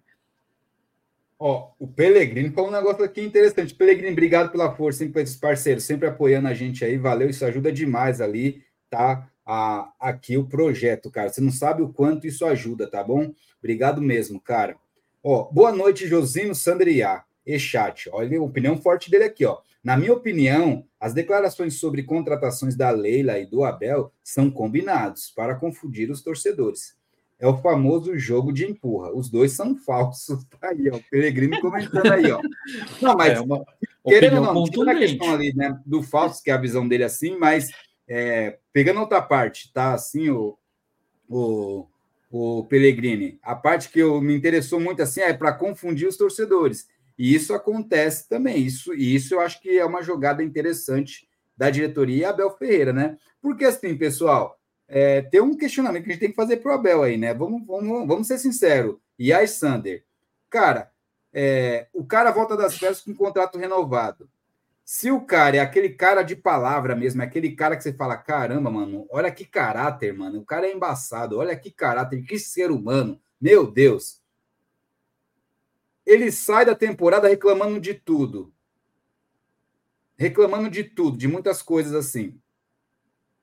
Ó, 1.37 1.71
o 1.77 1.87
Pelegrino 1.87 2.53
falou 2.53 2.69
um 2.69 2.73
negócio 2.73 3.03
aqui 3.03 3.21
interessante. 3.21 3.75
Pelegrino, 3.75 4.13
obrigado 4.13 4.51
pela 4.51 4.73
força, 4.73 4.99
sempre 4.99 5.21
esses 5.21 5.35
parceiros, 5.35 5.83
sempre 5.83 6.07
apoiando 6.07 6.47
a 6.47 6.53
gente 6.53 6.85
aí. 6.85 6.97
Valeu, 6.97 7.29
isso 7.29 7.45
ajuda 7.45 7.71
demais 7.71 8.21
ali, 8.21 8.63
tá? 8.89 9.29
A, 9.45 9.91
aqui 9.99 10.37
o 10.37 10.47
projeto, 10.47 11.11
cara. 11.11 11.29
Você 11.29 11.41
não 11.41 11.51
sabe 11.51 11.81
o 11.81 11.91
quanto 11.91 12.25
isso 12.25 12.45
ajuda, 12.45 12.89
tá 12.89 13.03
bom? 13.03 13.33
Obrigado 13.59 14.01
mesmo, 14.01 14.39
cara. 14.39 14.77
Ó, 15.21 15.43
boa 15.51 15.71
noite, 15.71 16.07
Josino 16.07 16.55
Sandriá 16.55 17.25
e 17.45 17.59
chat. 17.59 18.09
Olha 18.11 18.39
a 18.39 18.41
opinião 18.41 18.77
forte 18.77 19.11
dele 19.11 19.25
aqui, 19.25 19.45
ó. 19.45 19.59
Na 19.83 19.95
minha 19.95 20.13
opinião, 20.13 20.87
as 20.99 21.13
declarações 21.13 21.75
sobre 21.75 22.01
contratações 22.01 22.75
da 22.75 22.89
Leila 22.89 23.37
e 23.37 23.45
do 23.45 23.63
Abel 23.63 24.11
são 24.23 24.49
combinados 24.49 25.29
para 25.29 25.53
confundir 25.53 26.09
os 26.09 26.23
torcedores. 26.23 26.95
É 27.37 27.47
o 27.47 27.57
famoso 27.57 28.17
jogo 28.17 28.51
de 28.53 28.65
empurra. 28.65 29.13
Os 29.13 29.29
dois 29.29 29.51
são 29.51 29.75
falsos. 29.75 30.45
Tá 30.59 30.69
aí, 30.69 30.89
ó. 30.89 30.95
O 30.95 31.03
Peregrino 31.09 31.59
comentando 31.59 32.11
aí, 32.11 32.31
ó. 32.31 32.41
Não, 33.01 33.15
mas 33.15 33.37
é 33.37 33.41
uma 33.41 33.65
querendo 34.05 34.37
ou 34.37 34.53
não, 34.53 34.63
tira 34.65 34.91
a 34.91 34.97
questão 34.97 35.33
ali, 35.33 35.53
né, 35.55 35.79
do 35.85 36.01
falso, 36.03 36.43
que 36.43 36.51
é 36.51 36.53
a 36.53 36.61
visão 36.61 36.87
dele 36.87 37.03
assim, 37.03 37.37
mas 37.37 37.71
é, 38.07 38.59
pegando 38.71 38.99
outra 38.99 39.21
parte, 39.21 39.73
tá? 39.73 39.93
Assim, 39.93 40.29
o, 40.29 40.57
o, 41.27 41.87
o 42.29 42.65
Pellegrini, 42.65 43.39
a 43.41 43.55
parte 43.55 43.89
que 43.89 43.99
eu, 43.99 44.21
me 44.21 44.35
interessou 44.35 44.79
muito 44.79 45.01
assim 45.01 45.21
é 45.21 45.33
para 45.33 45.53
confundir 45.53 46.07
os 46.07 46.17
torcedores. 46.17 46.87
E 47.17 47.33
isso 47.33 47.53
acontece 47.53 48.27
também. 48.29 48.57
Isso, 48.57 48.93
e 48.93 49.15
isso 49.15 49.33
eu 49.33 49.39
acho 49.39 49.61
que 49.61 49.77
é 49.77 49.85
uma 49.85 50.03
jogada 50.03 50.43
interessante 50.43 51.27
da 51.57 51.69
diretoria 51.69 52.17
e 52.17 52.25
Abel 52.25 52.51
Ferreira, 52.51 52.91
né? 52.91 53.17
Porque 53.41 53.63
assim, 53.65 53.97
pessoal, 53.97 54.59
é, 54.87 55.21
tem 55.21 55.41
um 55.41 55.57
questionamento 55.57 56.03
que 56.03 56.09
a 56.09 56.13
gente 56.13 56.21
tem 56.21 56.29
que 56.29 56.35
fazer 56.35 56.57
para 56.57 56.71
o 56.71 56.75
Abel 56.75 57.03
aí, 57.03 57.17
né? 57.17 57.33
Vamos, 57.33 57.65
vamos, 57.65 58.07
vamos 58.07 58.27
ser 58.27 58.37
sinceros. 58.37 58.97
E 59.17 59.33
aí, 59.33 59.47
Sander, 59.47 60.03
cara, 60.49 60.91
é, 61.33 61.87
o 61.93 62.05
cara 62.05 62.31
volta 62.31 62.55
das 62.55 62.77
férias 62.77 63.01
com 63.01 63.11
um 63.11 63.15
contrato 63.15 63.57
renovado. 63.57 64.29
Se 64.83 65.09
o 65.09 65.21
cara 65.21 65.57
é 65.57 65.59
aquele 65.59 65.89
cara 65.89 66.21
de 66.21 66.35
palavra 66.35 66.95
mesmo, 66.95 67.21
é 67.21 67.25
aquele 67.25 67.51
cara 67.55 67.75
que 67.75 67.83
você 67.83 67.93
fala, 67.93 68.15
caramba, 68.17 68.69
mano, 68.69 69.07
olha 69.09 69.31
que 69.31 69.43
caráter, 69.45 70.13
mano, 70.13 70.39
o 70.39 70.45
cara 70.45 70.67
é 70.67 70.73
embaçado, 70.73 71.37
olha 71.39 71.55
que 71.55 71.71
caráter, 71.71 72.23
que 72.23 72.37
ser 72.37 72.69
humano, 72.69 73.19
meu 73.41 73.69
Deus 73.69 74.23
ele 76.05 76.31
sai 76.31 76.65
da 76.65 76.75
temporada 76.75 77.27
reclamando 77.27 77.79
de 77.79 77.93
tudo. 77.93 78.53
Reclamando 80.15 80.69
de 80.69 80.83
tudo, 80.83 81.17
de 81.17 81.27
muitas 81.27 81.61
coisas 81.61 81.93
assim. 81.93 82.39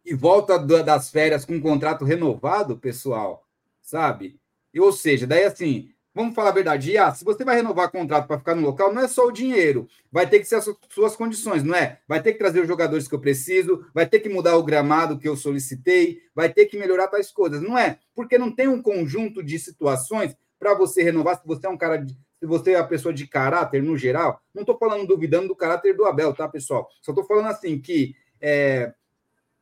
E 0.04 0.14
volta 0.14 0.58
das 0.58 1.10
férias 1.10 1.44
com 1.44 1.54
um 1.54 1.60
contrato 1.60 2.04
renovado, 2.04 2.76
pessoal, 2.76 3.46
sabe? 3.80 4.38
Ou 4.76 4.92
seja, 4.92 5.26
daí 5.26 5.44
assim, 5.44 5.92
vamos 6.14 6.34
falar 6.34 6.50
a 6.50 6.54
verdade, 6.54 6.96
ah, 6.98 7.12
se 7.14 7.24
você 7.24 7.44
vai 7.44 7.56
renovar 7.56 7.90
contrato 7.90 8.26
para 8.26 8.38
ficar 8.38 8.54
no 8.54 8.62
local, 8.62 8.92
não 8.92 9.02
é 9.02 9.08
só 9.08 9.26
o 9.26 9.32
dinheiro, 9.32 9.86
vai 10.10 10.28
ter 10.28 10.38
que 10.38 10.44
ser 10.44 10.56
as 10.56 10.68
suas 10.90 11.16
condições, 11.16 11.62
não 11.62 11.74
é? 11.74 12.00
Vai 12.06 12.22
ter 12.22 12.32
que 12.32 12.38
trazer 12.38 12.60
os 12.60 12.68
jogadores 12.68 13.08
que 13.08 13.14
eu 13.14 13.20
preciso, 13.20 13.86
vai 13.94 14.06
ter 14.06 14.20
que 14.20 14.28
mudar 14.28 14.56
o 14.56 14.62
gramado 14.62 15.18
que 15.18 15.28
eu 15.28 15.36
solicitei, 15.36 16.20
vai 16.34 16.52
ter 16.52 16.66
que 16.66 16.78
melhorar 16.78 17.08
tais 17.08 17.30
coisas, 17.30 17.62
não 17.62 17.78
é? 17.78 17.98
Porque 18.14 18.36
não 18.38 18.50
tem 18.50 18.68
um 18.68 18.82
conjunto 18.82 19.42
de 19.42 19.58
situações 19.58 20.36
para 20.58 20.74
você 20.74 21.02
renovar, 21.02 21.40
se 21.40 21.46
você 21.46 21.66
é 21.66 21.70
um 21.70 21.78
cara 21.78 21.96
de, 21.96 22.16
se 22.38 22.46
você 22.46 22.72
é 22.72 22.78
a 22.78 22.84
pessoa 22.84 23.12
de 23.12 23.26
caráter 23.26 23.82
no 23.82 23.96
geral, 23.96 24.40
não 24.54 24.62
estou 24.62 24.76
falando 24.76 25.06
duvidando 25.06 25.48
do 25.48 25.56
caráter 25.56 25.96
do 25.96 26.04
Abel, 26.04 26.34
tá, 26.34 26.48
pessoal? 26.48 26.88
Só 27.00 27.12
estou 27.12 27.24
falando 27.24 27.46
assim 27.46 27.78
que 27.80 28.14
é, 28.40 28.92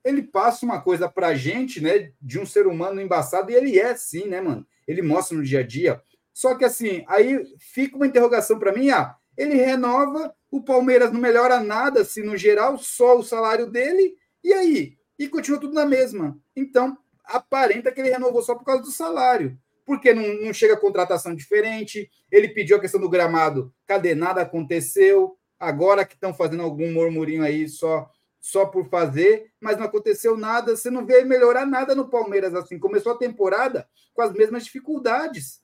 ele 0.05 0.23
passa 0.23 0.65
uma 0.65 0.81
coisa 0.81 1.09
para 1.09 1.29
a 1.29 1.35
gente, 1.35 1.81
né, 1.81 2.13
de 2.21 2.39
um 2.39 2.47
ser 2.47 2.67
humano 2.67 3.01
embaçado, 3.01 3.51
e 3.51 3.55
ele 3.55 3.79
é 3.79 3.95
sim, 3.95 4.27
né, 4.27 4.41
mano? 4.41 4.67
Ele 4.87 5.03
mostra 5.03 5.37
no 5.37 5.45
dia 5.45 5.61
a 5.61 5.63
dia. 5.63 6.03
Só 6.33 6.55
que 6.55 6.65
assim, 6.65 7.05
aí 7.07 7.45
fica 7.59 7.97
uma 7.97 8.07
interrogação 8.07 8.59
para 8.59 8.73
mim, 8.73 8.91
ah, 8.91 9.15
ele 9.37 9.55
renova, 9.55 10.35
o 10.51 10.63
Palmeiras 10.63 11.13
não 11.13 11.21
melhora 11.21 11.61
nada, 11.61 12.01
assim, 12.01 12.23
no 12.23 12.37
geral, 12.37 12.79
só 12.79 13.19
o 13.19 13.23
salário 13.23 13.67
dele, 13.67 14.15
e 14.43 14.53
aí? 14.53 14.97
E 15.19 15.29
continua 15.29 15.61
tudo 15.61 15.75
na 15.75 15.85
mesma. 15.85 16.39
Então, 16.57 16.97
aparenta 17.25 17.93
que 17.93 18.01
ele 18.01 18.11
renovou 18.11 18.43
só 18.43 18.55
por 18.55 18.65
causa 18.65 18.83
do 18.83 18.91
salário 18.91 19.59
porque 19.91 20.15
não, 20.15 20.45
não 20.45 20.53
chega 20.53 20.77
contratação 20.77 21.35
diferente. 21.35 22.09
Ele 22.31 22.49
pediu 22.51 22.77
a 22.77 22.81
questão 22.81 23.01
do 23.01 23.09
gramado, 23.09 23.75
cadê? 23.89 24.15
Nada 24.15 24.43
aconteceu. 24.43 25.37
Agora 25.59 26.05
que 26.05 26.15
estão 26.15 26.33
fazendo 26.33 26.63
algum 26.63 26.93
murmurinho 26.93 27.43
aí 27.43 27.69
só 27.69 28.09
só 28.41 28.67
por 28.67 28.89
fazer, 28.89 29.53
mas 29.61 29.77
não 29.77 29.85
aconteceu 29.85 30.37
nada. 30.37 30.75
Você 30.75 30.91
não 30.91 31.05
vê 31.05 31.25
melhorar 31.25 31.67
nada 31.67 31.95
no 31.95 32.09
Palmeiras 32.09 32.55
assim. 32.55 32.79
Começou 32.79 33.13
a 33.13 33.19
temporada 33.19 33.89
com 34.15 34.23
as 34.23 34.33
mesmas 34.33 34.65
dificuldades. 34.65 35.63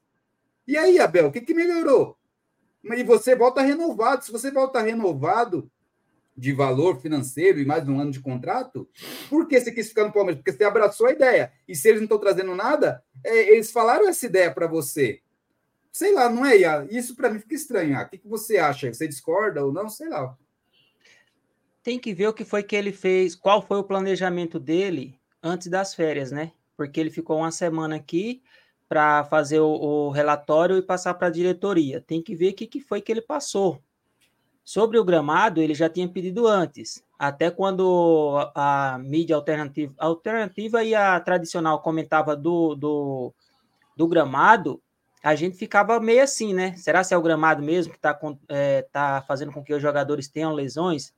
E 0.67 0.77
aí, 0.77 0.99
Abel, 0.99 1.29
o 1.29 1.33
que, 1.33 1.41
que 1.41 1.55
melhorou? 1.55 2.19
E 2.85 3.03
você 3.03 3.35
volta 3.35 3.63
renovado. 3.63 4.25
Se 4.25 4.33
você 4.33 4.51
volta 4.51 4.81
renovado, 4.81 5.71
de 6.37 6.53
valor 6.53 7.01
financeiro 7.01 7.59
e 7.59 7.65
mais 7.65 7.89
um 7.89 7.99
ano 7.99 8.11
de 8.11 8.21
contrato, 8.21 8.87
por 9.31 9.49
que 9.49 9.59
você 9.59 9.73
quis 9.73 9.89
ficar 9.89 10.05
no 10.05 10.13
Palmeiras? 10.13 10.43
Porque 10.43 10.57
você 10.57 10.65
abraçou 10.65 11.07
a 11.07 11.13
ideia. 11.13 11.51
E 11.67 11.75
se 11.75 11.89
eles 11.89 12.01
não 12.01 12.05
estão 12.05 12.19
trazendo 12.19 12.55
nada, 12.55 13.03
é, 13.25 13.55
eles 13.55 13.73
falaram 13.73 14.07
essa 14.07 14.27
ideia 14.27 14.53
para 14.53 14.67
você. 14.67 15.21
Sei 15.91 16.13
lá, 16.13 16.29
não 16.29 16.45
é? 16.45 16.57
Isso 16.91 17.17
para 17.17 17.31
mim 17.31 17.39
fica 17.39 17.55
estranho. 17.55 17.99
O 17.99 18.09
que, 18.09 18.19
que 18.19 18.29
você 18.29 18.59
acha? 18.59 18.93
Você 18.93 19.09
discorda 19.09 19.65
ou 19.65 19.73
não? 19.73 19.89
Sei 19.89 20.09
lá. 20.11 20.37
Tem 21.87 22.01
que 22.01 22.13
ver 22.13 22.27
o 22.27 22.35
que 22.35 22.45
foi 22.45 22.65
que 22.65 22.75
ele 22.75 22.91
fez, 22.91 23.37
qual 23.37 23.63
foi 23.63 23.79
o 23.79 23.85
planejamento 23.85 24.59
dele 24.59 25.17
antes 25.41 25.69
das 25.69 25.95
férias, 25.95 26.33
né? 26.33 26.51
Porque 26.77 26.99
ele 26.99 27.13
ficou 27.13 27.37
uma 27.37 27.53
semana 27.53 27.95
aqui 27.95 28.43
para 28.89 29.23
fazer 29.23 29.61
o, 29.61 29.69
o, 29.69 30.11
relatório 30.11 30.77
e 30.77 30.83
passar 30.83 31.15
para 31.15 31.29
a 31.29 31.31
diretoria. 31.31 32.01
Tem 32.01 32.21
que 32.21 32.35
ver 32.35 32.51
o 32.51 32.55
que, 32.55 32.67
que 32.67 32.81
foi 32.81 33.01
que 33.01 33.13
ele 33.13 33.21
passou 33.21 33.81
Sobre 34.65 34.99
o 34.99 35.05
gramado, 35.05 35.63
ele 35.63 35.75
já 35.75 35.89
tinha 35.89 36.09
pedido 36.09 36.49
antes, 36.49 37.05
até 37.17 37.53
quando 37.53 38.51
a, 38.53 38.99
mídia 38.99 39.37
alternativa, 39.37 39.95
alternativa 39.97 40.83
e 40.83 40.93
a 40.93 41.21
tradicional 41.21 41.81
comentava 41.83 42.35
do, 42.35 42.75
do, 42.75 43.33
do, 43.97 44.09
gramado, 44.09 44.83
a 45.23 45.37
gente 45.37 45.57
ficava 45.57 46.01
meio 46.01 46.25
assim, 46.25 46.53
né? 46.53 46.75
Será 46.75 47.05
se 47.05 47.15
é 47.15 47.17
o 47.17 47.23
gramado 47.23 47.63
mesmo 47.63 47.93
que 47.93 47.99
está 47.99 48.19
é, 48.49 48.83
tá 48.91 49.23
fazendo 49.29 49.53
com 49.53 49.63
que 49.63 49.73
os 49.73 49.81
jogadores 49.81 50.27
tenham 50.27 50.53
lesões? 50.53 51.15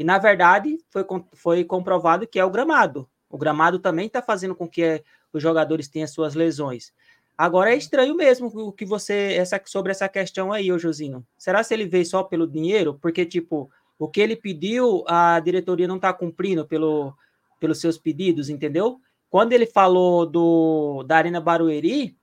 E 0.00 0.04
na 0.04 0.16
verdade 0.16 0.78
foi, 0.88 1.04
foi 1.34 1.62
comprovado 1.62 2.26
que 2.26 2.38
é 2.38 2.44
o 2.44 2.48
gramado. 2.48 3.06
O 3.28 3.36
gramado 3.36 3.78
também 3.78 4.06
está 4.06 4.22
fazendo 4.22 4.54
com 4.54 4.66
que 4.66 5.04
os 5.30 5.42
jogadores 5.42 5.88
tenham 5.88 6.08
suas 6.08 6.34
lesões. 6.34 6.90
Agora 7.36 7.74
é 7.74 7.76
estranho 7.76 8.14
mesmo 8.14 8.46
o 8.46 8.72
que 8.72 8.86
você 8.86 9.34
essa 9.34 9.60
sobre 9.66 9.92
essa 9.92 10.08
questão 10.08 10.54
aí, 10.54 10.72
ô 10.72 10.78
Josino. 10.78 11.22
Será 11.36 11.62
se 11.62 11.74
ele 11.74 11.84
veio 11.84 12.06
só 12.06 12.22
pelo 12.22 12.46
dinheiro? 12.46 12.98
Porque 12.98 13.26
tipo, 13.26 13.70
o 13.98 14.08
que 14.08 14.22
ele 14.22 14.36
pediu, 14.36 15.04
a 15.06 15.38
diretoria 15.38 15.86
não 15.86 15.96
está 15.96 16.14
cumprindo 16.14 16.66
pelo, 16.66 17.14
pelos 17.60 17.78
seus 17.78 17.98
pedidos, 17.98 18.48
entendeu? 18.48 18.98
Quando 19.28 19.52
ele 19.52 19.66
falou 19.66 20.24
do 20.24 21.02
da 21.02 21.18
Arena 21.18 21.42
Barueri, 21.42 22.16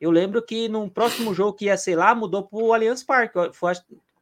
eu 0.00 0.10
lembro 0.10 0.42
que 0.42 0.68
no 0.68 0.90
próximo 0.90 1.32
jogo 1.32 1.52
que 1.52 1.66
ia 1.66 1.76
ser 1.76 1.94
lá, 1.94 2.12
mudou 2.12 2.42
para 2.42 2.58
o 2.58 2.74
Allianz 2.74 3.04
Parque. 3.04 3.38
Foi, 3.52 3.72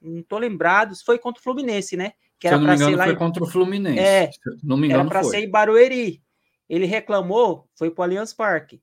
não 0.02 0.22
tô 0.22 0.36
lembrado, 0.36 0.94
foi 1.02 1.18
contra 1.18 1.40
o 1.40 1.42
Fluminense, 1.42 1.96
né? 1.96 2.12
Que 2.42 2.48
era 2.48 2.58
para 2.58 2.76
ser 2.76 2.96
lá 2.96 3.04
foi 3.04 3.12
em... 3.12 3.16
contra 3.16 3.44
o 3.44 3.46
Fluminense. 3.46 4.00
É, 4.00 4.28
não 4.64 4.76
me 4.76 4.88
engano, 4.88 5.02
era 5.02 5.08
para 5.08 5.22
ser 5.22 5.44
em 5.44 5.48
Barueri. 5.48 6.20
Ele 6.68 6.86
reclamou, 6.86 7.68
foi 7.78 7.88
para 7.88 8.00
o 8.00 8.04
Allianz 8.04 8.32
Parque. 8.32 8.82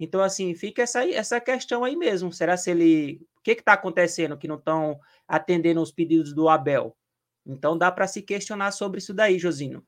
Então, 0.00 0.22
assim, 0.22 0.54
fica 0.54 0.80
essa, 0.80 1.06
essa 1.06 1.38
questão 1.38 1.84
aí 1.84 1.94
mesmo. 1.94 2.32
Será 2.32 2.56
se 2.56 2.70
ele. 2.70 3.20
O 3.36 3.42
que 3.42 3.50
está 3.50 3.74
acontecendo 3.74 4.38
que 4.38 4.48
não 4.48 4.56
estão 4.56 4.98
atendendo 5.28 5.82
os 5.82 5.92
pedidos 5.92 6.32
do 6.32 6.48
Abel? 6.48 6.96
Então 7.44 7.76
dá 7.76 7.92
para 7.92 8.06
se 8.06 8.22
questionar 8.22 8.70
sobre 8.70 8.96
isso 8.96 9.12
daí, 9.12 9.38
Josino. 9.38 9.84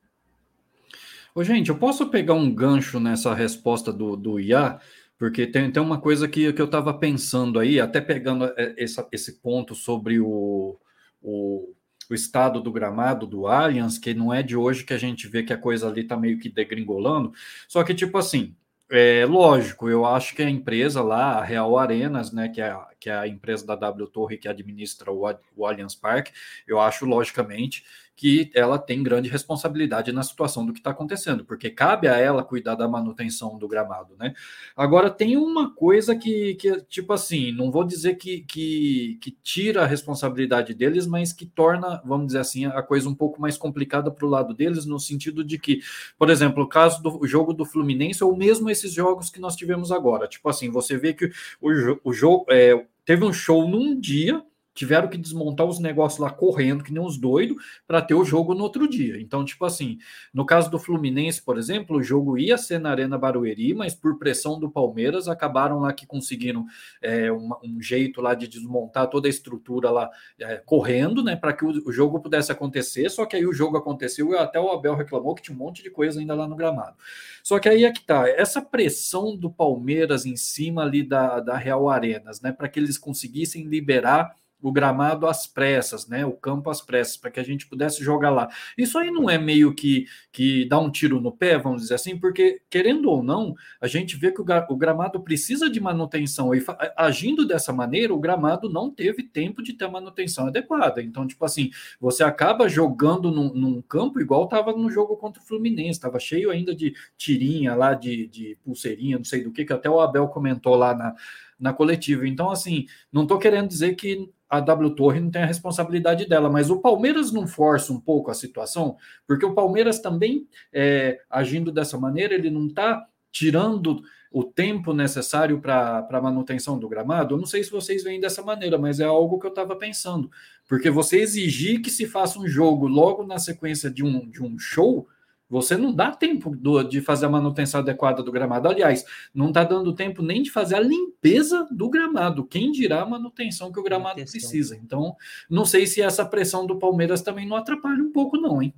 Ô, 1.33 1.43
gente, 1.43 1.69
eu 1.69 1.79
posso 1.79 2.11
pegar 2.11 2.35
um 2.35 2.53
gancho 2.53 2.99
nessa 2.99 3.33
resposta 3.33 3.91
do, 3.91 4.15
do 4.15 4.39
IA, 4.39 4.79
porque 5.17 5.47
tem, 5.47 5.71
tem 5.71 5.81
uma 5.81 5.99
coisa 5.99 6.27
que, 6.27 6.53
que 6.53 6.61
eu 6.61 6.65
estava 6.65 6.93
pensando 6.93 7.57
aí, 7.57 7.79
até 7.79 7.99
pegando 7.99 8.45
é, 8.55 8.75
essa, 8.77 9.07
esse 9.11 9.41
ponto 9.41 9.73
sobre 9.73 10.19
o, 10.19 10.79
o, 11.23 11.73
o, 12.09 12.13
estado 12.13 12.61
do 12.61 12.71
gramado 12.71 13.27
do 13.27 13.47
Allianz, 13.47 13.97
que 13.97 14.13
não 14.13 14.33
é 14.33 14.41
de 14.43 14.55
hoje 14.55 14.83
que 14.83 14.93
a 14.93 14.97
gente 14.97 15.27
vê 15.27 15.43
que 15.43 15.53
a 15.53 15.57
coisa 15.57 15.87
ali 15.87 16.01
está 16.01 16.17
meio 16.17 16.39
que 16.39 16.49
degringolando, 16.49 17.31
só 17.67 17.83
que, 17.83 17.93
tipo 17.93 18.17
assim, 18.17 18.55
É 18.91 19.23
lógico, 19.25 19.87
eu 19.87 20.03
acho 20.03 20.35
que 20.35 20.41
a 20.41 20.49
empresa 20.49 21.03
lá, 21.03 21.33
a 21.37 21.43
Real 21.43 21.77
Arenas, 21.77 22.31
né, 22.31 22.49
que 22.49 22.59
é, 22.59 22.75
que 22.99 23.07
é 23.09 23.13
a 23.15 23.27
empresa 23.27 23.63
da 23.65 23.75
W 23.75 24.07
Torre 24.07 24.37
que 24.37 24.47
administra 24.47 25.11
o, 25.11 25.25
o 25.55 25.65
Allianz 25.67 25.93
Parque, 25.93 26.31
eu 26.67 26.79
acho 26.79 27.05
logicamente 27.05 27.83
que 28.19 28.51
ela 28.53 28.77
tem 28.77 29.01
grande 29.01 29.29
responsabilidade 29.29 30.11
na 30.11 30.23
situação 30.23 30.65
do 30.65 30.73
que 30.73 30.81
está 30.81 30.91
acontecendo, 30.91 31.45
porque 31.45 31.69
cabe 31.69 32.05
a 32.05 32.17
ela 32.17 32.43
cuidar 32.43 32.75
da 32.75 32.85
manutenção 32.85 33.57
do 33.57 33.65
gramado, 33.65 34.13
né? 34.19 34.33
Agora 34.75 35.09
tem 35.09 35.37
uma 35.37 35.73
coisa 35.73 36.13
que, 36.13 36.55
que 36.55 36.81
tipo 36.89 37.13
assim, 37.13 37.53
não 37.53 37.71
vou 37.71 37.85
dizer 37.85 38.15
que, 38.15 38.41
que, 38.41 39.17
que 39.21 39.31
tira 39.41 39.83
a 39.83 39.87
responsabilidade 39.87 40.73
deles, 40.73 41.07
mas 41.07 41.31
que 41.31 41.45
torna, 41.45 42.01
vamos 42.03 42.27
dizer 42.27 42.39
assim, 42.39 42.65
a 42.65 42.83
coisa 42.83 43.07
um 43.07 43.15
pouco 43.15 43.39
mais 43.39 43.57
complicada 43.57 44.11
para 44.11 44.25
o 44.25 44.29
lado 44.29 44.53
deles, 44.53 44.85
no 44.85 44.99
sentido 44.99 45.41
de 45.41 45.57
que, 45.57 45.79
por 46.17 46.29
exemplo, 46.29 46.63
o 46.63 46.67
caso 46.67 47.01
do 47.01 47.25
jogo 47.25 47.53
do 47.53 47.63
Fluminense, 47.63 48.21
ou 48.21 48.35
mesmo 48.35 48.69
esses 48.69 48.91
jogos 48.91 49.29
que 49.29 49.39
nós 49.39 49.55
tivemos 49.55 49.93
agora, 49.93 50.27
tipo 50.27 50.49
assim, 50.49 50.69
você 50.69 50.97
vê 50.97 51.13
que 51.13 51.31
o, 51.61 51.69
o 52.03 52.11
jogo 52.11 52.45
é, 52.49 52.85
teve 53.05 53.23
um 53.23 53.31
show 53.31 53.65
num 53.65 53.97
dia 53.97 54.43
tiveram 54.79 55.09
que 55.09 55.17
desmontar 55.17 55.67
os 55.67 55.77
negócios 55.77 56.21
lá 56.21 56.29
correndo, 56.29 56.85
que 56.85 56.93
nem 56.93 57.03
uns 57.03 57.17
doidos, 57.17 57.57
para 57.85 58.01
ter 58.01 58.13
o 58.13 58.23
jogo 58.23 58.53
no 58.53 58.63
outro 58.63 58.87
dia. 58.87 59.19
Então, 59.19 59.43
tipo 59.43 59.65
assim, 59.65 59.97
no 60.33 60.45
caso 60.45 60.71
do 60.71 60.79
Fluminense, 60.79 61.41
por 61.41 61.57
exemplo, 61.57 61.97
o 61.97 62.01
jogo 62.01 62.37
ia 62.37 62.57
ser 62.57 62.79
na 62.79 62.89
Arena 62.89 63.17
Barueri, 63.17 63.73
mas 63.73 63.93
por 63.93 64.17
pressão 64.17 64.57
do 64.57 64.71
Palmeiras, 64.71 65.27
acabaram 65.27 65.81
lá 65.81 65.91
que 65.91 66.07
conseguiram 66.07 66.65
é, 67.01 67.29
um, 67.29 67.49
um, 67.61 67.81
jeito 67.81 68.21
lá 68.21 68.33
de 68.33 68.47
desmontar 68.47 69.09
toda 69.09 69.27
a 69.27 69.29
estrutura 69.29 69.91
lá 69.91 70.09
é, 70.39 70.55
correndo, 70.65 71.21
né, 71.21 71.35
para 71.35 71.51
que 71.51 71.65
o, 71.65 71.71
o, 71.85 71.91
jogo 71.91 72.21
pudesse 72.21 72.49
acontecer. 72.49 73.09
Só 73.09 73.25
que 73.25 73.35
aí 73.35 73.45
o 73.45 73.51
jogo 73.51 73.75
aconteceu 73.75 74.31
e 74.31 74.37
até 74.37 74.61
o 74.61 74.71
Abel 74.71 74.95
reclamou 74.95 75.35
que 75.35 75.41
tinha 75.41 75.55
um 75.55 75.59
monte 75.59 75.83
de 75.83 75.89
coisa 75.89 76.21
ainda 76.21 76.33
lá 76.33 76.47
no 76.47 76.55
gramado. 76.55 76.95
Só 77.43 77.59
que 77.59 77.67
aí 77.67 77.83
é 77.83 77.91
que 77.91 78.05
tá, 78.05 78.29
essa 78.29 78.61
pressão 78.61 79.35
do 79.35 79.49
Palmeiras 79.49 80.25
em 80.25 80.37
cima 80.37 80.83
ali 80.83 81.03
da, 81.03 81.41
da 81.41 81.57
Real 81.57 81.89
Arenas, 81.89 82.39
né, 82.39 82.53
para 82.53 82.69
que 82.69 82.79
eles 82.79 82.97
conseguissem 82.97 83.65
liberar 83.65 84.39
o 84.61 84.71
gramado 84.71 85.25
às 85.27 85.47
pressas, 85.47 86.07
né? 86.07 86.25
O 86.25 86.33
campo 86.33 86.69
às 86.69 86.81
pressas, 86.81 87.17
para 87.17 87.31
que 87.31 87.39
a 87.39 87.43
gente 87.43 87.67
pudesse 87.67 88.03
jogar 88.03 88.29
lá. 88.29 88.49
Isso 88.77 88.97
aí 88.97 89.09
não 89.09 89.29
é 89.29 89.37
meio 89.37 89.73
que, 89.73 90.05
que 90.31 90.65
dá 90.65 90.77
um 90.79 90.91
tiro 90.91 91.19
no 91.21 91.31
pé, 91.31 91.57
vamos 91.57 91.83
dizer 91.83 91.95
assim, 91.95 92.17
porque, 92.17 92.61
querendo 92.69 93.09
ou 93.09 93.23
não, 93.23 93.55
a 93.79 93.87
gente 93.87 94.17
vê 94.17 94.31
que 94.31 94.41
o, 94.41 94.75
gramado 94.75 95.21
precisa 95.21 95.69
de 95.69 95.79
manutenção. 95.79 96.53
E 96.53 96.63
agindo 96.95 97.47
dessa 97.47 97.71
maneira, 97.71 98.13
o 98.13 98.19
gramado 98.19 98.69
não 98.69 98.91
teve 98.91 99.23
tempo 99.23 99.63
de 99.63 99.73
ter 99.73 99.87
manutenção 99.87 100.47
adequada. 100.47 101.01
Então, 101.01 101.25
tipo 101.25 101.43
assim, 101.45 101.69
você 101.99 102.23
acaba 102.23 102.67
jogando 102.67 103.31
num, 103.31 103.53
num 103.53 103.81
campo 103.81 104.19
igual 104.19 104.43
estava 104.43 104.73
no 104.73 104.89
jogo 104.89 105.15
contra 105.15 105.41
o 105.41 105.45
Fluminense, 105.45 105.91
estava 105.91 106.19
cheio 106.19 106.51
ainda 106.51 106.75
de 106.75 106.93
tirinha 107.17 107.75
lá, 107.75 107.93
de, 107.93 108.27
de 108.27 108.57
pulseirinha, 108.63 109.17
não 109.17 109.25
sei 109.25 109.43
do 109.43 109.51
que, 109.51 109.65
que 109.65 109.73
até 109.73 109.89
o 109.89 109.99
Abel 109.99 110.27
comentou 110.27 110.75
lá 110.75 110.93
na 110.93 111.15
na 111.59 111.73
coletiva. 111.73 112.27
Então, 112.27 112.49
assim, 112.49 112.87
não 113.11 113.23
estou 113.23 113.37
querendo 113.37 113.67
dizer 113.67 113.95
que 113.95 114.31
a 114.49 114.59
W 114.59 114.95
Torre 114.95 115.19
não 115.19 115.29
tem 115.29 115.43
a 115.43 115.45
responsabilidade 115.45 116.27
dela, 116.27 116.49
mas 116.49 116.69
o 116.69 116.79
Palmeiras 116.79 117.31
não 117.31 117.47
força 117.47 117.93
um 117.93 117.99
pouco 117.99 118.31
a 118.31 118.33
situação, 118.33 118.97
porque 119.27 119.45
o 119.45 119.53
Palmeiras 119.53 119.99
também, 119.99 120.47
é, 120.73 121.19
agindo 121.29 121.71
dessa 121.71 121.97
maneira, 121.99 122.33
ele 122.33 122.49
não 122.49 122.67
está 122.67 123.05
tirando 123.31 124.01
o 124.31 124.43
tempo 124.43 124.93
necessário 124.93 125.59
para 125.59 126.07
a 126.09 126.21
manutenção 126.21 126.77
do 126.77 126.87
gramado. 126.87 127.33
Eu 127.33 127.39
não 127.39 127.45
sei 127.45 127.63
se 127.63 127.71
vocês 127.71 128.03
veem 128.03 128.19
dessa 128.19 128.43
maneira, 128.43 128.77
mas 128.77 128.99
é 128.99 129.05
algo 129.05 129.39
que 129.39 129.45
eu 129.45 129.49
estava 129.49 129.75
pensando. 129.75 130.29
Porque 130.67 130.89
você 130.89 131.19
exigir 131.19 131.81
que 131.81 131.89
se 131.89 132.05
faça 132.05 132.39
um 132.39 132.47
jogo 132.47 132.87
logo 132.87 133.25
na 133.25 133.39
sequência 133.39 133.89
de 133.89 134.03
um, 134.03 134.29
de 134.29 134.43
um 134.43 134.57
show, 134.59 135.07
você 135.49 135.75
não 135.75 135.91
dá 135.91 136.11
tempo 136.11 136.55
do, 136.55 136.83
de 136.83 137.01
fazer 137.01 137.25
a 137.25 137.29
manutenção 137.29 137.79
adequada 137.79 138.21
do 138.21 138.31
gramado. 138.31 138.67
Aliás, 138.67 139.03
não 139.33 139.47
está 139.47 139.63
dando 139.63 139.95
tempo 139.95 140.21
nem 140.21 140.43
de 140.43 140.51
fazer 140.51 140.75
a 140.75 140.79
limpeza 140.79 141.67
do 141.71 141.89
gramado. 141.89 142.45
Quem 142.45 142.71
dirá 142.71 143.01
a 143.01 143.05
manutenção 143.05 143.71
que 143.71 143.79
o 143.79 143.83
gramado 143.83 144.21
precisa? 144.21 144.75
Então, 144.75 145.15
não 145.49 145.65
sei 145.65 145.87
se 145.87 146.01
essa 146.01 146.23
pressão 146.23 146.67
do 146.67 146.77
Palmeiras 146.77 147.23
também 147.23 147.47
não 147.47 147.57
atrapalha 147.57 148.03
um 148.03 148.11
pouco, 148.11 148.37
não, 148.37 148.61
hein? 148.61 148.73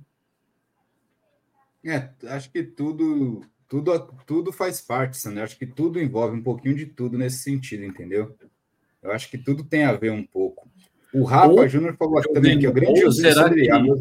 É, 1.84 2.08
acho 2.28 2.50
que 2.50 2.62
tudo, 2.62 3.42
tudo, 3.68 4.14
tudo 4.24 4.50
faz 4.50 4.80
parte, 4.80 5.18
Sandro. 5.18 5.42
Acho 5.42 5.58
que 5.58 5.66
tudo 5.66 6.00
envolve 6.00 6.38
um 6.38 6.42
pouquinho 6.42 6.76
de 6.76 6.86
tudo 6.86 7.18
nesse 7.18 7.38
sentido, 7.42 7.84
entendeu? 7.84 8.34
Eu 9.02 9.12
acho 9.12 9.28
que 9.28 9.36
tudo 9.36 9.62
tem 9.62 9.84
a 9.84 9.92
ver 9.92 10.12
um 10.12 10.24
pouco. 10.24 10.70
O 11.12 11.24
Rafa 11.24 11.68
Júnior 11.68 11.96
falou 11.98 12.22
também 12.32 12.58
que 12.58 12.66
o 12.66 12.72
grande 12.72 13.00
José 13.00 13.34
que... 13.50 13.68
meus, 13.82 14.00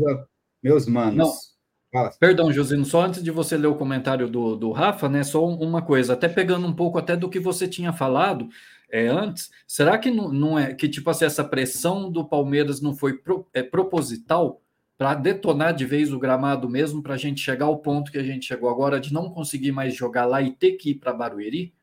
meus 0.64 0.86
manos. 0.86 1.18
Não 1.18 1.51
Fala. 1.92 2.10
Perdão, 2.18 2.54
Josino, 2.54 2.86
só 2.86 3.02
antes 3.02 3.22
de 3.22 3.32
você 3.32 3.58
ler 3.58 3.68
o 3.68 3.76
comentário 3.76 4.30
do, 4.30 4.56
do 4.56 4.72
Rafa, 4.72 5.10
né? 5.10 5.24
Só 5.24 5.46
uma 5.46 5.82
coisa, 5.82 6.14
até 6.14 6.30
pegando 6.30 6.66
um 6.66 6.74
pouco 6.74 6.98
até 6.98 7.18
do 7.18 7.30
que 7.30 7.40
você 7.40 7.68
tinha 7.68 7.92
falado 7.92 8.48
é, 8.90 9.08
antes, 9.08 9.52
será 9.68 9.98
que 9.98 10.10
não, 10.10 10.32
não 10.32 10.60
é 10.60 10.74
que 10.74 10.88
tipo 10.88 11.10
assim, 11.10 11.26
essa 11.26 11.44
pressão 11.44 12.10
do 12.10 12.26
Palmeiras 12.26 12.82
não 12.82 12.96
foi 12.96 13.18
pro, 13.18 13.46
é, 13.54 13.62
proposital 13.62 14.62
para 14.98 15.16
detonar 15.16 15.74
de 15.74 15.86
vez 15.86 16.14
o 16.14 16.20
gramado 16.20 16.70
mesmo, 16.70 17.02
para 17.02 17.16
a 17.16 17.18
gente 17.18 17.42
chegar 17.42 17.66
ao 17.66 17.80
ponto 17.80 18.12
que 18.12 18.18
a 18.18 18.24
gente 18.24 18.46
chegou 18.46 18.70
agora 18.70 19.00
de 19.00 19.12
não 19.12 19.30
conseguir 19.30 19.72
mais 19.72 19.94
jogar 19.94 20.26
lá 20.26 20.42
e 20.42 20.52
ter 20.52 20.74
que 20.74 20.92
ir 20.92 20.96
para 20.96 21.14
Barueri? 21.14 21.74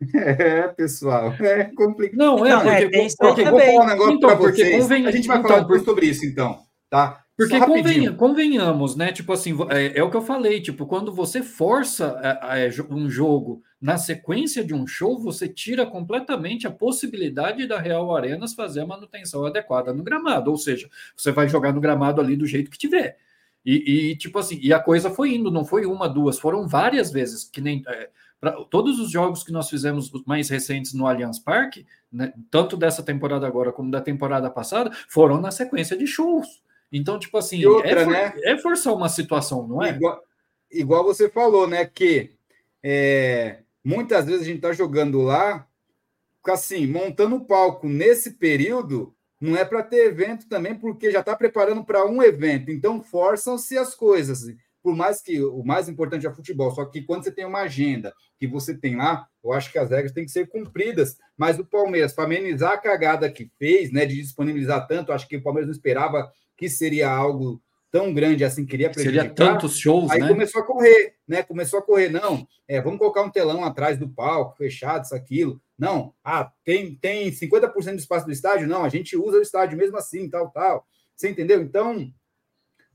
É, 0.14 0.66
pessoal, 0.66 1.32
é 1.38 1.64
complicado. 1.76 2.18
Não, 2.18 2.44
é, 2.44 2.56
porque, 2.56 2.96
é, 2.96 3.08
porque, 3.08 3.16
porque 3.18 3.44
vou 3.44 3.60
falar 3.60 3.84
um 3.84 3.86
negócio 3.86 4.14
então, 4.14 4.30
para 4.30 4.38
vocês. 4.38 4.82
Convém, 4.82 5.06
a 5.06 5.10
gente 5.12 5.28
vai 5.28 5.38
então, 5.38 5.68
falar 5.68 5.78
sobre 5.84 6.06
isso, 6.06 6.26
então, 6.26 6.58
tá? 6.90 7.08
Porque 7.08 7.21
convenha, 7.66 8.12
convenhamos, 8.12 8.94
né? 8.94 9.10
Tipo 9.10 9.32
assim, 9.32 9.56
é, 9.70 9.98
é, 9.98 10.02
o 10.02 10.10
que 10.10 10.16
eu 10.16 10.22
falei, 10.22 10.60
tipo, 10.60 10.86
quando 10.86 11.12
você 11.12 11.42
força 11.42 12.20
é, 12.22 12.66
é, 12.66 12.70
um 12.90 13.08
jogo 13.08 13.62
na 13.80 13.96
sequência 13.96 14.62
de 14.62 14.74
um 14.74 14.86
show, 14.86 15.18
você 15.18 15.48
tira 15.48 15.86
completamente 15.86 16.66
a 16.66 16.70
possibilidade 16.70 17.66
da 17.66 17.80
Real 17.80 18.14
Arenas 18.14 18.54
fazer 18.54 18.80
a 18.80 18.86
manutenção 18.86 19.46
adequada 19.46 19.92
no 19.94 20.02
gramado. 20.02 20.50
Ou 20.50 20.56
seja, 20.58 20.88
você 21.16 21.32
vai 21.32 21.48
jogar 21.48 21.72
no 21.72 21.80
gramado 21.80 22.20
ali 22.20 22.36
do 22.36 22.46
jeito 22.46 22.70
que 22.70 22.78
tiver. 22.78 23.16
E, 23.64 24.10
e 24.10 24.16
tipo 24.16 24.38
assim, 24.38 24.58
e 24.62 24.72
a 24.72 24.80
coisa 24.80 25.10
foi 25.10 25.34
indo, 25.34 25.50
não 25.50 25.64
foi 25.64 25.86
uma, 25.86 26.08
duas, 26.08 26.38
foram 26.38 26.68
várias 26.68 27.10
vezes, 27.10 27.44
que 27.44 27.60
nem. 27.60 27.82
É, 27.86 28.10
pra, 28.40 28.52
todos 28.64 28.98
os 28.98 29.10
jogos 29.10 29.42
que 29.42 29.52
nós 29.52 29.70
fizemos 29.70 30.10
mais 30.26 30.50
recentes 30.50 30.92
no 30.92 31.06
Allianz 31.06 31.38
Parque, 31.38 31.86
né, 32.12 32.32
tanto 32.50 32.76
dessa 32.76 33.02
temporada 33.02 33.46
agora 33.46 33.72
como 33.72 33.90
da 33.90 34.00
temporada 34.00 34.50
passada, 34.50 34.90
foram 35.08 35.40
na 35.40 35.50
sequência 35.50 35.96
de 35.96 36.06
shows. 36.06 36.62
Então, 36.92 37.18
tipo 37.18 37.38
assim, 37.38 37.64
outra, 37.64 38.02
é, 38.02 38.04
for, 38.04 38.12
né? 38.12 38.34
é 38.44 38.58
forçar 38.58 38.94
uma 38.94 39.08
situação, 39.08 39.66
não 39.66 39.82
é? 39.82 39.90
Igual, 39.90 40.22
igual 40.70 41.04
você 41.04 41.28
falou, 41.28 41.66
né? 41.66 41.86
Que 41.86 42.32
é, 42.82 43.60
muitas 43.82 44.26
vezes 44.26 44.42
a 44.42 44.44
gente 44.44 44.56
está 44.56 44.72
jogando 44.72 45.22
lá, 45.22 45.66
assim, 46.48 46.86
montando 46.86 47.36
o 47.36 47.44
palco 47.44 47.88
nesse 47.88 48.32
período, 48.32 49.14
não 49.40 49.56
é 49.56 49.64
para 49.64 49.82
ter 49.82 50.06
evento 50.06 50.46
também, 50.48 50.74
porque 50.74 51.10
já 51.10 51.20
está 51.20 51.34
preparando 51.34 51.82
para 51.82 52.04
um 52.04 52.22
evento. 52.22 52.70
Então, 52.70 53.02
forçam-se 53.02 53.78
as 53.78 53.94
coisas. 53.94 54.42
Por 54.82 54.94
mais 54.96 55.22
que 55.22 55.40
o 55.40 55.62
mais 55.64 55.88
importante 55.88 56.26
é 56.26 56.34
futebol, 56.34 56.70
só 56.72 56.84
que 56.84 57.02
quando 57.02 57.22
você 57.22 57.30
tem 57.30 57.46
uma 57.46 57.60
agenda 57.60 58.12
que 58.38 58.48
você 58.48 58.76
tem 58.76 58.96
lá, 58.96 59.26
eu 59.42 59.52
acho 59.52 59.70
que 59.70 59.78
as 59.78 59.90
regras 59.90 60.12
têm 60.12 60.24
que 60.24 60.30
ser 60.30 60.48
cumpridas. 60.48 61.16
Mas 61.36 61.58
o 61.58 61.64
Palmeiras, 61.64 62.12
para 62.12 62.24
amenizar 62.24 62.72
a 62.72 62.78
cagada 62.78 63.30
que 63.30 63.50
fez, 63.58 63.92
né, 63.92 64.04
de 64.04 64.16
disponibilizar 64.16 64.86
tanto, 64.88 65.12
acho 65.12 65.28
que 65.28 65.36
o 65.36 65.42
Palmeiras 65.42 65.68
não 65.68 65.74
esperava 65.74 66.30
que 66.62 66.70
seria 66.70 67.10
algo 67.10 67.60
tão 67.90 68.14
grande 68.14 68.44
assim, 68.44 68.64
queria 68.64 68.88
prejudicar. 68.88 69.22
Seria 69.22 69.34
tantos 69.34 69.76
shows, 69.76 70.08
Aí 70.12 70.20
né? 70.20 70.28
começou 70.28 70.62
a 70.62 70.64
correr, 70.64 71.16
né? 71.26 71.42
Começou 71.42 71.80
a 71.80 71.82
correr, 71.82 72.08
não, 72.08 72.46
é, 72.68 72.80
vamos 72.80 73.00
colocar 73.00 73.22
um 73.22 73.30
telão 73.30 73.64
atrás 73.64 73.98
do 73.98 74.08
palco, 74.08 74.56
fechado, 74.56 75.04
isso, 75.04 75.14
aquilo. 75.14 75.60
Não, 75.76 76.14
ah, 76.22 76.52
tem, 76.64 76.94
tem 76.94 77.32
50% 77.32 77.72
do 77.90 77.96
espaço 77.96 78.26
do 78.26 78.32
estádio? 78.32 78.68
Não, 78.68 78.84
a 78.84 78.88
gente 78.88 79.16
usa 79.16 79.38
o 79.38 79.42
estádio 79.42 79.76
mesmo 79.76 79.96
assim, 79.96 80.30
tal, 80.30 80.50
tal. 80.50 80.86
Você 81.16 81.28
entendeu? 81.28 81.60
Então, 81.60 82.08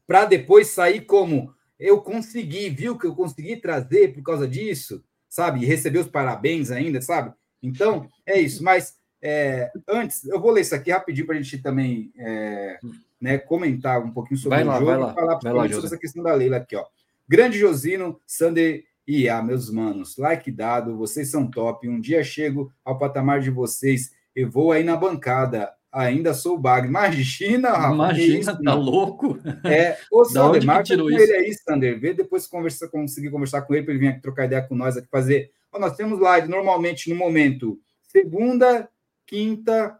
para 0.08 0.24
depois 0.24 0.70
sair 0.70 1.02
como 1.02 1.54
eu 1.78 2.02
consegui, 2.02 2.70
viu 2.70 2.98
que 2.98 3.06
eu 3.06 3.14
consegui 3.14 3.58
trazer 3.58 4.14
por 4.14 4.24
causa 4.24 4.48
disso, 4.48 5.04
sabe? 5.28 5.62
E 5.62 5.66
receber 5.66 6.00
os 6.00 6.08
parabéns 6.08 6.72
ainda, 6.72 7.02
sabe? 7.02 7.34
Então, 7.62 8.08
é 8.26 8.40
isso. 8.40 8.64
Mas 8.64 8.96
é, 9.22 9.72
antes, 9.88 10.26
eu 10.26 10.40
vou 10.40 10.52
ler 10.52 10.62
isso 10.62 10.76
aqui 10.76 10.92
rapidinho 10.92 11.28
para 11.28 11.36
a 11.36 11.42
gente 11.42 11.62
também 11.62 12.12
é, 12.18 12.80
né, 13.20 13.38
comentar 13.38 14.04
um 14.04 14.12
pouquinho 14.12 14.40
sobre 14.40 14.64
vai 14.64 14.68
o 14.68 14.80
jogo 14.80 14.92
lá, 14.92 15.12
e 15.12 15.16
falar 15.16 15.54
lá, 15.54 15.70
sobre 15.70 15.86
essa 15.86 15.98
questão 15.98 16.24
da 16.24 16.34
Leila 16.34 16.58
aqui, 16.58 16.76
ó. 16.76 16.86
Grande 17.28 17.60
Josino, 17.60 18.20
Sander 18.26 18.86
e 19.06 19.28
a 19.28 19.42
meus 19.42 19.70
manos, 19.70 20.18
like 20.18 20.52
dado, 20.52 20.98
vocês 20.98 21.30
são 21.30 21.50
top. 21.50 21.88
Um 21.88 22.00
dia 22.00 22.24
chego 22.24 22.72
ao 22.84 22.98
patamar 22.98 23.40
de 23.40 23.50
vocês 23.50 24.12
e 24.36 24.46
vou 24.46 24.72
aí 24.72 24.84
na 24.84 24.96
bancada. 24.96 25.72
Ainda 25.92 26.34
sou 26.34 26.58
bagre. 26.58 26.90
Imagina, 26.90 27.70
Rafa. 27.70 27.94
Imagina, 27.94 28.40
isso, 28.40 28.64
tá 28.64 28.74
louco? 28.74 29.40
É, 29.64 29.98
ô 30.12 30.24
Sander, 30.26 30.64
marca 30.64 30.96
com 30.96 31.10
isso? 31.10 31.20
ele 31.20 31.34
aí, 31.34 31.54
Sander. 31.54 32.00
Vê 32.00 32.14
depois 32.14 32.46
conversa, 32.46 32.88
conseguir 32.88 33.32
conversar 33.32 33.62
com 33.62 33.74
ele 33.74 33.84
para 33.84 33.94
ele 33.94 34.02
vir 34.02 34.10
aqui 34.10 34.22
trocar 34.22 34.46
ideia 34.46 34.62
com 34.62 34.76
nós 34.76 34.96
aqui, 34.98 35.08
fazer. 35.10 35.52
Ó, 35.72 35.80
nós 35.80 35.96
temos 35.96 36.20
live 36.20 36.48
normalmente 36.48 37.10
no 37.10 37.16
momento 37.16 37.80
segunda, 38.04 38.90
quinta 39.26 39.98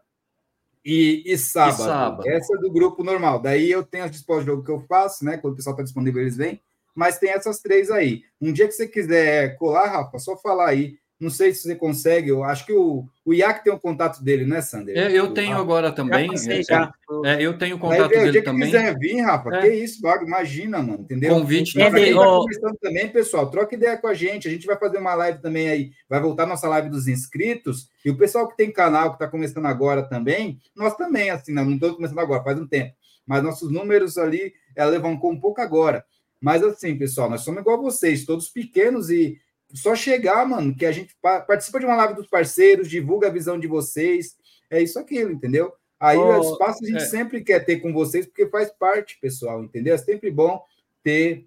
e, 0.88 1.22
e, 1.26 1.36
sábado. 1.36 1.80
e 1.80 1.84
sábado. 1.84 2.28
Essa 2.28 2.54
é 2.56 2.58
do 2.58 2.72
grupo 2.72 3.04
normal. 3.04 3.40
Daí 3.40 3.70
eu 3.70 3.84
tenho 3.84 4.04
as 4.04 4.10
dispostas 4.10 4.46
de 4.46 4.50
jogo 4.50 4.64
que 4.64 4.70
eu 4.70 4.80
faço, 4.80 5.22
né? 5.22 5.36
Quando 5.36 5.52
o 5.52 5.56
pessoal 5.56 5.74
está 5.74 5.82
disponível, 5.82 6.22
eles 6.22 6.36
vêm. 6.36 6.62
mas 6.94 7.18
tem 7.18 7.30
essas 7.30 7.60
três 7.60 7.90
aí. 7.90 8.22
Um 8.40 8.52
dia 8.52 8.66
que 8.66 8.72
você 8.72 8.88
quiser 8.88 9.56
colar, 9.56 9.86
Rafa, 9.86 10.18
só 10.18 10.36
falar 10.36 10.70
aí 10.70 10.98
não 11.20 11.30
sei 11.30 11.52
se 11.52 11.62
você 11.62 11.74
consegue, 11.74 12.28
eu 12.28 12.44
acho 12.44 12.64
que 12.64 12.72
o, 12.72 13.04
o 13.24 13.34
IAC 13.34 13.64
tem 13.64 13.72
o 13.72 13.78
contato 13.78 14.22
dele, 14.22 14.44
né, 14.44 14.60
Sander? 14.60 14.96
É, 14.96 15.12
eu 15.12 15.34
tenho 15.34 15.56
ah, 15.56 15.60
agora 15.60 15.90
também. 15.90 16.36
Já 16.36 16.62
já. 16.62 16.92
É, 17.24 17.42
eu 17.42 17.58
tenho 17.58 17.76
o 17.76 17.78
contato 17.78 18.14
Aí, 18.14 18.24
dele 18.24 18.42
também. 18.42 18.70
Se 18.70 18.76
quiser 18.76 18.96
vir, 18.96 19.20
Rafa, 19.20 19.56
é. 19.56 19.60
que 19.62 19.68
isso, 19.68 20.00
Vago, 20.00 20.24
imagina, 20.24 20.80
mano, 20.80 21.00
entendeu? 21.00 21.34
Convite. 21.34 21.74
Pra 21.74 21.90
quem 21.90 22.14
tá 22.14 22.72
também, 22.80 23.08
pessoal, 23.08 23.50
troca 23.50 23.74
ideia 23.74 23.96
com 23.96 24.06
a 24.06 24.14
gente. 24.14 24.46
A 24.46 24.50
gente 24.50 24.66
vai 24.66 24.78
fazer 24.78 24.98
uma 24.98 25.14
live 25.14 25.40
também 25.40 25.68
aí, 25.68 25.90
vai 26.08 26.20
voltar 26.20 26.46
nossa 26.46 26.68
live 26.68 26.88
dos 26.88 27.08
inscritos. 27.08 27.88
E 28.04 28.10
o 28.10 28.16
pessoal 28.16 28.48
que 28.48 28.56
tem 28.56 28.70
canal, 28.70 29.10
que 29.10 29.16
está 29.16 29.26
começando 29.26 29.66
agora 29.66 30.02
também, 30.04 30.60
nós 30.76 30.94
também, 30.94 31.30
assim, 31.30 31.52
não 31.52 31.68
estamos 31.72 31.96
começando 31.96 32.20
agora, 32.20 32.44
faz 32.44 32.60
um 32.60 32.66
tempo. 32.66 32.94
Mas 33.26 33.42
nossos 33.42 33.72
números 33.72 34.16
ali, 34.16 34.52
ela 34.76 34.90
levantou 34.90 35.32
um 35.32 35.40
pouco 35.40 35.60
agora. 35.60 36.04
Mas 36.40 36.62
assim, 36.62 36.96
pessoal, 36.96 37.28
nós 37.28 37.40
somos 37.40 37.60
igual 37.60 37.78
a 37.78 37.82
vocês, 37.82 38.24
todos 38.24 38.48
pequenos 38.48 39.10
e 39.10 39.36
só 39.72 39.94
chegar, 39.94 40.46
mano, 40.46 40.74
que 40.74 40.86
a 40.86 40.92
gente 40.92 41.14
participa 41.20 41.78
de 41.78 41.86
uma 41.86 41.96
live 41.96 42.14
dos 42.14 42.26
parceiros, 42.26 42.88
divulga 42.88 43.28
a 43.28 43.32
visão 43.32 43.58
de 43.58 43.66
vocês. 43.66 44.36
É 44.70 44.82
isso 44.82 44.98
aquilo, 44.98 45.30
entendeu? 45.30 45.72
Aí 46.00 46.16
oh, 46.16 46.38
o 46.38 46.52
espaço 46.52 46.84
a 46.84 46.86
gente 46.86 47.02
é. 47.02 47.06
sempre 47.06 47.42
quer 47.42 47.64
ter 47.64 47.80
com 47.80 47.92
vocês, 47.92 48.26
porque 48.26 48.48
faz 48.48 48.70
parte, 48.70 49.18
pessoal, 49.20 49.62
entendeu? 49.62 49.94
É 49.94 49.98
sempre 49.98 50.30
bom 50.30 50.62
ter 51.02 51.46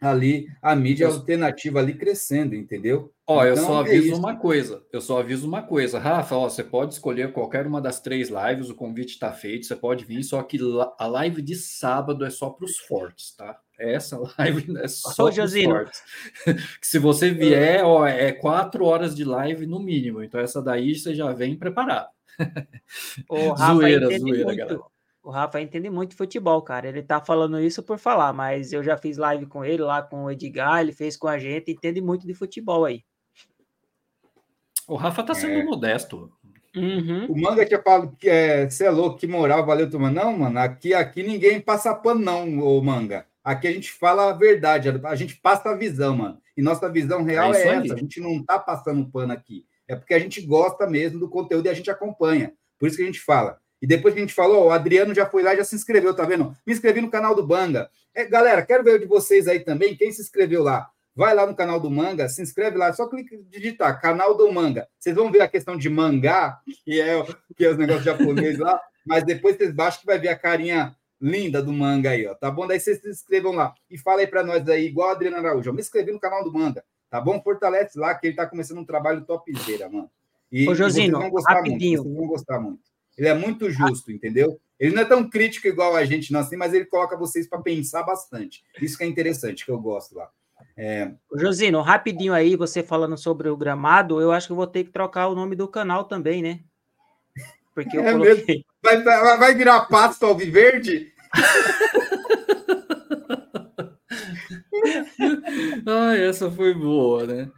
ali 0.00 0.48
a 0.62 0.74
mídia 0.74 1.04
eu... 1.04 1.12
alternativa 1.12 1.78
ali 1.78 1.94
crescendo, 1.94 2.54
entendeu? 2.54 3.12
Ó, 3.26 3.44
eu 3.44 3.52
então, 3.52 3.66
só 3.66 3.76
é 3.76 3.80
aviso 3.80 4.12
é 4.12 4.16
uma 4.16 4.36
coisa, 4.36 4.82
eu 4.92 5.00
só 5.00 5.20
aviso 5.20 5.46
uma 5.46 5.62
coisa, 5.62 5.98
Rafa, 5.98 6.34
ó, 6.34 6.48
você 6.48 6.64
pode 6.64 6.94
escolher 6.94 7.32
qualquer 7.32 7.66
uma 7.66 7.80
das 7.80 8.00
três 8.00 8.28
lives, 8.28 8.70
o 8.70 8.74
convite 8.74 9.10
está 9.10 9.30
feito, 9.30 9.66
você 9.66 9.76
pode 9.76 10.04
vir, 10.04 10.24
só 10.24 10.42
que 10.42 10.58
a 10.98 11.06
live 11.06 11.40
de 11.42 11.54
sábado 11.54 12.24
é 12.24 12.30
só 12.30 12.50
para 12.50 12.64
os 12.64 12.78
fortes, 12.78 13.36
tá? 13.36 13.56
Essa 13.78 14.18
live 14.38 14.76
é 14.78 14.88
só 14.88 15.26
Ô, 15.26 15.32
fortes. 15.32 16.02
que 16.80 16.86
se 16.86 16.98
você 16.98 17.30
vier, 17.30 17.84
ó, 17.84 18.06
é 18.06 18.32
quatro 18.32 18.84
horas 18.84 19.14
de 19.14 19.24
live 19.24 19.66
no 19.66 19.78
mínimo, 19.78 20.22
então 20.24 20.40
essa 20.40 20.60
daí 20.60 20.94
você 20.94 21.14
já 21.14 21.32
vem 21.32 21.56
preparado. 21.56 22.08
O 23.28 23.50
Rafa 23.54 23.74
zoeira, 23.74 24.06
zoeira, 24.06 24.44
muito. 24.44 24.56
galera. 24.56 24.80
O 25.22 25.30
Rafa 25.30 25.60
entende 25.60 25.90
muito 25.90 26.16
futebol, 26.16 26.62
cara. 26.62 26.88
Ele 26.88 27.02
tá 27.02 27.20
falando 27.20 27.60
isso 27.60 27.82
por 27.82 27.98
falar, 27.98 28.32
mas 28.32 28.72
eu 28.72 28.82
já 28.82 28.96
fiz 28.96 29.18
live 29.18 29.46
com 29.46 29.64
ele 29.64 29.82
lá 29.82 30.02
com 30.02 30.24
o 30.24 30.30
Edgar, 30.30 30.80
ele 30.80 30.92
fez 30.92 31.16
com 31.16 31.28
a 31.28 31.38
gente, 31.38 31.70
entende 31.70 32.00
muito 32.00 32.26
de 32.26 32.34
futebol 32.34 32.84
aí. 32.84 33.04
O 34.88 34.96
Rafa 34.96 35.22
tá 35.22 35.34
sendo 35.34 35.60
é. 35.60 35.64
modesto. 35.64 36.32
Uhum. 36.74 37.26
O 37.26 37.40
Manga 37.40 37.66
tinha 37.66 37.82
falado 37.82 38.16
que 38.16 38.28
é, 38.28 38.68
você 38.68 38.86
é 38.86 38.90
louco, 38.90 39.18
que 39.18 39.26
moral, 39.26 39.66
valeu, 39.66 39.90
turma. 39.90 40.10
Não, 40.10 40.36
mano, 40.38 40.58
aqui, 40.58 40.94
aqui 40.94 41.22
ninguém 41.22 41.60
passa 41.60 41.94
pano, 41.94 42.20
não, 42.20 42.58
o 42.58 42.82
Manga. 42.82 43.26
Aqui 43.42 43.66
a 43.66 43.72
gente 43.72 43.90
fala 43.90 44.30
a 44.30 44.32
verdade, 44.32 44.88
a 44.88 45.14
gente 45.16 45.36
passa 45.36 45.70
a 45.70 45.76
visão, 45.76 46.16
mano. 46.16 46.40
E 46.56 46.62
nossa 46.62 46.88
visão 46.88 47.24
real 47.24 47.54
é, 47.54 47.62
é 47.62 47.68
essa. 47.68 47.94
A 47.94 47.96
gente 47.96 48.20
não 48.20 48.42
tá 48.42 48.58
passando 48.58 49.08
pano 49.10 49.32
aqui. 49.32 49.66
É 49.88 49.96
porque 49.96 50.14
a 50.14 50.18
gente 50.18 50.40
gosta 50.42 50.86
mesmo 50.86 51.18
do 51.18 51.28
conteúdo 51.28 51.66
e 51.66 51.68
a 51.68 51.74
gente 51.74 51.90
acompanha. 51.90 52.52
Por 52.78 52.86
isso 52.86 52.96
que 52.96 53.02
a 53.02 53.06
gente 53.06 53.20
fala. 53.20 53.58
E 53.80 53.86
depois 53.86 54.12
que 54.12 54.20
a 54.20 54.22
gente 54.22 54.34
falou, 54.34 54.66
o 54.66 54.70
Adriano 54.70 55.14
já 55.14 55.26
foi 55.26 55.42
lá 55.42 55.54
e 55.54 55.56
já 55.56 55.64
se 55.64 55.74
inscreveu, 55.74 56.14
tá 56.14 56.24
vendo? 56.24 56.54
Me 56.66 56.72
inscrevi 56.72 57.00
no 57.00 57.10
canal 57.10 57.34
do 57.34 57.46
Banga. 57.46 57.90
É, 58.14 58.24
galera, 58.24 58.62
quero 58.62 58.84
ver 58.84 58.96
o 58.96 58.98
de 58.98 59.06
vocês 59.06 59.48
aí 59.48 59.60
também. 59.60 59.96
Quem 59.96 60.12
se 60.12 60.20
inscreveu 60.20 60.62
lá? 60.62 60.90
Vai 61.14 61.34
lá 61.34 61.46
no 61.46 61.54
canal 61.54 61.80
do 61.80 61.90
Manga, 61.90 62.28
se 62.28 62.40
inscreve 62.40 62.78
lá, 62.78 62.92
só 62.92 63.06
clica 63.08 63.36
digitar 63.50 64.00
canal 64.00 64.34
do 64.36 64.50
Manga. 64.52 64.86
Vocês 64.98 65.14
vão 65.14 65.30
ver 65.30 65.42
a 65.42 65.48
questão 65.48 65.76
de 65.76 65.90
mangá, 65.90 66.60
que 66.84 67.00
é, 67.00 67.22
que 67.56 67.64
é 67.64 67.70
os 67.70 67.76
negócios 67.76 68.04
japoneses 68.04 68.58
lá, 68.58 68.80
mas 69.04 69.24
depois 69.24 69.56
vocês 69.56 69.72
baixam 69.74 70.00
que 70.00 70.06
vai 70.06 70.18
ver 70.18 70.28
a 70.28 70.38
carinha 70.38 70.94
linda 71.20 71.62
do 71.62 71.72
Manga 71.72 72.10
aí, 72.10 72.26
ó. 72.26 72.34
Tá 72.34 72.50
bom? 72.50 72.66
Daí 72.66 72.78
vocês 72.78 73.00
se 73.00 73.08
inscrevam 73.08 73.52
lá. 73.52 73.74
E 73.90 73.98
fala 73.98 74.20
aí 74.20 74.26
para 74.26 74.44
nós 74.44 74.66
aí, 74.68 74.86
igual 74.86 75.08
a 75.08 75.12
Adriana 75.12 75.38
Araújo. 75.38 75.68
Eu 75.68 75.74
me 75.74 75.80
inscrevi 75.80 76.12
no 76.12 76.20
canal 76.20 76.44
do 76.44 76.52
Manga, 76.52 76.84
tá 77.10 77.20
bom? 77.20 77.42
Fortalece 77.42 77.98
lá, 77.98 78.14
que 78.14 78.28
ele 78.28 78.36
tá 78.36 78.46
começando 78.46 78.78
um 78.78 78.84
trabalho 78.84 79.24
topzera, 79.24 79.88
mano. 79.88 80.10
E, 80.50 80.68
Ô, 80.68 80.74
Josino, 80.74 81.08
e 81.08 81.10
vocês 81.10 81.22
vão 81.22 81.30
gostar 81.30 81.54
rapidinho. 81.54 81.98
muito. 81.98 82.02
Vocês 82.02 82.16
vão 82.16 82.26
gostar 82.28 82.60
muito. 82.60 82.89
Ele 83.20 83.28
é 83.28 83.34
muito 83.34 83.70
justo, 83.70 84.10
entendeu? 84.10 84.58
Ele 84.78 84.94
não 84.94 85.02
é 85.02 85.04
tão 85.04 85.28
crítico 85.28 85.68
igual 85.68 85.94
a 85.94 86.06
gente, 86.06 86.32
não 86.32 86.40
assim, 86.40 86.56
mas 86.56 86.72
ele 86.72 86.86
coloca 86.86 87.18
vocês 87.18 87.46
para 87.46 87.60
pensar 87.60 88.02
bastante. 88.02 88.64
Isso 88.80 88.96
que 88.96 89.04
é 89.04 89.06
interessante, 89.06 89.62
que 89.62 89.70
eu 89.70 89.78
gosto 89.78 90.16
lá. 90.16 90.30
É... 90.74 91.12
Josino, 91.34 91.82
rapidinho 91.82 92.32
aí, 92.32 92.56
você 92.56 92.82
falando 92.82 93.18
sobre 93.18 93.50
o 93.50 93.56
gramado, 93.58 94.22
eu 94.22 94.32
acho 94.32 94.46
que 94.46 94.52
eu 94.52 94.56
vou 94.56 94.66
ter 94.66 94.84
que 94.84 94.90
trocar 94.90 95.28
o 95.28 95.34
nome 95.34 95.54
do 95.54 95.68
canal 95.68 96.04
também, 96.04 96.40
né? 96.40 96.60
Porque 97.74 97.98
eu 97.98 98.02
é 98.02 98.12
coloquei... 98.12 98.64
vai, 98.82 99.02
vai, 99.02 99.38
vai 99.38 99.54
virar 99.54 99.82
pasto 99.82 100.24
alviverde? 100.24 101.12
Ai, 105.86 106.24
essa 106.24 106.50
foi 106.50 106.72
boa, 106.72 107.26
né? 107.26 107.50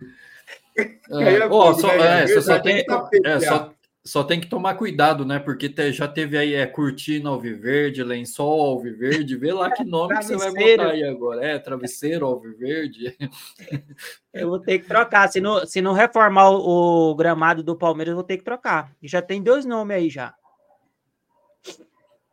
É, 1.10 1.46
oh, 1.50 1.74
só, 1.74 1.92
é, 1.92 2.26
você 2.26 2.40
só 2.40 2.58
tem, 2.58 2.82
é, 3.26 3.40
só, 3.40 3.74
só 4.04 4.24
tem 4.24 4.40
que 4.40 4.48
tomar 4.48 4.74
cuidado, 4.74 5.24
né? 5.24 5.38
Porque 5.38 5.68
te, 5.68 5.92
já 5.92 6.08
teve 6.08 6.36
aí 6.36 6.54
é 6.54 6.66
cortina 6.66 7.30
alviverde, 7.30 8.02
lençol 8.02 8.60
alviverde, 8.60 9.36
vê 9.36 9.52
lá 9.52 9.70
que 9.70 9.84
nome 9.84 10.16
que 10.18 10.24
você 10.24 10.36
vai 10.36 10.50
botar 10.50 10.90
aí 10.90 11.04
agora. 11.04 11.44
É, 11.44 11.58
travesseiro 11.58 12.26
alviverde. 12.26 13.16
Eu 14.34 14.48
vou 14.48 14.58
ter 14.58 14.80
que 14.80 14.88
trocar. 14.88 15.28
Se 15.28 15.40
não, 15.40 15.64
se 15.64 15.80
não 15.80 15.92
reformar 15.92 16.50
o, 16.50 17.10
o 17.10 17.14
gramado 17.14 17.62
do 17.62 17.76
Palmeiras, 17.76 18.12
eu 18.12 18.16
vou 18.16 18.24
ter 18.24 18.38
que 18.38 18.44
trocar. 18.44 18.90
E 19.02 19.06
já 19.06 19.20
tem 19.20 19.42
dois 19.42 19.66
nomes 19.66 19.94
aí 19.94 20.08
já. 20.08 20.34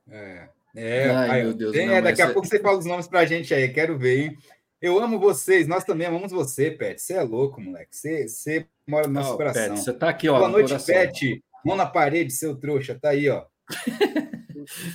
É. 0.09 0.47
É, 0.76 1.09
Ai, 1.09 1.43
meu 1.43 1.53
Deus, 1.53 1.74
tem, 1.74 1.88
não, 1.88 2.01
daqui 2.01 2.22
a 2.22 2.32
pouco 2.32 2.47
você 2.47 2.59
fala 2.59 2.78
os 2.78 2.86
nomes 2.86 3.07
pra 3.07 3.26
gente 3.26 3.53
aí, 3.53 3.67
quero 3.70 3.97
ver, 3.97 4.20
hein? 4.20 4.38
Eu 4.82 4.97
amo 4.97 5.20
vocês, 5.20 5.67
nós 5.67 5.84
também 5.84 6.07
amamos 6.07 6.32
você, 6.32 6.72
Pet. 6.72 7.01
Você 7.01 7.15
é 7.15 7.22
louco, 7.22 7.59
moleque. 7.59 7.93
Você, 7.93 8.30
você 8.30 8.65
mora 8.88 9.07
no 9.07 9.13
nosso 9.13 9.34
oh, 9.34 9.38
coração. 9.38 9.76
Pet, 9.76 9.80
você 9.80 9.93
tá 9.93 10.07
aqui, 10.07 10.30
ó. 10.30 10.38
Boa 10.38 10.47
noite, 10.47 10.67
coração. 10.67 10.95
Pet. 10.95 11.43
Mão 11.66 11.76
na 11.76 11.86
parede, 11.86 12.32
seu 12.32 12.55
trouxa, 12.55 12.97
tá 12.99 13.10
aí, 13.10 13.30
ó. 13.30 13.45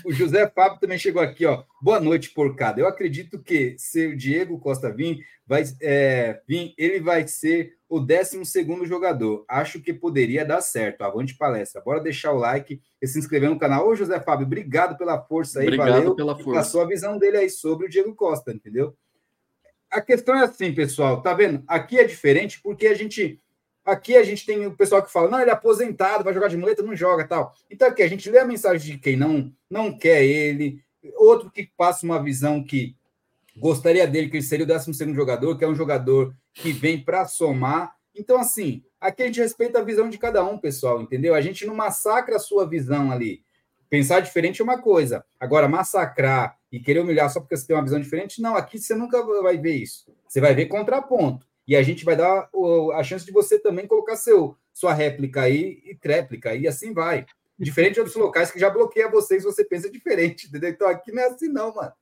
o 0.04 0.12
José 0.12 0.48
Fábio 0.48 0.78
também 0.78 0.98
chegou 0.98 1.22
aqui, 1.22 1.46
ó. 1.46 1.64
Boa 1.82 2.00
noite, 2.00 2.30
porcada. 2.30 2.80
Eu 2.80 2.88
acredito 2.88 3.42
que 3.42 3.74
se 3.78 4.06
o 4.06 4.16
Diego 4.16 4.58
Costa 4.58 4.92
vir, 4.92 5.24
vai, 5.46 5.64
é, 5.82 6.40
ele 6.76 7.00
vai 7.00 7.26
ser 7.26 7.74
o 7.88 8.00
12 8.00 8.42
jogador. 8.84 9.44
Acho 9.48 9.80
que 9.80 9.92
poderia 9.92 10.44
dar 10.44 10.60
certo. 10.60 11.02
Avante 11.02 11.36
palestra. 11.36 11.80
Bora 11.80 12.00
deixar 12.00 12.32
o 12.32 12.38
like 12.38 12.80
e 13.00 13.06
se 13.06 13.18
inscrever 13.18 13.50
no 13.50 13.58
canal. 13.58 13.88
Ô, 13.88 13.94
José 13.94 14.18
Fábio, 14.20 14.46
obrigado 14.46 14.96
pela 14.96 15.20
força 15.22 15.60
aí. 15.60 15.66
Obrigado 15.66 15.90
valeu 15.90 16.16
pela 16.16 16.38
força. 16.38 16.60
A 16.60 16.64
sua 16.64 16.86
visão 16.86 17.18
dele 17.18 17.38
aí 17.38 17.50
sobre 17.50 17.86
o 17.86 17.90
Diego 17.90 18.14
Costa, 18.14 18.52
entendeu? 18.52 18.96
A 19.90 20.00
questão 20.00 20.34
é 20.34 20.42
assim, 20.42 20.74
pessoal, 20.74 21.22
tá 21.22 21.32
vendo? 21.34 21.62
Aqui 21.68 21.98
é 21.98 22.04
diferente 22.04 22.60
porque 22.60 22.88
a 22.88 22.94
gente 22.94 23.40
Aqui 23.85 24.16
a 24.16 24.22
gente 24.22 24.47
tem 24.47 24.66
o 24.66 24.74
pessoal 24.74 25.03
que 25.03 25.12
fala, 25.12 25.28
não, 25.28 25.41
ele 25.41 25.51
é 25.51 25.53
aposentado, 25.53 26.24
vai 26.24 26.32
jogar 26.32 26.49
de 26.49 26.57
muleta, 26.57 26.82
não 26.82 26.97
joga 26.97 27.26
tal. 27.26 27.55
Então 27.70 27.87
aqui 27.87 28.03
a 28.03 28.09
gente 28.09 28.30
lê 28.30 28.39
a 28.39 28.45
mensagem 28.45 28.93
de 28.93 28.99
quem 28.99 29.16
não, 29.16 29.53
não 29.68 29.97
quer 29.97 30.24
ele, 30.24 30.82
outro 31.16 31.51
que 31.51 31.70
passa 31.76 32.07
uma 32.07 32.22
visão 32.22 32.64
que 32.64 32.97
gostaria 33.57 34.07
dele, 34.07 34.28
que 34.28 34.37
ele 34.37 34.45
seria 34.45 34.64
o 34.64 34.68
12 34.68 35.12
jogador, 35.12 35.57
que 35.57 35.64
é 35.64 35.68
um 35.68 35.74
jogador 35.74 36.35
que 36.53 36.72
vem 36.72 37.03
para 37.03 37.26
somar. 37.26 37.95
Então, 38.14 38.39
assim, 38.39 38.82
aqui 39.01 39.22
a 39.22 39.26
gente 39.26 39.41
respeita 39.41 39.78
a 39.78 39.85
visão 39.85 40.09
de 40.09 40.18
cada 40.18 40.45
um, 40.45 40.59
pessoal, 40.59 41.03
entendeu? 41.03 41.35
A 41.35 41.41
gente 41.41 41.66
não 41.66 41.74
massacra 41.74 42.37
a 42.37 42.41
sua 42.41 42.66
visão 42.66 43.11
ali. 43.11 43.45
Pensar 43.89 44.20
diferente 44.20 44.61
é 44.61 44.64
uma 44.64 44.80
coisa. 44.80 45.24
Agora, 45.39 45.68
massacrar 45.68 46.57
e 46.72 46.80
querer 46.80 47.01
humilhar 47.01 47.30
só 47.30 47.41
porque 47.41 47.57
você 47.57 47.66
tem 47.66 47.76
uma 47.76 47.85
visão 47.85 48.01
diferente, 48.01 48.41
não, 48.41 48.57
aqui 48.57 48.78
você 48.78 48.95
nunca 48.95 49.22
vai 49.43 49.59
ver 49.59 49.76
isso. 49.76 50.07
Você 50.26 50.41
vai 50.41 50.55
ver 50.55 50.66
contraponto. 50.66 51.47
E 51.66 51.74
a 51.74 51.82
gente 51.82 52.04
vai 52.04 52.16
dar 52.16 52.48
a 52.94 53.02
chance 53.02 53.24
de 53.24 53.32
você 53.32 53.58
também 53.58 53.86
colocar 53.86 54.16
seu, 54.16 54.56
sua 54.72 54.92
réplica 54.92 55.42
aí 55.42 55.80
e 55.84 55.94
tréplica, 55.94 56.54
e 56.54 56.68
assim 56.68 56.92
vai. 56.92 57.24
Diferente 57.58 57.94
de 57.94 58.00
outros 58.00 58.16
locais 58.16 58.50
que 58.50 58.58
já 58.58 58.68
bloqueia 58.68 59.10
vocês, 59.10 59.44
você 59.44 59.64
pensa 59.64 59.90
diferente, 59.90 60.48
entendeu? 60.48 60.70
Então 60.70 60.88
aqui 60.88 61.12
não 61.12 61.22
é 61.22 61.26
assim, 61.26 61.48
não, 61.48 61.74
mano. 61.74 61.92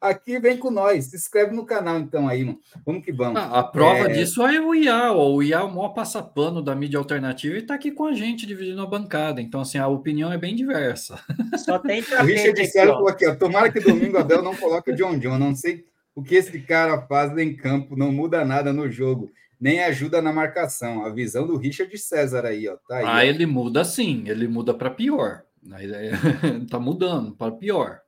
Aqui 0.00 0.38
vem 0.38 0.56
com 0.56 0.70
nós, 0.70 1.06
se 1.06 1.16
inscreve 1.16 1.54
no 1.54 1.66
canal, 1.66 1.98
então, 1.98 2.26
aí, 2.26 2.42
mano. 2.42 2.58
Vamos 2.86 3.04
que 3.04 3.12
vamos. 3.12 3.38
Ah, 3.38 3.58
a 3.58 3.62
prova 3.62 4.08
é... 4.10 4.12
disso 4.14 4.40
é 4.46 4.58
o 4.58 4.74
IA, 4.74 5.12
ó. 5.12 5.30
o 5.30 5.42
IA 5.42 5.58
é 5.58 5.62
o 5.62 5.68
maior 5.68 5.90
passapano 5.90 6.62
da 6.62 6.74
mídia 6.74 6.96
alternativa 6.96 7.58
e 7.58 7.62
tá 7.62 7.74
aqui 7.74 7.90
com 7.90 8.06
a 8.06 8.14
gente, 8.14 8.46
dividindo 8.46 8.80
a 8.80 8.86
bancada. 8.86 9.42
Então, 9.42 9.60
assim, 9.60 9.76
a 9.76 9.86
opinião 9.88 10.32
é 10.32 10.38
bem 10.38 10.56
diversa. 10.56 11.20
Só 11.62 11.78
tem 11.78 12.00
O 12.00 12.24
Richard 12.24 12.66
Célio 12.68 13.06
aqui, 13.06 13.26
ó. 13.26 13.34
Tomara 13.34 13.70
que 13.70 13.78
domingo 13.78 14.16
a 14.16 14.24
Bel 14.24 14.42
não 14.42 14.56
coloque 14.56 14.90
o 14.90 14.96
John 14.96 15.18
John. 15.18 15.38
Não 15.38 15.54
sei 15.54 15.84
o 16.20 16.22
que 16.22 16.34
esse 16.34 16.60
cara 16.60 17.00
faz 17.06 17.36
em 17.38 17.56
campo 17.56 17.96
não 17.96 18.12
muda 18.12 18.44
nada 18.44 18.74
no 18.74 18.90
jogo, 18.90 19.32
nem 19.58 19.82
ajuda 19.82 20.20
na 20.20 20.30
marcação. 20.30 21.02
A 21.02 21.08
visão 21.08 21.46
do 21.46 21.56
Richard 21.56 21.96
César 21.96 22.44
aí, 22.44 22.68
ó. 22.68 22.76
Tá 22.86 22.98
aí, 22.98 23.04
ah, 23.06 23.16
ó. 23.16 23.20
ele 23.22 23.46
muda 23.46 23.82
sim, 23.84 24.24
ele 24.26 24.46
muda 24.46 24.74
para 24.74 24.90
pior. 24.90 25.44
tá 26.70 26.78
mudando 26.78 27.34
para 27.34 27.52
pior. 27.52 28.00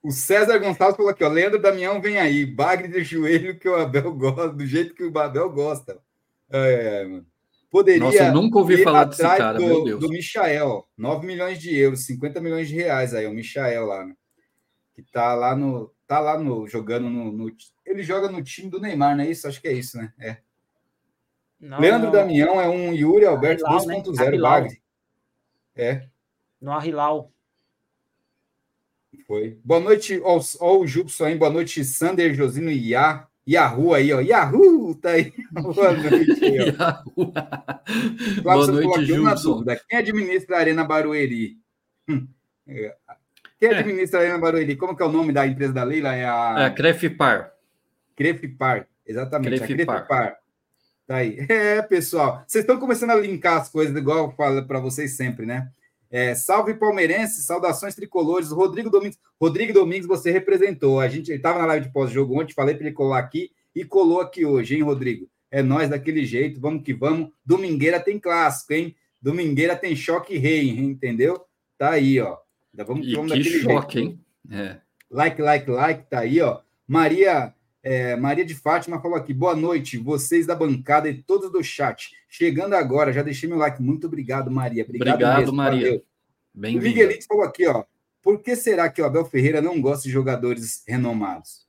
O 0.00 0.12
César 0.12 0.58
Gonçalves 0.58 0.96
falou 0.96 1.10
aqui, 1.10 1.24
ó. 1.24 1.28
Leandro 1.28 1.60
Damião 1.60 2.00
vem 2.00 2.16
aí, 2.16 2.46
bagre 2.46 2.86
de 2.86 3.02
joelho 3.02 3.58
que 3.58 3.68
o 3.68 3.74
Abel 3.74 4.14
gosta, 4.14 4.50
do 4.50 4.64
jeito 4.64 4.94
que 4.94 5.02
o 5.02 5.18
Abel 5.18 5.50
gosta. 5.50 5.98
É, 6.48 7.04
mano. 7.04 7.26
Poderia 7.72 8.04
Nossa, 8.04 8.26
eu 8.26 8.34
nunca 8.34 8.58
ouvi 8.58 8.84
falar 8.84 9.04
desse 9.04 9.22
cara, 9.22 9.58
do, 9.58 9.66
meu 9.66 9.82
Deus. 9.82 10.00
Do 10.00 10.10
Michael, 10.10 10.86
9 10.96 11.26
milhões 11.26 11.58
de 11.58 11.74
euros, 11.74 12.04
50 12.04 12.40
milhões 12.40 12.68
de 12.68 12.76
reais 12.76 13.14
aí, 13.14 13.26
o 13.26 13.32
Michael 13.32 13.86
lá, 13.86 14.04
né? 14.04 14.14
Que 14.94 15.02
tá 15.02 15.34
lá 15.34 15.56
no 15.56 15.90
tá 16.12 16.20
lá 16.20 16.38
no, 16.38 16.68
jogando 16.68 17.08
no, 17.08 17.32
no, 17.32 17.56
ele 17.86 18.02
joga 18.02 18.28
no 18.28 18.42
time 18.42 18.68
do 18.68 18.78
Neymar, 18.78 19.16
não 19.16 19.24
é 19.24 19.30
isso? 19.30 19.48
Acho 19.48 19.60
que 19.62 19.68
é 19.68 19.72
isso, 19.72 19.96
né? 19.96 20.12
É. 20.18 20.36
Não, 21.58 21.80
Leandro 21.80 22.06
não. 22.06 22.12
Damião 22.12 22.60
é 22.60 22.68
um 22.68 22.92
Yuri 22.92 23.24
Alberto 23.24 23.64
2.0 23.64 24.40
Bagre. 24.40 24.82
É. 25.74 26.06
No 26.60 26.70
Arrilau. 26.72 27.32
Foi. 29.26 29.58
Boa 29.64 29.80
noite, 29.80 30.20
ó, 30.22 30.38
ó 30.60 30.78
o 30.78 30.86
Jubson 30.86 31.24
aí. 31.24 31.34
Boa 31.34 31.50
noite, 31.50 31.82
Sander, 31.82 32.34
Josino 32.34 32.70
e 32.70 32.90
Iá. 32.90 33.26
Yahoo 33.48 33.94
aí, 33.94 34.12
ó. 34.12 34.20
Yahoo! 34.20 34.94
Tá 34.96 35.10
aí. 35.10 35.32
Boa 35.50 35.92
noite 35.92 36.44
aí, 36.44 36.58
ó. 36.78 38.42
Boa 38.42 38.66
noite, 38.66 39.06
Jubson. 39.06 39.64
Quem 39.88 39.98
administra 39.98 40.56
a 40.56 40.60
Arena 40.60 40.84
Barueri? 40.84 41.56
Quem 43.62 43.70
é. 43.70 43.78
administra 43.78 44.18
a 44.18 44.22
Arena 44.22 44.38
Barueri? 44.38 44.74
Como 44.74 44.96
que 44.96 45.04
é 45.04 45.06
o 45.06 45.12
nome 45.12 45.32
da 45.32 45.46
empresa 45.46 45.72
da 45.72 45.84
Leila? 45.84 46.12
É 46.12 46.24
a... 46.24 46.54
É, 46.66 46.70
Crefipar. 46.70 47.52
Crefipar, 48.16 48.88
exatamente. 49.06 49.60
Crefipar. 49.60 49.98
A 49.98 50.00
Crefipar. 50.00 50.36
Tá 51.06 51.16
aí. 51.18 51.38
É, 51.48 51.80
pessoal. 51.80 52.42
Vocês 52.44 52.64
estão 52.64 52.80
começando 52.80 53.10
a 53.10 53.14
linkar 53.14 53.60
as 53.60 53.68
coisas, 53.68 53.96
igual 53.96 54.18
eu 54.18 54.30
falo 54.32 54.66
para 54.66 54.80
vocês 54.80 55.16
sempre, 55.16 55.46
né? 55.46 55.70
É, 56.10 56.34
salve 56.34 56.74
palmeirense, 56.74 57.44
saudações 57.44 57.94
tricolores. 57.94 58.50
Rodrigo 58.50 58.90
Domingos, 58.90 59.16
Rodrigo 59.40 59.72
Domingos, 59.72 60.08
você 60.08 60.32
representou. 60.32 60.98
A 60.98 61.06
gente 61.06 61.30
estava 61.30 61.60
na 61.60 61.66
live 61.66 61.86
de 61.86 61.92
pós-jogo 61.92 62.40
ontem, 62.40 62.54
falei 62.54 62.74
para 62.74 62.86
ele 62.86 62.92
colar 62.92 63.20
aqui 63.20 63.52
e 63.72 63.84
colou 63.84 64.20
aqui 64.20 64.44
hoje, 64.44 64.74
hein, 64.74 64.82
Rodrigo? 64.82 65.28
É 65.52 65.62
nós 65.62 65.88
daquele 65.88 66.24
jeito, 66.26 66.60
vamos 66.60 66.82
que 66.82 66.92
vamos. 66.92 67.30
Domingueira 67.46 68.00
tem 68.00 68.18
clássico, 68.18 68.72
hein? 68.72 68.96
Domingueira 69.20 69.76
tem 69.76 69.94
choque 69.94 70.36
rei, 70.36 70.68
entendeu? 70.68 71.44
Tá 71.78 71.90
aí, 71.90 72.18
ó. 72.18 72.41
Vamos 72.74 73.06
que 73.06 73.14
vamos 73.14 73.32
que 73.32 73.44
choque, 73.44 73.98
jeito. 73.98 74.10
hein? 74.10 74.20
É. 74.50 74.80
Like, 75.10 75.40
like, 75.42 75.70
like, 75.70 76.10
tá 76.10 76.20
aí, 76.20 76.40
ó. 76.40 76.60
Maria 76.86 77.54
é, 77.82 78.14
Maria 78.14 78.44
de 78.44 78.54
Fátima 78.54 79.00
falou 79.00 79.16
aqui: 79.16 79.34
boa 79.34 79.56
noite, 79.56 79.98
vocês 79.98 80.46
da 80.46 80.54
bancada 80.54 81.08
e 81.08 81.22
todos 81.22 81.50
do 81.50 81.62
chat. 81.62 82.12
Chegando 82.28 82.74
agora, 82.74 83.12
já 83.12 83.22
deixei 83.22 83.48
meu 83.48 83.58
like. 83.58 83.82
Muito 83.82 84.06
obrigado, 84.06 84.50
Maria. 84.50 84.84
Obrigado, 84.84 85.14
obrigado 85.14 85.38
mesmo, 85.40 85.56
Maria. 85.56 86.02
Bem 86.54 86.78
o 86.78 86.82
Miguelito 86.82 87.26
falou 87.26 87.42
aqui: 87.42 87.66
ó, 87.66 87.84
por 88.22 88.40
que 88.40 88.54
será 88.54 88.88
que 88.88 89.02
o 89.02 89.04
Abel 89.04 89.24
Ferreira 89.24 89.60
não 89.60 89.80
gosta 89.80 90.04
de 90.04 90.10
jogadores 90.10 90.84
renomados? 90.86 91.66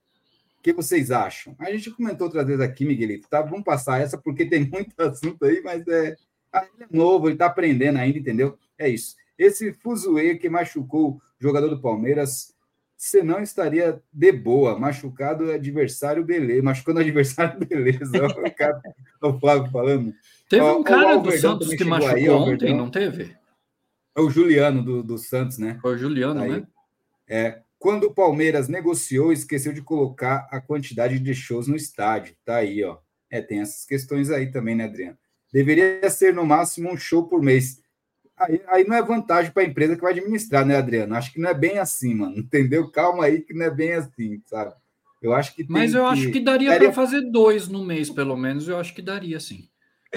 O 0.60 0.62
que 0.62 0.72
vocês 0.72 1.10
acham? 1.10 1.56
A 1.60 1.72
gente 1.72 1.90
comentou 1.92 2.28
outras 2.28 2.46
vezes 2.46 2.62
aqui, 2.62 2.86
Miguelito, 2.86 3.28
tá? 3.28 3.42
Vamos 3.42 3.64
passar 3.64 4.00
essa 4.00 4.18
porque 4.18 4.46
tem 4.46 4.64
muito 4.70 4.94
assunto 5.00 5.44
aí, 5.46 5.62
mas 5.64 5.86
é, 5.88 6.16
ah, 6.54 6.66
ele 6.76 6.84
é 6.84 6.96
novo, 6.96 7.28
ele 7.28 7.38
tá 7.38 7.48
aprendendo 7.48 7.98
ainda, 7.98 8.20
entendeu? 8.20 8.58
É 8.78 8.88
isso. 8.88 9.16
Esse 9.38 9.74
fuzuê 9.74 10.36
que 10.36 10.50
machucou 10.50 11.16
o 11.16 11.22
jogador 11.40 11.70
do 11.70 11.82
Palmeiras 11.82 12.54
você 13.04 13.22
não 13.22 13.42
estaria 13.42 14.02
de 14.14 14.32
boa, 14.32 14.80
machucado 14.80 15.52
adversário, 15.52 16.24
beleza. 16.24 16.64
Machucando 16.64 17.02
adversário, 17.02 17.60
beleza. 17.68 18.26
o, 18.26 18.56
cara, 18.56 18.82
o 19.22 19.40
Flávio 19.40 19.70
falando. 19.72 20.14
Teve 20.48 20.64
um 20.64 20.84
cara 20.84 21.18
do 21.18 21.32
Santos 21.34 21.68
que 21.74 21.84
machucou 21.84 22.16
aí, 22.16 22.30
ontem, 22.30 22.74
não 22.74 22.90
teve? 22.90 23.36
É 24.16 24.22
o 24.22 24.30
Juliano 24.30 24.82
do, 24.82 25.04
do 25.04 25.18
Santos, 25.18 25.58
né? 25.58 25.78
Foi 25.82 25.96
o 25.96 25.98
Juliano, 25.98 26.42
aí, 26.42 26.50
né? 26.50 26.68
É. 27.28 27.60
Quando 27.78 28.06
o 28.06 28.14
Palmeiras 28.14 28.70
negociou, 28.70 29.34
esqueceu 29.34 29.74
de 29.74 29.82
colocar 29.82 30.48
a 30.50 30.62
quantidade 30.62 31.20
de 31.20 31.36
shows 31.36 31.68
no 31.68 31.76
estádio. 31.76 32.38
Tá 32.46 32.58
aí, 32.58 32.82
ó. 32.86 33.00
É, 33.30 33.42
tem 33.42 33.60
essas 33.60 33.84
questões 33.84 34.30
aí 34.30 34.50
também, 34.50 34.76
né, 34.76 34.86
Adriano? 34.86 35.18
Deveria 35.52 36.10
ser 36.10 36.34
no 36.34 36.46
máximo 36.46 36.90
um 36.90 36.96
show 36.96 37.28
por 37.28 37.42
mês 37.42 37.83
aí, 38.38 38.62
aí 38.68 38.88
não 38.88 38.96
é 38.96 39.02
vantagem 39.02 39.52
para 39.52 39.64
a 39.64 39.66
empresa 39.66 39.96
que 39.96 40.02
vai 40.02 40.12
administrar, 40.12 40.66
né, 40.66 40.76
Adriano? 40.76 41.16
Acho 41.16 41.32
que 41.34 41.40
não 41.40 41.50
é 41.50 41.54
bem 41.54 41.78
assim, 41.80 42.16
mano. 42.16 42.38
Entendeu? 42.38 42.90
Calma 42.92 43.26
aí 43.26 43.42
que 43.42 43.54
não 43.54 43.66
é 43.66 43.72
bem 43.72 43.94
assim, 43.94 44.42
sabe? 44.46 44.74
Eu 45.22 45.34
acho 45.34 45.56
que 45.56 45.66
Mas 45.70 45.94
eu 45.94 46.04
que... 46.04 46.10
acho 46.12 46.32
que 46.32 46.40
daria, 46.40 46.70
daria... 46.70 46.92
para 46.92 46.96
fazer 46.96 47.22
dois 47.32 47.68
no 47.70 47.84
mês, 47.84 48.10
pelo 48.10 48.36
menos. 48.36 48.68
Eu 48.68 48.78
acho 48.78 48.94
que 48.94 49.02
daria, 49.02 49.40
sim. 49.40 49.70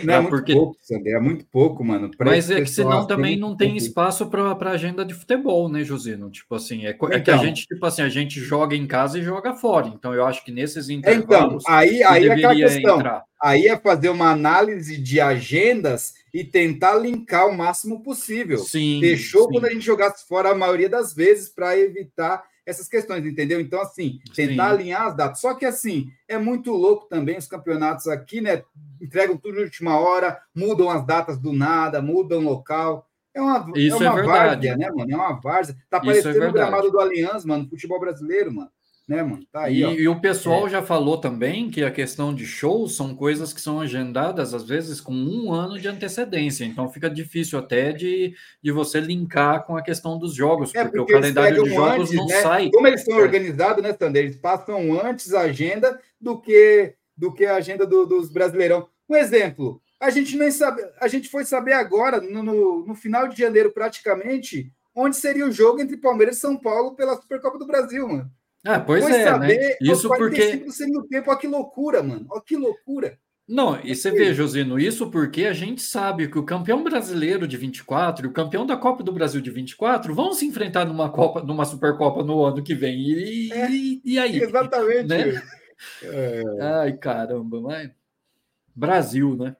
Não, 0.05 0.14
é, 0.14 0.16
é 0.16 0.20
muito 0.20 0.30
porque... 0.30 0.53
pouco, 0.53 0.76
Sandra, 0.80 1.11
é 1.11 1.20
muito 1.20 1.47
pouco, 1.47 1.84
mano. 1.84 2.11
Mas 2.18 2.51
é 2.51 2.61
que 2.61 2.70
senão 2.70 3.07
também 3.07 3.38
não 3.38 3.57
tem 3.57 3.76
espaço 3.76 4.26
para 4.26 4.70
agenda 4.70 5.05
de 5.05 5.14
futebol, 5.14 5.68
né, 5.68 5.82
Josino? 5.84 6.30
Tipo 6.30 6.55
assim, 6.55 6.86
é, 6.86 6.90
então, 6.90 7.09
é, 7.11 7.20
que 7.20 7.30
a 7.30 7.34
então. 7.34 7.44
gente, 7.44 7.66
tipo 7.66 7.84
assim, 7.86 8.03
a 8.03 8.09
gente 8.09 8.40
joga 8.40 8.76
em 8.76 8.86
casa 8.86 9.18
e 9.18 9.22
joga 9.22 9.55
fora. 9.55 9.88
Então 9.88 10.12
eu 10.12 10.26
acho 10.26 10.44
que 10.44 10.53
nesses 10.53 10.88
intervalos. 10.88 11.62
Então, 11.64 11.74
aí, 11.74 12.03
aí 12.03 12.28
é 12.28 12.32
aquela 12.32 12.55
questão. 12.55 12.97
Entrar. 12.97 13.24
Aí 13.42 13.66
é 13.66 13.76
fazer 13.76 14.09
uma 14.09 14.30
análise 14.30 14.97
de 14.97 15.20
agendas 15.20 16.14
e 16.32 16.42
tentar 16.42 16.94
linkar 16.97 17.47
o 17.47 17.57
máximo 17.57 18.03
possível. 18.03 18.59
Sim. 18.59 19.01
Fechou 19.01 19.44
sim. 19.44 19.53
quando 19.53 19.66
a 19.66 19.70
gente 19.70 19.84
jogasse 19.84 20.26
fora 20.26 20.51
a 20.51 20.55
maioria 20.55 20.88
das 20.88 21.14
vezes 21.14 21.49
para 21.49 21.78
evitar 21.78 22.42
essas 22.66 22.88
questões, 22.88 23.24
entendeu? 23.24 23.60
Então, 23.60 23.80
assim, 23.80 24.18
tentar 24.34 24.70
Sim. 24.70 24.74
alinhar 24.74 25.02
as 25.06 25.16
datas. 25.16 25.40
Só 25.40 25.54
que, 25.54 25.64
assim, 25.64 26.10
é 26.26 26.36
muito 26.36 26.72
louco 26.72 27.06
também 27.08 27.38
os 27.38 27.46
campeonatos 27.46 28.08
aqui, 28.08 28.40
né? 28.40 28.64
Entregam 29.00 29.36
tudo 29.36 29.54
na 29.54 29.62
última 29.62 29.98
hora, 29.98 30.40
mudam 30.54 30.90
as 30.90 31.06
datas 31.06 31.38
do 31.38 31.52
nada, 31.52 32.02
mudam 32.02 32.40
o 32.40 32.44
local. 32.44 33.08
É 33.32 33.40
uma, 33.40 33.70
Isso 33.76 34.02
é 34.02 34.10
uma 34.10 34.20
é 34.20 34.22
várzea, 34.24 34.76
né, 34.76 34.90
mano? 34.90 35.12
É 35.12 35.14
uma 35.14 35.40
várzea. 35.40 35.76
Tá 35.88 35.98
é 35.98 36.00
parecendo 36.00 36.42
é 36.42 36.48
o 36.48 36.52
gramado 36.52 36.90
do 36.90 36.98
Allianz, 36.98 37.44
mano, 37.44 37.68
futebol 37.68 38.00
brasileiro, 38.00 38.52
mano 38.52 38.70
né, 39.09 39.22
mano? 39.22 39.46
Tá 39.52 39.62
aí, 39.62 39.82
e, 39.82 40.00
e, 40.00 40.09
o 40.09 40.20
pessoal 40.20 40.66
é. 40.66 40.70
já 40.70 40.82
falou 40.82 41.18
também 41.18 41.70
que 41.70 41.84
a 41.84 41.90
questão 41.90 42.34
de 42.34 42.44
shows 42.44 42.96
são 42.96 43.14
coisas 43.14 43.52
que 43.52 43.61
são 43.61 43.80
agendadas, 43.80 44.52
às 44.52 44.66
vezes, 44.66 45.00
com 45.00 45.12
um 45.12 45.52
ano 45.52 45.78
de 45.78 45.86
antecedência. 45.86 46.64
Então 46.64 46.90
fica 46.90 47.09
difícil 47.09 47.59
até 47.59 47.92
de, 47.92 48.34
de 48.61 48.72
você 48.72 48.98
linkar 48.98 49.64
com 49.64 49.76
a 49.76 49.82
questão 49.82 50.18
dos 50.18 50.34
jogos, 50.34 50.74
é, 50.74 50.82
porque, 50.82 50.98
porque, 50.98 51.12
o 51.12 51.20
calendário 51.20 51.62
de 51.62 51.70
jogos 51.70 52.00
antes, 52.00 52.14
não 52.14 52.26
né? 52.26 52.42
sai. 52.42 52.70
Como 52.70 52.86
eles 52.86 53.04
são 53.04 53.18
é. 53.18 53.22
organizados, 53.22 53.82
né, 53.82 53.96
Sander? 53.96 54.24
Eles 54.24 54.36
passam 54.36 55.00
antes 55.00 55.32
a 55.32 55.42
agenda 55.42 56.00
do 56.20 56.40
que, 56.40 56.94
do 57.16 57.32
que 57.32 57.46
a 57.46 57.57
agenda 57.57 57.86
do, 57.86 58.07
dos 58.07 58.28
Brasileirão. 58.28 58.88
Um 59.09 59.14
exemplo, 59.14 59.80
a 60.00 60.11
gente 60.11 60.36
nem 60.36 60.50
sabe, 60.50 60.82
a 61.00 61.07
gente 61.07 61.28
foi 61.28 61.44
saber 61.44 61.74
agora, 61.74 62.20
no, 62.20 62.42
no, 62.42 62.86
no 62.86 62.94
final 62.96 63.28
de 63.28 63.38
janeiro, 63.38 63.70
praticamente, 63.70 64.72
onde 64.92 65.16
seria 65.16 65.46
o 65.46 65.52
jogo 65.52 65.80
entre 65.80 65.96
Palmeiras 65.96 66.38
e 66.38 66.40
São 66.40 66.57
Paulo 66.57 66.96
pela 66.96 67.14
Supercopa 67.14 67.57
do 67.57 67.66
Brasil, 67.66 68.09
mano. 68.09 68.30
Ah, 68.66 68.80
pois 68.80 69.04
Foi 69.04 69.12
é, 69.12 69.18
né? 69.18 69.24
saber, 69.24 69.58
né? 69.58 69.76
Isso 69.80 70.08
porque 70.08 70.56
do 70.92 71.06
tempo, 71.06 71.30
olha 71.30 71.38
que 71.38 71.46
loucura, 71.46 72.02
mano. 72.02 72.26
Olha 72.28 72.42
que 72.44 72.56
loucura. 72.56 73.16
Não, 73.48 73.80
e 73.84 73.94
você 73.94 74.10
vê, 74.10 74.34
Josino, 74.34 74.76
isso 74.76 75.08
porque 75.08 75.44
a 75.44 75.52
gente 75.52 75.80
sabe 75.80 76.26
que 76.26 76.36
o 76.36 76.44
campeão 76.44 76.82
brasileiro 76.82 77.46
de 77.46 77.56
24 77.56 78.26
e 78.26 78.28
o 78.28 78.32
campeão 78.32 78.66
da 78.66 78.76
Copa 78.76 79.04
do 79.04 79.12
Brasil 79.12 79.40
de 79.40 79.50
24 79.50 80.12
vão 80.12 80.32
se 80.32 80.44
enfrentar 80.44 80.84
numa 80.84 81.08
Copa, 81.10 81.40
numa 81.44 81.64
Supercopa 81.64 82.24
no 82.24 82.44
ano 82.44 82.60
que 82.60 82.74
vem. 82.74 82.98
E, 82.98 83.52
é, 83.52 83.70
e, 83.70 84.02
e 84.04 84.18
aí? 84.18 84.42
Exatamente. 84.42 85.06
Né? 85.06 85.42
É. 86.02 86.42
Ai, 86.60 86.96
caramba, 86.96 87.60
mas. 87.60 87.90
Brasil, 88.74 89.36
né? 89.36 89.54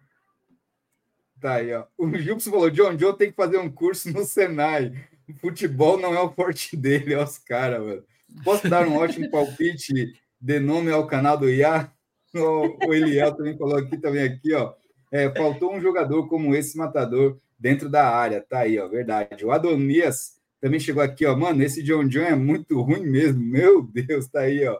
Tá 1.40 1.54
aí, 1.54 1.72
ó. 1.72 1.84
O 1.96 2.12
Gilson 2.12 2.50
falou: 2.50 2.70
John 2.70 2.96
John 2.96 3.12
tem 3.12 3.30
que 3.30 3.36
fazer 3.36 3.59
um 3.59 3.70
curso 3.70 4.12
no 4.12 4.24
Senai. 4.24 4.92
O 5.28 5.34
futebol 5.34 5.96
não 5.96 6.12
é 6.12 6.20
o 6.20 6.32
forte 6.32 6.76
dele, 6.76 7.14
é 7.14 7.22
os 7.22 7.38
caras, 7.38 7.80
mano. 7.80 8.04
Posso 8.45 8.68
dar 8.68 8.87
um 8.87 8.97
ótimo 8.97 9.30
palpite 9.30 10.12
de 10.41 10.61
nome 10.61 10.91
ao 10.91 11.07
canal 11.07 11.37
do 11.37 11.49
IA? 11.49 11.91
O, 12.34 12.93
Eliel 12.93 13.34
também 13.34 13.57
falou 13.57 13.76
aqui, 13.76 13.97
também 13.97 14.22
aqui, 14.22 14.53
ó. 14.53 14.74
É, 15.11 15.30
faltou 15.30 15.74
um 15.74 15.80
jogador 15.80 16.28
como 16.28 16.55
esse 16.55 16.76
matador 16.76 17.39
dentro 17.59 17.89
da 17.89 18.09
área. 18.09 18.41
Tá 18.41 18.61
aí, 18.61 18.78
ó, 18.78 18.89
verdade. 18.89 19.45
O 19.45 19.51
Adonias 19.51 20.37
também 20.61 20.80
chegou 20.80 21.03
aqui, 21.03 21.24
ó. 21.24 21.34
Mano, 21.34 21.62
esse 21.62 21.82
John 21.82 22.07
John 22.07 22.22
é 22.22 22.34
muito 22.34 22.80
ruim 22.82 23.05
mesmo. 23.07 23.41
Meu 23.41 23.82
Deus, 23.82 24.28
tá 24.28 24.41
aí, 24.41 24.66
ó. 24.66 24.78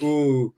O, 0.00 0.52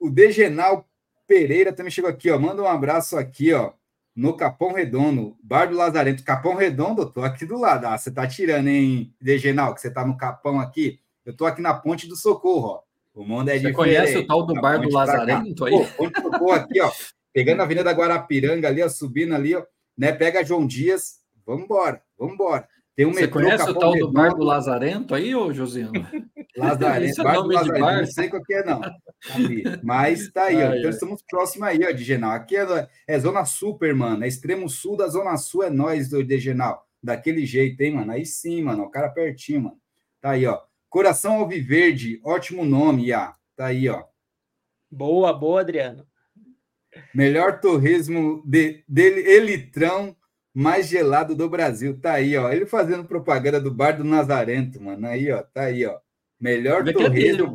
o 0.00 0.10
Degenal 0.10 0.88
Pereira 1.26 1.72
também 1.72 1.90
chegou 1.90 2.10
aqui, 2.10 2.30
ó. 2.30 2.38
Manda 2.38 2.62
um 2.62 2.68
abraço 2.68 3.16
aqui, 3.16 3.52
ó. 3.52 3.72
No 4.14 4.36
Capão 4.36 4.74
Redondo, 4.74 5.36
Bar 5.42 5.70
do 5.70 5.76
Lazarento. 5.76 6.22
Capão 6.22 6.54
Redondo, 6.54 7.10
tô 7.10 7.22
aqui 7.22 7.46
do 7.46 7.58
lado. 7.58 7.86
Ah, 7.86 7.96
você 7.96 8.10
tá 8.10 8.26
tirando, 8.26 8.68
hein, 8.68 9.14
Degenal, 9.18 9.74
que 9.74 9.80
você 9.80 9.90
tá 9.90 10.06
no 10.06 10.18
Capão 10.18 10.60
aqui. 10.60 11.00
Eu 11.24 11.32
estou 11.32 11.46
aqui 11.46 11.60
na 11.62 11.74
Ponte 11.74 12.08
do 12.08 12.16
Socorro, 12.16 12.68
ó. 12.68 12.80
O 13.14 13.24
mundo 13.24 13.48
é 13.50 13.52
Você 13.52 13.58
diferente. 13.58 13.76
conhece 13.76 14.16
o 14.18 14.26
tal 14.26 14.46
do 14.46 14.54
Bar 14.54 14.80
do 14.80 14.90
Lazarento 14.90 15.64
aí? 15.64 15.72
Pô, 15.72 15.84
Ponte 15.96 16.20
do 16.20 16.22
Socorro 16.22 16.52
aqui, 16.52 16.80
ó. 16.80 16.90
Pegando 17.32 17.60
a 17.60 17.64
Avenida 17.64 17.90
Guarapiranga 17.92 18.68
ali, 18.68 18.82
ó, 18.82 18.88
subindo 18.88 19.34
ali, 19.34 19.54
ó, 19.54 19.62
né? 19.96 20.12
Pega 20.12 20.44
João 20.44 20.66
Dias, 20.66 21.20
vamos 21.46 21.64
embora, 21.64 22.02
vamos 22.18 22.34
embora. 22.34 22.68
Tem 22.94 23.06
um 23.06 23.12
Você 23.12 23.22
metrô, 23.22 23.40
conhece 23.40 23.70
o 23.70 23.74
tal 23.74 23.96
do 23.96 24.12
Bar 24.12 24.34
do 24.34 24.44
Lazarento 24.44 25.14
aí, 25.14 25.34
ô 25.34 25.52
Josino? 25.52 25.92
Lazarento, 26.56 27.20
é 27.20 27.24
Bar 27.24 27.40
do 27.40 27.48
Lazarento, 27.48 27.80
bar? 27.80 27.98
não 28.00 28.06
sei 28.06 28.28
qual 28.28 28.42
que 28.42 28.52
é, 28.52 28.64
não. 28.64 28.80
Mas 29.82 30.30
tá 30.30 30.44
aí, 30.44 30.56
ó. 30.56 30.74
Então 30.74 30.90
estamos 30.90 31.22
próximos 31.26 31.68
aí, 31.68 31.80
ó, 31.86 31.90
de 31.90 32.04
Genal. 32.04 32.32
Aqui 32.32 32.56
é, 32.56 32.88
é 33.08 33.18
Zona 33.18 33.46
Super, 33.46 33.94
mano. 33.94 34.24
É 34.24 34.28
extremo 34.28 34.68
sul 34.68 34.96
da 34.96 35.08
Zona 35.08 35.36
Sul, 35.38 35.62
é 35.62 35.70
nós 35.70 36.10
do 36.10 36.22
de 36.22 36.38
Genal. 36.38 36.86
Daquele 37.02 37.46
jeito, 37.46 37.80
hein, 37.80 37.94
mano? 37.94 38.12
Aí 38.12 38.26
sim, 38.26 38.62
mano. 38.62 38.84
O 38.84 38.90
cara 38.90 39.08
pertinho, 39.08 39.62
mano. 39.62 39.76
Tá 40.20 40.30
aí, 40.30 40.46
ó. 40.46 40.60
Coração 40.92 41.36
Alviverde, 41.36 42.20
ótimo 42.22 42.66
nome, 42.66 43.06
Iá. 43.06 43.34
Tá 43.56 43.68
aí, 43.68 43.88
ó. 43.88 44.04
Boa, 44.90 45.32
boa, 45.32 45.62
Adriano. 45.62 46.06
Melhor 47.14 47.60
torresmo 47.60 48.42
de, 48.44 48.84
dele, 48.86 49.22
Elitrão 49.22 50.14
mais 50.52 50.88
gelado 50.88 51.34
do 51.34 51.48
Brasil. 51.48 51.98
Tá 51.98 52.12
aí, 52.12 52.36
ó. 52.36 52.52
Ele 52.52 52.66
fazendo 52.66 53.06
propaganda 53.06 53.58
do 53.58 53.72
bar 53.72 53.92
do 53.92 54.04
Nazarento, 54.04 54.82
mano. 54.82 55.06
Aí, 55.06 55.32
ó. 55.32 55.42
Tá 55.42 55.62
aí, 55.62 55.86
ó. 55.86 55.98
Melhor 56.38 56.84
torresmo. 56.92 57.50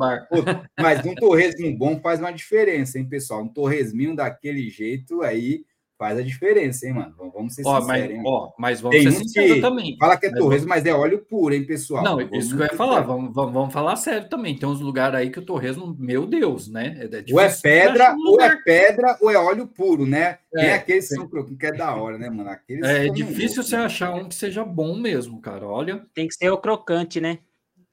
Mas 0.76 1.06
um 1.06 1.14
torresmo 1.14 1.78
bom 1.78 2.00
faz 2.00 2.18
uma 2.18 2.32
diferença, 2.32 2.98
hein, 2.98 3.08
pessoal? 3.08 3.44
Um 3.44 3.48
torresminho 3.48 4.16
daquele 4.16 4.68
jeito 4.68 5.22
aí 5.22 5.64
faz 5.98 6.16
a 6.16 6.22
diferença, 6.22 6.86
hein, 6.86 6.94
mano? 6.94 7.14
Vamos 7.18 7.54
ser 7.54 7.62
ó, 7.66 7.80
sinceros, 7.80 7.86
mas, 7.86 8.10
hein? 8.10 8.22
Ó, 8.24 8.52
mas 8.56 8.80
vamos 8.80 8.96
Tem 8.96 9.10
ser 9.10 9.18
sinceros 9.18 9.60
também. 9.60 9.96
Fala 9.98 10.16
que 10.16 10.26
é 10.26 10.32
torresmo, 10.32 10.68
mas 10.68 10.86
é 10.86 10.92
óleo 10.92 11.18
puro, 11.18 11.52
hein, 11.52 11.64
pessoal? 11.64 12.04
Não, 12.04 12.16
vamos 12.16 12.38
isso 12.38 12.56
que 12.56 12.62
eu 12.62 12.66
ia 12.66 12.74
falar. 12.74 13.00
Vamos, 13.00 13.34
vamos, 13.34 13.52
vamos, 13.52 13.72
falar 13.72 13.96
sério 13.96 14.28
também. 14.28 14.56
Tem 14.56 14.68
uns 14.68 14.80
lugares 14.80 15.18
aí 15.18 15.30
que 15.30 15.40
o 15.40 15.44
torresmo, 15.44 15.96
meu 15.98 16.24
Deus, 16.24 16.68
né? 16.68 16.96
É, 17.00 17.16
é 17.16 17.24
ou 17.32 17.40
é 17.40 17.52
pedra, 17.60 18.14
ou 18.16 18.40
é 18.40 18.56
pedra, 18.56 19.18
ou 19.20 19.30
é 19.30 19.36
óleo 19.36 19.66
puro, 19.66 20.06
né? 20.06 20.38
É, 20.54 20.60
Tem 20.60 20.72
aqueles 20.72 21.08
que 21.08 21.16
são 21.16 21.28
que 21.28 21.66
é 21.66 21.72
da 21.72 21.94
hora, 21.94 22.16
né, 22.16 22.30
mano? 22.30 22.48
Aqueles 22.48 22.88
é 22.88 23.08
difícil 23.08 23.62
você 23.62 23.76
né? 23.76 23.84
achar 23.84 24.14
um 24.14 24.28
que 24.28 24.34
seja 24.34 24.64
bom 24.64 24.96
mesmo, 24.96 25.40
cara. 25.40 25.66
Olha. 25.66 26.06
Tem 26.14 26.28
que 26.28 26.34
ser 26.34 26.50
o 26.50 26.58
crocante, 26.58 27.20
né? 27.20 27.40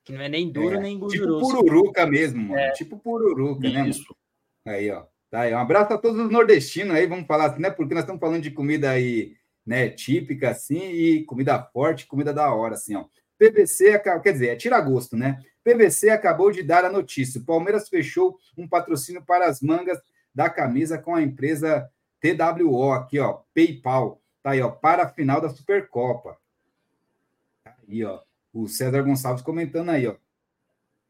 Que 0.03 0.13
não 0.13 0.21
é 0.21 0.29
nem 0.29 0.51
duro, 0.51 0.75
é, 0.75 0.79
nem 0.79 0.93
tipo 0.93 1.07
gorduroso. 1.07 1.45
Tipo 1.45 1.63
pururuca 1.63 2.05
mesmo, 2.05 2.43
mano. 2.43 2.59
É. 2.59 2.71
Tipo 2.73 2.97
pururuca, 2.99 3.67
né, 3.67 3.89
Isso. 3.89 4.15
Mano? 4.65 4.77
Aí, 4.77 4.91
ó. 4.91 5.03
Tá. 5.29 5.45
Um 5.47 5.57
abraço 5.57 5.93
a 5.93 5.97
todos 5.97 6.19
os 6.19 6.31
nordestinos 6.31 6.95
aí, 6.95 7.05
vamos 7.07 7.25
falar 7.25 7.47
assim, 7.47 7.61
né? 7.61 7.69
Porque 7.69 7.93
nós 7.93 8.03
estamos 8.03 8.19
falando 8.19 8.41
de 8.41 8.51
comida 8.51 8.91
aí 8.91 9.35
né, 9.65 9.89
típica, 9.89 10.51
assim, 10.51 10.91
e 10.91 11.23
comida 11.23 11.61
forte, 11.73 12.05
comida 12.05 12.33
da 12.33 12.53
hora, 12.53 12.75
assim, 12.75 12.95
ó. 12.95 13.05
PVC, 13.37 13.99
quer 13.99 14.31
dizer, 14.31 14.47
é 14.49 14.55
tira 14.55 14.79
gosto, 14.79 15.17
né? 15.17 15.43
PVC 15.63 16.09
acabou 16.09 16.51
de 16.51 16.63
dar 16.63 16.85
a 16.85 16.89
notícia. 16.89 17.41
O 17.41 17.43
Palmeiras 17.43 17.89
fechou 17.89 18.37
um 18.57 18.67
patrocínio 18.67 19.21
para 19.21 19.47
as 19.47 19.61
mangas 19.61 19.99
da 20.33 20.49
camisa 20.49 20.97
com 20.97 21.15
a 21.15 21.21
empresa 21.21 21.89
TWO, 22.21 22.91
aqui, 22.91 23.19
ó, 23.19 23.39
PayPal. 23.53 24.21
Tá 24.43 24.51
aí, 24.51 24.61
ó, 24.61 24.69
para 24.69 25.03
a 25.03 25.09
final 25.09 25.41
da 25.41 25.49
Supercopa. 25.49 26.37
Tá 27.63 27.75
aí, 27.87 28.03
ó, 28.05 28.21
o 28.53 28.67
César 28.67 29.01
Gonçalves 29.01 29.41
comentando 29.41 29.89
aí, 29.89 30.07
ó. 30.07 30.15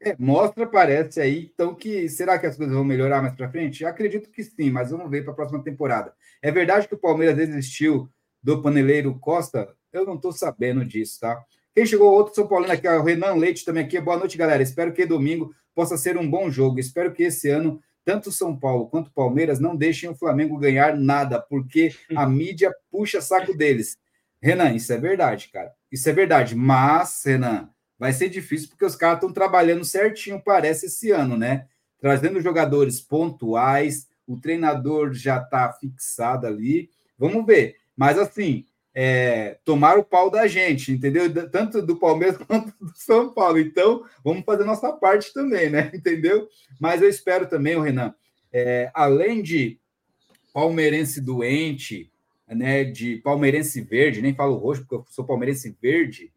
É, 0.00 0.14
mostra, 0.18 0.66
parece 0.66 1.20
aí, 1.20 1.50
então, 1.54 1.74
que 1.74 2.08
será 2.08 2.38
que 2.38 2.46
as 2.46 2.56
coisas 2.56 2.74
vão 2.74 2.84
melhorar 2.84 3.22
mais 3.22 3.34
para 3.34 3.50
frente? 3.50 3.84
Acredito 3.84 4.30
que 4.30 4.44
sim, 4.44 4.70
mas 4.70 4.90
vamos 4.90 5.10
ver 5.10 5.24
para 5.24 5.32
a 5.32 5.36
próxima 5.36 5.62
temporada. 5.62 6.12
É 6.42 6.52
verdade 6.52 6.86
que 6.86 6.94
o 6.94 6.98
Palmeiras 6.98 7.36
desistiu 7.36 8.08
do 8.42 8.60
paneleiro 8.60 9.18
Costa, 9.18 9.74
eu 9.92 10.04
não 10.04 10.16
estou 10.16 10.32
sabendo 10.32 10.84
disso, 10.84 11.18
tá? 11.20 11.42
Quem 11.74 11.84
chegou 11.84 12.10
outro 12.10 12.34
São 12.34 12.46
Paulino 12.46 12.72
aqui, 12.72 12.88
o 12.88 13.02
Renan 13.02 13.34
Leite 13.34 13.64
também 13.64 13.84
aqui. 13.84 14.00
Boa 14.00 14.16
noite, 14.16 14.38
galera. 14.38 14.62
Espero 14.62 14.92
que 14.92 15.04
domingo 15.04 15.54
possa 15.74 15.96
ser 15.98 16.16
um 16.16 16.28
bom 16.28 16.50
jogo. 16.50 16.78
Espero 16.78 17.12
que 17.12 17.24
esse 17.24 17.50
ano 17.50 17.82
tanto 18.02 18.30
São 18.30 18.56
Paulo 18.56 18.88
quanto 18.88 19.12
Palmeiras 19.12 19.58
não 19.58 19.76
deixem 19.76 20.08
o 20.08 20.14
Flamengo 20.14 20.56
ganhar 20.56 20.96
nada, 20.96 21.40
porque 21.40 21.92
a 22.14 22.24
mídia 22.28 22.72
puxa 22.90 23.20
saco 23.20 23.54
deles. 23.54 23.98
Renan, 24.40 24.72
isso 24.72 24.92
é 24.92 24.96
verdade, 24.96 25.48
cara. 25.52 25.72
Isso 25.90 26.08
é 26.08 26.12
verdade. 26.12 26.54
Mas, 26.54 27.22
Renan, 27.24 27.68
vai 27.98 28.12
ser 28.12 28.28
difícil 28.28 28.68
porque 28.68 28.84
os 28.84 28.96
caras 28.96 29.16
estão 29.16 29.32
trabalhando 29.32 29.84
certinho, 29.84 30.42
parece, 30.42 30.86
esse 30.86 31.10
ano, 31.10 31.36
né? 31.36 31.66
Trazendo 31.98 32.40
jogadores 32.40 33.00
pontuais, 33.00 34.08
o 34.26 34.38
treinador 34.38 35.12
já 35.12 35.38
está 35.38 35.72
fixado 35.72 36.46
ali. 36.46 36.90
Vamos 37.18 37.44
ver. 37.46 37.76
Mas, 37.96 38.18
assim, 38.18 38.66
é, 38.94 39.58
tomar 39.64 39.98
o 39.98 40.04
pau 40.04 40.30
da 40.30 40.46
gente, 40.46 40.92
entendeu? 40.92 41.30
Tanto 41.50 41.80
do 41.82 41.96
Palmeiras 41.96 42.38
quanto 42.46 42.72
do 42.80 42.92
São 42.94 43.32
Paulo. 43.32 43.58
Então, 43.58 44.04
vamos 44.24 44.44
fazer 44.44 44.64
nossa 44.64 44.92
parte 44.92 45.32
também, 45.32 45.70
né? 45.70 45.90
Entendeu? 45.94 46.48
Mas 46.80 47.02
eu 47.02 47.08
espero 47.08 47.46
também, 47.46 47.76
o 47.76 47.82
Renan, 47.82 48.14
é, 48.52 48.90
além 48.94 49.42
de 49.42 49.78
palmeirense 50.52 51.20
doente, 51.20 52.10
né, 52.48 52.84
de 52.84 53.16
palmeirense 53.18 53.82
verde, 53.82 54.22
nem 54.22 54.34
falo 54.34 54.56
roxo, 54.56 54.82
porque 54.82 54.94
eu 54.94 55.04
sou 55.10 55.26
palmeirense 55.26 55.76
verde, 55.82 56.32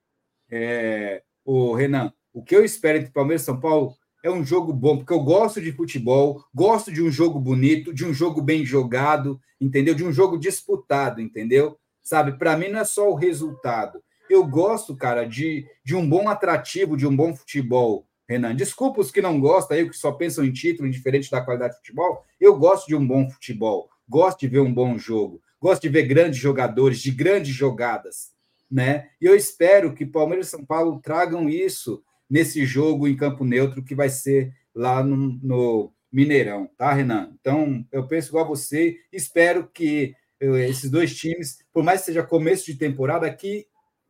é, 0.51 1.22
o 1.50 1.74
Renan, 1.74 2.14
o 2.32 2.43
que 2.43 2.56
eu 2.56 2.64
espero 2.64 3.00
entre 3.00 3.12
Palmeiras 3.12 3.41
e 3.41 3.45
São 3.45 3.60
Paulo 3.60 3.95
é 4.24 4.30
um 4.30 4.45
jogo 4.45 4.72
bom, 4.72 4.97
porque 4.97 5.12
eu 5.12 5.22
gosto 5.22 5.60
de 5.60 5.72
futebol, 5.72 6.43
gosto 6.54 6.91
de 6.91 7.02
um 7.02 7.10
jogo 7.10 7.39
bonito, 7.39 7.91
de 7.91 8.06
um 8.06 8.14
jogo 8.14 8.39
bem 8.39 8.64
jogado, 8.64 9.39
entendeu? 9.60 9.95
De 9.95 10.04
um 10.04 10.12
jogo 10.12 10.38
disputado, 10.38 11.20
entendeu? 11.20 11.76
Sabe, 12.04 12.34
para 12.34 12.56
mim 12.56 12.68
não 12.68 12.82
é 12.82 12.86
só 12.86 13.10
o 13.10 13.16
resultado. 13.16 14.00
Eu 14.30 14.45
gosto, 14.45 14.95
cara, 14.95 15.26
de, 15.26 15.66
de 15.84 15.95
um 15.95 16.08
bom 16.08 16.30
atrativo, 16.30 16.95
de 16.95 17.08
um 17.08 17.16
bom 17.16 17.36
futebol, 17.36 18.06
Renan. 18.28 18.56
Desculpa 18.56 19.02
os 19.02 19.10
que 19.10 19.22
não 19.22 19.39
gostam 19.39 19.76
aí, 19.76 19.89
que 19.89 19.97
só 19.97 20.12
pensam 20.12 20.45
em 20.45 20.52
título, 20.52 20.88
indiferente 20.88 21.32
da 21.32 21.41
qualidade 21.41 21.74
de 21.74 21.80
futebol. 21.80 22.24
Eu 22.39 22.56
gosto 22.60 22.86
de 22.86 22.95
um 22.95 23.08
bom 23.08 23.28
futebol, 23.28 23.89
gosto 24.08 24.41
de 24.41 24.47
ver 24.47 24.60
um 24.60 24.72
bom 24.72 25.00
jogo, 25.00 25.41
gosto 25.60 25.82
de 25.82 25.89
ver 25.89 26.04
grandes 26.04 26.39
jogadores, 26.39 27.00
de 27.00 27.10
grandes 27.10 27.56
jogadas, 27.56 28.34
né? 28.70 29.10
E 29.20 29.26
eu 29.26 29.36
espero 29.36 29.94
que 29.94 30.06
Palmeiras 30.06 30.48
e 30.48 30.52
São 30.52 30.66
Paulo 30.66 31.00
tragam 31.02 31.50
isso 31.50 32.04
nesse 32.30 32.66
jogo 32.66 33.08
em 33.08 33.16
campo 33.16 33.44
neutro 33.44 33.84
que 33.84 33.96
vai 33.96 34.10
ser 34.10 34.54
lá 34.74 35.04
no, 35.04 35.40
no 35.42 35.94
Mineirão, 36.12 36.70
tá, 36.78 36.94
Renan? 36.94 37.32
Então, 37.40 37.86
eu 37.92 38.08
penso 38.08 38.30
igual 38.30 38.46
a 38.46 38.48
você, 38.48 38.98
espero 39.12 39.68
que 39.68 40.14
eu, 40.40 40.58
esses 40.58 40.90
dois 40.90 41.16
times, 41.16 41.60
por 41.74 41.84
mais 41.84 42.02
que 42.02 42.08
seja 42.08 42.24
começo 42.24 42.66
de 42.66 42.76
temporada, 42.76 43.28
aqui 43.28 43.66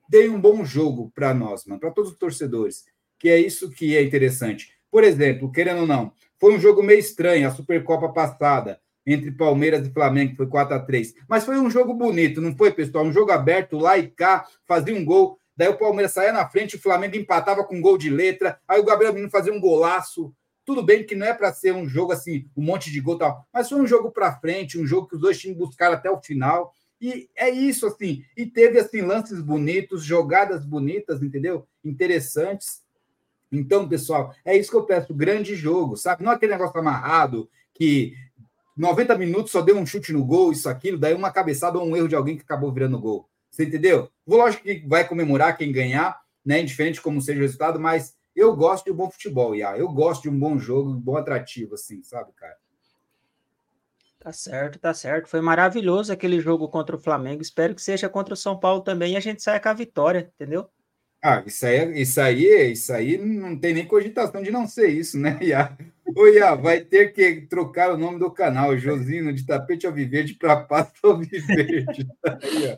deem 0.10 0.30
um 0.30 0.40
bom 0.40 0.64
jogo 0.66 1.12
para 1.14 1.34
nós, 1.34 1.66
mano, 1.66 1.80
para 1.80 1.92
todos 1.92 2.12
os 2.12 2.18
torcedores, 2.18 2.84
que 3.18 3.30
é 3.30 3.40
isso 3.40 3.70
que 3.70 3.96
é 3.96 4.04
interessante. 4.04 4.74
Por 4.92 5.04
exemplo, 5.04 5.52
querendo 5.52 5.82
ou 5.82 5.88
não, 5.88 6.12
foi 6.40 6.56
um 6.56 6.60
jogo 6.60 6.82
meio 6.82 7.00
estranho, 7.00 7.48
a 7.48 7.52
Supercopa 7.52 8.10
passada, 8.10 8.80
entre 9.14 9.32
Palmeiras 9.32 9.86
e 9.88 9.92
Flamengo, 9.92 10.32
que 10.32 10.38
foi 10.38 10.48
4 10.48 10.76
a 10.76 10.80
3 10.80 11.14
Mas 11.28 11.44
foi 11.44 11.60
um 11.60 11.70
jogo 11.70 11.94
bonito, 11.94 12.42
não 12.42 12.56
foi, 12.56 12.72
pessoal? 12.72 13.06
Um 13.06 13.12
jogo 13.12 13.32
aberto, 13.32 13.78
lá 13.78 13.98
e 13.98 14.08
cá, 14.08 14.46
fazia 14.68 14.96
um 14.96 15.04
gol. 15.04 15.40
Daí 15.56 15.68
o 15.68 15.78
Palmeiras 15.78 16.14
saía 16.14 16.32
na 16.32 16.48
frente, 16.48 16.76
o 16.76 16.82
Flamengo 16.82 17.18
empatava 17.18 17.64
com 17.64 17.76
um 17.76 17.82
gol 17.82 17.98
de 17.98 18.10
letra. 18.10 18.60
Aí 18.68 18.80
o 18.80 18.86
Gabriel 18.86 19.14
Menino 19.14 19.32
fazia 19.32 19.52
um 19.52 19.60
golaço. 19.60 20.34
Tudo 20.64 20.84
bem 20.84 21.04
que 21.04 21.16
não 21.16 21.26
é 21.26 21.34
para 21.34 21.52
ser 21.52 21.74
um 21.74 21.88
jogo 21.88 22.12
assim, 22.12 22.46
um 22.56 22.64
monte 22.64 22.92
de 22.92 23.02
gol 23.02 23.16
e 23.16 23.20
tal, 23.20 23.46
mas 23.52 23.68
foi 23.68 23.82
um 23.82 23.88
jogo 23.88 24.12
para 24.12 24.40
frente, 24.40 24.80
um 24.80 24.86
jogo 24.86 25.08
que 25.08 25.16
os 25.16 25.22
dois 25.22 25.40
times 25.40 25.58
buscaram 25.58 25.96
até 25.96 26.10
o 26.10 26.22
final. 26.22 26.72
E 27.02 27.30
é 27.36 27.50
isso, 27.50 27.88
assim. 27.88 28.24
E 28.36 28.46
teve, 28.46 28.78
assim, 28.78 29.02
lances 29.02 29.42
bonitos, 29.42 30.04
jogadas 30.04 30.66
bonitas, 30.66 31.24
entendeu? 31.24 31.68
Interessantes. 31.84 32.84
Então, 33.52 33.88
pessoal, 33.88 34.34
é 34.46 34.56
isso 34.56 34.70
que 34.70 34.78
eu 34.78 34.86
peço. 34.86 35.14
Grande 35.14 35.56
jogo, 35.56 35.96
sabe? 35.96 36.24
Não 36.24 36.32
é 36.32 36.36
aquele 36.36 36.52
negócio 36.52 36.80
amarrado 36.80 37.50
que 37.74 38.14
90 38.80 39.18
minutos 39.18 39.52
só 39.52 39.62
deu 39.62 39.78
um 39.78 39.86
chute 39.86 40.14
no 40.14 40.24
gol, 40.24 40.54
isso, 40.54 40.70
aquilo, 40.70 40.98
daí 40.98 41.14
uma 41.14 41.32
cabeçada 41.32 41.78
ou 41.78 41.86
um 41.86 41.98
erro 41.98 42.08
de 42.08 42.16
alguém 42.16 42.38
que 42.38 42.44
acabou 42.44 42.72
virando 42.72 42.98
gol. 42.98 43.30
Você 43.52 43.66
entendeu? 43.66 44.10
Lógico 44.26 44.64
que 44.64 44.88
vai 44.88 45.06
comemorar 45.06 45.58
quem 45.58 45.70
ganhar, 45.70 46.18
né? 46.46 46.62
Indiferente 46.62 47.02
como 47.02 47.22
seja 47.22 47.40
o 47.40 47.42
resultado, 47.42 47.78
mas 47.78 48.16
eu 48.34 48.56
gosto 48.56 48.86
de 48.86 48.92
um 48.92 48.96
bom 48.96 49.12
futebol, 49.12 49.54
Iá. 49.54 49.78
Eu 49.78 49.90
gosto 49.90 50.24
de 50.24 50.30
um 50.30 50.40
bom 50.40 50.58
jogo, 50.58 50.92
um 50.92 51.00
bom 51.00 51.18
atrativo, 51.18 51.76
assim, 51.76 52.02
sabe, 52.02 52.32
cara? 52.32 52.56
Tá 54.18 54.32
certo, 54.32 54.80
tá 54.80 54.94
certo. 54.94 55.28
Foi 55.28 55.42
maravilhoso 55.42 56.14
aquele 56.14 56.40
jogo 56.40 56.70
contra 56.70 56.96
o 56.96 57.00
Flamengo. 57.00 57.42
Espero 57.42 57.76
que 57.76 57.82
seja 57.82 58.08
contra 58.08 58.34
o 58.34 58.38
São 58.38 58.58
Paulo 58.58 58.82
também 58.82 59.14
e 59.14 59.18
a 59.18 59.22
gente 59.22 59.44
saia 59.44 59.60
com 59.60 59.70
a 59.70 59.74
vitória, 59.74 60.32
entendeu? 60.36 60.70
Ah, 61.22 61.44
isso 61.46 61.66
aí, 61.66 62.02
isso 62.02 62.22
aí, 62.22 62.72
isso 62.72 62.94
aí 62.94 63.18
não 63.18 63.60
tem 63.60 63.74
nem 63.74 63.86
cogitação 63.86 64.42
de 64.42 64.52
não 64.52 64.66
ser 64.66 64.88
isso, 64.88 65.20
né, 65.20 65.38
Iá? 65.42 65.78
Iá, 66.18 66.56
vai 66.56 66.82
ter 66.82 67.14
que 67.14 67.42
trocar 67.42 67.92
o 67.92 67.98
nome 67.98 68.20
do 68.20 68.32
canal, 68.32 68.78
Josino, 68.78 69.34
de 69.34 69.46
tapete 69.46 69.86
alviverde 69.86 70.34
para 70.34 70.58
pasta 70.58 71.00
alviverde. 71.04 72.08
Aí, 72.26 72.78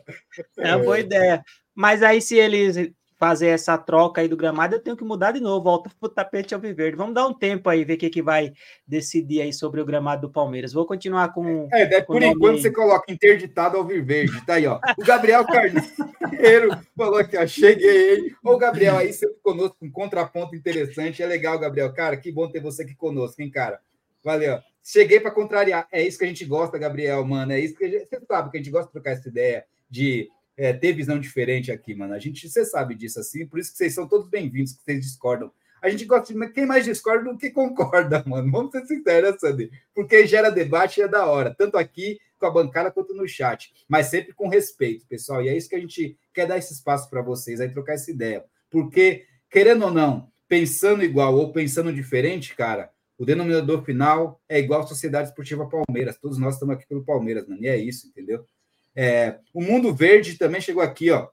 é 0.58 0.76
uma 0.76 0.84
boa 0.84 1.00
ideia. 1.00 1.42
Mas 1.74 2.02
aí, 2.02 2.20
se 2.20 2.36
eles 2.36 2.92
fazer 3.22 3.46
essa 3.46 3.78
troca 3.78 4.20
aí 4.20 4.26
do 4.26 4.36
gramado, 4.36 4.74
eu 4.74 4.80
tenho 4.80 4.96
que 4.96 5.04
mudar 5.04 5.30
de 5.30 5.38
novo, 5.38 5.62
volta 5.62 5.88
para 5.88 6.06
o 6.08 6.10
tapete 6.10 6.56
alviverde. 6.56 6.96
Vamos 6.96 7.14
dar 7.14 7.24
um 7.24 7.32
tempo 7.32 7.70
aí, 7.70 7.84
ver 7.84 7.94
o 7.94 7.96
que, 7.96 8.10
que 8.10 8.20
vai 8.20 8.52
decidir 8.84 9.40
aí 9.40 9.52
sobre 9.52 9.80
o 9.80 9.84
gramado 9.84 10.22
do 10.22 10.32
Palmeiras. 10.32 10.72
Vou 10.72 10.84
continuar 10.84 11.32
com. 11.32 11.68
É, 11.72 11.86
daí, 11.86 12.02
com 12.02 12.14
por 12.14 12.22
enquanto 12.24 12.60
você 12.60 12.72
coloca 12.72 13.12
interditado 13.12 13.76
alviverde, 13.76 14.44
tá 14.44 14.54
aí, 14.54 14.66
ó. 14.66 14.80
O 14.98 15.04
Gabriel 15.04 15.46
Carneiro 15.46 16.76
falou 16.96 17.20
aqui, 17.20 17.36
ó, 17.36 17.46
cheguei? 17.46 18.34
Ô, 18.42 18.56
Gabriel, 18.56 18.98
aí 18.98 19.12
você 19.12 19.28
conosco 19.40 19.76
um 19.80 19.90
contraponto 19.92 20.56
interessante. 20.56 21.22
É 21.22 21.26
legal, 21.26 21.56
Gabriel. 21.60 21.94
Cara, 21.94 22.16
que 22.16 22.32
bom 22.32 22.50
ter 22.50 22.58
você 22.58 22.82
aqui 22.82 22.96
conosco, 22.96 23.40
hein, 23.40 23.52
cara? 23.52 23.78
Valeu. 24.24 24.58
Cheguei 24.82 25.20
para 25.20 25.30
contrariar. 25.30 25.86
É 25.92 26.02
isso 26.02 26.18
que 26.18 26.24
a 26.24 26.28
gente 26.28 26.44
gosta, 26.44 26.76
Gabriel, 26.76 27.24
mano. 27.24 27.52
É 27.52 27.60
isso 27.60 27.76
que 27.76 27.84
a 27.84 27.88
gente... 27.88 28.08
Você 28.08 28.20
sabe 28.26 28.50
que 28.50 28.56
a 28.56 28.60
gente 28.60 28.72
gosta 28.72 28.86
de 28.86 28.92
trocar 28.94 29.12
essa 29.12 29.28
ideia 29.28 29.64
de 29.88 30.28
é, 30.56 30.72
ter 30.72 30.92
visão 30.92 31.18
diferente 31.18 31.70
aqui, 31.70 31.94
mano. 31.94 32.14
A 32.14 32.18
gente, 32.18 32.48
você 32.48 32.64
sabe 32.64 32.94
disso 32.94 33.20
assim, 33.20 33.46
por 33.46 33.58
isso 33.58 33.72
que 33.72 33.78
vocês 33.78 33.94
são 33.94 34.06
todos 34.06 34.28
bem-vindos, 34.28 34.72
que 34.72 34.82
vocês 34.82 35.00
discordam. 35.00 35.50
A 35.82 35.88
gente 35.88 36.04
gosta 36.04 36.32
de 36.32 36.52
quem 36.52 36.64
mais 36.64 36.84
discorda 36.84 37.30
do 37.30 37.36
que 37.36 37.50
concorda, 37.50 38.22
mano. 38.26 38.50
Vamos 38.52 38.70
ser 38.70 38.86
sinceros, 38.86 39.40
Sandy. 39.40 39.70
Porque 39.94 40.26
gera 40.26 40.50
debate 40.50 41.00
e 41.00 41.02
é 41.02 41.08
da 41.08 41.26
hora, 41.26 41.54
tanto 41.56 41.76
aqui 41.76 42.18
com 42.38 42.46
a 42.46 42.50
bancada 42.50 42.90
quanto 42.90 43.14
no 43.14 43.26
chat, 43.26 43.72
mas 43.88 44.06
sempre 44.06 44.32
com 44.32 44.48
respeito, 44.48 45.06
pessoal. 45.06 45.42
E 45.42 45.48
é 45.48 45.56
isso 45.56 45.68
que 45.68 45.76
a 45.76 45.80
gente 45.80 46.16
quer 46.34 46.46
dar 46.46 46.58
esse 46.58 46.72
espaço 46.72 47.08
para 47.08 47.22
vocês 47.22 47.60
aí 47.60 47.68
trocar 47.68 47.94
essa 47.94 48.10
ideia. 48.10 48.44
Porque, 48.70 49.26
querendo 49.50 49.84
ou 49.84 49.90
não, 49.92 50.30
pensando 50.48 51.02
igual 51.04 51.34
ou 51.34 51.52
pensando 51.52 51.92
diferente, 51.92 52.54
cara, 52.54 52.90
o 53.18 53.24
denominador 53.24 53.84
final 53.84 54.40
é 54.48 54.58
igual 54.58 54.82
à 54.82 54.86
Sociedade 54.86 55.28
Esportiva 55.28 55.68
Palmeiras. 55.68 56.18
Todos 56.18 56.38
nós 56.38 56.54
estamos 56.54 56.74
aqui 56.74 56.86
pelo 56.86 57.04
Palmeiras, 57.04 57.46
mano. 57.46 57.62
E 57.62 57.68
é 57.68 57.76
isso, 57.76 58.08
entendeu? 58.08 58.44
É, 58.94 59.38
o 59.52 59.62
Mundo 59.62 59.94
Verde 59.94 60.36
também 60.36 60.60
chegou 60.60 60.82
aqui, 60.82 61.10
ó. 61.10 61.28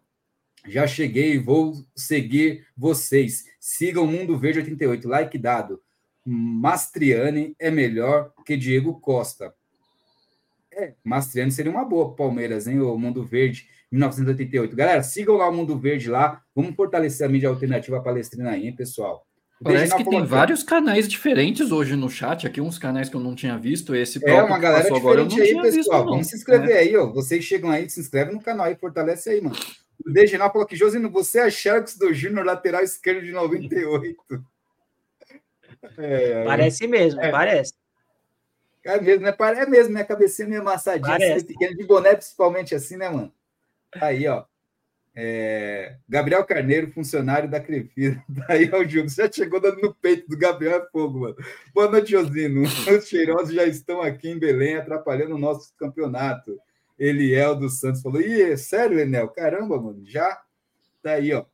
Já 0.68 0.86
cheguei, 0.86 1.40
vou 1.40 1.74
seguir 1.96 2.66
vocês. 2.76 3.46
Sigam 3.60 4.04
o 4.04 4.08
Mundo 4.08 4.38
Verde 4.38 4.60
88, 4.60 5.08
like 5.08 5.38
dado. 5.38 5.82
Mastriani 6.26 7.56
é 7.58 7.72
melhor 7.72 8.34
que 8.46 8.58
Diego 8.58 9.00
Costa. 9.00 9.54
É, 10.72 10.94
Mastriani 11.04 11.52
seria 11.52 11.72
uma 11.72 11.86
boa 11.86 12.16
Palmeiras, 12.16 12.68
hein? 12.68 12.80
O 12.80 12.98
Mundo 12.98 13.24
Verde 13.24 13.68
1988. 13.92 14.76
Galera, 14.76 15.04
sigam 15.04 15.36
lá 15.36 15.50
o 15.50 15.54
Mundo 15.54 15.78
Verde 15.78 16.10
lá. 16.10 16.44
Vamos 16.54 16.76
fortalecer 16.76 17.26
a 17.26 17.30
mídia 17.30 17.50
alternativa 17.50 18.02
palestrina 18.02 18.52
aí, 18.52 18.68
hein, 18.68 18.76
pessoal? 18.76 19.26
Parece 19.62 19.96
que 19.96 20.06
tem 20.06 20.26
vários 20.26 20.64
canais 20.64 21.08
diferentes 21.08 21.72
hoje 21.72 21.96
no 21.96 22.10
chat. 22.10 22.48
Aqui 22.48 22.62
uns 22.62 22.78
canais 22.78 23.10
que 23.10 23.16
eu 23.16 23.20
não 23.20 23.36
tinha 23.36 23.58
visto. 23.58 23.94
Esse 23.94 24.20
é 24.26 24.42
uma 24.42 24.58
galera 24.58 24.90
diferente 24.90 25.00
agora, 25.00 25.22
aí, 25.22 25.72
pessoal. 25.72 25.72
Visto, 25.72 25.90
Vamos 25.90 26.28
se 26.28 26.36
inscrever 26.38 26.72
é. 26.72 26.80
aí, 26.80 26.96
ó. 26.96 27.08
Vocês 27.08 27.44
chegam 27.44 27.70
aí, 27.70 27.90
se 27.90 28.00
inscreve 28.00 28.32
no 28.32 28.42
canal 28.42 28.68
aí, 28.68 28.76
fortalece 28.76 29.30
aí, 29.30 29.42
mano. 29.42 29.58
O 30.06 30.12
Degenal 30.12 30.52
falou 30.52 30.66
que 30.66 30.78
Josino, 30.78 31.10
você 31.10 31.40
é 31.40 31.52
Xerox 31.52 31.98
do 31.98 32.14
Júnior, 32.14 32.46
lateral 32.46 32.82
esquerdo 32.82 33.24
de 33.24 33.32
98. 33.32 34.18
É, 35.98 36.44
parece 36.44 36.86
mesmo, 36.88 37.22
é. 37.22 37.32
parece. 37.32 37.74
É 38.84 39.00
mesmo, 39.00 39.24
né? 39.24 39.36
É 39.40 39.66
mesmo, 39.66 39.94
minha 39.94 40.04
cabecinha 40.04 40.48
meio 40.48 40.62
amassadinha, 40.62 41.36
assim, 41.36 41.46
pequeno 41.46 41.76
de 41.76 41.86
boné, 41.86 42.16
principalmente 42.16 42.76
assim, 42.76 42.98
né, 42.98 43.08
mano? 43.08 43.32
Aí, 43.96 44.28
ó. 44.28 44.44
É... 45.16 45.98
Gabriel 46.08 46.46
Carneiro, 46.46 46.92
funcionário 46.92 47.50
da 47.50 47.60
Crefisa. 47.60 48.24
Daí 48.30 48.70
ao 48.74 48.88
jogo. 48.88 49.10
Já 49.10 49.32
chegou 49.32 49.60
dando 49.60 49.82
no 49.82 49.94
peito 49.94 50.28
do 50.30 50.38
Gabriel 50.38 50.78
é 50.78 50.90
fogo, 50.92 51.20
mano. 51.20 51.36
Boa 51.74 51.90
noite, 51.90 52.12
Josino. 52.12 52.64
Os 52.98 53.08
cheirosos 53.08 53.54
já 53.54 53.66
estão 53.66 54.02
aqui 54.02 54.30
em 54.30 54.40
Belém 54.40 54.76
atrapalhando 54.76 55.36
o 55.36 55.40
nosso 55.40 55.74
campeonato. 55.78 56.60
Eliel 56.98 57.56
dos 57.56 57.80
Santos 57.80 58.02
falou: 58.02 58.22
Ih, 58.22 58.42
é 58.42 58.58
sério, 58.58 59.00
Enel? 59.00 59.30
Caramba, 59.30 59.82
mano, 59.82 60.02
já 60.06 60.42
tá 61.02 61.12
aí, 61.14 61.34
ó. 61.34 61.46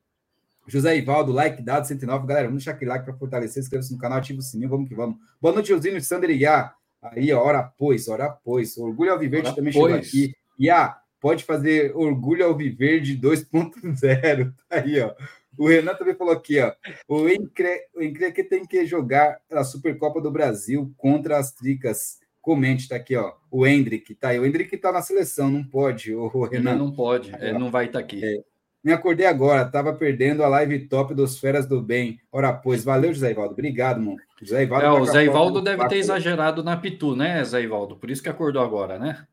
José 0.68 0.98
Ivaldo, 0.98 1.32
like 1.32 1.62
dado 1.62 1.86
109. 1.86 2.26
Galera, 2.26 2.48
vamos 2.48 2.64
deixar 2.64 2.76
aquele 2.76 2.90
like 2.90 3.06
para 3.06 3.14
fortalecer. 3.14 3.62
Inscreva-se 3.62 3.94
no 3.94 4.00
canal, 4.00 4.18
ativa 4.18 4.40
o 4.40 4.42
sininho, 4.42 4.70
vamos 4.70 4.90
que 4.90 4.96
vamos. 4.96 5.18
Boa 5.40 5.54
noite, 5.54 5.70
Josinho 5.70 6.02
Sander 6.02 6.32
Iá. 6.32 6.74
Aí, 7.02 7.32
ó, 7.32 7.44
hora 7.44 7.62
pois, 7.78 8.08
hora 8.08 8.30
pois. 8.30 8.76
Orgulho 8.78 9.12
Alviverde 9.12 9.56
também 9.56 9.72
pois. 9.72 9.86
chegou 9.86 10.00
aqui. 10.00 10.36
Iá, 10.60 10.98
pode 11.26 11.44
fazer 11.44 11.92
Orgulho 11.96 12.46
Alviverde 12.46 13.18
2.0. 13.18 14.54
Tá 14.70 14.78
aí, 14.78 15.02
ó. 15.02 15.12
O 15.58 15.68
Renan 15.68 15.96
também 15.96 16.14
falou 16.14 16.32
aqui, 16.32 16.60
ó. 16.60 16.72
O 17.08 17.28
Encre, 17.28 17.82
o 17.96 18.04
Encre 18.04 18.32
que 18.32 18.44
tem 18.44 18.64
que 18.64 18.86
jogar 18.86 19.40
a 19.52 19.64
Supercopa 19.64 20.22
do 20.22 20.30
Brasil 20.30 20.94
contra 20.96 21.40
as 21.40 21.52
Tricas 21.52 22.20
comente, 22.40 22.88
tá 22.88 22.98
aqui, 22.98 23.16
ó. 23.16 23.34
O 23.50 23.66
Hendrick, 23.66 24.14
tá 24.14 24.28
aí. 24.28 24.40
O 24.40 24.46
Hendrick 24.46 24.78
tá 24.78 24.92
na 24.92 25.02
seleção, 25.02 25.50
não 25.50 25.64
pode, 25.64 26.14
o 26.14 26.28
Renan. 26.44 26.74
Ele 26.74 26.80
não 26.80 26.92
pode, 26.92 27.34
ele 27.40 27.58
não 27.58 27.72
vai 27.72 27.88
estar 27.88 27.98
tá 27.98 28.06
aqui. 28.06 28.24
É. 28.24 28.44
Me 28.84 28.94
acordei 28.94 29.26
agora, 29.26 29.66
tava 29.66 29.94
perdendo 29.94 30.44
a 30.44 30.48
live 30.48 30.88
top 30.88 31.16
dos 31.16 31.40
Feras 31.40 31.66
do 31.66 31.82
Bem. 31.82 32.20
Ora, 32.32 32.54
pois, 32.54 32.84
valeu, 32.84 33.12
José 33.12 33.32
Ivaldo. 33.32 33.54
Obrigado, 33.54 34.00
mano. 34.00 34.18
José 34.40 34.62
Ivaldo. 34.62 34.86
É, 34.86 34.92
o 34.92 35.06
Zé 35.06 35.26
Ivaldo 35.26 35.60
deve 35.60 35.88
ter 35.88 35.98
exagerado 35.98 36.64
na 36.64 36.78
Pitu, 36.78 37.16
né, 37.16 37.44
Zé 37.44 37.64
Ivaldo? 37.64 37.96
Por 37.96 38.12
isso 38.12 38.22
que 38.22 38.30
acordou 38.30 38.62
agora, 38.62 39.00
né? 39.00 39.26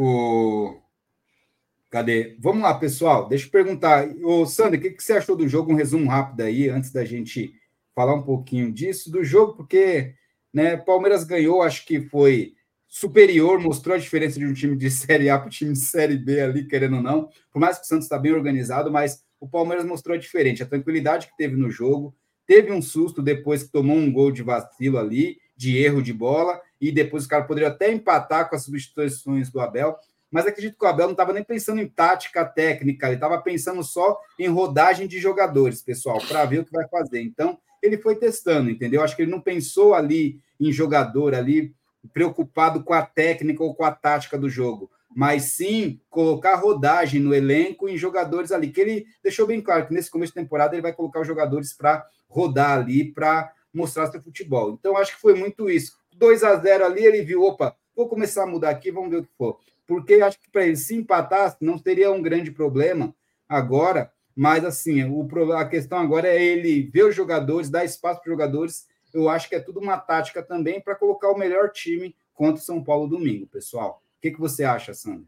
O. 0.00 0.76
Cadê? 1.90 2.36
Vamos 2.38 2.62
lá, 2.62 2.74
pessoal. 2.74 3.28
Deixa 3.28 3.46
eu 3.46 3.50
perguntar. 3.50 4.08
Ô, 4.22 4.46
Sandra, 4.46 4.78
o 4.78 4.80
que, 4.80 4.90
que 4.90 5.02
você 5.02 5.14
achou 5.14 5.34
do 5.34 5.48
jogo? 5.48 5.72
Um 5.72 5.76
resumo 5.76 6.08
rápido 6.08 6.42
aí, 6.42 6.68
antes 6.68 6.92
da 6.92 7.04
gente 7.04 7.52
falar 7.94 8.14
um 8.14 8.22
pouquinho 8.22 8.70
disso, 8.70 9.10
do 9.10 9.24
jogo, 9.24 9.54
porque 9.56 10.14
né? 10.52 10.76
Palmeiras 10.76 11.24
ganhou, 11.24 11.62
acho 11.62 11.84
que 11.84 12.00
foi 12.00 12.54
superior, 12.86 13.60
mostrou 13.60 13.96
a 13.96 13.98
diferença 13.98 14.38
de 14.38 14.46
um 14.46 14.52
time 14.52 14.76
de 14.76 14.88
Série 14.90 15.28
A 15.28 15.38
para 15.38 15.48
o 15.48 15.50
time 15.50 15.72
de 15.72 15.80
Série 15.80 16.16
B 16.16 16.40
ali, 16.40 16.66
querendo 16.66 16.96
ou 16.96 17.02
não. 17.02 17.28
Por 17.52 17.58
mais 17.58 17.78
que 17.78 17.84
o 17.84 17.88
Santos 17.88 18.04
está 18.04 18.18
bem 18.18 18.32
organizado, 18.32 18.90
mas 18.90 19.24
o 19.40 19.48
Palmeiras 19.48 19.84
mostrou 19.84 20.16
a 20.16 20.18
diferente, 20.18 20.62
a 20.62 20.66
tranquilidade 20.66 21.26
que 21.26 21.36
teve 21.36 21.56
no 21.56 21.70
jogo. 21.70 22.14
Teve 22.46 22.72
um 22.72 22.80
susto 22.80 23.20
depois 23.20 23.62
que 23.62 23.72
tomou 23.72 23.96
um 23.96 24.12
gol 24.12 24.32
de 24.32 24.42
vacilo 24.42 24.96
ali, 24.96 25.38
de 25.56 25.76
erro 25.76 26.02
de 26.02 26.12
bola, 26.12 26.60
e 26.80 26.92
depois 26.92 27.24
o 27.24 27.28
cara 27.28 27.44
poderia 27.44 27.68
até 27.68 27.90
empatar 27.90 28.48
com 28.48 28.56
as 28.56 28.64
substituições 28.64 29.50
do 29.50 29.60
Abel. 29.60 29.96
Mas 30.30 30.46
acredito 30.46 30.78
que 30.78 30.84
o 30.84 30.88
Abel 30.88 31.06
não 31.06 31.12
estava 31.12 31.32
nem 31.32 31.42
pensando 31.42 31.80
em 31.80 31.88
tática 31.88 32.44
técnica, 32.44 33.06
ele 33.06 33.14
estava 33.14 33.40
pensando 33.40 33.82
só 33.82 34.20
em 34.38 34.48
rodagem 34.48 35.06
de 35.06 35.18
jogadores, 35.18 35.82
pessoal, 35.82 36.18
para 36.28 36.44
ver 36.44 36.60
o 36.60 36.64
que 36.64 36.72
vai 36.72 36.86
fazer. 36.88 37.22
Então, 37.22 37.58
ele 37.82 37.96
foi 37.96 38.16
testando, 38.16 38.70
entendeu? 38.70 39.02
Acho 39.02 39.16
que 39.16 39.22
ele 39.22 39.30
não 39.30 39.40
pensou 39.40 39.94
ali 39.94 40.40
em 40.60 40.70
jogador, 40.70 41.34
ali 41.34 41.74
preocupado 42.12 42.82
com 42.82 42.92
a 42.92 43.02
técnica 43.02 43.62
ou 43.62 43.74
com 43.74 43.84
a 43.84 43.90
tática 43.90 44.38
do 44.38 44.48
jogo, 44.48 44.90
mas 45.14 45.44
sim 45.44 46.00
colocar 46.10 46.56
rodagem 46.56 47.20
no 47.20 47.34
elenco 47.34 47.88
em 47.88 47.96
jogadores 47.96 48.52
ali, 48.52 48.70
que 48.70 48.80
ele 48.80 49.06
deixou 49.22 49.46
bem 49.46 49.60
claro 49.60 49.86
que 49.86 49.94
nesse 49.94 50.10
começo 50.10 50.32
de 50.32 50.40
temporada 50.40 50.74
ele 50.74 50.82
vai 50.82 50.92
colocar 50.92 51.20
os 51.20 51.26
jogadores 51.26 51.72
para 51.72 52.06
rodar 52.28 52.78
ali, 52.78 53.12
para 53.12 53.52
mostrar 53.72 54.06
seu 54.08 54.22
futebol. 54.22 54.72
Então, 54.72 54.96
acho 54.96 55.14
que 55.14 55.20
foi 55.20 55.34
muito 55.34 55.68
isso. 55.70 55.98
2 56.18 56.44
a 56.44 56.56
0 56.56 56.84
ali, 56.84 57.04
ele 57.04 57.22
viu, 57.22 57.42
opa, 57.42 57.76
vou 57.94 58.08
começar 58.08 58.42
a 58.42 58.46
mudar 58.46 58.70
aqui, 58.70 58.90
vamos 58.90 59.10
ver 59.10 59.18
o 59.18 59.22
que 59.22 59.32
for. 59.36 59.58
Porque 59.86 60.14
acho 60.14 60.38
que 60.38 60.50
para 60.50 60.66
ele 60.66 60.76
se 60.76 60.94
empatar 60.94 61.56
não 61.60 61.78
seria 61.78 62.10
um 62.10 62.20
grande 62.20 62.50
problema 62.50 63.14
agora, 63.48 64.12
mas, 64.36 64.64
assim, 64.64 65.02
o, 65.04 65.26
a 65.56 65.64
questão 65.64 65.98
agora 65.98 66.28
é 66.28 66.40
ele 66.40 66.82
ver 66.82 67.04
os 67.04 67.14
jogadores, 67.14 67.70
dar 67.70 67.84
espaço 67.84 68.20
para 68.20 68.30
os 68.30 68.32
jogadores. 68.32 68.86
Eu 69.12 69.28
acho 69.28 69.48
que 69.48 69.54
é 69.56 69.60
tudo 69.60 69.80
uma 69.80 69.96
tática 69.96 70.42
também 70.42 70.80
para 70.80 70.94
colocar 70.94 71.30
o 71.30 71.38
melhor 71.38 71.70
time 71.70 72.14
contra 72.34 72.62
o 72.62 72.64
São 72.64 72.84
Paulo 72.84 73.08
domingo, 73.08 73.46
pessoal. 73.46 74.00
O 74.16 74.20
que, 74.20 74.30
que 74.30 74.38
você 74.38 74.62
acha, 74.62 74.94
Sandro? 74.94 75.26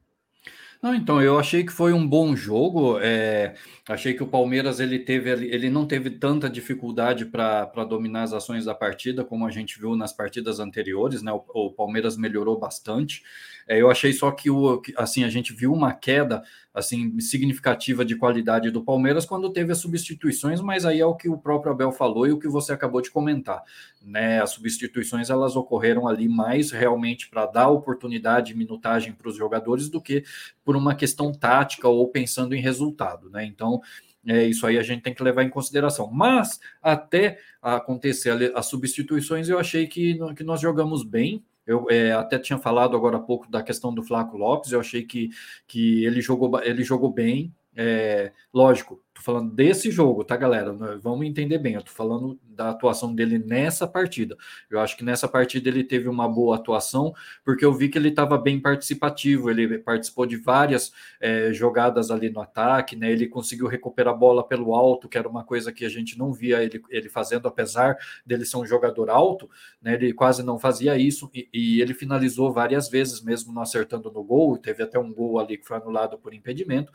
Não, 0.83 0.95
então, 0.95 1.21
eu 1.21 1.39
achei 1.39 1.63
que 1.63 1.71
foi 1.73 1.93
um 1.93 2.07
bom 2.09 2.35
jogo. 2.35 2.99
É, 3.01 3.55
achei 3.87 4.15
que 4.15 4.23
o 4.23 4.27
Palmeiras 4.27 4.81
ele 4.81 4.99
teve 4.99 5.31
ele 5.31 5.69
não 5.69 5.87
teve 5.87 6.09
tanta 6.09 6.49
dificuldade 6.49 7.27
para 7.27 7.85
dominar 7.85 8.23
as 8.23 8.33
ações 8.33 8.65
da 8.65 8.75
partida, 8.75 9.23
como 9.23 9.47
a 9.47 9.51
gente 9.51 9.79
viu 9.79 9.95
nas 9.95 10.11
partidas 10.11 10.59
anteriores, 10.59 11.23
né? 11.23 11.33
O, 11.33 11.45
o 11.67 11.71
Palmeiras 11.71 12.17
melhorou 12.17 12.59
bastante. 12.59 13.23
É, 13.69 13.81
eu 13.81 13.91
achei 13.91 14.13
só 14.13 14.31
que 14.31 14.51
o 14.51 14.81
assim 14.97 15.23
a 15.23 15.29
gente 15.29 15.53
viu 15.53 15.71
uma 15.71 15.93
queda 15.93 16.43
assim 16.73 17.19
significativa 17.21 18.05
de 18.05 18.17
qualidade 18.17 18.71
do 18.71 18.83
Palmeiras 18.83 19.27
quando 19.27 19.53
teve 19.53 19.73
as 19.73 19.79
substituições, 19.79 20.61
mas 20.61 20.87
aí 20.87 21.01
é 21.01 21.07
o 21.07 21.15
que 21.15 21.29
o 21.29 21.37
próprio 21.37 21.73
Abel 21.73 21.93
falou 21.93 22.27
e 22.27 22.33
o 22.33 22.39
que 22.39 22.49
você 22.49 22.73
acabou 22.73 23.01
de 23.01 23.11
comentar, 23.11 23.63
né? 24.03 24.41
As 24.41 24.51
substituições 24.51 25.31
elas 25.31 25.57
ocorreram 25.57 26.09
ali 26.09 26.29
mais 26.29 26.71
realmente 26.71 27.29
para 27.29 27.47
dar 27.47 27.69
oportunidade 27.69 28.53
e 28.53 28.57
minutagem 28.57 29.13
para 29.13 29.29
os 29.29 29.37
jogadores 29.37 29.89
do 29.89 30.01
que 30.01 30.25
por 30.65 30.77
uma 30.77 30.95
questão 30.95 31.33
tática 31.33 31.89
ou 31.89 32.09
pensando 32.09 32.55
em 32.55 32.61
resultado, 32.61 33.29
né? 33.31 33.45
Então, 33.45 33.81
é, 34.27 34.45
isso 34.45 34.67
aí 34.67 34.79
a 34.79 34.83
gente 34.83 35.03
tem 35.03 35.15
que 35.15 35.23
levar 35.23 35.43
em 35.43 35.51
consideração. 35.51 36.11
Mas 36.11 36.61
até 36.83 37.39
acontecer 37.61 38.53
as 38.55 38.67
substituições, 38.67 39.49
eu 39.49 39.59
achei 39.59 39.87
que, 39.87 40.19
que 40.37 40.45
nós 40.45 40.61
jogamos 40.61 41.03
bem. 41.03 41.45
Eu 41.67 41.87
é, 41.91 42.13
até 42.13 42.39
tinha 42.39 42.59
falado 42.59 42.97
agora 42.97 43.17
há 43.17 43.21
pouco 43.21 43.51
da 43.51 43.63
questão 43.63 43.95
do 43.95 44.03
Flaco 44.03 44.37
Lopes, 44.37 44.73
eu 44.73 44.81
achei 44.81 45.05
que, 45.05 45.31
que 45.67 46.05
ele, 46.05 46.21
jogou, 46.21 46.61
ele 46.63 46.83
jogou 46.83 47.13
bem, 47.13 47.55
é, 47.77 48.33
lógico, 48.53 49.01
tô 49.15 49.23
falando 49.23 49.55
desse 49.55 49.91
jogo, 49.91 50.25
tá, 50.25 50.37
galera? 50.37 50.73
Vamos 51.01 51.25
entender 51.27 51.59
bem. 51.59 51.75
Eu 51.75 51.83
tô 51.83 51.93
falando 51.93 52.39
da 52.43 52.71
atuação 52.71 53.15
dele 53.15 53.39
nessa 53.39 53.87
partida. 53.87 54.37
Eu 54.69 54.81
acho 54.81 54.97
que 54.97 55.05
nessa 55.05 55.29
partida 55.29 55.69
ele 55.69 55.85
teve 55.85 56.09
uma 56.09 56.29
boa 56.29 56.57
atuação, 56.57 57.15
porque 57.45 57.65
eu 57.65 57.73
vi 57.73 57.89
que 57.89 57.97
ele 57.97 58.09
estava 58.09 58.37
bem 58.37 58.59
participativo. 58.61 59.51
Ele 59.51 59.79
participou 59.79 60.27
de 60.27 60.37
várias 60.37 60.93
é, 61.21 61.53
jogadas 61.53 62.11
ali 62.11 62.29
no 62.29 62.41
ataque, 62.41 62.97
né? 62.97 63.11
Ele 63.11 63.29
conseguiu 63.29 63.69
recuperar 63.69 64.15
a 64.15 64.17
bola 64.17 64.47
pelo 64.47 64.75
alto, 64.75 65.09
que 65.09 65.17
era 65.17 65.29
uma 65.29 65.45
coisa 65.45 65.73
que 65.73 65.85
a 65.85 65.89
gente 65.89 66.19
não 66.19 66.33
via 66.33 66.63
ele, 66.63 66.83
ele 66.91 67.09
fazendo, 67.09 67.47
apesar 67.47 67.97
dele 68.27 68.45
ser 68.45 68.57
um 68.57 68.67
jogador 68.67 69.09
alto, 69.11 69.49
né? 69.81 69.95
Ele 69.95 70.13
quase 70.13 70.43
não 70.43 70.59
fazia 70.59 70.99
isso 70.99 71.31
e, 71.33 71.49
e 71.53 71.81
ele 71.81 71.95
finalizou 71.95 72.53
várias 72.53 72.89
vezes, 72.89 73.23
mesmo 73.23 73.53
não 73.53 73.63
acertando 73.63 74.11
no 74.11 74.25
gol. 74.25 74.59
Teve 74.59 74.83
até 74.83 74.99
um 74.99 75.13
gol 75.13 75.39
ali 75.39 75.57
que 75.57 75.67
foi 75.67 75.77
anulado 75.77 76.19
por 76.19 76.35
impedimento 76.35 76.91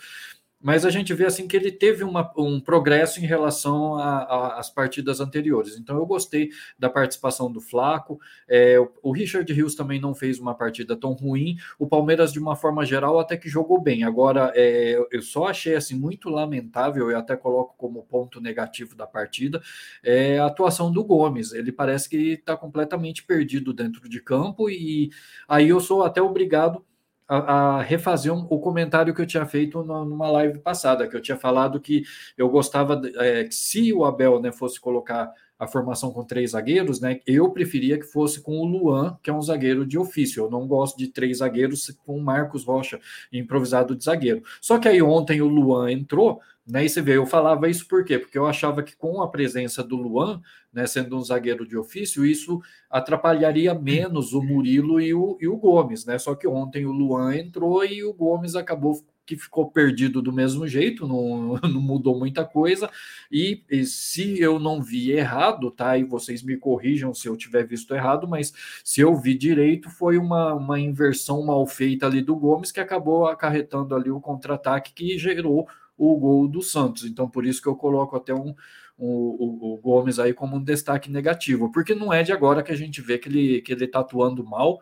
mas 0.66 0.84
a 0.84 0.90
gente 0.90 1.14
vê 1.14 1.28
assim 1.28 1.48
que 1.48 1.56
ele 1.56 1.72
teve 1.72 2.04
uma, 2.04 2.34
um 2.36 2.60
progresso 2.60 3.20
em 3.20 3.28
relação 3.28 4.00
às 4.00 4.68
partidas 4.68 5.20
anteriores. 5.20 5.78
Então 5.78 5.96
eu 5.96 6.08
gostei 6.08 6.50
da 6.80 6.90
participação 6.90 7.52
do 7.52 7.62
Flaco. 7.62 8.20
É, 8.48 8.80
o, 8.80 8.92
o, 9.04 9.12
Richard 9.12 9.54
Rios 9.54 9.76
também 9.76 10.02
não 10.02 10.16
fez 10.16 10.40
uma 10.40 10.56
partida 10.56 10.96
tão 10.96 11.14
ruim. 11.14 11.56
O 11.78 11.86
Palmeiras, 11.86 12.34
de 12.34 12.40
uma 12.40 12.56
forma 12.56 12.84
geral, 12.84 13.20
até 13.20 13.38
que 13.38 13.48
jogou 13.48 13.80
bem. 13.80 14.04
Agora, 14.04 14.52
é, 14.56 14.98
eu 15.12 15.22
só 15.22 15.46
achei 15.46 15.76
assim 15.76 15.94
muito 15.94 16.32
lamentável, 16.32 17.12
e 17.12 17.14
até 17.14 17.38
coloco 17.38 17.76
como 17.78 18.02
ponto 18.02 18.42
negativo 18.42 18.96
da 18.96 19.06
partida, 19.06 19.62
é 20.04 20.40
a 20.40 20.48
atuação 20.48 20.92
do 20.92 21.04
Gomes. 21.04 21.54
Ele 21.54 21.72
parece 21.72 22.10
que 22.10 22.32
está 22.32 22.58
completamente 22.58 23.24
perdido 23.24 23.72
dentro 23.72 24.10
de 24.10 24.20
campo, 24.20 24.68
e 24.68 25.12
aí 25.48 25.70
eu 25.70 25.80
sou 25.80 26.02
até 26.02 26.24
obrigado 26.24 26.84
a, 27.28 27.38
a 27.38 27.82
refazer 27.82 28.34
um, 28.34 28.46
o 28.50 28.60
comentário 28.60 29.14
que 29.14 29.22
eu 29.22 29.26
tinha 29.26 29.46
feito 29.46 29.84
numa 29.84 30.30
live 30.32 30.60
passada, 30.60 31.08
que 31.08 31.16
eu 31.16 31.22
tinha 31.22 31.38
falado 31.38 31.80
que 31.80 32.04
eu 32.38 32.50
gostava, 32.50 33.02
é, 33.16 33.44
que 33.46 33.56
se 33.56 33.92
o 33.94 34.06
Abel 34.06 34.40
né, 34.40 34.52
fosse 34.52 34.80
colocar 34.80 35.32
a 35.58 35.68
formação 35.68 36.12
com 36.12 36.24
três 36.24 36.52
zagueiros, 36.52 37.00
né? 37.00 37.22
Eu 37.26 37.50
preferia 37.52 37.98
que 37.98 38.06
fosse 38.06 38.42
com 38.42 38.58
o 38.58 38.66
Luan, 38.66 39.18
que 39.24 39.30
é 39.30 39.34
um 39.34 39.42
zagueiro 39.42 39.86
de 39.86 39.98
ofício. 39.98 40.44
Eu 40.44 40.50
não 40.50 40.68
gosto 40.68 40.98
de 40.98 41.08
três 41.08 41.38
zagueiros 41.38 41.96
com 42.06 42.18
o 42.18 42.22
Marcos 42.22 42.66
Rocha 42.66 43.00
improvisado 43.32 43.96
de 43.96 44.04
zagueiro. 44.04 44.44
Só 44.60 44.78
que 44.78 44.88
aí 44.88 45.02
ontem 45.02 45.42
o 45.42 45.48
Luan 45.48 45.92
entrou, 45.92 46.42
né? 46.66 46.84
E 46.84 46.90
você 46.90 47.02
vê, 47.02 47.18
eu 47.18 47.26
falava 47.26 47.70
isso 47.70 47.88
por 47.88 48.04
quê? 48.04 48.18
Porque 48.18 48.38
eu 48.38 48.48
achava 48.48 48.82
que 48.82 48.96
com 48.96 49.22
a 49.22 49.30
presença 49.30 49.84
do 49.84 49.96
Luan, 49.96 50.42
né, 50.74 50.88
sendo 50.88 51.16
um 51.16 51.22
zagueiro 51.22 51.68
de 51.68 51.78
ofício, 51.78 52.26
isso 52.26 52.62
atrapalharia 52.90 53.74
menos 53.74 54.34
o 54.34 54.42
Murilo 54.42 55.00
e 55.00 55.14
o, 55.14 55.38
e 55.40 55.48
o 55.48 55.58
Gomes, 55.58 56.06
né? 56.06 56.18
Só 56.18 56.34
que 56.34 56.48
ontem 56.48 56.86
o 56.86 56.92
Luan 56.92 57.36
entrou 57.36 57.86
e 57.86 58.04
o 58.04 58.14
Gomes 58.14 58.56
acabou 58.56 59.04
que 59.26 59.36
ficou 59.36 59.70
perdido 59.72 60.22
do 60.22 60.32
mesmo 60.32 60.68
jeito, 60.68 61.08
não, 61.08 61.60
não 61.64 61.82
mudou 61.82 62.18
muita 62.18 62.46
coisa. 62.46 62.90
E, 63.32 63.64
e, 63.70 63.86
se 63.86 64.40
eu 64.40 64.60
não 64.60 64.82
vi 64.82 65.12
errado, 65.12 65.72
tá? 65.72 65.98
E 65.98 66.04
vocês 66.04 66.44
me 66.44 66.58
corrijam 66.58 67.14
se 67.14 67.28
eu 67.28 67.36
tiver 67.36 67.66
visto 67.66 67.94
errado, 67.94 68.28
mas 68.28 68.54
se 68.84 69.02
eu 69.02 69.16
vi 69.16 69.36
direito, 69.36 69.90
foi 69.90 70.18
uma, 70.18 70.54
uma 70.54 70.80
inversão 70.80 71.44
mal 71.44 71.66
feita 71.66 72.06
ali 72.06 72.22
do 72.22 72.36
Gomes 72.36 72.72
que 72.72 72.80
acabou 72.80 73.28
acarretando 73.28 73.96
ali 73.96 74.12
o 74.12 74.22
contra-ataque 74.22 74.94
que 74.94 75.18
gerou 75.18 75.68
o 75.98 76.16
gol 76.18 76.48
do 76.48 76.62
Santos. 76.62 77.06
Então, 77.06 77.30
por 77.30 77.46
isso 77.46 77.62
que 77.62 77.68
eu 77.68 77.76
coloco 77.76 78.16
até 78.16 78.34
um, 78.34 78.56
o, 78.98 79.74
o, 79.74 79.78
Gomes 79.78 80.20
aí 80.20 80.34
como 80.34 80.56
um 80.58 80.64
destaque 80.64 81.10
negativo, 81.12 81.72
porque 81.72 81.94
não 81.94 82.12
é 82.14 82.24
de 82.24 82.32
agora 82.32 82.64
que 82.64 82.72
a 82.72 82.76
gente 82.76 83.02
vê 83.02 83.18
que 83.18 83.30
ele, 83.30 83.62
que 83.62 83.74
ele 83.74 83.88
tá 83.88 84.00
atuando 84.00 84.44
mal, 84.44 84.80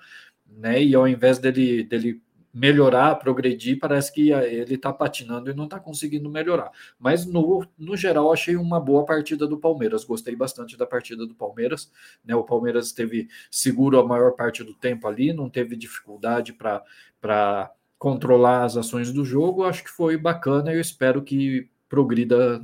né? 0.47 0.83
E 0.83 0.95
ao 0.95 1.07
invés 1.07 1.39
dele, 1.39 1.83
dele 1.83 2.21
melhorar, 2.53 3.15
progredir, 3.15 3.79
parece 3.79 4.13
que 4.13 4.31
ele 4.31 4.75
está 4.75 4.93
patinando 4.93 5.49
e 5.49 5.55
não 5.55 5.63
está 5.63 5.79
conseguindo 5.79 6.29
melhorar. 6.29 6.71
Mas 6.99 7.25
no, 7.25 7.65
no 7.77 7.97
geral, 7.97 8.31
achei 8.31 8.55
uma 8.55 8.79
boa 8.79 9.03
partida 9.05 9.47
do 9.47 9.57
Palmeiras. 9.57 10.03
Gostei 10.03 10.35
bastante 10.35 10.77
da 10.77 10.85
partida 10.85 11.25
do 11.25 11.33
Palmeiras. 11.33 11.91
Né? 12.23 12.35
O 12.35 12.43
Palmeiras 12.43 12.87
esteve 12.87 13.27
seguro 13.49 13.99
a 13.99 14.05
maior 14.05 14.33
parte 14.33 14.63
do 14.63 14.75
tempo 14.75 15.07
ali, 15.07 15.33
não 15.33 15.49
teve 15.49 15.75
dificuldade 15.75 16.53
para 16.53 17.71
controlar 18.03 18.65
as 18.65 18.75
ações 18.75 19.13
do 19.13 19.23
jogo. 19.23 19.63
Acho 19.63 19.81
que 19.81 19.89
foi 19.89 20.17
bacana 20.17 20.73
e 20.73 20.75
eu 20.75 20.81
espero 20.81 21.21
que 21.21 21.69
progrida 21.87 22.61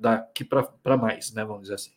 daqui 0.00 0.44
para 0.44 0.96
mais, 0.96 1.32
né? 1.32 1.44
Vamos 1.44 1.62
dizer 1.62 1.74
assim. 1.74 1.92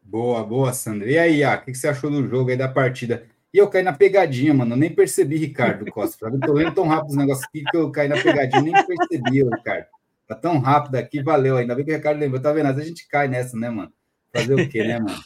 Boa, 0.00 0.44
boa, 0.44 0.72
Sandra. 0.72 1.10
E 1.10 1.18
aí, 1.18 1.44
o 1.44 1.64
que 1.64 1.74
você 1.74 1.88
achou 1.88 2.12
do 2.12 2.28
jogo 2.28 2.50
aí 2.50 2.56
da 2.56 2.68
partida? 2.68 3.26
E 3.52 3.58
eu 3.58 3.68
caí 3.68 3.82
na 3.82 3.92
pegadinha, 3.92 4.54
mano. 4.54 4.74
Eu 4.74 4.76
nem 4.76 4.94
percebi, 4.94 5.36
Ricardo 5.36 5.84
Costa. 5.90 6.28
Eu 6.28 6.38
tô 6.38 6.52
lendo 6.52 6.76
tão 6.76 6.86
rápido 6.86 7.10
os 7.10 7.16
negócios 7.16 7.44
aqui 7.48 7.64
que 7.64 7.76
eu 7.76 7.90
caí 7.90 8.06
na 8.06 8.22
pegadinha, 8.22 8.62
nem 8.62 8.86
percebi, 8.86 9.42
Ricardo. 9.42 9.86
Tá 10.28 10.36
tão 10.36 10.60
rápido 10.60 10.94
aqui, 10.94 11.20
valeu. 11.20 11.56
Ainda 11.56 11.74
bem 11.74 11.84
que 11.84 11.90
o 11.90 11.96
Ricardo 11.96 12.20
lembrou. 12.20 12.40
Tá 12.40 12.52
vendo? 12.52 12.66
Às 12.66 12.76
vezes 12.76 12.86
a 12.86 12.94
gente 12.94 13.08
cai 13.08 13.26
nessa, 13.26 13.56
né, 13.56 13.68
mano? 13.68 13.92
Fazer 14.32 14.54
o 14.54 14.68
quê, 14.68 14.84
né, 14.84 15.00
mano? 15.00 15.20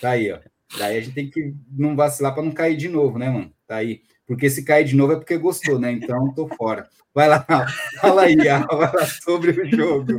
Tá 0.00 0.10
aí, 0.10 0.32
ó. 0.32 0.40
Daí 0.76 0.98
a 0.98 1.00
gente 1.00 1.14
tem 1.14 1.30
que 1.30 1.54
não 1.70 1.94
vacilar 1.94 2.34
para 2.34 2.42
não 2.42 2.50
cair 2.50 2.76
de 2.76 2.88
novo, 2.88 3.16
né, 3.16 3.30
mano? 3.30 3.52
Tá 3.64 3.76
aí. 3.76 4.02
Porque 4.28 4.50
se 4.50 4.62
cair 4.62 4.84
de 4.84 4.94
novo 4.94 5.14
é 5.14 5.16
porque 5.16 5.38
gostou, 5.38 5.78
né? 5.78 5.90
Então 5.90 6.32
tô 6.34 6.46
fora. 6.46 6.86
Vai 7.14 7.26
lá, 7.26 7.44
fala 7.98 8.22
aí, 8.22 8.36
sobre 9.24 9.50
o 9.50 9.64
jogo. 9.74 10.12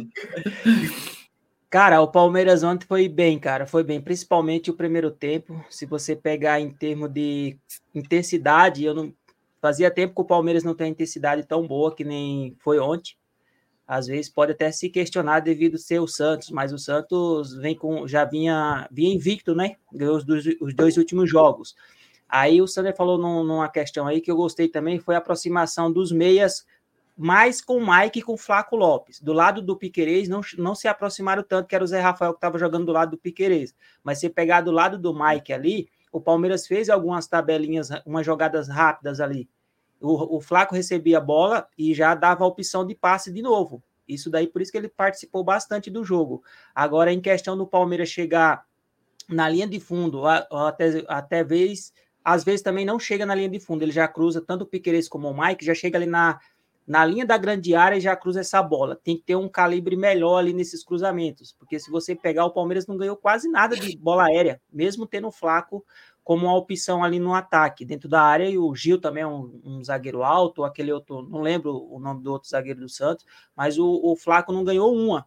Cara, 1.70 2.02
o 2.02 2.08
Palmeiras 2.08 2.64
ontem 2.64 2.88
foi 2.88 3.08
bem, 3.08 3.38
cara, 3.38 3.68
foi 3.68 3.84
bem, 3.84 4.02
principalmente 4.02 4.72
o 4.72 4.74
primeiro 4.74 5.12
tempo. 5.12 5.64
Se 5.70 5.86
você 5.86 6.16
pegar 6.16 6.60
em 6.60 6.72
termos 6.72 7.12
de 7.12 7.56
intensidade, 7.94 8.84
eu 8.84 8.96
não 8.96 9.14
fazia 9.62 9.92
tempo 9.92 10.16
que 10.16 10.22
o 10.22 10.26
Palmeiras 10.26 10.64
não 10.64 10.74
tem 10.74 10.90
intensidade 10.92 11.46
tão 11.46 11.68
boa 11.68 11.94
que 11.94 12.04
nem 12.04 12.56
foi 12.60 12.80
ontem. 12.80 13.14
Às 13.88 14.08
vezes 14.08 14.30
pode 14.30 14.52
até 14.52 14.72
se 14.72 14.90
questionar 14.90 15.42
devido 15.42 15.78
ser 15.78 16.00
o 16.00 16.08
Santos, 16.08 16.50
mas 16.50 16.74
o 16.74 16.80
Santos 16.80 17.56
vem 17.56 17.76
com 17.76 18.08
já 18.08 18.26
vinha, 18.26 18.88
vinha 18.92 19.14
invicto, 19.14 19.54
né? 19.54 19.76
Ganhou 19.94 20.18
os 20.18 20.24
dois, 20.26 20.46
os 20.60 20.74
dois 20.74 20.98
últimos 20.98 21.30
jogos. 21.30 21.76
Aí 22.30 22.62
o 22.62 22.68
Sander 22.68 22.96
falou 22.96 23.18
num, 23.18 23.44
numa 23.44 23.68
questão 23.68 24.06
aí 24.06 24.22
que 24.22 24.30
eu 24.30 24.36
gostei 24.36 24.70
também, 24.70 25.00
foi 25.00 25.16
a 25.16 25.18
aproximação 25.18 25.92
dos 25.92 26.12
meias 26.12 26.64
mais 27.18 27.60
com 27.60 27.78
o 27.78 27.86
Mike 27.86 28.20
e 28.20 28.22
com 28.22 28.34
o 28.34 28.38
Flaco 28.38 28.78
Lopes. 28.78 29.20
Do 29.20 29.34
lado 29.34 29.62
do 29.62 29.76
Piquerez, 29.76 30.30
não, 30.30 30.40
não 30.58 30.74
se 30.74 30.88
aproximaram 30.88 31.44
tanto, 31.44 31.68
que 31.68 31.76
era 31.76 31.84
o 31.84 31.88
Zé 31.88 32.00
Rafael 32.00 32.32
que 32.32 32.38
estava 32.38 32.58
jogando 32.58 32.86
do 32.86 32.94
lado 32.94 33.12
do 33.12 33.18
Piquerez. 33.18 33.76
Mas 34.02 34.20
se 34.20 34.30
pegar 34.30 34.62
do 34.62 34.72
lado 34.72 34.98
do 34.98 35.14
Mike 35.14 35.52
ali, 35.52 35.90
o 36.14 36.22
Palmeiras 36.22 36.66
fez 36.66 36.90
algumas 36.90 37.28
tabelinhas, 37.28 37.90
umas 38.06 38.26
jogadas 38.26 38.70
rápidas 38.70 39.20
ali. 39.20 39.50
O, 40.00 40.38
o 40.38 40.40
Flaco 40.40 40.74
recebia 40.74 41.18
a 41.18 41.22
bola 41.22 41.68
e 41.78 41.94
já 41.94 42.16
dava 42.16 42.46
a 42.46 42.48
opção 42.48 42.86
de 42.86 42.96
passe 42.96 43.34
de 43.34 43.42
novo. 43.42 43.84
Isso 44.08 44.30
daí, 44.30 44.48
por 44.48 44.62
isso 44.62 44.72
que 44.72 44.78
ele 44.78 44.88
participou 44.88 45.44
bastante 45.44 45.90
do 45.90 46.04
jogo. 46.04 46.42
Agora, 46.74 47.12
em 47.12 47.20
questão 47.20 47.58
do 47.58 47.68
Palmeiras 47.68 48.08
chegar 48.08 48.66
na 49.28 49.48
linha 49.50 49.68
de 49.68 49.80
fundo, 49.80 50.26
até, 50.26 51.04
até 51.08 51.44
vez, 51.44 51.94
às 52.30 52.44
vezes 52.44 52.62
também 52.62 52.86
não 52.86 53.00
chega 53.00 53.26
na 53.26 53.34
linha 53.34 53.50
de 53.50 53.60
fundo, 53.60 53.82
ele 53.82 53.92
já 53.92 54.08
cruza 54.08 54.40
tanto 54.40 54.62
o 54.62 54.68
Piqueires 54.68 55.10
como 55.10 55.28
o 55.28 55.42
Mike, 55.42 55.66
já 55.66 55.74
chega 55.74 55.98
ali 55.98 56.06
na, 56.06 56.40
na 56.86 57.04
linha 57.04 57.26
da 57.26 57.38
grande 57.38 57.74
área 57.74 57.98
e 57.98 58.00
já 58.02 58.16
cruza 58.16 58.42
essa 58.42 58.62
bola. 58.62 58.96
Tem 58.96 59.18
que 59.18 59.24
ter 59.24 59.36
um 59.36 59.50
calibre 59.50 59.96
melhor 59.96 60.38
ali 60.38 60.54
nesses 60.54 60.84
cruzamentos, 60.84 61.56
porque 61.58 61.80
se 61.80 61.90
você 61.90 62.16
pegar 62.16 62.46
o 62.46 62.52
Palmeiras 62.52 62.86
não 62.86 62.98
ganhou 62.98 63.18
quase 63.18 63.50
nada 63.50 63.76
de 63.76 63.98
bola 63.98 64.26
aérea, 64.26 64.62
mesmo 64.72 65.08
tendo 65.08 65.28
o 65.28 65.32
Flaco 65.32 65.84
como 66.24 66.46
uma 66.46 66.56
opção 66.56 67.04
ali 67.04 67.18
no 67.18 67.34
ataque, 67.34 67.84
dentro 67.84 68.08
da 68.08 68.22
área, 68.22 68.48
e 68.48 68.60
o 68.60 68.76
Gil 68.76 69.02
também 69.02 69.24
é 69.24 69.28
um, 69.28 69.60
um 69.66 69.84
zagueiro 69.84 70.22
alto, 70.22 70.64
aquele 70.64 70.92
outro, 70.94 71.24
não 71.24 71.42
lembro 71.42 71.76
o 71.92 72.00
nome 72.00 72.22
do 72.22 72.32
outro 72.32 72.48
zagueiro 72.48 72.82
do 72.82 72.90
Santos, 72.90 73.26
mas 73.56 73.80
o, 73.80 74.00
o 74.04 74.16
Flaco 74.16 74.54
não 74.54 74.64
ganhou 74.64 74.94
uma. 74.96 75.26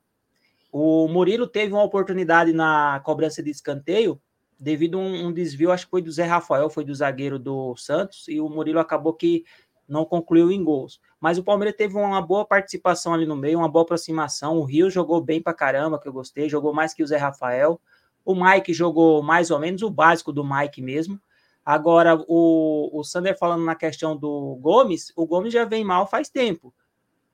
O 0.70 1.08
Murilo 1.08 1.48
teve 1.48 1.72
uma 1.72 1.82
oportunidade 1.82 2.52
na 2.52 3.00
cobrança 3.04 3.42
de 3.42 3.50
escanteio, 3.50 4.20
devido 4.62 4.96
a 4.96 5.00
um, 5.00 5.32
desvio, 5.32 5.72
acho 5.72 5.86
que 5.86 5.90
foi 5.90 6.00
do 6.00 6.12
Zé 6.12 6.22
Rafael, 6.22 6.70
foi 6.70 6.84
do 6.84 6.94
zagueiro 6.94 7.36
do 7.36 7.74
Santos, 7.74 8.28
e 8.28 8.40
o 8.40 8.48
Murilo 8.48 8.78
acabou 8.78 9.12
que 9.12 9.44
não 9.88 10.04
concluiu 10.04 10.52
em 10.52 10.62
gols. 10.62 11.00
Mas 11.20 11.36
o 11.36 11.42
Palmeiras 11.42 11.76
teve 11.76 11.96
uma 11.96 12.22
boa 12.22 12.44
participação 12.44 13.12
ali 13.12 13.26
no 13.26 13.34
meio, 13.34 13.58
uma 13.58 13.68
boa 13.68 13.82
aproximação. 13.82 14.56
O 14.56 14.62
Rio 14.62 14.88
jogou 14.88 15.20
bem 15.20 15.42
pra 15.42 15.52
caramba, 15.52 15.98
que 15.98 16.06
eu 16.06 16.12
gostei, 16.12 16.48
jogou 16.48 16.72
mais 16.72 16.94
que 16.94 17.02
o 17.02 17.06
Zé 17.06 17.16
Rafael. 17.16 17.80
O 18.24 18.36
Mike 18.36 18.72
jogou 18.72 19.20
mais 19.20 19.50
ou 19.50 19.58
menos 19.58 19.82
o 19.82 19.90
básico 19.90 20.32
do 20.32 20.44
Mike 20.44 20.80
mesmo. 20.80 21.20
Agora, 21.64 22.24
o, 22.28 22.88
o 22.92 23.02
Sander 23.02 23.36
falando 23.36 23.64
na 23.64 23.74
questão 23.74 24.16
do 24.16 24.56
Gomes, 24.60 25.12
o 25.16 25.26
Gomes 25.26 25.52
já 25.52 25.64
vem 25.64 25.82
mal 25.82 26.06
faz 26.06 26.28
tempo. 26.28 26.72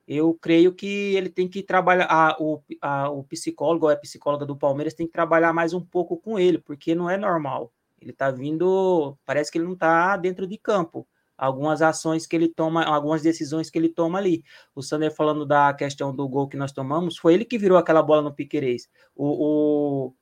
Eu 0.08 0.34
creio 0.34 0.74
que 0.74 1.14
ele 1.14 1.28
tem 1.28 1.46
que 1.46 1.62
trabalhar, 1.62 2.06
a, 2.10 2.36
o, 2.40 2.62
a, 2.80 3.10
o 3.10 3.22
psicólogo, 3.24 3.88
a 3.88 3.96
psicóloga 3.96 4.46
do 4.46 4.56
Palmeiras 4.56 4.94
tem 4.94 5.06
que 5.06 5.12
trabalhar 5.12 5.52
mais 5.52 5.74
um 5.74 5.84
pouco 5.84 6.16
com 6.16 6.38
ele, 6.38 6.58
porque 6.58 6.94
não 6.94 7.10
é 7.10 7.18
normal. 7.18 7.72
Ele 8.00 8.12
tá 8.12 8.30
vindo, 8.30 9.16
parece 9.26 9.52
que 9.52 9.58
ele 9.58 9.66
não 9.66 9.76
tá 9.76 10.16
dentro 10.16 10.46
de 10.46 10.56
campo 10.56 11.06
algumas 11.38 11.80
ações 11.80 12.26
que 12.26 12.34
ele 12.34 12.48
toma, 12.48 12.82
algumas 12.84 13.22
decisões 13.22 13.70
que 13.70 13.78
ele 13.78 13.88
toma 13.88 14.18
ali. 14.18 14.44
O 14.74 14.82
Sander 14.82 15.14
falando 15.14 15.46
da 15.46 15.72
questão 15.72 16.14
do 16.14 16.28
gol 16.28 16.48
que 16.48 16.56
nós 16.56 16.72
tomamos, 16.72 17.16
foi 17.16 17.34
ele 17.34 17.44
que 17.44 17.56
virou 17.56 17.78
aquela 17.78 18.02
bola 18.02 18.20
no 18.20 18.34
Piquerez. 18.34 18.90
O, 19.14 20.12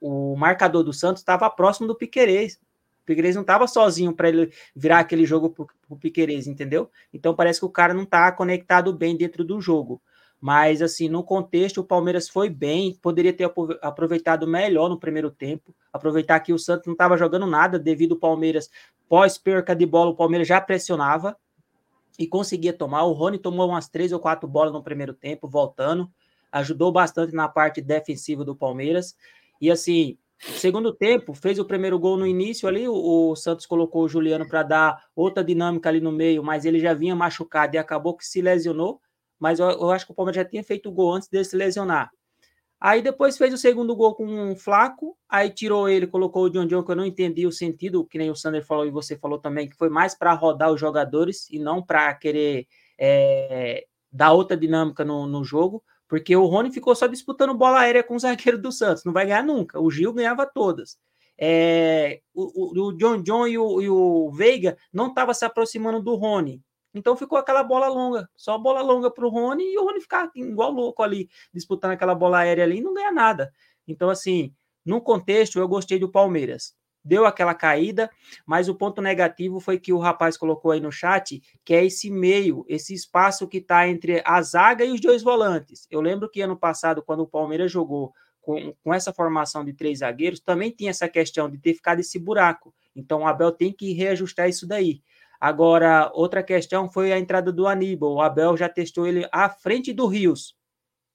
o, 0.00 0.32
o 0.32 0.36
marcador 0.36 0.84
do 0.84 0.92
Santos 0.92 1.22
estava 1.22 1.50
próximo 1.50 1.88
do 1.88 1.96
Piquerez. 1.96 2.60
O 3.04 3.06
Piquerez 3.06 3.34
não 3.34 3.42
estava 3.42 3.66
sozinho 3.66 4.14
para 4.14 4.30
ele 4.30 4.50
virar 4.74 5.00
aquele 5.00 5.26
jogo 5.26 5.50
para 5.50 5.66
o 5.90 5.96
Piquerez, 5.96 6.46
entendeu? 6.46 6.90
Então 7.12 7.34
parece 7.34 7.60
que 7.60 7.66
o 7.66 7.70
cara 7.70 7.92
não 7.92 8.04
está 8.04 8.32
conectado 8.32 8.94
bem 8.94 9.14
dentro 9.14 9.44
do 9.44 9.60
jogo. 9.60 10.00
Mas, 10.40 10.80
assim, 10.80 11.08
no 11.08 11.22
contexto, 11.22 11.82
o 11.82 11.84
Palmeiras 11.84 12.28
foi 12.28 12.48
bem, 12.48 12.94
poderia 13.00 13.32
ter 13.32 13.50
aproveitado 13.82 14.46
melhor 14.46 14.88
no 14.88 14.98
primeiro 14.98 15.30
tempo, 15.30 15.74
aproveitar 15.92 16.40
que 16.40 16.52
o 16.52 16.58
Santos 16.58 16.86
não 16.86 16.92
estava 16.92 17.16
jogando 17.16 17.46
nada, 17.46 17.78
devido 17.78 18.12
ao 18.12 18.20
Palmeiras, 18.20 18.70
pós-perca 19.08 19.76
de 19.76 19.86
bola, 19.86 20.10
o 20.10 20.16
Palmeiras 20.16 20.48
já 20.48 20.60
pressionava 20.60 21.36
e 22.18 22.26
conseguia 22.26 22.72
tomar. 22.72 23.04
O 23.04 23.12
Rony 23.12 23.38
tomou 23.38 23.68
umas 23.68 23.88
três 23.88 24.12
ou 24.12 24.20
quatro 24.20 24.48
bolas 24.48 24.72
no 24.72 24.82
primeiro 24.82 25.12
tempo, 25.12 25.48
voltando, 25.48 26.10
ajudou 26.50 26.90
bastante 26.90 27.34
na 27.34 27.48
parte 27.48 27.80
defensiva 27.80 28.44
do 28.44 28.56
Palmeiras. 28.56 29.14
E, 29.60 29.70
assim, 29.70 30.18
segundo 30.56 30.92
tempo, 30.92 31.34
fez 31.34 31.58
o 31.58 31.64
primeiro 31.64 31.98
gol 31.98 32.16
no 32.16 32.26
início 32.26 32.68
ali, 32.68 32.88
o, 32.88 33.30
o 33.30 33.36
Santos 33.36 33.66
colocou 33.66 34.04
o 34.04 34.08
Juliano 34.08 34.46
para 34.46 34.62
dar 34.62 35.04
outra 35.14 35.42
dinâmica 35.42 35.88
ali 35.88 36.00
no 36.00 36.12
meio, 36.12 36.42
mas 36.42 36.64
ele 36.64 36.78
já 36.78 36.94
vinha 36.94 37.16
machucado 37.16 37.76
e 37.76 37.78
acabou 37.78 38.16
que 38.16 38.26
se 38.26 38.40
lesionou 38.40 39.00
mas 39.38 39.58
eu, 39.58 39.68
eu, 39.68 39.90
acho 39.90 40.06
que 40.06 40.12
o 40.12 40.14
Palmeiras 40.14 40.36
já 40.42 40.48
tinha 40.48 40.64
feito 40.64 40.88
o 40.88 40.92
gol 40.92 41.12
antes 41.12 41.28
dele 41.28 41.44
se 41.44 41.54
lesionar. 41.54 42.10
Aí 42.80 43.00
depois 43.02 43.38
fez 43.38 43.52
o 43.52 43.58
segundo 43.58 43.94
gol 43.94 44.14
com 44.14 44.26
um 44.26 44.56
flaco, 44.56 45.16
aí 45.28 45.50
tirou 45.50 45.88
ele, 45.88 46.06
colocou 46.06 46.44
o 46.44 46.50
John 46.50 46.66
John, 46.66 46.82
que 46.82 46.90
eu 46.90 46.96
não 46.96 47.04
entendi 47.04 47.46
o 47.46 47.52
sentido, 47.52 48.04
que 48.04 48.18
nem 48.18 48.30
o 48.30 48.36
Sander 48.36 48.64
falou 48.64 48.86
e 48.86 48.90
você 48.90 49.16
falou 49.18 49.38
também, 49.38 49.68
que 49.68 49.76
foi 49.76 49.88
mais 49.88 50.14
para 50.14 50.32
rodar 50.32 50.70
os 50.72 50.80
jogadores 50.80 51.48
e 51.50 51.58
não 51.58 51.82
para 51.82 52.12
querer 52.14 52.66
é, 52.98 53.86
dar 54.10 54.32
outra 54.32 54.56
dinâmica 54.56 55.04
no, 55.04 55.26
no 55.26 55.44
jogo, 55.44 55.82
porque 56.14 56.36
o 56.36 56.46
Rony 56.46 56.70
ficou 56.70 56.94
só 56.94 57.08
disputando 57.08 57.54
bola 57.54 57.80
aérea 57.80 58.04
com 58.04 58.14
o 58.14 58.18
zagueiro 58.20 58.56
do 58.56 58.70
Santos, 58.70 59.04
não 59.04 59.12
vai 59.12 59.26
ganhar 59.26 59.42
nunca. 59.42 59.80
O 59.80 59.90
Gil 59.90 60.12
ganhava 60.12 60.46
todas. 60.46 60.96
É, 61.36 62.20
o, 62.32 62.86
o, 62.86 62.92
John 62.92 63.20
John 63.20 63.48
e 63.48 63.58
o, 63.58 63.82
e 63.82 63.88
o 63.88 64.30
Veiga 64.30 64.76
não 64.92 65.08
estavam 65.08 65.34
se 65.34 65.44
aproximando 65.44 66.00
do 66.00 66.14
Rony. 66.14 66.62
Então 66.94 67.16
ficou 67.16 67.36
aquela 67.36 67.64
bola 67.64 67.88
longa, 67.88 68.30
só 68.36 68.56
bola 68.56 68.80
longa 68.80 69.10
para 69.10 69.26
o 69.26 69.28
Rony 69.28 69.64
e 69.64 69.76
o 69.76 69.82
Rony 69.82 70.00
ficar 70.00 70.30
igual 70.36 70.70
louco 70.70 71.02
ali, 71.02 71.28
disputando 71.52 71.90
aquela 71.90 72.14
bola 72.14 72.38
aérea 72.38 72.62
ali 72.62 72.78
e 72.78 72.80
não 72.80 72.94
ganha 72.94 73.10
nada. 73.10 73.50
Então, 73.84 74.08
assim, 74.08 74.54
No 74.84 75.00
contexto, 75.00 75.58
eu 75.58 75.66
gostei 75.66 75.98
do 75.98 76.10
Palmeiras. 76.10 76.74
Deu 77.04 77.26
aquela 77.26 77.54
caída, 77.54 78.10
mas 78.46 78.68
o 78.68 78.74
ponto 78.74 79.02
negativo 79.02 79.60
foi 79.60 79.78
que 79.78 79.92
o 79.92 79.98
rapaz 79.98 80.36
colocou 80.36 80.70
aí 80.70 80.80
no 80.80 80.90
chat, 80.90 81.42
que 81.64 81.74
é 81.74 81.84
esse 81.84 82.10
meio, 82.10 82.64
esse 82.66 82.94
espaço 82.94 83.46
que 83.46 83.58
está 83.58 83.86
entre 83.86 84.22
a 84.24 84.40
zaga 84.40 84.84
e 84.84 84.90
os 84.90 85.00
dois 85.00 85.22
volantes. 85.22 85.86
Eu 85.90 86.00
lembro 86.00 86.30
que 86.30 86.40
ano 86.40 86.56
passado, 86.56 87.02
quando 87.02 87.20
o 87.20 87.28
Palmeiras 87.28 87.70
jogou 87.70 88.14
com, 88.40 88.74
com 88.82 88.94
essa 88.94 89.12
formação 89.12 89.64
de 89.64 89.72
três 89.72 89.98
zagueiros, 89.98 90.40
também 90.40 90.70
tinha 90.70 90.90
essa 90.90 91.08
questão 91.08 91.50
de 91.50 91.58
ter 91.58 91.74
ficado 91.74 92.00
esse 92.00 92.18
buraco. 92.18 92.74
Então 92.96 93.20
o 93.20 93.26
Abel 93.26 93.52
tem 93.52 93.72
que 93.72 93.92
reajustar 93.92 94.48
isso 94.48 94.66
daí. 94.66 95.02
Agora, 95.40 96.10
outra 96.14 96.42
questão 96.42 96.88
foi 96.88 97.12
a 97.12 97.18
entrada 97.18 97.52
do 97.52 97.66
Aníbal. 97.66 98.14
O 98.14 98.22
Abel 98.22 98.56
já 98.56 98.68
testou 98.68 99.06
ele 99.06 99.28
à 99.30 99.50
frente 99.50 99.92
do 99.92 100.06
Rios. 100.06 100.56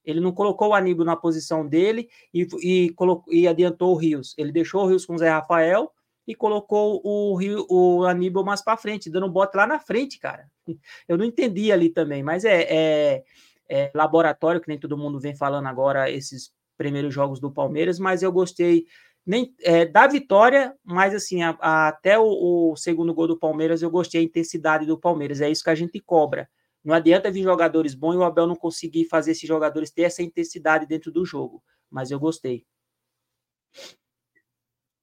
Ele 0.04 0.20
não 0.20 0.32
colocou 0.32 0.70
o 0.70 0.74
Aníbal 0.74 1.06
na 1.06 1.16
posição 1.16 1.68
dele 1.68 2.10
e, 2.34 2.48
e, 2.62 2.90
colocou, 2.92 3.34
e 3.34 3.48
adiantou 3.48 3.94
o 3.94 3.96
Rios. 3.96 4.34
Ele 4.38 4.52
deixou 4.52 4.84
o 4.84 4.88
Rios 4.88 5.06
com 5.06 5.16
o 5.16 5.18
Zé 5.18 5.30
Rafael 5.30 5.92
e 6.28 6.36
colocou 6.36 7.02
o, 7.04 7.36
Rio, 7.36 7.66
o 7.70 8.04
Aníbal 8.04 8.46
mais 8.46 8.64
para 8.64 8.78
frente, 8.78 9.10
dando 9.10 9.30
bote 9.30 9.58
lá 9.58 9.66
na 9.66 9.80
frente, 9.80 10.20
cara. 10.20 10.50
Eu 11.08 11.18
não 11.18 11.26
entendi 11.26 11.72
ali 11.72 11.90
também, 11.90 12.22
mas 12.22 12.46
é, 12.46 12.68
é, 12.70 13.24
é 13.68 13.92
laboratório, 13.96 14.62
que 14.62 14.68
nem 14.68 14.80
todo 14.80 14.98
mundo 14.98 15.20
vem 15.20 15.36
falando 15.36 15.68
agora, 15.68 16.10
esses 16.10 16.52
primeiros 16.78 17.14
jogos 17.14 17.40
do 17.40 17.52
Palmeiras, 17.52 18.00
mas 18.00 18.24
eu 18.24 18.32
gostei 18.32 18.86
nem 19.26 19.54
é, 19.62 19.86
da 19.86 20.08
vitória, 20.08 20.74
mas 20.84 21.14
assim, 21.14 21.44
a, 21.44 21.58
a, 21.60 21.88
até 21.90 22.18
o, 22.18 22.72
o, 22.72 22.76
segundo 22.76 23.14
gol 23.14 23.28
do 23.28 23.38
Palmeiras, 23.38 23.82
eu 23.82 23.90
gostei 23.92 24.22
da 24.22 24.26
intensidade 24.26 24.86
do 24.86 24.98
Palmeiras. 24.98 25.42
É 25.42 25.50
isso 25.50 25.64
que 25.64 25.70
a 25.70 25.76
gente 25.76 26.00
cobra. 26.00 26.50
Não 26.84 26.94
adianta 26.94 27.32
vir 27.32 27.44
jogadores 27.44 27.94
bons 27.94 28.14
e 28.14 28.18
o 28.18 28.24
Abel 28.24 28.48
não 28.48 28.56
conseguir 28.56 29.06
fazer 29.06 29.32
esses 29.32 29.48
jogadores 29.48 29.92
ter 29.92 30.04
essa 30.04 30.24
intensidade 30.24 30.86
dentro 30.86 31.12
do 31.12 31.26
jogo. 31.26 31.64
Mas 31.90 32.12
eu 32.12 32.20
gostei. 32.20 32.66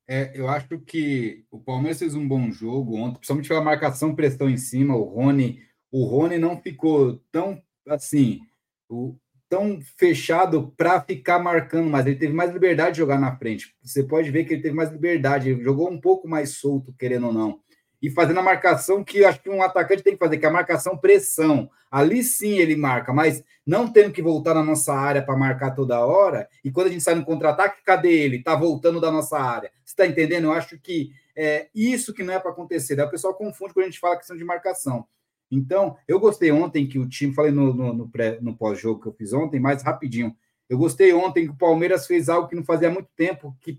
É, 0.08 0.32
eu 0.38 0.48
acho 0.48 0.78
que 0.80 1.44
o 1.50 1.58
Palmeiras 1.58 1.98
fez 1.98 2.14
um 2.14 2.26
bom 2.26 2.50
jogo 2.50 2.96
ontem, 2.96 3.18
principalmente 3.18 3.48
pela 3.48 3.60
marcação 3.60 4.14
pressão 4.14 4.48
em 4.48 4.56
cima. 4.56 4.96
O 4.96 5.02
Rony, 5.02 5.60
o 5.90 6.04
Rony 6.04 6.38
não 6.38 6.60
ficou 6.60 7.18
tão 7.30 7.60
assim. 7.86 8.40
O, 8.88 9.16
tão 9.48 9.80
fechado 9.96 10.72
para 10.76 11.00
ficar 11.00 11.38
marcando 11.38 11.88
mais. 11.88 12.06
Ele 12.06 12.16
teve 12.16 12.32
mais 12.32 12.52
liberdade 12.52 12.92
de 12.92 12.98
jogar 12.98 13.18
na 13.18 13.36
frente. 13.36 13.74
Você 13.82 14.02
pode 14.02 14.30
ver 14.30 14.44
que 14.44 14.54
ele 14.54 14.62
teve 14.62 14.74
mais 14.74 14.90
liberdade, 14.90 15.50
ele 15.50 15.62
jogou 15.62 15.90
um 15.90 16.00
pouco 16.00 16.28
mais 16.28 16.50
solto, 16.50 16.94
querendo 16.98 17.26
ou 17.26 17.32
não. 17.32 17.60
E 18.02 18.10
fazendo 18.10 18.40
a 18.40 18.42
marcação 18.42 19.02
que 19.02 19.24
acho 19.24 19.40
que 19.40 19.50
um 19.50 19.62
atacante 19.62 20.02
tem 20.02 20.12
que 20.12 20.18
fazer, 20.18 20.38
que 20.38 20.46
é 20.46 20.48
a 20.48 20.52
marcação 20.52 20.96
pressão. 20.96 21.70
Ali 21.90 22.22
sim 22.22 22.58
ele 22.58 22.76
marca, 22.76 23.12
mas 23.12 23.42
não 23.66 23.90
tendo 23.90 24.12
que 24.12 24.22
voltar 24.22 24.54
na 24.54 24.62
nossa 24.62 24.94
área 24.94 25.22
para 25.22 25.36
marcar 25.36 25.72
toda 25.72 26.04
hora. 26.04 26.48
E 26.64 26.70
quando 26.70 26.88
a 26.88 26.90
gente 26.90 27.02
sai 27.02 27.14
no 27.14 27.24
contra-ataque, 27.24 27.82
cadê 27.84 28.12
ele? 28.12 28.42
Tá 28.42 28.54
voltando 28.54 29.00
da 29.00 29.10
nossa 29.10 29.38
área. 29.38 29.70
Você 29.84 29.92
está 29.92 30.06
entendendo? 30.06 30.44
Eu 30.44 30.52
acho 30.52 30.78
que 30.78 31.10
é 31.34 31.68
isso 31.74 32.14
que 32.14 32.22
não 32.22 32.34
é 32.34 32.38
para 32.38 32.50
acontecer. 32.50 32.96
Daí 32.96 33.06
o 33.06 33.10
pessoal 33.10 33.34
confunde 33.34 33.74
quando 33.74 33.84
a 33.84 33.88
gente 33.88 34.00
fala 34.00 34.16
questão 34.16 34.36
de 34.36 34.44
marcação. 34.44 35.06
Então, 35.50 35.96
eu 36.08 36.18
gostei 36.18 36.50
ontem 36.50 36.86
que 36.86 36.98
o 36.98 37.08
time, 37.08 37.34
falei 37.34 37.52
no, 37.52 37.72
no, 37.72 37.92
no, 37.92 38.10
no 38.40 38.56
pós-jogo 38.56 39.00
que 39.00 39.08
eu 39.08 39.12
fiz 39.12 39.32
ontem, 39.32 39.60
mais 39.60 39.82
rapidinho. 39.82 40.34
Eu 40.68 40.78
gostei 40.78 41.12
ontem 41.12 41.46
que 41.46 41.52
o 41.52 41.56
Palmeiras 41.56 42.06
fez 42.06 42.28
algo 42.28 42.48
que 42.48 42.56
não 42.56 42.64
fazia 42.64 42.90
muito 42.90 43.08
tempo, 43.16 43.56
que 43.60 43.72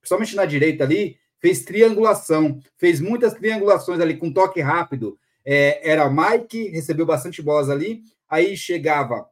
principalmente 0.00 0.34
na 0.34 0.46
direita 0.46 0.84
ali, 0.84 1.18
fez 1.42 1.64
triangulação, 1.64 2.60
fez 2.78 3.00
muitas 3.00 3.34
triangulações 3.34 4.00
ali 4.00 4.16
com 4.16 4.32
toque 4.32 4.60
rápido. 4.60 5.18
É, 5.44 5.90
era 5.90 6.08
Mike, 6.08 6.68
recebeu 6.68 7.04
bastante 7.04 7.42
bolas 7.42 7.68
ali, 7.68 8.02
aí 8.28 8.56
chegava 8.56 9.26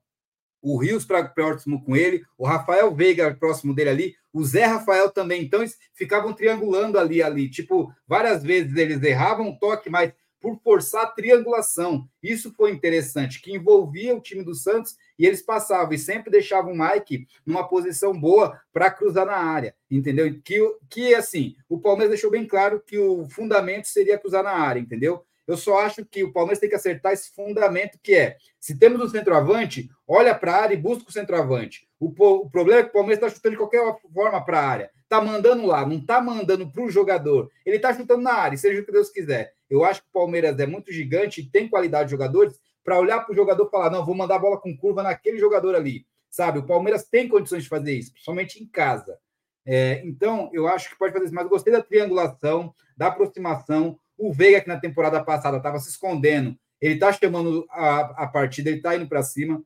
o 0.61 0.77
Rios 0.77 1.05
para 1.07 1.25
próximo 1.25 1.83
com 1.83 1.97
ele, 1.97 2.23
o 2.37 2.45
Rafael 2.45 2.95
Veiga 2.95 3.35
próximo 3.35 3.75
dele 3.75 3.91
ali, 3.91 4.15
o 4.33 4.45
Zé 4.45 4.65
Rafael 4.65 5.09
também. 5.11 5.43
Então, 5.43 5.61
eles 5.61 5.79
ficavam 5.95 6.35
triangulando 6.35 6.99
ali, 6.99 7.23
ali. 7.23 7.49
Tipo, 7.49 7.91
várias 8.07 8.43
vezes 8.43 8.77
eles 8.77 9.03
erravam 9.03 9.49
o 9.49 9.59
toque, 9.59 9.89
mas 9.89 10.13
por 10.41 10.59
forçar 10.63 11.05
a 11.05 11.11
triangulação. 11.11 12.09
Isso 12.23 12.53
foi 12.55 12.71
interessante, 12.71 13.41
que 13.41 13.53
envolvia 13.53 14.15
o 14.15 14.21
time 14.21 14.43
do 14.43 14.55
Santos 14.55 14.97
e 15.19 15.27
eles 15.27 15.43
passavam 15.43 15.93
e 15.93 15.99
sempre 15.99 16.31
deixavam 16.31 16.73
o 16.73 16.79
Mike 16.79 17.27
numa 17.45 17.69
posição 17.69 18.19
boa 18.19 18.59
para 18.73 18.91
cruzar 18.91 19.27
na 19.27 19.37
área, 19.37 19.75
entendeu? 19.91 20.41
Que, 20.43 20.59
que 20.89 21.15
assim, 21.15 21.55
o 21.69 21.79
Palmeiras 21.79 22.11
deixou 22.11 22.31
bem 22.31 22.47
claro 22.47 22.81
que 22.81 22.99
o 22.99 23.29
fundamento 23.29 23.87
seria 23.87 24.19
cruzar 24.19 24.43
na 24.43 24.53
área, 24.53 24.81
entendeu? 24.81 25.25
Eu 25.51 25.57
só 25.57 25.81
acho 25.81 26.05
que 26.05 26.23
o 26.23 26.33
Palmeiras 26.33 26.61
tem 26.61 26.69
que 26.69 26.77
acertar 26.77 27.13
esse 27.13 27.35
fundamento 27.35 27.99
que 28.01 28.15
é, 28.15 28.37
se 28.61 28.79
temos 28.79 29.01
um 29.01 29.09
centroavante, 29.09 29.91
olha 30.07 30.33
para 30.33 30.55
a 30.55 30.63
área 30.63 30.75
e 30.75 30.81
busca 30.81 31.09
o 31.09 31.13
centroavante. 31.13 31.89
O, 31.99 32.07
o 32.07 32.49
problema 32.49 32.81
é 32.81 32.83
que 32.85 32.91
o 32.91 32.93
Palmeiras 32.93 33.19
está 33.19 33.35
chutando 33.35 33.55
de 33.55 33.59
qualquer 33.59 33.83
forma 34.15 34.45
para 34.45 34.61
a 34.61 34.67
área. 34.69 34.91
Está 35.03 35.21
mandando 35.21 35.67
lá, 35.67 35.85
não 35.85 35.97
está 35.97 36.21
mandando 36.21 36.71
para 36.71 36.85
o 36.85 36.91
jogador. 36.91 37.51
Ele 37.67 37.77
está 37.77 37.93
chutando 37.93 38.23
na 38.23 38.33
área, 38.33 38.57
seja 38.57 38.81
o 38.81 38.85
que 38.85 38.93
Deus 38.93 39.11
quiser. 39.11 39.53
Eu 39.71 39.85
acho 39.85 40.03
que 40.03 40.09
o 40.09 40.13
Palmeiras 40.13 40.59
é 40.59 40.67
muito 40.67 40.93
gigante 40.93 41.49
tem 41.49 41.69
qualidade 41.69 42.07
de 42.07 42.11
jogadores 42.11 42.59
para 42.85 42.99
olhar 42.99 43.21
para 43.21 43.33
o 43.33 43.37
jogador 43.37 43.67
e 43.67 43.71
falar: 43.71 43.91
não, 43.91 44.05
vou 44.05 44.15
mandar 44.15 44.35
a 44.37 44.41
bola 44.41 44.61
com 44.61 44.77
curva 44.77 45.03
naquele 45.03 45.39
jogador 45.39 45.75
ali. 45.75 46.05
Sabe? 46.29 46.59
O 46.59 46.67
Palmeiras 46.67 47.05
tem 47.05 47.29
condições 47.29 47.63
de 47.63 47.69
fazer 47.69 47.95
isso, 47.95 48.13
principalmente 48.13 48.63
em 48.63 48.67
casa. 48.67 49.19
É, 49.65 50.03
então, 50.05 50.51
eu 50.53 50.67
acho 50.67 50.91
que 50.91 50.99
pode 50.99 51.13
fazer 51.13 51.27
isso. 51.27 51.35
Mas 51.35 51.49
gostei 51.49 51.73
da 51.73 51.83
triangulação, 51.83 52.75
da 52.97 53.07
aproximação. 53.09 53.99
O 54.17 54.33
Veiga, 54.33 54.61
que 54.61 54.69
na 54.69 54.79
temporada 54.79 55.23
passada 55.23 55.57
estava 55.57 55.79
se 55.79 55.89
escondendo, 55.89 56.57
ele 56.81 56.95
está 56.95 57.13
chamando 57.13 57.67
a, 57.71 58.25
a 58.25 58.27
partida, 58.27 58.69
ele 58.69 58.79
está 58.79 58.95
indo 58.95 59.09
para 59.09 59.23
cima. 59.23 59.63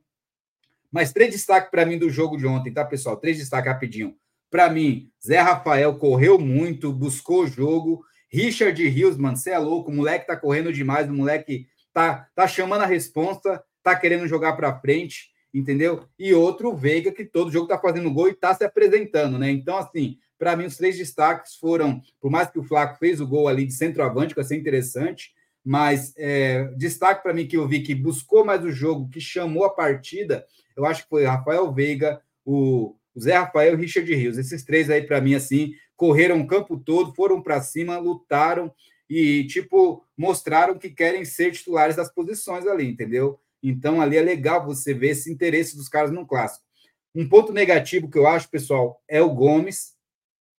Mas 0.91 1.11
três 1.11 1.31
destaques 1.31 1.69
para 1.69 1.85
mim 1.85 1.97
do 1.97 2.09
jogo 2.09 2.37
de 2.37 2.47
ontem, 2.47 2.73
tá, 2.73 2.85
pessoal? 2.85 3.17
Três 3.17 3.37
destaques 3.37 3.71
rapidinho. 3.71 4.15
Para 4.49 4.69
mim, 4.69 5.11
Zé 5.25 5.39
Rafael 5.39 5.97
correu 5.97 6.39
muito, 6.39 6.93
buscou 6.93 7.43
o 7.43 7.47
jogo 7.47 8.03
Richard 8.35 8.85
Rios, 8.89 9.15
mano, 9.15 9.37
você 9.37 9.51
é 9.51 9.57
louco, 9.57 9.89
o 9.89 9.95
moleque 9.95 10.27
tá 10.27 10.35
correndo 10.35 10.73
demais, 10.73 11.09
o 11.09 11.13
moleque 11.13 11.67
tá, 11.93 12.27
tá 12.35 12.45
chamando 12.45 12.81
a 12.81 12.85
responsa, 12.85 13.63
tá 13.81 13.95
querendo 13.95 14.27
jogar 14.27 14.53
para 14.57 14.77
frente, 14.81 15.29
entendeu? 15.53 16.05
E 16.19 16.33
outro, 16.33 16.75
Veiga, 16.75 17.13
que 17.13 17.23
todo 17.23 17.49
jogo 17.49 17.67
tá 17.67 17.79
fazendo 17.79 18.11
gol 18.11 18.27
e 18.27 18.33
tá 18.33 18.53
se 18.53 18.65
apresentando, 18.65 19.39
né? 19.39 19.49
Então, 19.49 19.77
assim, 19.77 20.17
para 20.37 20.53
mim, 20.57 20.65
os 20.65 20.75
três 20.75 20.97
destaques 20.97 21.55
foram, 21.55 22.01
por 22.19 22.29
mais 22.29 22.51
que 22.51 22.59
o 22.59 22.63
Flaco 22.63 22.99
fez 22.99 23.21
o 23.21 23.27
gol 23.27 23.47
ali 23.47 23.65
de 23.65 23.73
centroavante, 23.73 24.33
que 24.33 24.41
vai 24.41 24.43
ser 24.43 24.57
interessante, 24.57 25.31
mas 25.63 26.13
é, 26.17 26.65
destaque 26.75 27.23
para 27.23 27.33
mim 27.33 27.47
que 27.47 27.55
eu 27.55 27.65
vi 27.65 27.81
que 27.81 27.95
buscou 27.95 28.43
mais 28.43 28.65
o 28.65 28.71
jogo, 28.71 29.09
que 29.09 29.21
chamou 29.21 29.63
a 29.63 29.73
partida, 29.73 30.45
eu 30.75 30.85
acho 30.85 31.03
que 31.03 31.09
foi 31.09 31.23
Rafael 31.23 31.73
Veiga, 31.73 32.19
o, 32.43 32.95
o 33.15 33.19
Zé 33.21 33.37
Rafael 33.37 33.71
e 33.71 33.75
o 33.75 33.79
Richard 33.79 34.13
Rios. 34.13 34.37
Esses 34.37 34.65
três 34.65 34.89
aí, 34.89 35.01
para 35.03 35.21
mim, 35.21 35.35
assim, 35.35 35.73
correram 35.95 36.41
o 36.41 36.47
campo 36.47 36.77
todo, 36.77 37.13
foram 37.13 37.41
para 37.41 37.61
cima, 37.61 37.97
lutaram 37.97 38.73
e, 39.09 39.45
tipo, 39.45 40.03
mostraram 40.17 40.77
que 40.77 40.89
querem 40.89 41.23
ser 41.25 41.51
titulares 41.51 41.95
das 41.95 42.11
posições 42.11 42.65
ali, 42.65 42.87
entendeu? 42.87 43.39
Então, 43.61 44.01
ali 44.01 44.17
é 44.17 44.21
legal 44.21 44.65
você 44.65 44.93
ver 44.93 45.09
esse 45.09 45.31
interesse 45.31 45.75
dos 45.75 45.89
caras 45.89 46.11
no 46.11 46.25
clássico. 46.25 46.65
Um 47.13 47.27
ponto 47.27 47.53
negativo 47.53 48.09
que 48.09 48.17
eu 48.17 48.27
acho, 48.27 48.49
pessoal, 48.49 49.01
é 49.07 49.21
o 49.21 49.33
Gomes. 49.33 49.95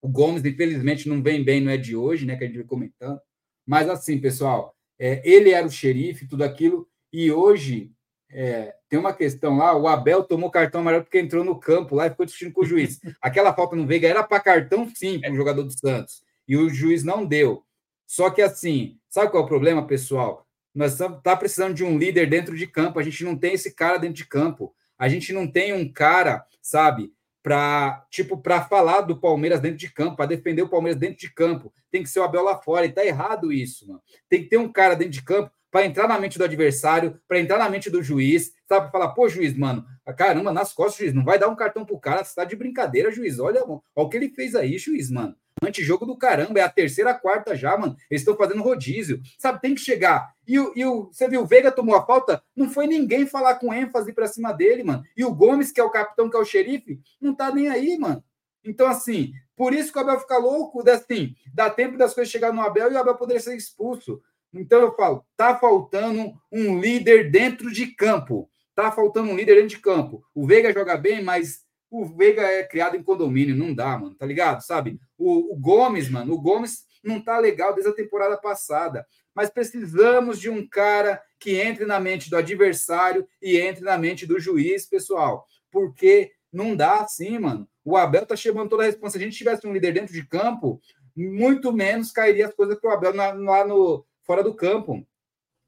O 0.01 0.09
Gomes, 0.09 0.45
infelizmente, 0.45 1.09
não 1.09 1.23
vem 1.23 1.45
bem, 1.45 1.61
não 1.61 1.71
é 1.71 1.77
de 1.77 1.95
hoje, 1.95 2.25
né? 2.25 2.37
Que 2.37 2.45
a 2.45 2.47
gente 2.47 2.57
vai 2.57 2.67
comentando. 2.67 3.21
Mas, 3.67 3.89
assim, 3.89 4.19
pessoal, 4.19 4.75
é, 4.99 5.21
ele 5.29 5.51
era 5.51 5.67
o 5.67 5.71
xerife, 5.71 6.27
tudo 6.27 6.45
aquilo, 6.45 6.89
e 7.13 7.31
hoje 7.31 7.93
é, 8.31 8.76
tem 8.97 9.01
uma 9.01 9.13
questão 9.13 9.59
lá, 9.59 9.77
o 9.77 9.87
Abel 9.87 10.25
tomou 10.25 10.51
cartão 10.51 10.81
amarelo 10.81 11.05
porque 11.05 11.19
entrou 11.19 11.45
no 11.45 11.61
campo 11.61 11.95
lá 11.95 12.07
e 12.07 12.11
ficou 12.11 12.25
discutindo 12.25 12.55
com 12.55 12.63
o 12.63 12.65
juiz. 12.65 12.99
Aquela 13.21 13.53
falta 13.53 13.77
no 13.77 13.87
Veiga 13.87 14.09
era 14.09 14.23
para 14.23 14.41
cartão 14.41 14.91
sim 14.95 15.21
para 15.21 15.31
o 15.31 15.37
jogador 15.37 15.65
do 15.65 15.79
Santos. 15.79 16.23
E 16.49 16.57
o 16.57 16.71
juiz 16.71 17.05
não 17.05 17.27
deu. 17.27 17.63
Só 18.07 18.31
que 18.31 18.41
assim, 18.41 18.99
sabe 19.07 19.31
qual 19.31 19.43
é 19.43 19.45
o 19.45 19.49
problema, 19.49 19.87
pessoal? 19.87 20.47
Nós 20.75 20.93
estamos 20.93 21.21
tá 21.23 21.37
precisando 21.37 21.75
de 21.75 21.85
um 21.85 21.99
líder 21.99 22.27
dentro 22.31 22.57
de 22.57 22.67
campo. 22.67 22.99
A 22.99 23.03
gente 23.03 23.23
não 23.23 23.37
tem 23.37 23.53
esse 23.53 23.75
cara 23.75 23.99
dentro 23.99 24.17
de 24.17 24.25
campo. 24.25 24.75
A 24.99 25.09
gente 25.09 25.31
não 25.31 25.47
tem 25.47 25.75
um 25.75 25.93
cara, 25.93 26.47
sabe, 26.63 27.13
para 27.43 28.03
tipo 28.11 28.39
para 28.39 28.63
falar 28.63 29.03
do 29.03 29.21
Palmeiras 29.21 29.61
dentro 29.61 29.77
de 29.77 29.93
campo, 29.93 30.17
para 30.17 30.27
defender 30.27 30.63
o 30.63 30.71
Palmeiras 30.71 30.99
dentro 30.99 31.19
de 31.19 31.31
campo. 31.31 31.71
Tem 31.91 32.03
que 32.03 32.09
ser 32.09 32.21
o 32.21 32.25
Abel 32.25 32.43
lá 32.43 32.57
fora. 32.57 32.87
E 32.87 32.93
tá 32.93 33.05
errado 33.05 33.53
isso, 33.53 33.87
mano. 33.87 34.01
Tem 34.27 34.43
que 34.43 34.49
ter 34.49 34.57
um 34.57 34.73
cara 34.73 34.95
dentro 34.95 35.13
de 35.13 35.23
campo 35.23 35.51
para 35.77 35.85
entrar 35.85 36.09
na 36.09 36.19
mente 36.19 36.39
do 36.39 36.45
adversário, 36.45 37.21
para 37.29 37.39
entrar 37.39 37.59
na 37.59 37.69
mente 37.69 37.91
do 37.91 38.03
juiz, 38.03 38.51
sabe? 38.67 38.91
Para 38.91 38.91
falar, 38.91 39.09
pô, 39.11 39.29
juiz, 39.29 39.55
mano, 39.55 39.85
caramba, 40.17 40.51
nas 40.51 40.73
costas, 40.73 41.01
juiz, 41.01 41.13
não 41.13 41.23
vai 41.23 41.39
dar 41.39 41.49
um 41.49 41.55
cartão 41.55 41.85
pro 41.85 42.01
cara, 42.01 42.25
você 42.25 42.35
tá 42.35 42.45
de 42.45 42.57
brincadeira, 42.57 43.13
juiz. 43.13 43.39
Olha, 43.39 43.63
olha 43.63 43.83
o 43.95 44.09
que 44.09 44.17
ele 44.17 44.31
fez 44.31 44.55
aí, 44.55 44.79
juiz, 44.79 45.11
mano. 45.11 45.37
Antijogo 45.63 46.07
do 46.07 46.17
caramba, 46.17 46.59
é 46.59 46.63
a 46.63 46.71
terceira, 46.71 47.13
quarta 47.13 47.55
já, 47.55 47.77
mano. 47.77 47.95
Eles 48.11 48.23
estão 48.23 48.35
fazendo 48.35 48.63
rodízio, 48.63 49.21
sabe? 49.39 49.61
Tem 49.61 49.75
que 49.75 49.83
chegar. 49.83 50.33
E, 50.49 50.59
o, 50.59 50.73
e 50.75 50.83
o, 50.87 51.11
você 51.13 51.29
viu, 51.29 51.43
o 51.43 51.47
Veiga 51.47 51.71
tomou 51.71 51.95
a 51.95 52.07
falta, 52.07 52.43
não 52.57 52.71
foi 52.71 52.87
ninguém 52.87 53.27
falar 53.27 53.57
com 53.57 53.75
ênfase 53.75 54.15
para 54.15 54.27
cima 54.27 54.55
dele, 54.55 54.83
mano. 54.83 55.03
E 55.15 55.27
o 55.27 55.35
Gomes, 55.35 55.71
que 55.71 55.81
é 55.81 55.85
o 55.85 55.91
capitão, 55.91 56.31
que 56.31 56.39
é 56.39 56.41
o 56.41 56.45
xerife, 56.47 56.99
não 57.21 57.35
tá 57.35 57.55
nem 57.55 57.69
aí, 57.69 57.99
mano. 57.99 58.25
Então, 58.65 58.87
assim, 58.87 59.31
por 59.55 59.75
isso 59.75 59.93
que 59.93 59.99
o 59.99 60.01
Abel 60.01 60.21
fica 60.21 60.39
louco, 60.39 60.83
assim, 60.89 61.35
dá 61.53 61.69
tempo 61.69 61.99
das 61.99 62.15
coisas 62.15 62.33
chegar 62.33 62.51
no 62.51 62.63
Abel 62.63 62.91
e 62.91 62.95
o 62.95 62.99
Abel 62.99 63.15
poderia 63.15 63.43
ser 63.43 63.55
expulso. 63.55 64.23
Então 64.61 64.81
eu 64.81 64.95
falo, 64.95 65.25
tá 65.37 65.57
faltando 65.57 66.33
um 66.51 66.79
líder 66.81 67.31
dentro 67.31 67.71
de 67.73 67.87
campo. 67.89 68.51
Tá 68.75 68.93
faltando 68.93 69.31
um 69.31 69.37
líder 69.37 69.55
dentro 69.55 69.69
de 69.69 69.79
campo. 69.79 70.23
O 70.35 70.47
Veiga 70.47 70.73
joga 70.73 70.97
bem, 70.97 71.23
mas 71.23 71.65
o 71.91 72.05
Veiga 72.05 72.43
é 72.43 72.63
criado 72.63 72.97
em 72.97 73.03
condomínio, 73.03 73.57
não 73.57 73.75
dá, 73.75 73.97
mano, 73.97 74.15
tá 74.15 74.27
ligado? 74.27 74.63
Sabe? 74.63 75.01
O, 75.17 75.55
o 75.55 75.57
Gomes, 75.57 76.11
mano, 76.11 76.35
o 76.35 76.41
Gomes 76.41 76.85
não 77.03 77.21
tá 77.21 77.39
legal 77.39 77.73
desde 77.73 77.91
a 77.91 77.95
temporada 77.95 78.37
passada. 78.37 79.07
Mas 79.35 79.51
precisamos 79.51 80.41
de 80.41 80.51
um 80.51 80.67
cara 80.67 81.23
que 81.39 81.61
entre 81.61 81.85
na 81.85 82.01
mente 82.01 82.29
do 82.29 82.37
adversário 82.37 83.27
e 83.41 83.59
entre 83.59 83.85
na 83.85 83.97
mente 83.97 84.27
do 84.27 84.41
juiz, 84.41 84.87
pessoal. 84.87 85.47
Porque 85.71 86.33
não 86.53 86.75
dá 86.75 87.01
assim, 87.01 87.39
mano. 87.39 87.69
O 87.85 87.97
Abel 87.97 88.27
tá 88.27 88.35
chamando 88.35 88.71
toda 88.71 88.83
a 88.83 88.87
resposta. 88.87 89.19
Se 89.19 89.25
a 89.25 89.27
gente 89.27 89.39
tivesse 89.39 89.67
um 89.67 89.73
líder 89.73 89.93
dentro 89.93 90.13
de 90.13 90.27
campo, 90.27 90.81
muito 91.15 91.73
menos 91.73 92.11
cairia 92.11 92.47
as 92.47 92.55
coisas 92.55 92.79
para 92.81 92.91
o 92.91 92.93
Abel 92.93 93.15
lá 93.15 93.67
no, 93.67 94.05
fora 94.27 94.43
do 94.43 94.55
campo. 94.55 95.07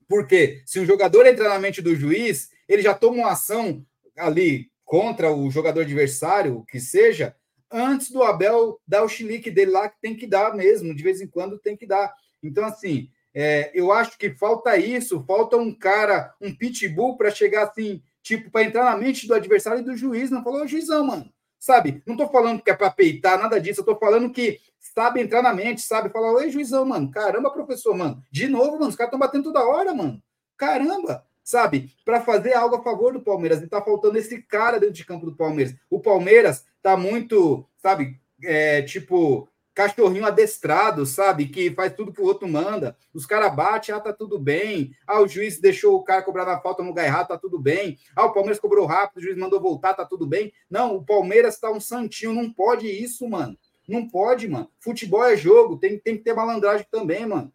Porque 0.09 0.63
se 0.67 0.81
um 0.81 0.87
jogador 0.87 1.27
entrar 1.27 1.51
na 1.51 1.59
mente 1.59 1.81
do 1.81 1.95
juiz, 1.95 2.51
ele 2.69 2.83
já 2.83 2.95
toma 2.95 3.19
uma 3.19 3.33
ação 3.33 3.85
ali 4.17 4.71
contra 4.85 5.31
o 5.31 5.51
jogador 5.51 5.83
adversário, 5.83 6.65
que 6.69 6.81
seja, 6.81 7.37
antes 7.71 8.11
do 8.11 8.23
Abel 8.23 8.81
dar 8.87 9.05
o 9.05 9.09
chilique 9.09 9.51
dele 9.51 9.71
lá, 9.71 9.89
que 9.89 10.01
tem 10.01 10.17
que 10.17 10.27
dar 10.27 10.55
mesmo, 10.55 10.95
de 10.95 11.03
vez 11.03 11.21
em 11.21 11.27
quando 11.27 11.59
tem 11.59 11.77
que 11.77 11.87
dar. 11.87 12.13
Então, 12.43 12.65
assim, 12.65 13.11
é, 13.35 13.71
eu 13.75 13.93
acho 13.93 14.17
que 14.19 14.31
falta 14.31 14.77
isso, 14.77 15.23
falta 15.27 15.57
um 15.57 15.73
cara, 15.75 16.35
um 16.41 16.55
pitbull 16.55 17.17
para 17.17 17.31
chegar 17.31 17.65
assim, 17.65 18.03
tipo, 18.23 18.51
para 18.51 18.65
entrar 18.65 18.85
na 18.85 18.97
mente 18.97 19.27
do 19.27 19.35
adversário 19.35 19.81
e 19.81 19.85
do 19.85 19.97
juiz. 19.97 20.31
Não 20.31 20.43
falou, 20.43 20.67
juizão, 20.67 21.05
mano. 21.05 21.31
Sabe? 21.59 22.03
Não 22.07 22.17
tô 22.17 22.29
falando 22.29 22.63
que 22.63 22.71
é 22.71 22.75
para 22.75 22.91
peitar, 22.91 23.39
nada 23.39 23.61
disso. 23.61 23.81
Eu 23.81 23.85
tô 23.85 23.97
falando 23.97 24.31
que 24.31 24.61
sabe 24.79 25.21
entrar 25.21 25.43
na 25.43 25.53
mente, 25.53 25.81
sabe? 25.83 26.11
Falar, 26.11 26.33
oi, 26.33 26.51
juizão, 26.51 26.85
mano. 26.85 27.11
Caramba, 27.11 27.51
professor, 27.51 27.97
mano. 27.97 28.23
De 28.31 28.49
novo, 28.49 28.73
mano. 28.73 28.89
Os 28.89 28.97
caras 28.97 29.09
estão 29.09 29.19
batendo 29.19 29.45
toda 29.45 29.67
hora, 29.67 29.95
mano. 29.95 30.23
Caramba 30.57 31.25
sabe, 31.49 31.91
para 32.05 32.21
fazer 32.21 32.53
algo 32.53 32.77
a 32.77 32.83
favor 32.83 33.15
do 33.15 33.23
Palmeiras. 33.23 33.63
E 33.63 33.65
está 33.65 33.81
faltando 33.81 34.19
esse 34.19 34.43
cara 34.43 34.79
dentro 34.79 34.95
de 34.95 35.05
campo 35.07 35.25
do 35.25 35.35
Palmeiras. 35.35 35.75
O 35.89 35.99
Palmeiras 35.99 36.67
está 36.77 36.95
muito, 36.95 37.67
sabe, 37.79 38.21
é, 38.45 38.83
tipo, 38.83 39.49
cachorrinho 39.75 40.27
adestrado, 40.27 41.07
sabe, 41.07 41.47
que 41.47 41.71
faz 41.71 41.95
tudo 41.95 42.13
que 42.13 42.21
o 42.21 42.25
outro 42.25 42.47
manda. 42.47 42.95
Os 43.15 43.25
caras 43.25 43.55
batem, 43.55 43.95
ah, 43.95 44.01
tá 44.01 44.13
tudo 44.13 44.39
bem. 44.39 44.93
Ah, 45.07 45.23
o 45.23 45.27
juiz 45.27 45.59
deixou 45.59 45.95
o 45.95 46.03
cara 46.03 46.21
cobrar 46.21 46.45
na 46.45 46.61
falta 46.61 46.83
no 46.83 46.91
lugar 46.91 47.07
errado, 47.07 47.29
tá 47.29 47.39
tudo 47.39 47.59
bem. 47.59 47.97
Ah, 48.15 48.27
o 48.27 48.33
Palmeiras 48.33 48.61
cobrou 48.61 48.85
rápido, 48.85 49.19
o 49.19 49.23
juiz 49.23 49.39
mandou 49.39 49.59
voltar, 49.59 49.95
tá 49.95 50.05
tudo 50.05 50.27
bem. 50.27 50.53
Não, 50.69 50.97
o 50.97 51.05
Palmeiras 51.05 51.59
tá 51.59 51.71
um 51.71 51.81
santinho, 51.81 52.35
não 52.35 52.53
pode 52.53 52.89
isso, 52.89 53.27
mano. 53.27 53.57
Não 53.89 54.07
pode, 54.07 54.47
mano. 54.47 54.69
Futebol 54.79 55.25
é 55.25 55.37
jogo, 55.37 55.79
tem, 55.79 55.99
tem 55.99 56.17
que 56.17 56.23
ter 56.23 56.35
malandragem 56.35 56.87
também, 56.91 57.27
mano. 57.27 57.51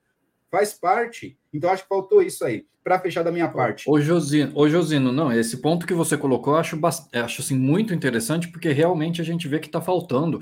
Faz 0.49 0.73
parte. 0.73 1.37
Então, 1.53 1.69
acho 1.69 1.83
que 1.83 1.89
faltou 1.89 2.21
isso 2.21 2.43
aí 2.43 2.65
para 2.83 2.99
fechar 2.99 3.23
da 3.23 3.31
minha 3.31 3.47
parte. 3.47 3.89
Ô 3.89 3.99
Josino, 3.99 4.51
ô 4.55 4.67
Josino, 4.67 5.11
não, 5.11 5.31
esse 5.31 5.57
ponto 5.57 5.87
que 5.87 5.93
você 5.93 6.17
colocou, 6.17 6.53
eu 6.53 6.59
acho, 6.59 6.77
acho 7.13 7.41
assim, 7.41 7.55
muito 7.55 7.93
interessante, 7.93 8.49
porque 8.49 8.69
realmente 8.73 9.21
a 9.21 9.23
gente 9.23 9.47
vê 9.47 9.59
que 9.59 9.67
está 9.67 9.79
faltando. 9.79 10.39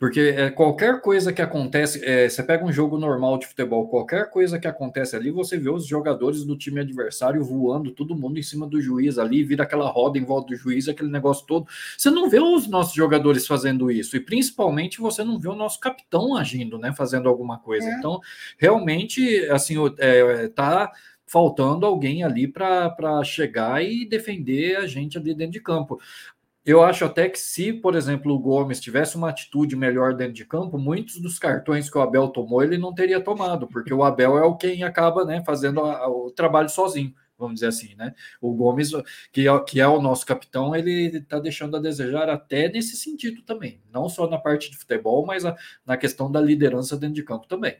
Porque 0.00 0.34
é, 0.34 0.48
qualquer 0.48 1.02
coisa 1.02 1.30
que 1.30 1.42
acontece, 1.42 2.02
é, 2.02 2.26
você 2.26 2.42
pega 2.42 2.64
um 2.64 2.72
jogo 2.72 2.96
normal 2.96 3.36
de 3.36 3.46
futebol, 3.46 3.86
qualquer 3.86 4.30
coisa 4.30 4.58
que 4.58 4.66
acontece 4.66 5.14
ali, 5.14 5.30
você 5.30 5.58
vê 5.58 5.68
os 5.68 5.86
jogadores 5.86 6.42
do 6.42 6.56
time 6.56 6.80
adversário 6.80 7.44
voando, 7.44 7.90
todo 7.90 8.16
mundo 8.16 8.38
em 8.38 8.42
cima 8.42 8.66
do 8.66 8.80
juiz 8.80 9.18
ali, 9.18 9.44
vira 9.44 9.64
aquela 9.64 9.90
roda 9.90 10.16
em 10.16 10.24
volta 10.24 10.48
do 10.48 10.56
juiz, 10.56 10.88
aquele 10.88 11.10
negócio 11.10 11.44
todo. 11.46 11.66
Você 11.98 12.08
não 12.08 12.30
vê 12.30 12.40
os 12.40 12.66
nossos 12.66 12.94
jogadores 12.94 13.46
fazendo 13.46 13.90
isso, 13.90 14.16
e 14.16 14.20
principalmente 14.20 15.02
você 15.02 15.22
não 15.22 15.38
vê 15.38 15.48
o 15.48 15.54
nosso 15.54 15.78
capitão 15.78 16.34
agindo, 16.34 16.78
né, 16.78 16.94
fazendo 16.94 17.28
alguma 17.28 17.58
coisa. 17.58 17.86
É. 17.86 17.98
Então, 17.98 18.20
realmente, 18.56 19.46
assim, 19.50 19.74
é, 19.98 20.48
tá 20.48 20.90
faltando 21.26 21.84
alguém 21.84 22.24
ali 22.24 22.48
para 22.48 23.22
chegar 23.22 23.84
e 23.84 24.08
defender 24.08 24.76
a 24.76 24.86
gente 24.86 25.18
ali 25.18 25.34
dentro 25.34 25.52
de 25.52 25.60
campo. 25.60 26.00
Eu 26.64 26.82
acho 26.82 27.06
até 27.06 27.28
que 27.28 27.38
se, 27.38 27.72
por 27.72 27.96
exemplo, 27.96 28.34
o 28.34 28.38
Gomes 28.38 28.80
tivesse 28.80 29.16
uma 29.16 29.30
atitude 29.30 29.74
melhor 29.74 30.14
dentro 30.14 30.34
de 30.34 30.44
campo, 30.44 30.76
muitos 30.76 31.18
dos 31.18 31.38
cartões 31.38 31.88
que 31.88 31.96
o 31.96 32.02
Abel 32.02 32.28
tomou, 32.28 32.62
ele 32.62 32.76
não 32.76 32.94
teria 32.94 33.20
tomado, 33.20 33.66
porque 33.66 33.94
o 33.94 34.04
Abel 34.04 34.36
é 34.36 34.42
o 34.42 34.56
quem 34.56 34.82
acaba 34.82 35.24
né, 35.24 35.42
fazendo 35.44 35.80
a, 35.80 35.96
a, 36.04 36.08
o 36.08 36.30
trabalho 36.30 36.68
sozinho, 36.68 37.14
vamos 37.38 37.54
dizer 37.54 37.68
assim, 37.68 37.94
né? 37.94 38.14
O 38.42 38.52
Gomes, 38.52 38.90
que 39.32 39.48
é, 39.48 39.60
que 39.60 39.80
é 39.80 39.88
o 39.88 40.02
nosso 40.02 40.26
capitão, 40.26 40.76
ele 40.76 41.16
está 41.16 41.38
deixando 41.38 41.78
a 41.78 41.80
desejar 41.80 42.28
até 42.28 42.68
nesse 42.68 42.94
sentido 42.94 43.40
também, 43.42 43.80
não 43.90 44.06
só 44.06 44.28
na 44.28 44.38
parte 44.38 44.70
de 44.70 44.76
futebol, 44.76 45.24
mas 45.24 45.46
a, 45.46 45.56
na 45.86 45.96
questão 45.96 46.30
da 46.30 46.42
liderança 46.42 46.94
dentro 46.94 47.14
de 47.14 47.22
campo 47.22 47.46
também. 47.46 47.78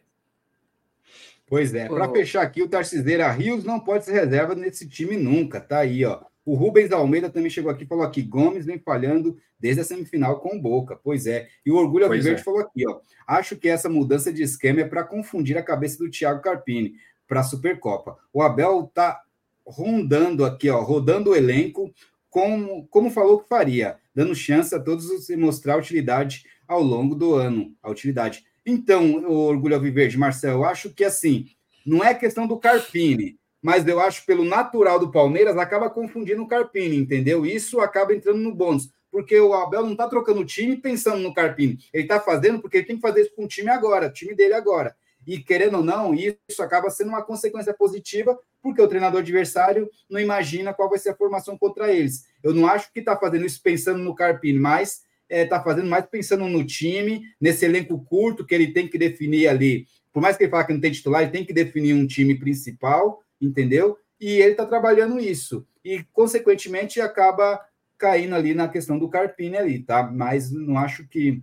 Pois 1.47 1.75
é, 1.75 1.87
para 1.87 2.09
fechar 2.09 2.43
aqui, 2.43 2.63
o 2.63 2.69
Tarciseira 2.69 3.31
Rios 3.31 3.63
não 3.63 3.79
pode 3.79 4.07
ser 4.07 4.13
reserva 4.13 4.55
nesse 4.55 4.89
time 4.89 5.17
nunca, 5.17 5.61
tá 5.61 5.81
aí, 5.81 6.05
ó. 6.05 6.30
O 6.51 6.55
Rubens 6.57 6.91
Almeida 6.91 7.31
também 7.31 7.49
chegou 7.49 7.71
aqui 7.71 7.85
e 7.85 7.87
falou 7.87 8.03
aqui: 8.03 8.23
Gomes 8.23 8.67
vem 8.67 8.77
falhando 8.77 9.39
desde 9.57 9.83
a 9.83 9.85
semifinal 9.85 10.41
com 10.41 10.61
Boca. 10.61 10.97
Pois 10.97 11.25
é. 11.25 11.47
E 11.65 11.71
o 11.71 11.77
Orgulho 11.77 12.07
Alviverde 12.07 12.41
é. 12.41 12.45
falou 12.45 12.59
aqui: 12.59 12.83
ó. 12.89 12.99
Acho 13.25 13.55
que 13.55 13.69
essa 13.69 13.89
mudança 13.89 14.33
de 14.33 14.43
esquema 14.43 14.81
é 14.81 14.85
para 14.85 15.05
confundir 15.05 15.57
a 15.57 15.63
cabeça 15.63 15.99
do 15.99 16.11
Thiago 16.11 16.43
Carpini 16.43 16.95
para 17.29 17.39
a 17.39 17.45
Supercopa. 17.45 18.19
O 18.33 18.43
Abel 18.43 18.91
tá 18.93 19.23
rondando 19.65 20.45
aqui, 20.45 20.69
ó, 20.69 20.83
rodando 20.83 21.31
o 21.31 21.37
elenco 21.37 21.95
como, 22.29 22.85
como 22.89 23.11
falou 23.11 23.39
que 23.39 23.49
faria, 23.49 23.99
dando 24.13 24.35
chance 24.35 24.75
a 24.75 24.81
todos 24.81 25.29
mostrar 25.37 25.75
a 25.75 25.79
utilidade 25.79 26.47
ao 26.67 26.83
longo 26.83 27.15
do 27.15 27.33
ano. 27.33 27.73
A 27.81 27.89
utilidade. 27.89 28.45
Então, 28.67 29.25
o 29.25 29.47
Orgulho 29.47 29.77
Alviverde, 29.77 30.19
Marcel, 30.19 30.55
eu 30.55 30.65
acho 30.65 30.91
que 30.91 31.05
assim, 31.05 31.47
não 31.87 32.03
é 32.03 32.13
questão 32.13 32.49
do 32.49 32.59
Carpini, 32.59 33.39
mas 33.63 33.87
eu 33.87 34.01
acho 34.01 34.25
pelo 34.25 34.45
natural 34.45 34.99
do 34.99 35.11
Palmeiras 35.11 35.57
acaba 35.57 35.91
confundindo 35.91 36.43
o 36.43 36.49
Carpini, 36.49 36.97
entendeu? 36.97 37.45
Isso 37.45 37.81
acaba 37.81 38.15
entrando 38.15 38.39
no 38.39 38.55
bônus, 38.55 38.91
porque 39.11 39.39
o 39.39 39.53
Abel 39.55 39.83
não 39.83 39.93
está 39.93 40.09
trocando 40.09 40.41
o 40.41 40.45
time 40.45 40.77
pensando 40.77 41.19
no 41.19 41.35
Carpini, 41.35 41.79
ele 41.93 42.05
está 42.05 42.21
fazendo 42.21 42.61
porque 42.61 42.79
ele 42.79 42.87
tem 42.87 42.97
que 42.97 43.03
fazer 43.03 43.23
isso 43.23 43.35
com 43.35 43.45
o 43.45 43.49
time 43.49 43.71
agora, 43.71 44.07
o 44.07 44.13
time 44.13 44.35
dele 44.35 44.55
agora. 44.55 44.95
E 45.27 45.39
querendo 45.39 45.77
ou 45.77 45.85
não, 45.85 46.15
isso 46.15 46.63
acaba 46.63 46.89
sendo 46.91 47.09
uma 47.09 47.23
consequência 47.23 47.75
positiva, 47.75 48.39
porque 48.63 48.81
o 48.81 48.89
treinador 48.89 49.21
adversário 49.21 49.89
não 50.09 50.19
imagina 50.19 50.73
qual 50.73 50.89
vai 50.89 50.99
ser 50.99 51.11
a 51.11 51.15
formação 51.15 51.59
contra 51.59 51.93
eles. 51.93 52.25
Eu 52.43 52.55
não 52.55 52.67
acho 52.67 52.93
que 52.93 53.01
está 53.01 53.17
fazendo 53.17 53.45
isso 53.45 53.63
pensando 53.63 53.99
no 53.99 54.15
Carpini, 54.15 54.59
mas 54.59 55.03
está 55.29 55.37
é, 55.37 55.45
tá 55.45 55.63
fazendo 55.63 55.89
mais 55.89 56.07
pensando 56.07 56.47
no 56.49 56.65
time, 56.65 57.23
nesse 57.41 57.65
elenco 57.65 58.03
curto 58.05 58.45
que 58.45 58.55
ele 58.55 58.73
tem 58.73 58.89
que 58.89 58.99
definir 58.99 59.47
ali. 59.47 59.87
Por 60.13 60.21
mais 60.21 60.37
que 60.37 60.45
ele 60.45 60.51
fale 60.51 60.67
que 60.67 60.73
não 60.73 60.81
tem 60.81 60.91
titular, 60.91 61.23
ele 61.23 61.31
tem 61.31 61.45
que 61.45 61.53
definir 61.53 61.95
um 61.95 62.07
time 62.07 62.37
principal, 62.37 63.23
entendeu? 63.41 63.99
E 64.21 64.33
ele 64.41 64.53
está 64.53 64.67
trabalhando 64.67 65.19
isso. 65.19 65.67
E, 65.85 66.05
consequentemente, 66.13 67.01
acaba 67.01 67.61
caindo 67.97 68.35
ali 68.35 68.55
na 68.55 68.69
questão 68.69 68.99
do 68.99 69.09
Carpini 69.09 69.57
ali, 69.57 69.79
tá? 69.81 70.03
Mas 70.03 70.51
não 70.51 70.79
acho 70.79 71.07
que 71.07 71.43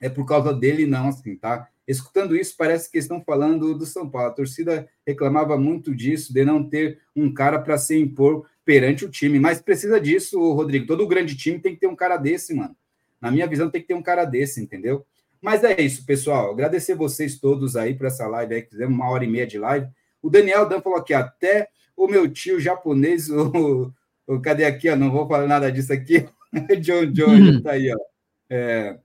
é 0.00 0.08
por 0.08 0.24
causa 0.24 0.52
dele, 0.52 0.86
não, 0.86 1.08
assim, 1.08 1.36
tá? 1.36 1.68
Escutando 1.86 2.36
isso, 2.36 2.54
parece 2.56 2.90
que 2.90 2.98
estão 2.98 3.22
falando 3.22 3.76
do 3.76 3.84
São 3.84 4.08
Paulo. 4.08 4.28
A 4.28 4.34
torcida 4.34 4.88
reclamava 5.06 5.58
muito 5.58 5.94
disso, 5.94 6.32
de 6.32 6.44
não 6.44 6.62
ter 6.62 7.00
um 7.14 7.32
cara 7.32 7.58
para 7.58 7.76
se 7.76 7.98
impor 7.98 8.46
perante 8.64 9.04
o 9.04 9.10
time. 9.10 9.38
Mas 9.40 9.60
precisa 9.60 10.00
disso, 10.00 10.38
Rodrigo. 10.52 10.86
Todo 10.86 11.06
grande 11.06 11.36
time 11.36 11.58
tem 11.58 11.74
que 11.74 11.80
ter 11.80 11.86
um 11.86 11.96
cara 11.96 12.16
desse, 12.16 12.54
mano. 12.54 12.76
Na 13.20 13.30
minha 13.30 13.46
visão, 13.46 13.68
tem 13.68 13.80
que 13.80 13.88
ter 13.88 13.94
um 13.94 14.02
cara 14.02 14.24
desse, 14.24 14.62
entendeu? 14.62 15.04
Mas 15.42 15.64
é 15.64 15.80
isso, 15.80 16.06
pessoal. 16.06 16.52
Agradecer 16.52 16.94
vocês 16.94 17.38
todos 17.38 17.76
aí 17.76 17.94
por 17.94 18.06
essa 18.06 18.26
live 18.26 18.54
aí, 18.54 18.62
que 18.62 18.70
fizemos 18.70 18.94
uma 18.94 19.10
hora 19.10 19.24
e 19.24 19.28
meia 19.28 19.46
de 19.46 19.58
live. 19.58 19.88
O 20.22 20.30
Daniel 20.30 20.68
Dan 20.68 20.80
falou 20.80 20.98
aqui, 20.98 21.14
até 21.14 21.68
o 21.96 22.06
meu 22.06 22.30
tio 22.30 22.60
japonês, 22.60 23.28
o, 23.30 23.92
o 24.26 24.40
cadê 24.40 24.64
aqui? 24.64 24.88
Ó, 24.88 24.96
não 24.96 25.10
vou 25.10 25.26
falar 25.26 25.46
nada 25.46 25.70
disso 25.70 25.92
aqui. 25.92 26.28
John 26.80 27.06
John 27.06 27.30
uhum. 27.30 27.62
tá 27.62 27.72
aí, 27.72 27.92
ó. 27.92 27.96
É... 28.48 28.98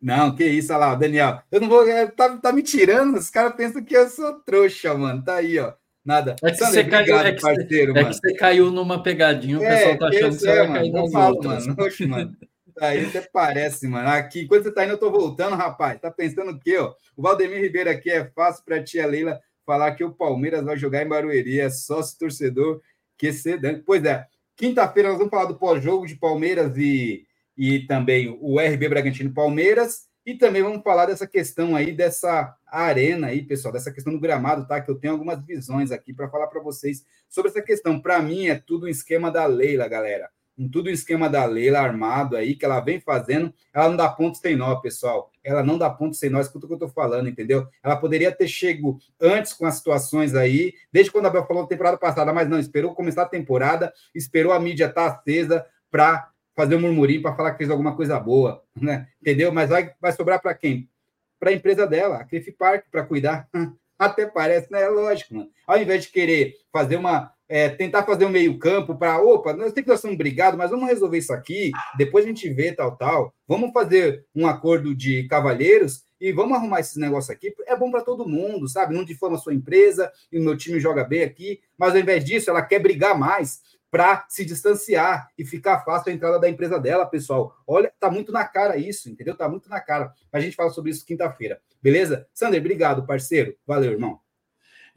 Não, 0.00 0.34
que 0.34 0.44
isso, 0.44 0.72
olha 0.72 0.78
lá, 0.86 0.94
Daniel. 0.94 1.42
Eu 1.50 1.60
não 1.60 1.68
vou. 1.68 1.86
É, 1.88 2.06
tá, 2.06 2.36
tá 2.38 2.52
me 2.52 2.62
tirando, 2.62 3.16
os 3.16 3.30
caras 3.30 3.54
pensam 3.54 3.82
que 3.82 3.96
eu 3.96 4.08
sou 4.08 4.34
trouxa, 4.40 4.94
mano. 4.94 5.24
Tá 5.24 5.36
aí, 5.36 5.58
ó. 5.58 5.72
Nada. 6.04 6.36
É 6.42 6.50
que, 6.52 6.56
você, 6.56 6.84
caiu, 6.84 7.18
é, 7.18 7.32
que 7.32 7.42
parceiro, 7.42 7.92
você, 7.92 7.98
é 7.98 8.04
que 8.04 8.14
você 8.14 8.34
caiu 8.34 8.70
numa 8.70 9.02
pegadinha, 9.02 9.58
o 9.58 9.62
é, 9.62 9.76
pessoal 9.76 9.98
tá 9.98 10.08
achando 10.08 10.36
que 10.36 10.40
você 10.40 10.48
é, 10.48 10.56
vai 10.56 10.72
cair 10.78 10.92
nas 10.92 11.12
falo, 11.12 11.34
outras. 11.34 11.66
Mano, 11.66 11.82
oxe, 11.82 12.06
mano. 12.06 12.36
Aí 12.80 13.06
até 13.06 13.20
parece, 13.20 13.86
mano. 13.86 14.08
Aqui, 14.08 14.46
quando 14.46 14.62
você 14.62 14.72
tá 14.72 14.84
indo, 14.84 14.94
eu 14.94 14.98
tô 14.98 15.10
voltando, 15.10 15.56
rapaz. 15.56 16.00
Tá 16.00 16.10
pensando 16.10 16.52
o 16.52 16.58
quê, 16.58 16.78
ó? 16.78 16.94
O 17.16 17.22
Valdemir 17.22 17.60
Ribeiro 17.60 17.90
aqui 17.90 18.10
é 18.10 18.24
fácil 18.30 18.64
pra 18.64 18.82
tia 18.82 19.06
Leila 19.06 19.40
falar 19.66 19.94
que 19.94 20.04
o 20.04 20.12
Palmeiras 20.12 20.64
vai 20.64 20.76
jogar 20.76 21.02
em 21.02 21.08
Barueri. 21.08 21.60
É 21.60 21.68
sócio 21.68 22.18
torcedor 22.18 22.80
que 23.16 23.32
sedante. 23.32 23.82
Pois 23.84 24.04
é, 24.04 24.26
quinta-feira 24.56 25.10
nós 25.10 25.18
vamos 25.18 25.30
falar 25.30 25.46
do 25.46 25.58
pós-jogo 25.58 26.06
de 26.06 26.16
Palmeiras 26.16 26.76
e, 26.76 27.26
e 27.56 27.80
também 27.86 28.36
o 28.40 28.58
RB 28.58 28.88
Bragantino 28.88 29.34
Palmeiras. 29.34 30.08
E 30.24 30.34
também 30.34 30.62
vamos 30.62 30.82
falar 30.82 31.06
dessa 31.06 31.26
questão 31.26 31.74
aí, 31.74 31.90
dessa 31.90 32.54
arena 32.66 33.28
aí, 33.28 33.42
pessoal, 33.42 33.72
dessa 33.72 33.90
questão 33.90 34.12
do 34.12 34.20
gramado, 34.20 34.66
tá? 34.68 34.78
Que 34.78 34.90
eu 34.90 34.94
tenho 34.94 35.14
algumas 35.14 35.42
visões 35.42 35.90
aqui 35.90 36.12
para 36.12 36.28
falar 36.28 36.48
para 36.48 36.62
vocês 36.62 37.02
sobre 37.28 37.50
essa 37.50 37.62
questão. 37.62 37.98
Para 37.98 38.20
mim, 38.20 38.48
é 38.48 38.54
tudo 38.54 38.84
um 38.84 38.90
esquema 38.90 39.30
da 39.30 39.46
Leila, 39.46 39.88
galera. 39.88 40.30
Um, 40.58 40.68
tudo 40.68 40.90
um 40.90 40.92
esquema 40.92 41.30
da 41.30 41.44
Leila 41.44 41.78
armado 41.78 42.36
aí, 42.36 42.54
que 42.54 42.64
ela 42.64 42.80
vem 42.80 43.00
fazendo. 43.00 43.54
Ela 43.72 43.88
não 43.88 43.96
dá 43.96 44.08
ponto 44.08 44.38
sem 44.38 44.56
nó, 44.56 44.74
pessoal. 44.76 45.30
Ela 45.44 45.62
não 45.62 45.78
dá 45.78 45.88
ponto 45.88 46.16
sem 46.16 46.28
nó, 46.28 46.40
escuta 46.40 46.66
o 46.66 46.68
que 46.68 46.74
eu 46.74 46.78
tô 46.78 46.88
falando, 46.88 47.28
entendeu? 47.28 47.68
Ela 47.82 47.96
poderia 47.96 48.32
ter 48.32 48.48
chego 48.48 48.98
antes 49.20 49.52
com 49.52 49.64
as 49.66 49.76
situações 49.76 50.34
aí, 50.34 50.74
desde 50.92 51.12
quando 51.12 51.26
a 51.26 51.30
Bel 51.30 51.46
falou 51.46 51.62
na 51.62 51.68
temporada 51.68 51.96
passada, 51.96 52.32
mas 52.32 52.48
não, 52.48 52.58
esperou 52.58 52.94
começar 52.94 53.22
a 53.22 53.28
temporada, 53.28 53.92
esperou 54.14 54.52
a 54.52 54.58
mídia 54.58 54.86
estar 54.86 55.10
tá 55.10 55.16
acesa 55.16 55.64
para 55.90 56.30
fazer 56.58 56.74
um 56.74 56.80
murmurinho 56.80 57.22
para 57.22 57.36
falar 57.36 57.52
que 57.52 57.58
fez 57.58 57.70
alguma 57.70 57.94
coisa 57.94 58.18
boa, 58.18 58.64
né? 58.74 59.06
Entendeu? 59.22 59.52
Mas 59.52 59.70
vai, 59.70 59.94
vai 60.00 60.10
sobrar 60.10 60.42
para 60.42 60.52
quem? 60.54 60.90
Para 61.38 61.50
a 61.50 61.52
empresa 61.52 61.86
dela, 61.86 62.16
a 62.16 62.24
Cliff 62.24 62.50
Park, 62.50 62.86
para 62.90 63.04
cuidar. 63.04 63.48
Até 63.96 64.26
parece, 64.26 64.70
né? 64.70 64.82
É 64.82 64.88
lógico, 64.88 65.34
mano. 65.34 65.50
Ao 65.64 65.80
invés 65.80 66.04
de 66.04 66.10
querer 66.10 66.54
fazer 66.72 66.96
uma. 66.96 67.32
É, 67.48 67.68
tentar 67.70 68.02
fazer 68.02 68.26
um 68.26 68.30
meio-campo 68.30 68.94
para. 68.94 69.20
Opa, 69.22 69.54
nós 69.54 69.72
temos 69.72 69.84
que 69.84 69.88
nós 69.88 70.00
somos 70.00 70.16
brigados, 70.18 70.58
mas 70.58 70.70
vamos 70.70 70.86
resolver 70.86 71.16
isso 71.16 71.32
aqui, 71.32 71.70
depois 71.96 72.24
a 72.24 72.28
gente 72.28 72.48
vê 72.50 72.72
tal, 72.72 72.96
tal. 72.96 73.34
Vamos 73.46 73.72
fazer 73.72 74.26
um 74.34 74.46
acordo 74.46 74.94
de 74.94 75.26
cavalheiros 75.28 76.04
e 76.20 76.32
vamos 76.32 76.56
arrumar 76.56 76.80
esses 76.80 76.96
negócios 76.96 77.30
aqui. 77.30 77.54
É 77.66 77.76
bom 77.76 77.90
para 77.90 78.02
todo 78.02 78.28
mundo, 78.28 78.68
sabe? 78.68 78.94
Não 78.94 79.04
difama 79.04 79.36
a 79.36 79.38
sua 79.38 79.54
empresa 79.54 80.12
e 80.30 80.38
o 80.38 80.42
meu 80.42 80.56
time 80.56 80.78
joga 80.78 81.04
bem 81.04 81.22
aqui, 81.22 81.60
mas 81.78 81.94
ao 81.94 82.00
invés 82.00 82.24
disso, 82.24 82.50
ela 82.50 82.62
quer 82.62 82.80
brigar 82.80 83.18
mais 83.18 83.60
para 83.90 84.26
se 84.28 84.44
distanciar 84.44 85.28
e 85.38 85.44
ficar 85.44 85.84
fácil 85.84 86.10
a 86.10 86.14
entrada 86.14 86.38
da 86.38 86.48
empresa 86.48 86.78
dela, 86.78 87.06
pessoal. 87.06 87.54
Olha, 87.66 87.92
tá 87.98 88.10
muito 88.10 88.32
na 88.32 88.44
cara 88.44 88.76
isso, 88.76 89.08
entendeu? 89.08 89.34
Tá 89.34 89.48
muito 89.48 89.68
na 89.68 89.80
cara. 89.80 90.12
A 90.32 90.40
gente 90.40 90.56
fala 90.56 90.70
sobre 90.70 90.90
isso 90.90 91.06
quinta-feira, 91.06 91.60
beleza? 91.82 92.26
Sander, 92.34 92.60
obrigado, 92.60 93.06
parceiro. 93.06 93.56
Valeu, 93.66 93.92
irmão. 93.92 94.27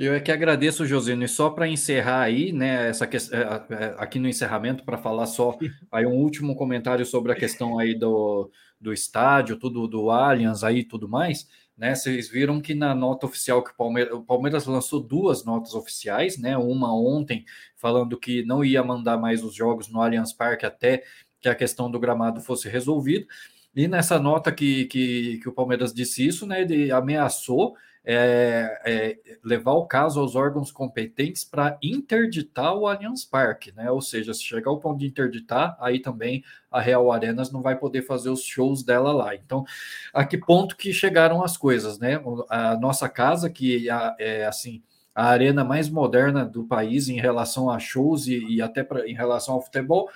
Eu 0.03 0.15
é 0.15 0.19
que 0.19 0.31
agradeço, 0.31 0.83
Josino, 0.83 1.23
e 1.23 1.27
só 1.27 1.51
para 1.51 1.67
encerrar 1.67 2.21
aí, 2.21 2.51
né, 2.51 2.89
essa 2.89 3.05
questão, 3.05 3.37
é, 3.37 3.43
é, 3.43 3.95
aqui 3.99 4.17
no 4.17 4.27
encerramento, 4.27 4.83
para 4.83 4.97
falar 4.97 5.27
só 5.27 5.55
aí 5.91 6.07
um 6.07 6.15
último 6.15 6.55
comentário 6.55 7.05
sobre 7.05 7.31
a 7.31 7.35
questão 7.35 7.77
aí 7.77 7.93
do, 7.93 8.49
do 8.79 8.91
estádio, 8.91 9.59
tudo 9.59 9.87
do 9.87 10.09
Allianz 10.09 10.63
aí 10.63 10.83
tudo 10.83 11.07
mais, 11.07 11.47
né? 11.77 11.93
Vocês 11.93 12.27
viram 12.27 12.59
que 12.59 12.73
na 12.73 12.95
nota 12.95 13.27
oficial 13.27 13.63
que 13.63 13.69
o 13.69 13.75
Palmeiras, 13.75 14.13
o 14.13 14.23
Palmeiras 14.23 14.65
lançou 14.65 14.99
duas 14.99 15.45
notas 15.45 15.75
oficiais, 15.75 16.35
né? 16.35 16.57
Uma 16.57 16.91
ontem 16.95 17.45
falando 17.75 18.17
que 18.17 18.43
não 18.43 18.65
ia 18.65 18.83
mandar 18.83 19.19
mais 19.19 19.43
os 19.43 19.53
jogos 19.53 19.87
no 19.87 20.01
Allianz 20.01 20.33
Parque 20.33 20.65
até 20.65 21.03
que 21.39 21.47
a 21.47 21.53
questão 21.53 21.91
do 21.91 21.99
gramado 21.99 22.41
fosse 22.41 22.67
resolvida. 22.67 23.27
E 23.75 23.87
nessa 23.87 24.17
nota 24.17 24.51
que, 24.51 24.85
que, 24.85 25.37
que 25.43 25.47
o 25.47 25.53
Palmeiras 25.53 25.93
disse 25.93 26.25
isso, 26.25 26.47
né? 26.47 26.63
Ele 26.63 26.91
ameaçou 26.91 27.75
é, 28.03 28.81
é, 28.83 29.37
levar 29.43 29.73
o 29.73 29.85
caso 29.85 30.19
aos 30.19 30.35
órgãos 30.35 30.71
competentes 30.71 31.45
para 31.45 31.77
interditar 31.83 32.75
o 32.75 32.87
Allianz 32.87 33.23
Parque, 33.23 33.71
né? 33.71 33.91
Ou 33.91 34.01
seja, 34.01 34.33
se 34.33 34.43
chegar 34.43 34.71
ao 34.71 34.79
ponto 34.79 34.99
de 34.99 35.05
interditar, 35.05 35.77
aí 35.79 35.99
também 35.99 36.43
a 36.71 36.81
Real 36.81 37.11
Arenas 37.11 37.51
não 37.51 37.61
vai 37.61 37.77
poder 37.77 38.01
fazer 38.01 38.29
os 38.29 38.43
shows 38.43 38.83
dela 38.83 39.13
lá. 39.13 39.35
Então, 39.35 39.63
a 40.13 40.25
que 40.25 40.37
ponto 40.37 40.75
que 40.75 40.91
chegaram 40.91 41.43
as 41.43 41.57
coisas, 41.57 41.99
né? 41.99 42.19
A 42.49 42.75
nossa 42.75 43.07
casa, 43.07 43.49
que 43.49 43.87
é 44.17 44.45
assim 44.45 44.81
a 45.13 45.25
arena 45.25 45.63
mais 45.63 45.89
moderna 45.89 46.45
do 46.45 46.63
país 46.63 47.09
em 47.09 47.19
relação 47.19 47.69
a 47.69 47.77
shows 47.77 48.27
e, 48.27 48.37
e 48.45 48.61
até 48.61 48.83
pra, 48.83 49.07
em 49.07 49.13
relação 49.13 49.55
ao 49.55 49.61
futebol, 49.61 50.09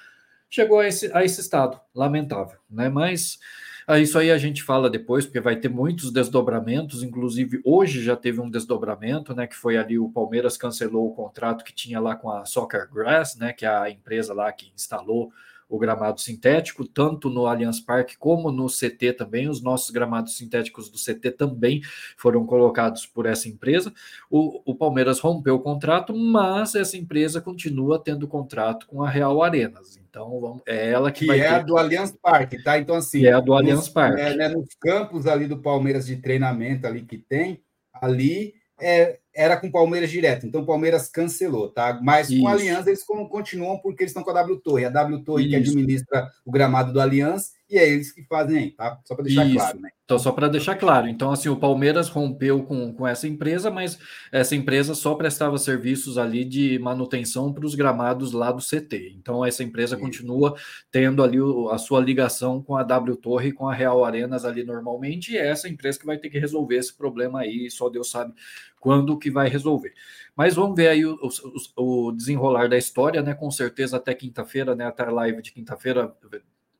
chegou 0.50 0.80
a 0.80 0.88
esse, 0.88 1.12
a 1.14 1.24
esse 1.24 1.42
estado, 1.42 1.80
lamentável, 1.94 2.58
né? 2.70 2.90
Mas 2.90 3.38
ah, 3.88 4.00
isso 4.00 4.18
aí 4.18 4.32
a 4.32 4.38
gente 4.38 4.64
fala 4.64 4.90
depois, 4.90 5.26
porque 5.26 5.40
vai 5.40 5.56
ter 5.56 5.70
muitos 5.70 6.12
desdobramentos, 6.12 7.04
inclusive 7.04 7.62
hoje 7.64 8.04
já 8.04 8.16
teve 8.16 8.42
um 8.42 8.50
desdobramento, 8.50 9.36
né? 9.36 9.46
Que 9.46 9.56
foi 9.56 9.78
ali 9.78 10.00
o 10.00 10.10
Palmeiras 10.10 10.58
cancelou 10.58 11.08
o 11.08 11.14
contrato 11.14 11.64
que 11.64 11.74
tinha 11.74 12.00
lá 12.00 12.16
com 12.16 12.32
a 12.32 12.46
Soccer 12.46 12.90
Grass, 12.92 13.36
né? 13.36 13.54
Que 13.54 13.66
é 13.66 13.70
a 13.70 13.90
empresa 13.90 14.34
lá 14.34 14.52
que 14.52 14.72
instalou 14.76 15.32
o 15.68 15.80
gramado 15.80 16.22
sintético, 16.22 16.88
tanto 16.88 17.30
no 17.30 17.48
Allianz 17.48 17.80
Parque 17.80 18.18
como 18.18 18.52
no 18.52 18.68
CT 18.68 19.14
também. 19.14 19.50
Os 19.50 19.62
nossos 19.62 19.90
gramados 19.90 20.38
sintéticos 20.38 20.90
do 20.90 20.98
CT 20.98 21.32
também 21.32 21.82
foram 22.18 22.46
colocados 22.46 23.06
por 23.06 23.26
essa 23.26 23.50
empresa. 23.50 23.94
O, 24.30 24.62
o 24.64 24.76
Palmeiras 24.76 25.20
rompeu 25.20 25.56
o 25.56 25.62
contrato, 25.62 26.16
mas 26.16 26.76
essa 26.76 26.98
empresa 26.98 27.42
continua 27.42 28.02
tendo 28.02 28.28
contrato 28.28 28.88
com 28.88 29.04
a 29.04 29.10
Real 29.10 29.42
Arenas. 29.42 29.98
Então, 29.98 30.40
vamos, 30.40 30.62
é 30.66 30.92
ela 30.92 31.12
que, 31.12 31.22
que 31.22 31.26
vai 31.26 31.40
é 31.40 31.50
ter... 31.50 31.56
a 31.56 31.60
do 31.60 31.78
Allianz 31.78 32.16
Parque, 32.22 32.64
tá? 32.64 32.78
Então, 32.78 32.96
assim. 32.96 33.20
Que 33.20 33.28
é 33.28 33.34
a 33.34 33.42
do 33.42 33.54
Allianz 33.54 33.90
Parque. 33.90 34.22
É, 34.22 34.36
né, 34.36 34.48
nos 34.48 34.68
campos 34.80 35.28
ali 35.28 35.46
do 35.48 35.58
Palmeiras 35.58 36.06
de 36.06 36.16
treinamento 36.16 36.88
ali 36.88 37.02
que 37.02 37.18
tem, 37.18 37.62
ali 37.92 38.54
é, 38.80 39.20
era 39.36 39.58
com 39.58 39.68
o 39.68 39.72
Palmeiras 39.72 40.10
direto. 40.10 40.48
Então, 40.48 40.62
o 40.62 40.66
Palmeiras 40.66 41.10
cancelou, 41.10 41.70
tá? 41.70 42.00
Mas 42.02 42.30
Isso. 42.30 42.42
com 42.42 42.48
a 42.48 42.54
Aliança, 42.54 42.90
eles 42.90 43.04
continuam 43.04 43.78
porque 43.80 44.04
eles 44.04 44.12
estão 44.12 44.24
com 44.24 44.32
a 44.32 44.34
W 44.34 44.58
Torre. 44.58 44.86
A 44.86 44.90
W 44.90 45.24
Torre 45.24 45.44
Isso. 45.44 45.50
que 45.50 45.56
administra 45.58 46.32
o 46.46 46.52
gramado 46.52 46.94
do 46.94 47.02
Allianz 47.02 47.54
e 47.70 47.78
é 47.78 47.90
eles 47.90 48.12
que 48.12 48.24
fazem 48.24 48.58
aí, 48.58 48.72
tá? 48.72 49.00
Só 49.04 49.16
para 49.16 49.26
deixar 49.26 49.46
Isso. 49.46 49.56
claro, 49.56 49.80
né? 49.80 49.90
Então, 50.06 50.20
só 50.20 50.32
para 50.32 50.48
deixar 50.48 50.76
claro. 50.76 51.08
Então, 51.08 51.32
assim, 51.32 51.50
o 51.50 51.58
Palmeiras 51.58 52.08
rompeu 52.08 52.64
com, 52.64 52.94
com 52.94 53.08
essa 53.08 53.28
empresa, 53.28 53.72
mas 53.72 53.98
essa 54.32 54.56
empresa 54.56 54.94
só 54.94 55.16
prestava 55.16 55.58
serviços 55.58 56.20
ali 56.20 56.46
de 56.46 56.78
manutenção 56.78 57.52
para 57.52 57.66
os 57.66 57.74
gramados 57.74 58.32
lá 58.32 58.52
do 58.52 58.62
CT. 58.62 59.16
Então, 59.18 59.44
essa 59.44 59.64
empresa 59.64 59.98
continua 59.98 60.56
tendo 60.92 61.24
ali 61.24 61.42
o, 61.42 61.70
a 61.70 61.80
sua 61.80 62.00
ligação 62.00 62.62
com 62.62 62.78
a 62.78 62.84
W 62.84 63.16
Torre 63.18 63.50
e 63.50 63.52
com 63.52 63.68
a 63.68 63.74
Real 63.74 64.06
Arenas 64.06 64.46
ali 64.46 64.64
normalmente, 64.64 65.34
e 65.34 65.38
é 65.38 65.48
essa 65.48 65.68
empresa 65.68 66.00
que 66.00 66.06
vai 66.06 66.20
ter 66.20 66.30
que 66.30 66.38
resolver 66.38 66.76
esse 66.76 66.96
problema 66.96 67.40
aí, 67.40 67.70
só 67.72 67.90
Deus 67.90 68.12
sabe 68.12 68.32
quando 68.86 69.18
que 69.18 69.32
vai 69.32 69.50
resolver. 69.50 69.96
Mas 70.36 70.54
vamos 70.54 70.76
ver 70.76 70.90
aí 70.90 71.04
o, 71.04 71.18
o, 71.76 72.08
o 72.08 72.12
desenrolar 72.12 72.70
da 72.70 72.78
história, 72.78 73.24
né? 73.24 73.34
Com 73.34 73.50
certeza 73.50 73.98
até 73.98 74.14
quinta-feira, 74.14 74.76
né? 74.76 74.86
Até 74.86 75.02
a 75.02 75.10
live 75.10 75.42
de 75.42 75.52
quinta-feira 75.52 76.16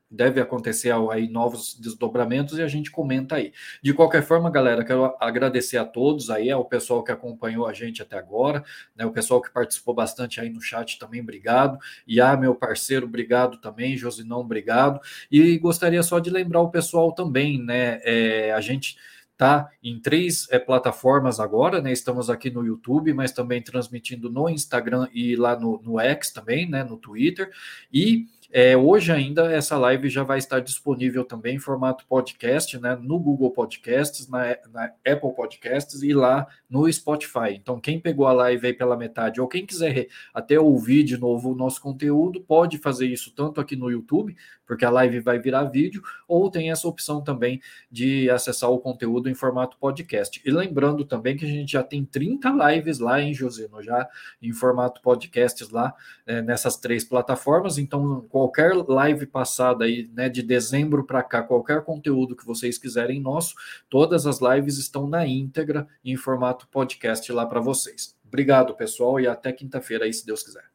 deve 0.10 0.40
acontecer 0.40 0.94
aí 1.12 1.28
novos 1.28 1.76
desdobramentos 1.80 2.60
e 2.60 2.62
a 2.62 2.68
gente 2.68 2.92
comenta 2.92 3.38
aí. 3.38 3.52
De 3.82 3.92
qualquer 3.92 4.22
forma, 4.22 4.52
galera, 4.52 4.86
quero 4.86 5.16
agradecer 5.20 5.78
a 5.78 5.84
todos 5.84 6.30
aí, 6.30 6.52
ao 6.52 6.64
pessoal 6.64 7.04
que 7.04 7.12
acompanhou 7.12 7.66
a 7.66 7.74
gente 7.74 8.04
até 8.04 8.16
agora, 8.16 8.64
né, 8.96 9.04
o 9.04 9.12
pessoal 9.12 9.42
que 9.42 9.52
participou 9.52 9.96
bastante 9.96 10.40
aí 10.40 10.52
no 10.52 10.62
chat 10.62 11.00
também, 11.00 11.22
obrigado. 11.22 11.80
E 12.06 12.22
a 12.22 12.38
meu 12.38 12.54
parceiro, 12.54 13.08
obrigado 13.08 13.58
também, 13.58 13.98
Josinão, 13.98 14.42
obrigado. 14.42 15.00
E 15.32 15.58
gostaria 15.58 16.04
só 16.04 16.20
de 16.20 16.30
lembrar 16.30 16.62
o 16.62 16.70
pessoal 16.70 17.12
também, 17.12 17.60
né, 17.60 18.00
é, 18.04 18.54
a 18.54 18.62
gente 18.62 18.96
tá 19.38 19.70
em 19.84 20.00
três 20.00 20.48
é, 20.50 20.60
plataformas 20.60 21.40
agora, 21.40 21.82
né? 21.82 21.92
Estamos 21.92 22.30
aqui 22.30 22.50
no 22.50 22.66
YouTube, 22.66 23.14
mas 23.14 23.32
também 23.32 23.62
transmitindo 23.62 24.30
no 24.30 24.50
Instagram 24.50 25.08
e 25.14 25.36
lá 25.36 25.60
no, 25.60 25.82
no 25.84 26.00
X 26.00 26.32
também, 26.32 26.70
né? 26.70 26.84
No 26.84 26.98
Twitter. 26.98 27.52
E 27.92 28.28
é, 28.58 28.78
hoje 28.78 29.12
ainda 29.12 29.52
essa 29.52 29.78
live 29.78 30.08
já 30.08 30.24
vai 30.24 30.38
estar 30.38 30.62
disponível 30.62 31.26
também 31.26 31.58
em 31.58 31.60
formato 31.60 32.06
podcast, 32.08 32.80
né? 32.80 32.96
No 32.96 33.20
Google 33.20 33.52
Podcasts, 33.52 34.30
na, 34.30 34.56
na, 34.72 34.86
Apple 35.06 35.36
Podcasts 35.36 36.02
e 36.02 36.14
lá 36.14 36.48
no 36.70 36.90
Spotify. 36.90 37.50
Então, 37.54 37.82
quem 37.82 38.00
pegou 38.00 38.26
a 38.26 38.32
live 38.32 38.68
aí 38.68 38.74
pela 38.74 38.96
metade 38.96 39.42
ou 39.42 39.48
quem 39.50 39.66
quiser 39.66 40.08
até 40.34 40.58
ouvir 40.58 41.04
de 41.04 41.18
novo 41.18 41.52
o 41.52 41.56
nosso 41.56 41.82
conteúdo, 41.82 42.40
pode 42.40 42.78
fazer 42.78 43.08
isso 43.08 43.30
tanto 43.36 43.60
aqui 43.60 43.76
no 43.76 43.92
YouTube, 43.92 44.34
porque 44.66 44.86
a 44.86 44.90
live 44.90 45.20
vai 45.20 45.38
virar 45.38 45.66
vídeo, 45.66 46.02
ou 46.26 46.50
tem 46.50 46.72
essa 46.72 46.88
opção 46.88 47.22
também 47.22 47.62
de 47.92 48.30
acessar 48.30 48.72
o 48.72 48.80
conteúdo 48.80 49.30
em 49.30 49.34
formato 49.34 49.78
podcast. 49.78 50.42
E 50.46 50.50
lembrando 50.50 51.04
também 51.04 51.36
que 51.36 51.44
a 51.44 51.50
gente 51.50 51.74
já 51.74 51.84
tem 51.84 52.06
30 52.06 52.50
lives 52.72 53.00
lá 53.00 53.22
em 53.22 53.34
Josino, 53.34 53.84
já 53.84 54.08
em 54.42 54.54
formato 54.54 55.02
podcasts 55.02 55.70
lá 55.70 55.94
é, 56.26 56.42
nessas 56.42 56.78
três 56.78 57.04
plataformas. 57.04 57.78
Então, 57.78 58.26
qual 58.30 58.45
qualquer 58.46 58.74
live 58.76 59.26
passada 59.26 59.86
aí, 59.86 60.10
né, 60.14 60.30
de 60.30 60.44
dezembro 60.44 61.04
para 61.04 61.24
cá, 61.24 61.42
qualquer 61.42 61.84
conteúdo 61.84 62.36
que 62.36 62.46
vocês 62.46 62.78
quiserem 62.78 63.20
nosso, 63.20 63.56
todas 63.90 64.28
as 64.28 64.40
lives 64.40 64.78
estão 64.78 65.08
na 65.08 65.26
íntegra 65.26 65.88
em 66.04 66.16
formato 66.16 66.68
podcast 66.68 67.32
lá 67.32 67.46
para 67.46 67.60
vocês. 67.60 68.16
Obrigado, 68.24 68.76
pessoal, 68.76 69.20
e 69.20 69.28
até 69.28 69.52
quinta-feira 69.52 70.06
aí, 70.06 70.14
se 70.14 70.26
Deus 70.26 70.44
quiser. 70.44 70.66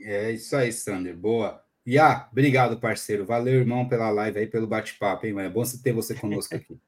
É 0.00 0.32
isso 0.32 0.56
aí, 0.56 0.72
Sander. 0.72 1.14
Boa. 1.14 1.62
Iá, 1.86 2.28
obrigado, 2.32 2.78
parceiro. 2.78 3.26
Valeu, 3.26 3.60
irmão, 3.60 3.86
pela 3.86 4.10
live 4.10 4.38
aí, 4.38 4.46
pelo 4.46 4.66
bate-papo, 4.66 5.26
hein, 5.26 5.34
mano? 5.34 5.48
É 5.48 5.50
bom 5.50 5.62
ter 5.82 5.92
você 5.92 6.14
conosco 6.14 6.56
aqui. 6.56 6.78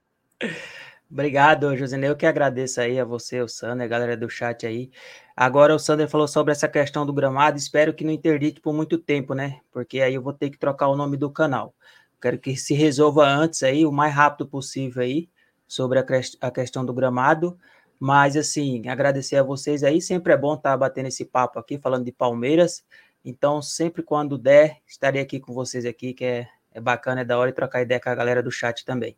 Obrigado, 1.13 1.77
Josinei. 1.77 2.09
Eu 2.09 2.17
que 2.17 2.25
agradeço 2.25 2.81
aí 2.81 2.99
a 2.99 3.05
você, 3.05 3.43
o 3.43 3.47
Sander, 3.47 3.85
a 3.85 3.89
galera 3.89 4.17
do 4.17 4.31
chat 4.31 4.67
aí. 4.67 4.91
Agora 5.37 5.75
o 5.75 5.79
Sander 5.79 6.09
falou 6.09 6.27
sobre 6.27 6.53
essa 6.53 6.67
questão 6.67 7.05
do 7.05 7.13
gramado. 7.13 7.59
Espero 7.59 7.93
que 7.93 8.03
não 8.03 8.11
interdite 8.11 8.63
por 8.63 8.73
muito 8.73 8.97
tempo, 8.97 9.35
né? 9.35 9.61
Porque 9.71 10.01
aí 10.01 10.15
eu 10.15 10.23
vou 10.23 10.33
ter 10.33 10.49
que 10.49 10.59
trocar 10.59 10.89
o 10.89 10.97
nome 10.97 11.19
do 11.19 11.31
canal. 11.31 11.75
Quero 12.19 12.39
que 12.39 12.57
se 12.57 12.73
resolva 12.73 13.27
antes 13.27 13.63
aí, 13.63 13.85
o 13.85 13.93
mais 13.93 14.15
rápido 14.15 14.49
possível 14.49 15.03
aí, 15.03 15.29
sobre 15.69 15.99
a, 15.99 16.05
a 16.41 16.51
questão 16.51 16.83
do 16.83 16.95
gramado. 16.95 17.59
Mas, 18.01 18.35
assim, 18.35 18.89
agradecer 18.89 19.37
a 19.37 19.43
vocês 19.43 19.85
aí. 19.85 20.01
Sempre 20.01 20.33
é 20.33 20.37
bom 20.37 20.55
estar 20.55 20.75
batendo 20.79 21.09
esse 21.09 21.27
papo 21.27 21.59
aqui, 21.59 21.79
falando 21.79 22.07
de 22.07 22.13
Palmeiras. 22.13 22.83
Então, 23.23 23.61
sempre 23.61 24.03
quando 24.03 24.39
der, 24.39 24.79
estarei 24.87 25.21
aqui 25.21 25.39
com 25.39 25.53
vocês 25.53 25.85
aqui, 25.85 26.15
que 26.15 26.25
é, 26.25 26.49
é 26.73 26.81
bacana, 26.81 27.21
é 27.21 27.25
da 27.25 27.39
hora 27.39 27.51
e 27.51 27.53
trocar 27.53 27.83
ideia 27.83 28.01
com 28.01 28.09
a 28.09 28.15
galera 28.15 28.43
do 28.43 28.51
chat 28.51 28.83
também. 28.87 29.15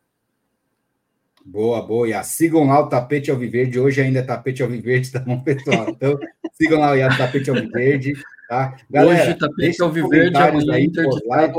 Boa, 1.45 1.79
boa. 1.85 2.09
E 2.09 2.23
sigam 2.23 2.65
lá 2.65 2.79
o 2.79 2.89
Tapete 2.89 3.29
Alviverde. 3.29 3.79
Hoje 3.79 4.01
ainda 4.01 4.19
é 4.19 4.23
Tapete 4.23 4.63
Alviverde, 4.63 5.11
tá 5.13 5.19
bom, 5.19 5.39
pessoal? 5.41 5.89
Então, 5.89 6.17
sigam 6.53 6.79
lá 6.79 6.93
o 6.93 7.17
Tapete 7.17 7.51
Alviverde, 7.51 8.13
tá? 8.49 8.75
Galera, 8.89 9.29
Hoje 9.29 9.37
Tapete 9.37 9.81
Alviverde, 9.83 10.35
amanhã 10.35 10.73
aí, 10.73 10.91
pós-live. 10.91 11.53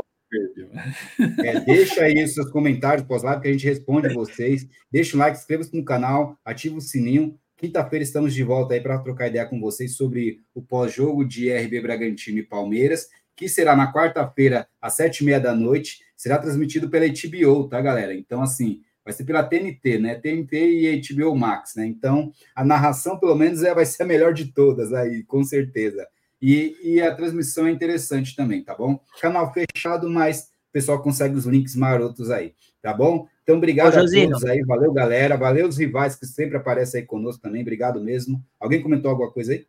É, 1.44 1.60
deixa 1.60 2.02
aí 2.02 2.24
os 2.24 2.34
seus 2.34 2.50
comentários 2.50 3.06
pós-live 3.06 3.40
que 3.40 3.48
a 3.48 3.52
gente 3.52 3.64
responde 3.64 4.12
vocês. 4.12 4.66
Deixa 4.90 5.16
o 5.16 5.20
like, 5.20 5.38
inscreva-se 5.38 5.74
no 5.76 5.84
canal, 5.84 6.36
ativa 6.44 6.76
o 6.76 6.80
sininho. 6.80 7.38
Quinta-feira 7.56 8.02
estamos 8.02 8.34
de 8.34 8.42
volta 8.42 8.74
aí 8.74 8.80
para 8.80 8.98
trocar 8.98 9.28
ideia 9.28 9.46
com 9.46 9.60
vocês 9.60 9.96
sobre 9.96 10.40
o 10.52 10.60
pós-jogo 10.60 11.24
de 11.24 11.50
RB 11.50 11.80
Bragantino 11.80 12.38
e 12.38 12.42
Palmeiras. 12.42 13.08
que 13.36 13.48
será 13.48 13.76
na 13.76 13.92
quarta-feira, 13.92 14.66
às 14.80 14.94
sete 14.94 15.20
e 15.20 15.24
meia 15.24 15.38
da 15.38 15.54
noite, 15.54 15.98
será 16.16 16.38
transmitido 16.38 16.88
pela 16.88 17.06
HBO, 17.06 17.68
tá, 17.68 17.80
galera? 17.82 18.14
Então, 18.14 18.40
assim, 18.40 18.80
vai 19.06 19.12
ser 19.12 19.22
pela 19.22 19.44
TNT, 19.44 19.98
né? 20.00 20.16
TNT 20.16 20.56
e 20.56 21.00
HBO 21.14 21.36
Max, 21.36 21.76
né? 21.76 21.86
Então, 21.86 22.32
a 22.52 22.64
narração, 22.64 23.16
pelo 23.16 23.36
menos, 23.36 23.62
é, 23.62 23.72
vai 23.72 23.86
ser 23.86 24.02
a 24.02 24.06
melhor 24.06 24.34
de 24.34 24.46
todas 24.46 24.92
aí, 24.92 25.22
com 25.22 25.44
certeza. 25.44 26.04
E, 26.42 26.76
e 26.82 27.00
a 27.00 27.14
transmissão 27.14 27.68
é 27.68 27.70
interessante 27.70 28.34
também, 28.34 28.64
tá 28.64 28.74
bom? 28.74 29.00
Canal 29.20 29.54
fechado, 29.54 30.10
mas 30.10 30.50
o 30.68 30.72
pessoal 30.72 31.00
consegue 31.00 31.36
os 31.36 31.46
links 31.46 31.76
marotos 31.76 32.32
aí, 32.32 32.52
tá 32.82 32.92
bom? 32.92 33.28
Então, 33.44 33.58
obrigado 33.58 33.94
Ô, 33.94 33.98
a 34.00 34.00
todos 34.00 34.44
aí, 34.44 34.60
valeu, 34.64 34.92
galera, 34.92 35.36
valeu 35.36 35.68
os 35.68 35.78
rivais 35.78 36.16
que 36.16 36.26
sempre 36.26 36.56
aparecem 36.56 37.00
aí 37.00 37.06
conosco 37.06 37.40
também, 37.40 37.62
obrigado 37.62 38.02
mesmo. 38.02 38.44
Alguém 38.58 38.82
comentou 38.82 39.12
alguma 39.12 39.30
coisa 39.30 39.52
aí? 39.52 39.64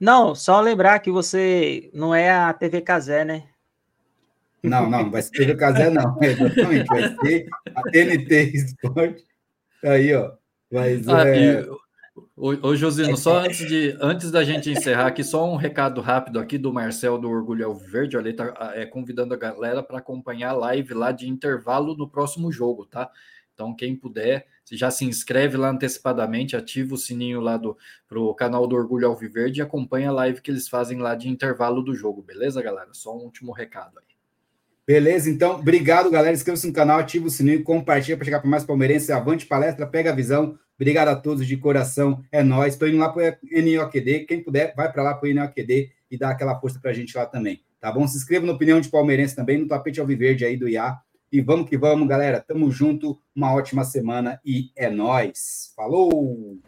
Não, 0.00 0.34
só 0.34 0.60
lembrar 0.60 0.98
que 0.98 1.12
você 1.12 1.90
não 1.94 2.12
é 2.12 2.28
a 2.28 2.52
TV 2.52 2.80
Casé, 2.80 3.24
né? 3.24 3.44
Não, 4.64 4.88
não, 4.88 5.10
vai 5.10 5.22
ser 5.22 5.30
TV 5.30 5.54
Casé, 5.56 5.90
não. 5.90 6.16
Exatamente, 6.22 6.86
vai 6.86 7.16
ser 7.16 7.46
a 7.74 7.82
TNT 7.82 8.52
Sport. 8.54 9.18
Aí, 9.84 10.14
ó. 10.14 10.32
Mas, 10.72 11.06
ah, 11.06 11.28
é... 11.28 11.66
Ô, 12.36 12.74
Josino, 12.74 13.16
só 13.16 13.38
antes, 13.40 13.66
de, 13.66 13.96
antes 14.00 14.30
da 14.30 14.42
gente 14.42 14.70
encerrar 14.70 15.06
aqui, 15.06 15.22
só 15.22 15.48
um 15.48 15.56
recado 15.56 16.00
rápido 16.00 16.38
aqui 16.38 16.56
do 16.56 16.72
Marcel 16.72 17.18
do 17.18 17.28
Orgulho 17.28 17.74
Verde. 17.74 18.16
Olha, 18.16 18.28
ele 18.28 18.36
tá 18.36 18.72
é, 18.74 18.86
convidando 18.86 19.34
a 19.34 19.36
galera 19.36 19.82
para 19.82 19.98
acompanhar 19.98 20.50
a 20.50 20.56
live 20.56 20.94
lá 20.94 21.12
de 21.12 21.28
intervalo 21.28 21.96
no 21.96 22.08
próximo 22.08 22.50
jogo, 22.50 22.86
tá? 22.86 23.10
Então, 23.52 23.74
quem 23.74 23.94
puder, 23.94 24.46
já 24.70 24.90
se 24.90 25.04
inscreve 25.04 25.56
lá 25.56 25.70
antecipadamente, 25.70 26.56
ativa 26.56 26.94
o 26.94 26.98
sininho 26.98 27.40
lá 27.40 27.56
do 27.56 27.76
pro 28.08 28.34
canal 28.34 28.66
do 28.66 28.74
Orgulho 28.74 29.06
Alviverde 29.06 29.60
e 29.60 29.62
acompanha 29.62 30.10
a 30.10 30.12
live 30.12 30.40
que 30.40 30.50
eles 30.50 30.68
fazem 30.68 30.98
lá 30.98 31.14
de 31.14 31.28
intervalo 31.28 31.82
do 31.82 31.94
jogo, 31.94 32.22
beleza, 32.22 32.62
galera? 32.62 32.92
Só 32.92 33.16
um 33.16 33.22
último 33.22 33.52
recado 33.52 33.98
aí. 33.98 34.13
Beleza, 34.86 35.30
então, 35.30 35.54
obrigado, 35.54 36.10
galera. 36.10 36.34
Inscreva-se 36.34 36.66
no 36.66 36.72
canal, 36.72 36.98
ativa 36.98 37.26
o 37.26 37.30
sininho, 37.30 37.64
compartilha 37.64 38.16
para 38.16 38.24
chegar 38.24 38.40
para 38.40 38.50
mais 38.50 38.64
palmeirense. 38.64 39.12
Avante 39.12 39.46
palestra, 39.46 39.86
pega 39.86 40.10
a 40.10 40.14
visão. 40.14 40.58
Obrigado 40.76 41.08
a 41.08 41.16
todos 41.16 41.46
de 41.46 41.56
coração, 41.56 42.22
é 42.30 42.42
nós. 42.42 42.74
Estou 42.74 42.88
indo 42.88 42.98
lá 42.98 43.08
para 43.08 43.38
o 43.42 43.62
NOQD. 43.62 44.26
Quem 44.26 44.42
puder, 44.42 44.74
vai 44.76 44.92
para 44.92 45.02
lá 45.02 45.14
para 45.14 45.28
o 45.28 45.34
NOQD 45.34 45.90
e 46.10 46.18
dá 46.18 46.30
aquela 46.30 46.58
força 46.60 46.78
para 46.80 46.90
a 46.90 46.94
gente 46.94 47.16
lá 47.16 47.24
também. 47.24 47.62
Tá 47.80 47.90
bom? 47.90 48.06
Se 48.06 48.16
inscreva 48.16 48.44
no 48.44 48.52
Opinião 48.52 48.80
de 48.80 48.88
Palmeirense 48.88 49.36
também, 49.36 49.58
no 49.58 49.68
tapete 49.68 50.00
alviverde 50.00 50.44
aí 50.44 50.56
do 50.56 50.68
IA. 50.68 50.98
E 51.32 51.40
vamos 51.40 51.68
que 51.68 51.78
vamos, 51.78 52.06
galera. 52.06 52.40
Tamo 52.40 52.70
junto. 52.70 53.18
Uma 53.34 53.52
ótima 53.54 53.84
semana 53.84 54.40
e 54.44 54.70
é 54.76 54.90
nós. 54.90 55.72
Falou! 55.74 56.58